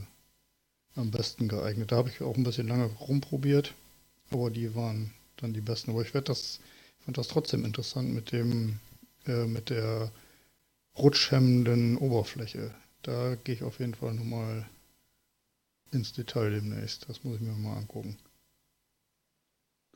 am 0.96 1.12
besten 1.12 1.48
geeignet. 1.48 1.92
Da 1.92 1.98
habe 1.98 2.10
ich 2.10 2.22
auch 2.22 2.36
ein 2.36 2.44
bisschen 2.44 2.68
lange 2.68 2.86
rumprobiert, 2.86 3.74
aber 4.32 4.50
die 4.50 4.76
waren 4.76 5.12
dann 5.38 5.54
die 5.54 5.62
besten. 5.62 5.92
Aber 5.92 6.02
ich 6.02 6.14
werde 6.14 6.26
das, 6.26 6.60
fand 7.06 7.18
das 7.18 7.28
trotzdem 7.28 7.66
interessant 7.66 8.14
mit 8.14 8.32
dem, 8.32 8.80
äh, 9.26 9.46
mit 9.46 9.70
der 9.70 10.12
rutschhemmenden 10.98 11.98
Oberfläche. 11.98 12.74
Da 13.04 13.36
gehe 13.44 13.56
ich 13.56 13.64
auf 13.64 13.80
jeden 13.80 13.96
Fall 13.96 14.14
nochmal 14.14 14.68
ins 15.92 16.14
Detail 16.14 16.52
demnächst. 16.52 17.08
Das 17.10 17.24
muss 17.24 17.36
ich 17.36 17.42
mir 17.42 17.54
mal 17.54 17.78
angucken. 17.78 18.18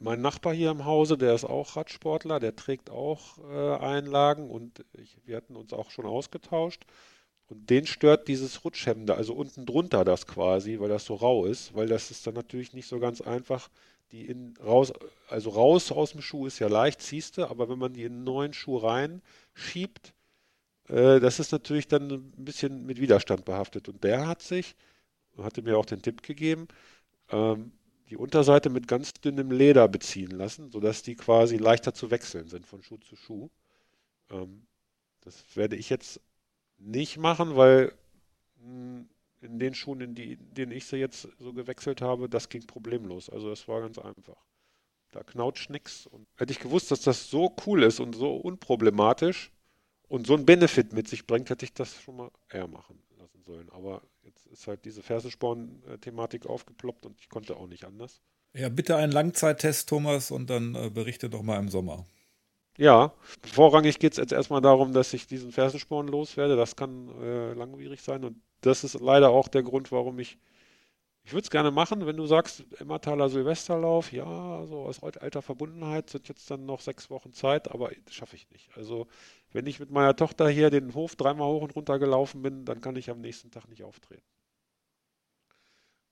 Mein 0.03 0.19
Nachbar 0.19 0.53
hier 0.53 0.69
im 0.69 0.83
Hause, 0.83 1.17
der 1.17 1.33
ist 1.33 1.45
auch 1.45 1.77
Radsportler, 1.77 2.41
der 2.41 2.57
trägt 2.57 2.89
auch 2.89 3.37
äh, 3.37 3.77
Einlagen 3.77 4.49
und 4.49 4.83
ich, 4.91 5.17
wir 5.23 5.37
hatten 5.37 5.55
uns 5.55 5.71
auch 5.71 5.91
schon 5.91 6.05
ausgetauscht. 6.05 6.83
Und 7.47 7.69
den 7.69 7.87
stört 7.87 8.27
dieses 8.27 8.65
Rutschhemmende, 8.65 9.15
also 9.15 9.33
unten 9.33 9.65
drunter 9.65 10.03
das 10.03 10.27
quasi, 10.27 10.77
weil 10.81 10.89
das 10.89 11.05
so 11.05 11.15
rau 11.15 11.45
ist, 11.45 11.73
weil 11.73 11.87
das 11.87 12.11
ist 12.11 12.27
dann 12.27 12.33
natürlich 12.33 12.73
nicht 12.73 12.87
so 12.87 12.99
ganz 12.99 13.21
einfach, 13.21 13.69
die 14.11 14.25
in 14.25 14.55
raus, 14.61 14.91
also 15.29 15.51
raus 15.51 15.89
aus 15.93 16.11
dem 16.11 16.21
Schuh 16.21 16.47
ist 16.47 16.59
ja 16.59 16.67
leicht, 16.67 17.01
ziehst 17.01 17.37
du, 17.37 17.45
aber 17.49 17.69
wenn 17.69 17.79
man 17.79 17.93
die 17.93 18.03
in 18.03 18.11
einen 18.11 18.23
neuen 18.25 18.51
Schuh 18.51 18.75
reinschiebt, 18.79 20.13
äh, 20.89 21.21
das 21.21 21.39
ist 21.39 21.53
natürlich 21.53 21.87
dann 21.87 22.11
ein 22.11 22.43
bisschen 22.43 22.85
mit 22.85 22.99
Widerstand 22.99 23.45
behaftet. 23.45 23.87
Und 23.87 24.03
der 24.03 24.27
hat 24.27 24.41
sich, 24.41 24.75
hatte 25.37 25.61
mir 25.61 25.77
auch 25.77 25.85
den 25.85 26.01
Tipp 26.01 26.23
gegeben, 26.23 26.67
ähm, 27.31 27.71
die 28.13 28.17
Unterseite 28.17 28.69
mit 28.69 28.87
ganz 28.87 29.13
dünnem 29.13 29.49
Leder 29.49 29.87
beziehen 29.87 30.29
lassen, 30.29 30.69
sodass 30.69 31.01
die 31.01 31.15
quasi 31.15 31.57
leichter 31.57 31.95
zu 31.95 32.11
wechseln 32.11 32.47
sind 32.47 32.67
von 32.67 32.83
Schuh 32.83 32.97
zu 32.97 33.15
Schuh. 33.15 33.49
Ähm, 34.29 34.67
das 35.21 35.43
werde 35.55 35.75
ich 35.75 35.89
jetzt 35.89 36.21
nicht 36.77 37.17
machen, 37.17 37.55
weil 37.55 37.91
mh, 38.57 39.05
in 39.41 39.57
den 39.57 39.73
Schuhen, 39.73 39.99
in 40.01 40.13
die, 40.13 40.33
in 40.33 40.53
denen 40.53 40.71
ich 40.71 40.85
sie 40.85 40.97
jetzt 40.97 41.27
so 41.39 41.53
gewechselt 41.53 42.01
habe, 42.01 42.29
das 42.29 42.49
ging 42.49 42.67
problemlos. 42.67 43.31
Also 43.31 43.49
das 43.49 43.67
war 43.67 43.81
ganz 43.81 43.97
einfach. 43.97 44.37
Da 45.09 45.23
knautscht 45.23 45.71
nix. 45.71 46.05
Und 46.05 46.27
hätte 46.37 46.53
ich 46.53 46.59
gewusst, 46.59 46.91
dass 46.91 47.01
das 47.01 47.31
so 47.31 47.55
cool 47.65 47.81
ist 47.81 47.99
und 47.99 48.13
so 48.13 48.35
unproblematisch 48.35 49.51
und 50.07 50.27
so 50.27 50.35
einen 50.35 50.45
Benefit 50.45 50.93
mit 50.93 51.07
sich 51.07 51.25
bringt, 51.25 51.49
hätte 51.49 51.65
ich 51.65 51.73
das 51.73 51.99
schon 51.99 52.17
mal 52.17 52.31
eher 52.51 52.67
machen 52.67 53.01
sollen. 53.43 53.69
Aber 53.71 54.01
jetzt 54.23 54.45
ist 54.47 54.67
halt 54.67 54.85
diese 54.85 55.01
Fersensporn-Thematik 55.01 56.45
aufgeploppt 56.45 57.05
und 57.05 57.19
ich 57.19 57.29
konnte 57.29 57.55
auch 57.57 57.67
nicht 57.67 57.85
anders. 57.85 58.21
Ja, 58.53 58.69
bitte 58.69 58.95
einen 58.95 59.11
Langzeittest, 59.11 59.89
Thomas, 59.89 60.31
und 60.31 60.49
dann 60.49 60.75
äh, 60.75 60.89
berichte 60.89 61.29
doch 61.29 61.41
mal 61.41 61.57
im 61.57 61.69
Sommer. 61.69 62.05
Ja, 62.77 63.13
vorrangig 63.43 63.99
geht 63.99 64.13
es 64.13 64.17
jetzt 64.17 64.31
erstmal 64.31 64.61
darum, 64.61 64.93
dass 64.93 65.13
ich 65.13 65.27
diesen 65.27 65.51
Fersensporn 65.51 66.07
loswerde. 66.07 66.55
Das 66.55 66.75
kann 66.75 67.09
äh, 67.21 67.53
langwierig 67.53 68.01
sein 68.01 68.23
und 68.23 68.41
das 68.61 68.83
ist 68.83 68.99
leider 68.99 69.29
auch 69.29 69.47
der 69.47 69.63
Grund, 69.63 69.91
warum 69.91 70.19
ich. 70.19 70.37
Ich 71.25 71.31
würde 71.31 71.43
es 71.45 71.49
gerne 71.49 71.71
machen, 71.71 72.05
wenn 72.05 72.17
du 72.17 72.25
sagst, 72.25 72.65
Emmertaler 72.79 73.29
Silvesterlauf, 73.29 74.11
ja, 74.11 74.65
so 74.65 74.81
aus 74.83 75.01
alter 75.01 75.41
Verbundenheit 75.41 76.09
sind 76.09 76.27
jetzt 76.27 76.51
dann 76.51 76.65
noch 76.65 76.81
sechs 76.81 77.09
Wochen 77.09 77.31
Zeit, 77.33 77.71
aber 77.71 77.91
das 78.05 78.13
schaffe 78.13 78.35
ich 78.35 78.49
nicht. 78.51 78.69
Also, 78.75 79.07
wenn 79.51 79.65
ich 79.65 79.79
mit 79.79 79.89
meiner 79.89 80.15
Tochter 80.15 80.49
hier 80.49 80.69
den 80.69 80.93
Hof 80.93 81.15
dreimal 81.15 81.47
hoch 81.47 81.61
und 81.63 81.75
runter 81.75 81.97
gelaufen 81.97 82.41
bin, 82.41 82.65
dann 82.65 82.81
kann 82.81 82.97
ich 82.97 83.09
am 83.09 83.21
nächsten 83.21 83.51
Tag 83.51 83.69
nicht 83.69 83.83
auftreten. 83.83 84.23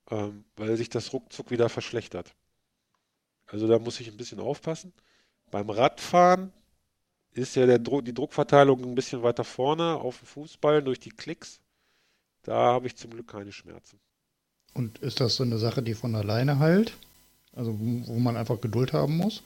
Ähm, 0.09 0.45
weil 0.55 0.77
sich 0.77 0.89
das 0.89 1.11
ruckzuck 1.13 1.51
wieder 1.51 1.69
verschlechtert. 1.69 2.33
Also, 3.47 3.67
da 3.67 3.79
muss 3.79 3.99
ich 3.99 4.07
ein 4.09 4.17
bisschen 4.17 4.39
aufpassen. 4.39 4.93
Beim 5.51 5.69
Radfahren 5.69 6.53
ist 7.31 7.55
ja 7.55 7.77
Druck, 7.77 8.05
die 8.05 8.13
Druckverteilung 8.13 8.81
ein 8.83 8.95
bisschen 8.95 9.23
weiter 9.23 9.43
vorne 9.43 9.95
auf 9.95 10.19
dem 10.19 10.27
Fußballen 10.27 10.85
durch 10.85 10.99
die 10.99 11.11
Klicks. 11.11 11.59
Da 12.43 12.55
habe 12.55 12.87
ich 12.87 12.95
zum 12.95 13.11
Glück 13.11 13.27
keine 13.27 13.51
Schmerzen. 13.51 13.99
Und 14.73 14.99
ist 14.99 15.19
das 15.19 15.35
so 15.35 15.43
eine 15.43 15.57
Sache, 15.57 15.81
die 15.81 15.93
von 15.93 16.15
alleine 16.15 16.59
heilt? 16.59 16.97
Also 17.53 17.75
wo, 17.79 18.19
man 18.19 18.37
einfach 18.37 18.61
Geduld 18.61 18.93
haben 18.93 19.17
muss? 19.17 19.43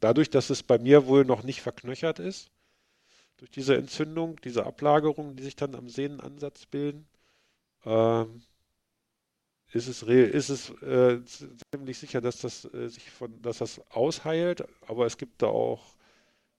Dadurch, 0.00 0.30
dass 0.30 0.50
es 0.50 0.62
bei 0.62 0.78
mir 0.78 1.06
wohl 1.06 1.24
noch 1.24 1.42
nicht 1.42 1.62
verknöchert 1.62 2.18
ist, 2.18 2.50
durch 3.36 3.50
diese 3.50 3.76
Entzündung, 3.76 4.40
diese 4.42 4.66
Ablagerungen, 4.66 5.36
die 5.36 5.44
sich 5.44 5.56
dann 5.56 5.74
am 5.74 5.88
Sehnenansatz 5.88 6.66
bilden, 6.66 7.06
ähm, 7.84 8.42
ist 9.72 9.88
es, 9.88 10.02
ist 10.02 10.48
es 10.48 10.70
äh, 10.82 11.20
ziemlich 11.72 11.98
sicher, 11.98 12.20
dass 12.20 12.40
das 12.40 12.64
äh, 12.72 12.88
sich 12.88 13.10
von, 13.10 13.40
dass 13.42 13.58
das 13.58 13.80
ausheilt, 13.90 14.64
aber 14.86 15.06
es 15.06 15.18
gibt 15.18 15.42
da 15.42 15.46
auch 15.46 15.96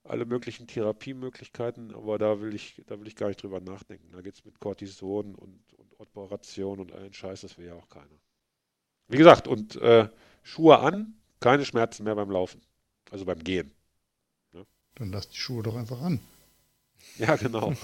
alle 0.04 0.24
möglichen 0.24 0.66
Therapiemöglichkeiten, 0.66 1.94
aber 1.94 2.18
da 2.18 2.40
will 2.40 2.54
ich, 2.54 2.82
da 2.86 2.98
will 2.98 3.06
ich 3.06 3.16
gar 3.16 3.28
nicht 3.28 3.42
drüber 3.42 3.60
nachdenken. 3.60 4.10
Da 4.12 4.20
geht 4.20 4.34
es 4.34 4.44
mit 4.44 4.58
Cortison 4.58 5.34
und 5.34 5.60
Operation 5.98 6.80
und 6.80 6.92
allen 6.92 7.12
Scheiß, 7.12 7.42
das 7.42 7.58
will 7.58 7.66
ja 7.66 7.74
auch 7.74 7.88
keiner. 7.88 8.06
Wie 9.08 9.16
gesagt, 9.16 9.48
und 9.48 9.76
äh, 9.76 10.08
Schuhe 10.42 10.78
an, 10.78 11.14
keine 11.40 11.64
Schmerzen 11.64 12.04
mehr 12.04 12.14
beim 12.14 12.30
Laufen, 12.30 12.60
also 13.10 13.24
beim 13.24 13.42
Gehen. 13.42 13.72
Dann 14.94 15.12
lass 15.12 15.28
die 15.28 15.36
Schuhe 15.36 15.62
doch 15.62 15.76
einfach 15.76 16.00
an. 16.00 16.20
Ja, 17.16 17.36
genau. 17.36 17.72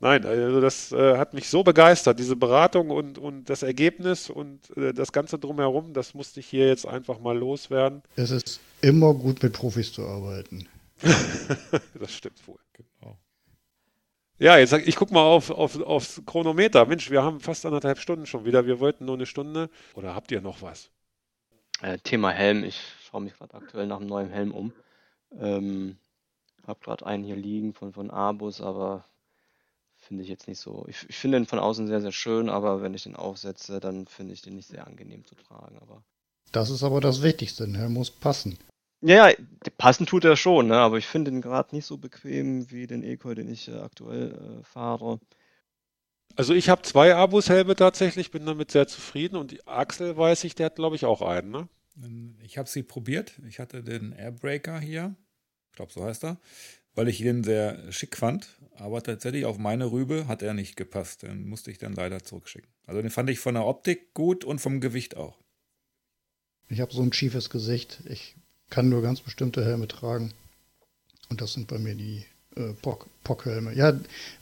Nein, 0.00 0.24
also 0.24 0.62
das 0.62 0.90
äh, 0.90 1.18
hat 1.18 1.34
mich 1.34 1.50
so 1.50 1.62
begeistert, 1.62 2.18
diese 2.18 2.34
Beratung 2.34 2.88
und, 2.88 3.18
und 3.18 3.50
das 3.50 3.62
Ergebnis 3.62 4.30
und 4.30 4.74
äh, 4.76 4.94
das 4.94 5.12
Ganze 5.12 5.38
drumherum, 5.38 5.92
das 5.92 6.14
musste 6.14 6.40
ich 6.40 6.46
hier 6.46 6.66
jetzt 6.66 6.86
einfach 6.86 7.20
mal 7.20 7.36
loswerden. 7.36 8.02
Es 8.16 8.30
ist 8.30 8.58
immer 8.80 9.12
gut, 9.12 9.42
mit 9.42 9.52
Profis 9.52 9.92
zu 9.92 10.06
arbeiten. 10.06 10.66
Das 11.98 12.14
stimmt 12.14 12.46
wohl. 12.48 12.58
Genau. 12.72 13.18
Ja, 14.40 14.56
jetzt 14.56 14.70
sag 14.70 14.88
ich 14.88 14.96
guck 14.96 15.10
mal 15.10 15.22
auf, 15.22 15.50
auf, 15.50 15.78
aufs 15.82 16.22
Chronometer. 16.24 16.86
Mensch, 16.86 17.10
wir 17.10 17.22
haben 17.22 17.40
fast 17.40 17.66
anderthalb 17.66 17.98
Stunden 17.98 18.24
schon 18.24 18.46
wieder. 18.46 18.64
Wir 18.64 18.80
wollten 18.80 19.04
nur 19.04 19.16
eine 19.16 19.26
Stunde. 19.26 19.68
Oder 19.94 20.14
habt 20.14 20.32
ihr 20.32 20.40
noch 20.40 20.62
was? 20.62 20.88
Äh, 21.82 21.98
Thema 21.98 22.30
Helm. 22.30 22.64
Ich 22.64 22.80
schaue 23.04 23.20
mich 23.20 23.36
gerade 23.36 23.52
aktuell 23.52 23.86
nach 23.86 23.98
einem 23.98 24.06
neuen 24.06 24.30
Helm 24.30 24.52
um. 24.52 24.72
Ähm, 25.38 25.98
habe 26.66 26.80
gerade 26.82 27.04
einen 27.04 27.22
hier 27.22 27.36
liegen 27.36 27.74
von, 27.74 27.92
von 27.92 28.10
Abus, 28.10 28.62
aber 28.62 29.04
finde 29.98 30.22
ich 30.22 30.30
jetzt 30.30 30.48
nicht 30.48 30.58
so. 30.58 30.86
Ich, 30.88 31.04
ich 31.06 31.18
finde 31.18 31.38
den 31.38 31.46
von 31.46 31.58
außen 31.58 31.86
sehr, 31.86 32.00
sehr 32.00 32.12
schön, 32.12 32.48
aber 32.48 32.80
wenn 32.80 32.94
ich 32.94 33.02
den 33.02 33.16
aufsetze, 33.16 33.78
dann 33.78 34.06
finde 34.06 34.32
ich 34.32 34.40
den 34.40 34.56
nicht 34.56 34.68
sehr 34.68 34.86
angenehm 34.86 35.26
zu 35.26 35.34
tragen. 35.34 35.76
Aber 35.82 36.02
Das 36.50 36.70
ist 36.70 36.82
aber 36.82 37.02
das 37.02 37.22
Wichtigste. 37.22 37.64
Ein 37.64 37.74
Helm 37.74 37.92
muss 37.92 38.10
passen. 38.10 38.56
Ja, 39.02 39.28
ja, 39.28 39.36
passen 39.78 40.06
tut 40.06 40.24
er 40.24 40.36
schon, 40.36 40.68
ne? 40.68 40.76
Aber 40.76 40.98
ich 40.98 41.06
finde 41.06 41.30
den 41.30 41.40
gerade 41.40 41.74
nicht 41.74 41.86
so 41.86 41.96
bequem 41.96 42.70
wie 42.70 42.86
den 42.86 43.02
Eco, 43.02 43.32
den 43.34 43.50
ich 43.50 43.68
äh, 43.68 43.78
aktuell 43.78 44.32
äh, 44.32 44.64
fahre. 44.64 45.20
Also 46.36 46.54
ich 46.54 46.68
habe 46.68 46.82
zwei 46.82 47.14
Abus-Helme 47.14 47.76
tatsächlich, 47.76 48.30
bin 48.30 48.46
damit 48.46 48.70
sehr 48.70 48.86
zufrieden. 48.86 49.36
Und 49.36 49.50
die 49.50 49.66
Axel 49.66 50.16
weiß 50.16 50.44
ich, 50.44 50.54
der 50.54 50.66
hat 50.66 50.76
glaube 50.76 50.96
ich 50.96 51.04
auch 51.04 51.22
einen, 51.22 51.50
ne? 51.50 51.68
Ich 52.42 52.56
habe 52.56 52.68
sie 52.68 52.82
probiert. 52.82 53.34
Ich 53.48 53.58
hatte 53.58 53.82
den 53.82 54.12
Airbreaker 54.12 54.80
hier. 54.80 55.14
Ich 55.70 55.76
glaube, 55.76 55.92
so 55.92 56.04
heißt 56.04 56.24
er. 56.24 56.38
Weil 56.94 57.08
ich 57.08 57.20
ihn 57.20 57.44
sehr 57.44 57.92
schick 57.92 58.16
fand. 58.16 58.48
Aber 58.76 59.02
tatsächlich 59.02 59.44
auf 59.44 59.58
meine 59.58 59.90
Rübe 59.92 60.26
hat 60.26 60.42
er 60.42 60.54
nicht 60.54 60.76
gepasst. 60.76 61.22
Den 61.22 61.48
musste 61.48 61.70
ich 61.70 61.78
dann 61.78 61.94
leider 61.94 62.22
zurückschicken. 62.22 62.70
Also 62.86 63.02
den 63.02 63.10
fand 63.10 63.28
ich 63.30 63.38
von 63.38 63.54
der 63.54 63.66
Optik 63.66 64.14
gut 64.14 64.44
und 64.44 64.60
vom 64.60 64.80
Gewicht 64.80 65.16
auch. 65.16 65.38
Ich 66.68 66.80
habe 66.80 66.92
so 66.92 67.02
ein 67.02 67.12
schiefes 67.12 67.50
Gesicht. 67.50 68.02
Ich 68.08 68.36
kann 68.70 68.88
nur 68.88 69.02
ganz 69.02 69.20
bestimmte 69.20 69.64
Helme 69.64 69.88
tragen. 69.88 70.32
Und 71.28 71.40
das 71.40 71.52
sind 71.52 71.68
bei 71.68 71.78
mir 71.78 71.94
die 71.94 72.24
äh, 72.56 72.72
Pockhelme. 73.24 73.74
Ja, 73.74 73.92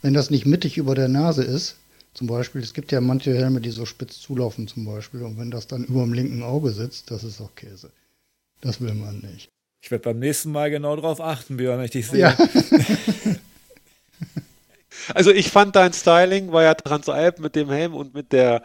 wenn 0.01 0.13
das 0.13 0.29
nicht 0.29 0.45
mittig 0.45 0.77
über 0.77 0.95
der 0.95 1.07
Nase 1.07 1.43
ist, 1.43 1.75
zum 2.13 2.27
Beispiel, 2.27 2.61
es 2.61 2.73
gibt 2.73 2.91
ja 2.91 3.01
manche 3.01 3.35
Helme, 3.35 3.61
die 3.61 3.69
so 3.69 3.85
spitz 3.85 4.19
zulaufen 4.19 4.67
zum 4.67 4.85
Beispiel. 4.85 5.23
Und 5.23 5.37
wenn 5.37 5.51
das 5.51 5.67
dann 5.67 5.83
über 5.83 6.01
dem 6.01 6.13
linken 6.13 6.43
Auge 6.43 6.71
sitzt, 6.71 7.11
das 7.11 7.23
ist 7.23 7.39
auch 7.39 7.53
Käse. 7.55 7.91
Das 8.61 8.81
will 8.81 8.93
man 8.93 9.19
nicht. 9.19 9.49
Ich 9.81 9.91
werde 9.91 10.03
beim 10.03 10.19
nächsten 10.19 10.51
Mal 10.51 10.69
genau 10.69 10.95
darauf 10.95 11.21
achten, 11.21 11.57
Björn, 11.57 11.77
wenn 11.77 11.85
ich 11.85 11.91
dich 11.91 12.07
sehe. 12.07 12.19
Ja. 12.19 12.37
also 15.13 15.31
ich 15.31 15.49
fand 15.49 15.75
dein 15.75 15.93
Styling 15.93 16.51
war 16.51 16.63
ja 16.63 16.73
Transalp 16.73 17.39
mit 17.39 17.55
dem 17.55 17.69
Helm 17.69 17.93
und 17.93 18.13
mit 18.13 18.33
der 18.33 18.63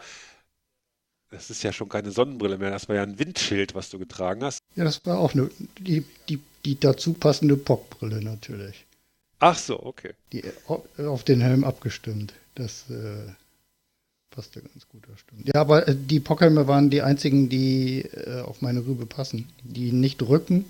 das 1.35 1.49
ist 1.49 1.63
ja 1.63 1.73
schon 1.73 1.89
keine 1.89 2.11
Sonnenbrille 2.11 2.57
mehr, 2.57 2.71
das 2.71 2.87
war 2.87 2.95
ja 2.95 3.03
ein 3.03 3.19
Windschild, 3.19 3.75
was 3.75 3.89
du 3.89 3.99
getragen 3.99 4.43
hast. 4.43 4.59
Ja, 4.75 4.85
das 4.85 5.05
war 5.05 5.19
auch 5.19 5.33
eine, 5.33 5.49
die, 5.79 6.05
die, 6.29 6.39
die 6.63 6.79
dazu 6.79 7.13
passende 7.13 7.57
Pockbrille 7.57 8.21
natürlich. 8.21 8.85
Ach 9.39 9.57
so, 9.57 9.83
okay. 9.83 10.13
Die 10.31 10.43
auf 10.67 11.23
den 11.23 11.41
Helm 11.41 11.63
abgestimmt. 11.65 12.33
Das 12.55 12.89
äh, 12.89 13.29
passte 14.31 14.61
ganz 14.61 14.87
gut, 14.87 15.03
das 15.09 15.19
stimmt. 15.19 15.47
Ja, 15.47 15.55
aber 15.55 15.87
äh, 15.87 15.95
die 15.95 16.21
Pockhelme 16.21 16.67
waren 16.67 16.89
die 16.89 17.01
einzigen, 17.01 17.49
die 17.49 18.03
äh, 18.03 18.41
auf 18.41 18.61
meine 18.61 18.85
Rübe 18.85 19.05
passen. 19.05 19.49
Die 19.63 19.91
nicht 19.91 20.21
rücken 20.21 20.65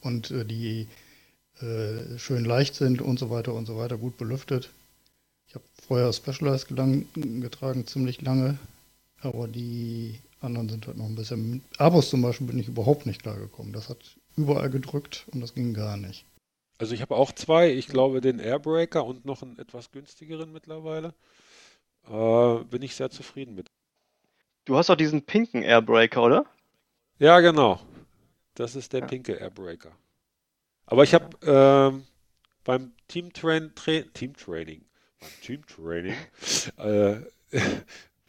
und 0.00 0.30
äh, 0.30 0.44
die 0.44 0.86
äh, 1.60 2.18
schön 2.18 2.44
leicht 2.44 2.76
sind 2.76 3.02
und 3.02 3.18
so 3.18 3.30
weiter 3.30 3.52
und 3.52 3.66
so 3.66 3.76
weiter, 3.76 3.98
gut 3.98 4.16
belüftet. 4.16 4.70
Ich 5.48 5.56
habe 5.56 5.64
vorher 5.88 6.12
Specialized 6.12 6.68
getragen, 6.68 7.86
ziemlich 7.88 8.22
lange, 8.22 8.58
aber 9.22 9.48
die 9.48 10.20
anderen 10.40 10.68
sind 10.68 10.86
halt 10.86 10.96
noch 10.96 11.06
ein 11.06 11.14
bisschen. 11.14 11.50
Mit 11.50 11.62
Abos 11.78 12.10
zum 12.10 12.22
Beispiel 12.22 12.46
bin 12.46 12.58
ich 12.58 12.68
überhaupt 12.68 13.06
nicht 13.06 13.22
klargekommen. 13.22 13.72
Das 13.72 13.88
hat 13.88 13.98
überall 14.36 14.70
gedrückt 14.70 15.26
und 15.32 15.40
das 15.40 15.54
ging 15.54 15.74
gar 15.74 15.96
nicht. 15.96 16.24
Also 16.78 16.94
ich 16.94 17.02
habe 17.02 17.16
auch 17.16 17.32
zwei. 17.32 17.70
Ich 17.70 17.88
glaube 17.88 18.20
den 18.20 18.38
Airbreaker 18.38 19.04
und 19.04 19.24
noch 19.24 19.42
einen 19.42 19.58
etwas 19.58 19.90
günstigeren 19.90 20.52
mittlerweile. 20.52 21.14
Äh, 22.08 22.64
bin 22.64 22.82
ich 22.82 22.94
sehr 22.94 23.10
zufrieden 23.10 23.54
mit. 23.54 23.66
Du 24.64 24.76
hast 24.76 24.88
doch 24.88 24.96
diesen 24.96 25.22
pinken 25.22 25.62
Airbreaker, 25.62 26.22
oder? 26.22 26.46
Ja, 27.18 27.40
genau. 27.40 27.80
Das 28.54 28.76
ist 28.76 28.92
der 28.92 29.00
ja. 29.00 29.06
pinke 29.06 29.34
Airbreaker. 29.34 29.92
Aber 30.86 31.04
ich 31.04 31.14
habe 31.14 31.36
ähm, 31.42 32.06
beim 32.64 32.92
Team, 33.08 33.32
Train, 33.32 33.72
Tra 33.74 34.00
Team 34.14 34.34
Training, 34.34 34.84
beim 35.20 35.30
Team 35.42 35.66
Training, 35.66 36.14
äh, 36.78 37.20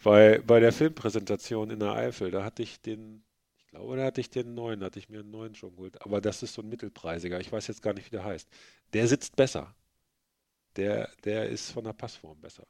bei, 0.03 0.39
bei 0.39 0.59
der 0.59 0.71
Filmpräsentation 0.71 1.69
in 1.69 1.79
der 1.79 1.93
Eifel, 1.93 2.31
da 2.31 2.43
hatte 2.43 2.63
ich 2.63 2.81
den, 2.81 3.23
ich 3.57 3.67
glaube, 3.67 3.97
da 3.97 4.05
hatte 4.05 4.21
ich 4.21 4.29
den 4.29 4.53
neuen, 4.53 4.83
hatte 4.83 4.99
ich 4.99 5.09
mir 5.09 5.19
einen 5.19 5.31
neuen 5.31 5.55
schon 5.55 5.75
geholt. 5.75 6.01
Aber 6.01 6.21
das 6.21 6.43
ist 6.43 6.53
so 6.53 6.61
ein 6.61 6.69
mittelpreisiger. 6.69 7.39
Ich 7.39 7.51
weiß 7.51 7.67
jetzt 7.67 7.81
gar 7.81 7.93
nicht, 7.93 8.07
wie 8.07 8.15
der 8.15 8.23
heißt. 8.23 8.47
Der 8.93 9.07
sitzt 9.07 9.35
besser. 9.35 9.73
Der, 10.75 11.09
der 11.23 11.49
ist 11.49 11.71
von 11.71 11.83
der 11.83 11.93
Passform 11.93 12.39
besser. 12.39 12.65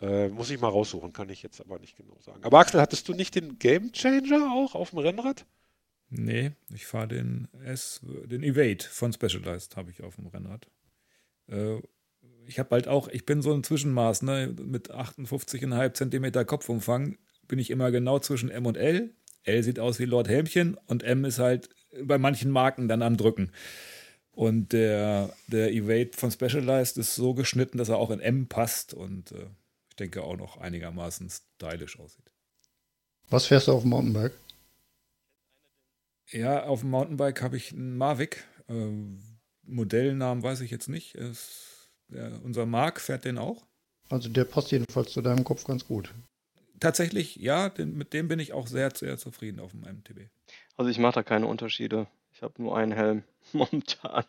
Äh, 0.00 0.28
muss 0.28 0.50
ich 0.50 0.60
mal 0.60 0.68
raussuchen, 0.68 1.12
kann 1.12 1.30
ich 1.30 1.42
jetzt 1.42 1.60
aber 1.60 1.78
nicht 1.78 1.96
genau 1.96 2.18
sagen. 2.20 2.44
Aber 2.44 2.58
Axel, 2.58 2.80
hattest 2.80 3.08
du 3.08 3.14
nicht 3.14 3.34
den 3.34 3.58
Game 3.58 3.92
Changer 3.92 4.52
auch 4.52 4.74
auf 4.74 4.90
dem 4.90 4.98
Rennrad? 4.98 5.46
Nee, 6.08 6.52
ich 6.72 6.86
fahre 6.86 7.08
den 7.08 7.48
S, 7.64 8.00
den 8.02 8.42
Evade 8.42 8.84
von 8.84 9.12
Specialized 9.12 9.76
habe 9.76 9.90
ich 9.90 10.02
auf 10.02 10.16
dem 10.16 10.26
Rennrad. 10.26 10.68
Äh, 11.48 11.80
ich 12.46 12.58
habe 12.58 12.70
halt 12.70 12.88
auch, 12.88 13.08
ich 13.08 13.26
bin 13.26 13.42
so 13.42 13.52
ein 13.52 13.64
Zwischenmaß, 13.64 14.22
ne? 14.22 14.54
Mit 14.62 14.92
58,5 14.92 15.92
Zentimeter 15.94 16.44
Kopfumfang 16.44 17.18
bin 17.48 17.58
ich 17.58 17.70
immer 17.70 17.90
genau 17.90 18.18
zwischen 18.18 18.50
M 18.50 18.66
und 18.66 18.76
L. 18.76 19.14
L 19.44 19.62
sieht 19.62 19.78
aus 19.78 19.98
wie 19.98 20.04
Lord 20.04 20.28
Helmchen 20.28 20.76
und 20.86 21.02
M 21.02 21.24
ist 21.24 21.38
halt 21.38 21.68
bei 22.02 22.18
manchen 22.18 22.50
Marken 22.50 22.88
dann 22.88 23.02
am 23.02 23.16
Drücken. 23.16 23.52
Und 24.32 24.72
der, 24.72 25.34
der 25.46 25.72
Evade 25.72 26.10
von 26.14 26.30
Specialized 26.30 26.98
ist 26.98 27.14
so 27.14 27.32
geschnitten, 27.32 27.78
dass 27.78 27.88
er 27.88 27.96
auch 27.96 28.10
in 28.10 28.20
M 28.20 28.48
passt 28.48 28.92
und 28.92 29.32
äh, 29.32 29.46
ich 29.88 29.96
denke 29.96 30.22
auch 30.22 30.36
noch 30.36 30.58
einigermaßen 30.58 31.30
stylisch 31.30 31.98
aussieht. 31.98 32.30
Was 33.30 33.46
fährst 33.46 33.68
du 33.68 33.72
auf 33.72 33.82
dem 33.82 33.90
Mountainbike? 33.90 34.34
Ja, 36.30 36.64
auf 36.64 36.80
dem 36.80 36.90
Mountainbike 36.90 37.40
habe 37.40 37.56
ich 37.56 37.72
einen 37.72 37.96
Mavic. 37.96 38.44
Äh, 38.68 38.90
Modellnamen 39.62 40.42
weiß 40.42 40.60
ich 40.60 40.70
jetzt 40.70 40.88
nicht. 40.88 41.14
Es, 41.14 41.75
der, 42.08 42.40
unser 42.44 42.66
Mark 42.66 43.00
fährt 43.00 43.24
den 43.24 43.38
auch. 43.38 43.64
Also 44.08 44.28
der 44.28 44.44
passt 44.44 44.70
jedenfalls 44.70 45.12
zu 45.12 45.22
deinem 45.22 45.44
Kopf 45.44 45.64
ganz 45.64 45.86
gut. 45.86 46.14
Tatsächlich, 46.78 47.36
ja, 47.36 47.68
den, 47.68 47.96
mit 47.96 48.12
dem 48.12 48.28
bin 48.28 48.38
ich 48.38 48.52
auch 48.52 48.66
sehr, 48.66 48.94
sehr 48.94 49.18
zufrieden 49.18 49.60
auf 49.60 49.72
dem 49.72 49.80
MTB. 49.80 50.28
Also 50.76 50.90
ich 50.90 50.98
mache 50.98 51.14
da 51.14 51.22
keine 51.22 51.46
Unterschiede. 51.46 52.06
Ich 52.32 52.42
habe 52.42 52.62
nur 52.62 52.76
einen 52.76 52.92
Helm 52.92 53.24
momentan. 53.52 54.24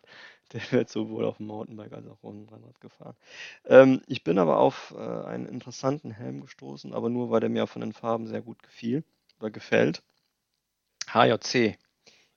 Der 0.53 0.61
wird 0.71 0.89
sowohl 0.89 1.25
auf 1.25 1.37
dem 1.37 1.47
Mountainbike 1.47 1.91
als 1.91 2.07
auch 2.07 2.23
auf 2.23 2.31
dem 2.31 2.47
Rennrad 2.47 2.79
gefahren. 2.79 3.17
Ähm, 3.65 4.01
ich 4.07 4.23
bin 4.23 4.39
aber 4.39 4.59
auf 4.59 4.95
äh, 4.97 5.01
einen 5.01 5.45
interessanten 5.45 6.09
Helm 6.09 6.39
gestoßen, 6.39 6.93
aber 6.93 7.09
nur 7.09 7.29
weil 7.29 7.41
der 7.41 7.49
mir 7.49 7.67
von 7.67 7.81
den 7.81 7.91
Farben 7.91 8.27
sehr 8.27 8.41
gut 8.41 8.63
gefiel 8.63 9.03
oder 9.39 9.51
gefällt. 9.51 10.03
HJC. 11.11 11.77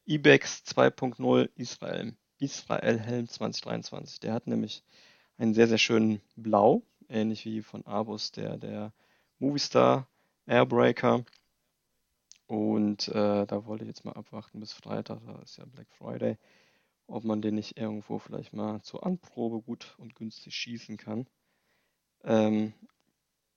IBEX 0.06 0.64
2.0 0.66 1.50
Israel. 1.54 2.14
Israel 2.40 2.98
Helm 2.98 3.28
2023. 3.28 4.18
Der 4.18 4.32
hat 4.32 4.48
nämlich 4.48 4.82
einen 5.40 5.54
sehr, 5.54 5.68
sehr 5.68 5.78
schönen 5.78 6.20
Blau, 6.36 6.82
ähnlich 7.08 7.46
wie 7.46 7.62
von 7.62 7.86
Abus 7.86 8.30
der, 8.30 8.58
der 8.58 8.92
Movistar 9.38 10.06
Airbreaker. 10.46 11.24
Und 12.46 13.08
äh, 13.08 13.46
da 13.46 13.64
wollte 13.64 13.84
ich 13.84 13.88
jetzt 13.88 14.04
mal 14.04 14.12
abwarten 14.12 14.60
bis 14.60 14.72
Freitag, 14.72 15.20
da 15.24 15.40
ist 15.40 15.56
ja 15.56 15.64
Black 15.64 15.86
Friday, 15.92 16.36
ob 17.06 17.24
man 17.24 17.40
den 17.40 17.54
nicht 17.54 17.78
irgendwo 17.78 18.18
vielleicht 18.18 18.52
mal 18.52 18.82
zur 18.82 19.06
Anprobe 19.06 19.62
gut 19.62 19.94
und 19.98 20.14
günstig 20.14 20.54
schießen 20.54 20.96
kann. 20.96 21.26
Ähm, 22.24 22.74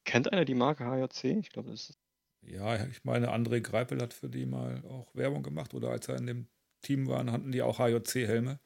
kennt 0.06 0.32
einer 0.32 0.46
die 0.46 0.56
Marke 0.56 0.86
HJC? 0.86 1.38
Ich 1.40 1.50
glaube, 1.50 1.72
das 1.72 1.90
ist 1.90 2.00
ja, 2.46 2.86
ich 2.86 3.04
meine, 3.06 3.34
André 3.34 3.62
Greipel 3.62 4.02
hat 4.02 4.14
für 4.14 4.30
die 4.30 4.46
mal 4.46 4.84
auch 4.86 5.16
Werbung 5.16 5.44
gemacht 5.44 5.74
oder 5.74 5.90
als 5.92 6.10
er 6.10 6.18
in 6.18 6.28
dem 6.28 6.48
Team 6.82 7.08
waren, 7.08 7.32
hatten 7.32 7.54
die 7.54 7.62
auch 7.62 7.80
HJC-Helme. 7.80 8.60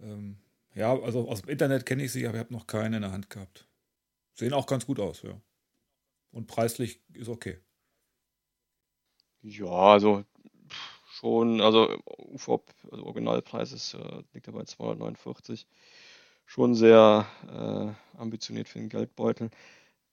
Ähm, 0.00 0.38
ja, 0.74 0.98
also 0.98 1.28
aus 1.28 1.42
dem 1.42 1.50
Internet 1.50 1.86
kenne 1.86 2.04
ich 2.04 2.12
sie, 2.12 2.26
aber 2.26 2.36
ich 2.36 2.44
habe 2.44 2.54
noch 2.54 2.66
keine 2.66 2.96
in 2.96 3.02
der 3.02 3.12
Hand 3.12 3.30
gehabt. 3.30 3.68
Sehen 4.34 4.52
auch 4.52 4.66
ganz 4.66 4.86
gut 4.86 5.00
aus, 5.00 5.22
ja. 5.22 5.40
Und 6.30 6.46
preislich 6.46 7.00
ist 7.14 7.28
okay. 7.28 7.58
Ja, 9.42 9.66
also 9.66 10.24
schon, 11.10 11.60
also 11.60 11.88
UFOP, 12.18 12.72
also 12.90 13.04
Originalpreis 13.04 13.72
ist, 13.72 13.94
äh, 13.94 14.22
liegt 14.32 14.46
ja 14.46 14.52
bei 14.52 14.64
249. 14.64 15.66
Schon 16.46 16.74
sehr 16.74 17.26
äh, 17.48 18.18
ambitioniert 18.18 18.68
für 18.68 18.78
den 18.78 18.88
Geldbeutel. 18.88 19.50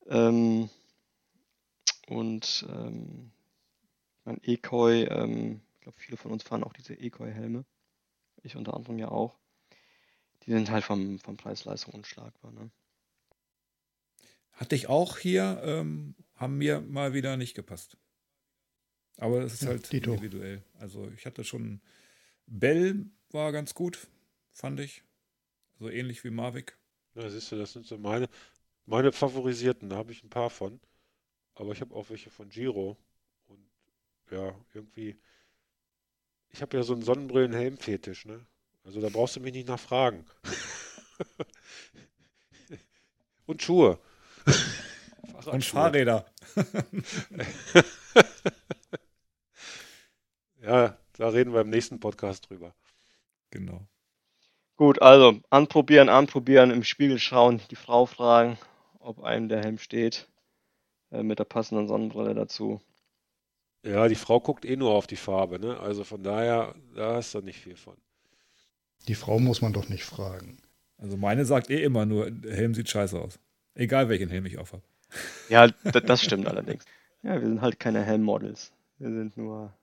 Ähm, 0.07 0.69
und 2.07 2.65
ähm, 2.69 3.31
mein 4.25 4.39
Ekoi, 4.43 5.03
ähm, 5.03 5.61
ich 5.75 5.81
glaube, 5.81 5.99
viele 5.99 6.17
von 6.17 6.31
uns 6.31 6.43
fahren 6.43 6.63
auch 6.63 6.73
diese 6.73 6.93
Ekoi-Helme. 6.95 7.65
Ich 8.43 8.55
unter 8.55 8.73
anderem 8.75 8.99
ja 8.99 9.09
auch. 9.09 9.37
Die 10.45 10.51
sind 10.51 10.69
halt 10.69 10.83
vom, 10.83 11.19
vom 11.19 11.37
Preis-Leistung 11.37 11.93
unschlagbar. 11.95 12.51
Ne? 12.51 12.69
Hatte 14.53 14.75
ich 14.75 14.87
auch 14.87 15.17
hier, 15.17 15.61
ähm, 15.63 16.15
haben 16.35 16.57
mir 16.57 16.81
mal 16.81 17.13
wieder 17.13 17.37
nicht 17.37 17.55
gepasst. 17.55 17.97
Aber 19.17 19.41
es 19.41 19.53
ist 19.53 19.63
ja, 19.63 19.69
halt 19.69 19.91
Dito. 19.91 20.11
individuell. 20.11 20.63
Also 20.79 21.09
ich 21.11 21.25
hatte 21.25 21.43
schon 21.43 21.81
Bell 22.47 23.05
war 23.31 23.51
ganz 23.51 23.73
gut, 23.73 24.07
fand 24.51 24.79
ich. 24.79 25.03
So 25.79 25.89
ähnlich 25.89 26.23
wie 26.23 26.29
Mavic. 26.29 26.77
Ja, 27.15 27.29
siehst 27.29 27.51
du, 27.51 27.57
das 27.57 27.73
sind 27.73 27.85
so 27.85 27.97
meine, 27.97 28.29
meine 28.85 29.11
favorisierten, 29.11 29.89
da 29.89 29.97
habe 29.97 30.11
ich 30.11 30.23
ein 30.23 30.29
paar 30.29 30.49
von. 30.49 30.79
Aber 31.55 31.71
ich 31.71 31.81
habe 31.81 31.95
auch 31.95 32.09
welche 32.09 32.29
von 32.29 32.49
Giro. 32.49 32.97
Und 33.47 33.65
ja, 34.31 34.53
irgendwie. 34.73 35.17
Ich 36.49 36.61
habe 36.61 36.77
ja 36.77 36.83
so 36.83 36.93
einen 36.93 37.03
Sonnenbrillen-Helm-Fetisch, 37.03 38.25
ne? 38.25 38.45
Also 38.85 39.01
da 39.01 39.09
brauchst 39.09 39.35
du 39.35 39.39
mich 39.39 39.53
nicht 39.53 39.67
nachfragen. 39.67 40.25
und 43.45 43.61
Schuhe. 43.61 43.99
und 45.45 45.65
Fahrräder. 45.65 46.25
ja, 50.61 50.97
da 51.13 51.29
reden 51.29 51.53
wir 51.53 51.61
im 51.61 51.69
nächsten 51.69 51.99
Podcast 51.99 52.49
drüber. 52.49 52.75
Genau. 53.49 53.87
Gut, 54.77 55.01
also 55.01 55.39
anprobieren, 55.49 56.09
anprobieren, 56.09 56.71
im 56.71 56.83
Spiegel 56.83 57.17
schauen, 57.17 57.61
die 57.71 57.75
Frau 57.75 58.05
fragen, 58.05 58.59
ob 58.99 59.23
einem 59.23 59.49
der 59.49 59.63
Helm 59.63 59.79
steht. 59.79 60.27
Äh, 61.11 61.23
mit 61.23 61.39
der 61.39 61.45
passenden 61.45 61.87
Sonnenbrille 61.87 62.33
dazu. 62.33 62.81
Ja, 63.83 64.07
die 64.07 64.15
Frau 64.15 64.39
guckt 64.39 64.65
eh 64.65 64.75
nur 64.75 64.93
auf 64.93 65.07
die 65.07 65.15
Farbe, 65.15 65.59
ne? 65.59 65.79
Also 65.79 66.03
von 66.03 66.23
daher, 66.23 66.75
da 66.95 67.15
hast 67.15 67.35
du 67.35 67.41
nicht 67.41 67.59
viel 67.59 67.75
von. 67.75 67.95
Die 69.07 69.15
Frau 69.15 69.39
muss 69.39 69.61
man 69.61 69.73
doch 69.73 69.89
nicht 69.89 70.03
fragen. 70.03 70.57
Also 70.97 71.17
meine 71.17 71.45
sagt 71.45 71.69
eh 71.69 71.83
immer 71.83 72.05
nur, 72.05 72.31
der 72.31 72.55
Helm 72.55 72.73
sieht 72.73 72.89
scheiße 72.89 73.19
aus. 73.19 73.39
Egal 73.73 74.09
welchen 74.09 74.29
Helm 74.29 74.45
ich 74.45 74.57
aufhab. 74.57 74.81
Ja, 75.49 75.67
das 76.05 76.23
stimmt 76.23 76.47
allerdings. 76.47 76.83
Ja, 77.23 77.33
wir 77.39 77.47
sind 77.47 77.61
halt 77.61 77.79
keine 77.79 78.03
Helm-Models. 78.03 78.71
Wir 78.97 79.09
sind 79.09 79.37
nur 79.37 79.73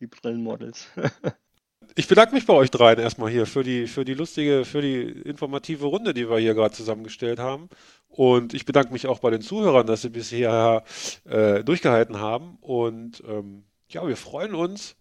die 0.00 0.06
Brillenmodels. 0.06 0.88
ich 1.94 2.08
bedanke 2.08 2.34
mich 2.34 2.46
bei 2.46 2.54
euch 2.54 2.70
dreien 2.70 2.98
erstmal 2.98 3.30
hier 3.30 3.46
für 3.46 3.62
die, 3.62 3.86
für 3.86 4.04
die 4.04 4.14
lustige, 4.14 4.64
für 4.64 4.82
die 4.82 5.02
informative 5.02 5.86
Runde, 5.86 6.14
die 6.14 6.28
wir 6.28 6.38
hier 6.38 6.54
gerade 6.54 6.74
zusammengestellt 6.74 7.38
haben. 7.38 7.68
Und 8.08 8.54
ich 8.54 8.64
bedanke 8.64 8.92
mich 8.92 9.06
auch 9.06 9.20
bei 9.20 9.30
den 9.30 9.42
Zuhörern, 9.42 9.86
dass 9.86 10.02
sie 10.02 10.10
bisher 10.10 10.84
äh, 11.24 11.62
durchgehalten 11.62 12.18
haben. 12.18 12.56
Und 12.60 13.22
ähm, 13.26 13.64
ja, 13.88 14.06
wir 14.06 14.16
freuen 14.16 14.54
uns, 14.54 14.96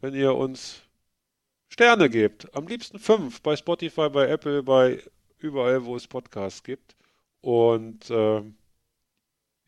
wenn 0.00 0.14
ihr 0.14 0.34
uns 0.34 0.82
Sterne 1.68 2.10
gebt. 2.10 2.54
Am 2.54 2.66
liebsten 2.66 2.98
fünf 2.98 3.42
bei 3.42 3.56
Spotify, 3.56 4.08
bei 4.08 4.28
Apple, 4.28 4.62
bei 4.62 5.02
überall, 5.38 5.84
wo 5.84 5.96
es 5.96 6.06
Podcasts 6.06 6.62
gibt. 6.62 6.96
Und 7.40 8.10
äh, 8.10 8.42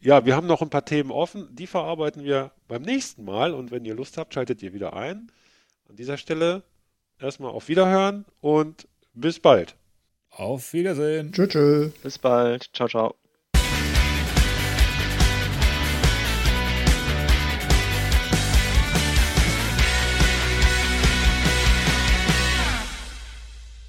ja, 0.00 0.24
wir 0.24 0.34
haben 0.34 0.46
noch 0.46 0.62
ein 0.62 0.70
paar 0.70 0.84
Themen 0.84 1.10
offen. 1.10 1.48
Die 1.54 1.66
verarbeiten 1.66 2.24
wir 2.24 2.52
beim 2.68 2.82
nächsten 2.82 3.24
Mal. 3.24 3.52
Und 3.52 3.70
wenn 3.70 3.84
ihr 3.84 3.94
Lust 3.94 4.16
habt, 4.16 4.34
schaltet 4.34 4.62
ihr 4.62 4.72
wieder 4.72 4.94
ein. 4.94 5.30
An 5.88 5.96
dieser 5.96 6.16
Stelle 6.16 6.62
erstmal 7.18 7.52
auf 7.52 7.68
Wiederhören 7.68 8.24
und 8.40 8.88
bis 9.12 9.38
bald. 9.40 9.76
Auf 10.30 10.72
Wiedersehen. 10.72 11.32
Tschüss. 11.32 11.92
Bis 12.02 12.18
bald. 12.18 12.70
Ciao, 12.72 12.88
ciao. 12.88 13.19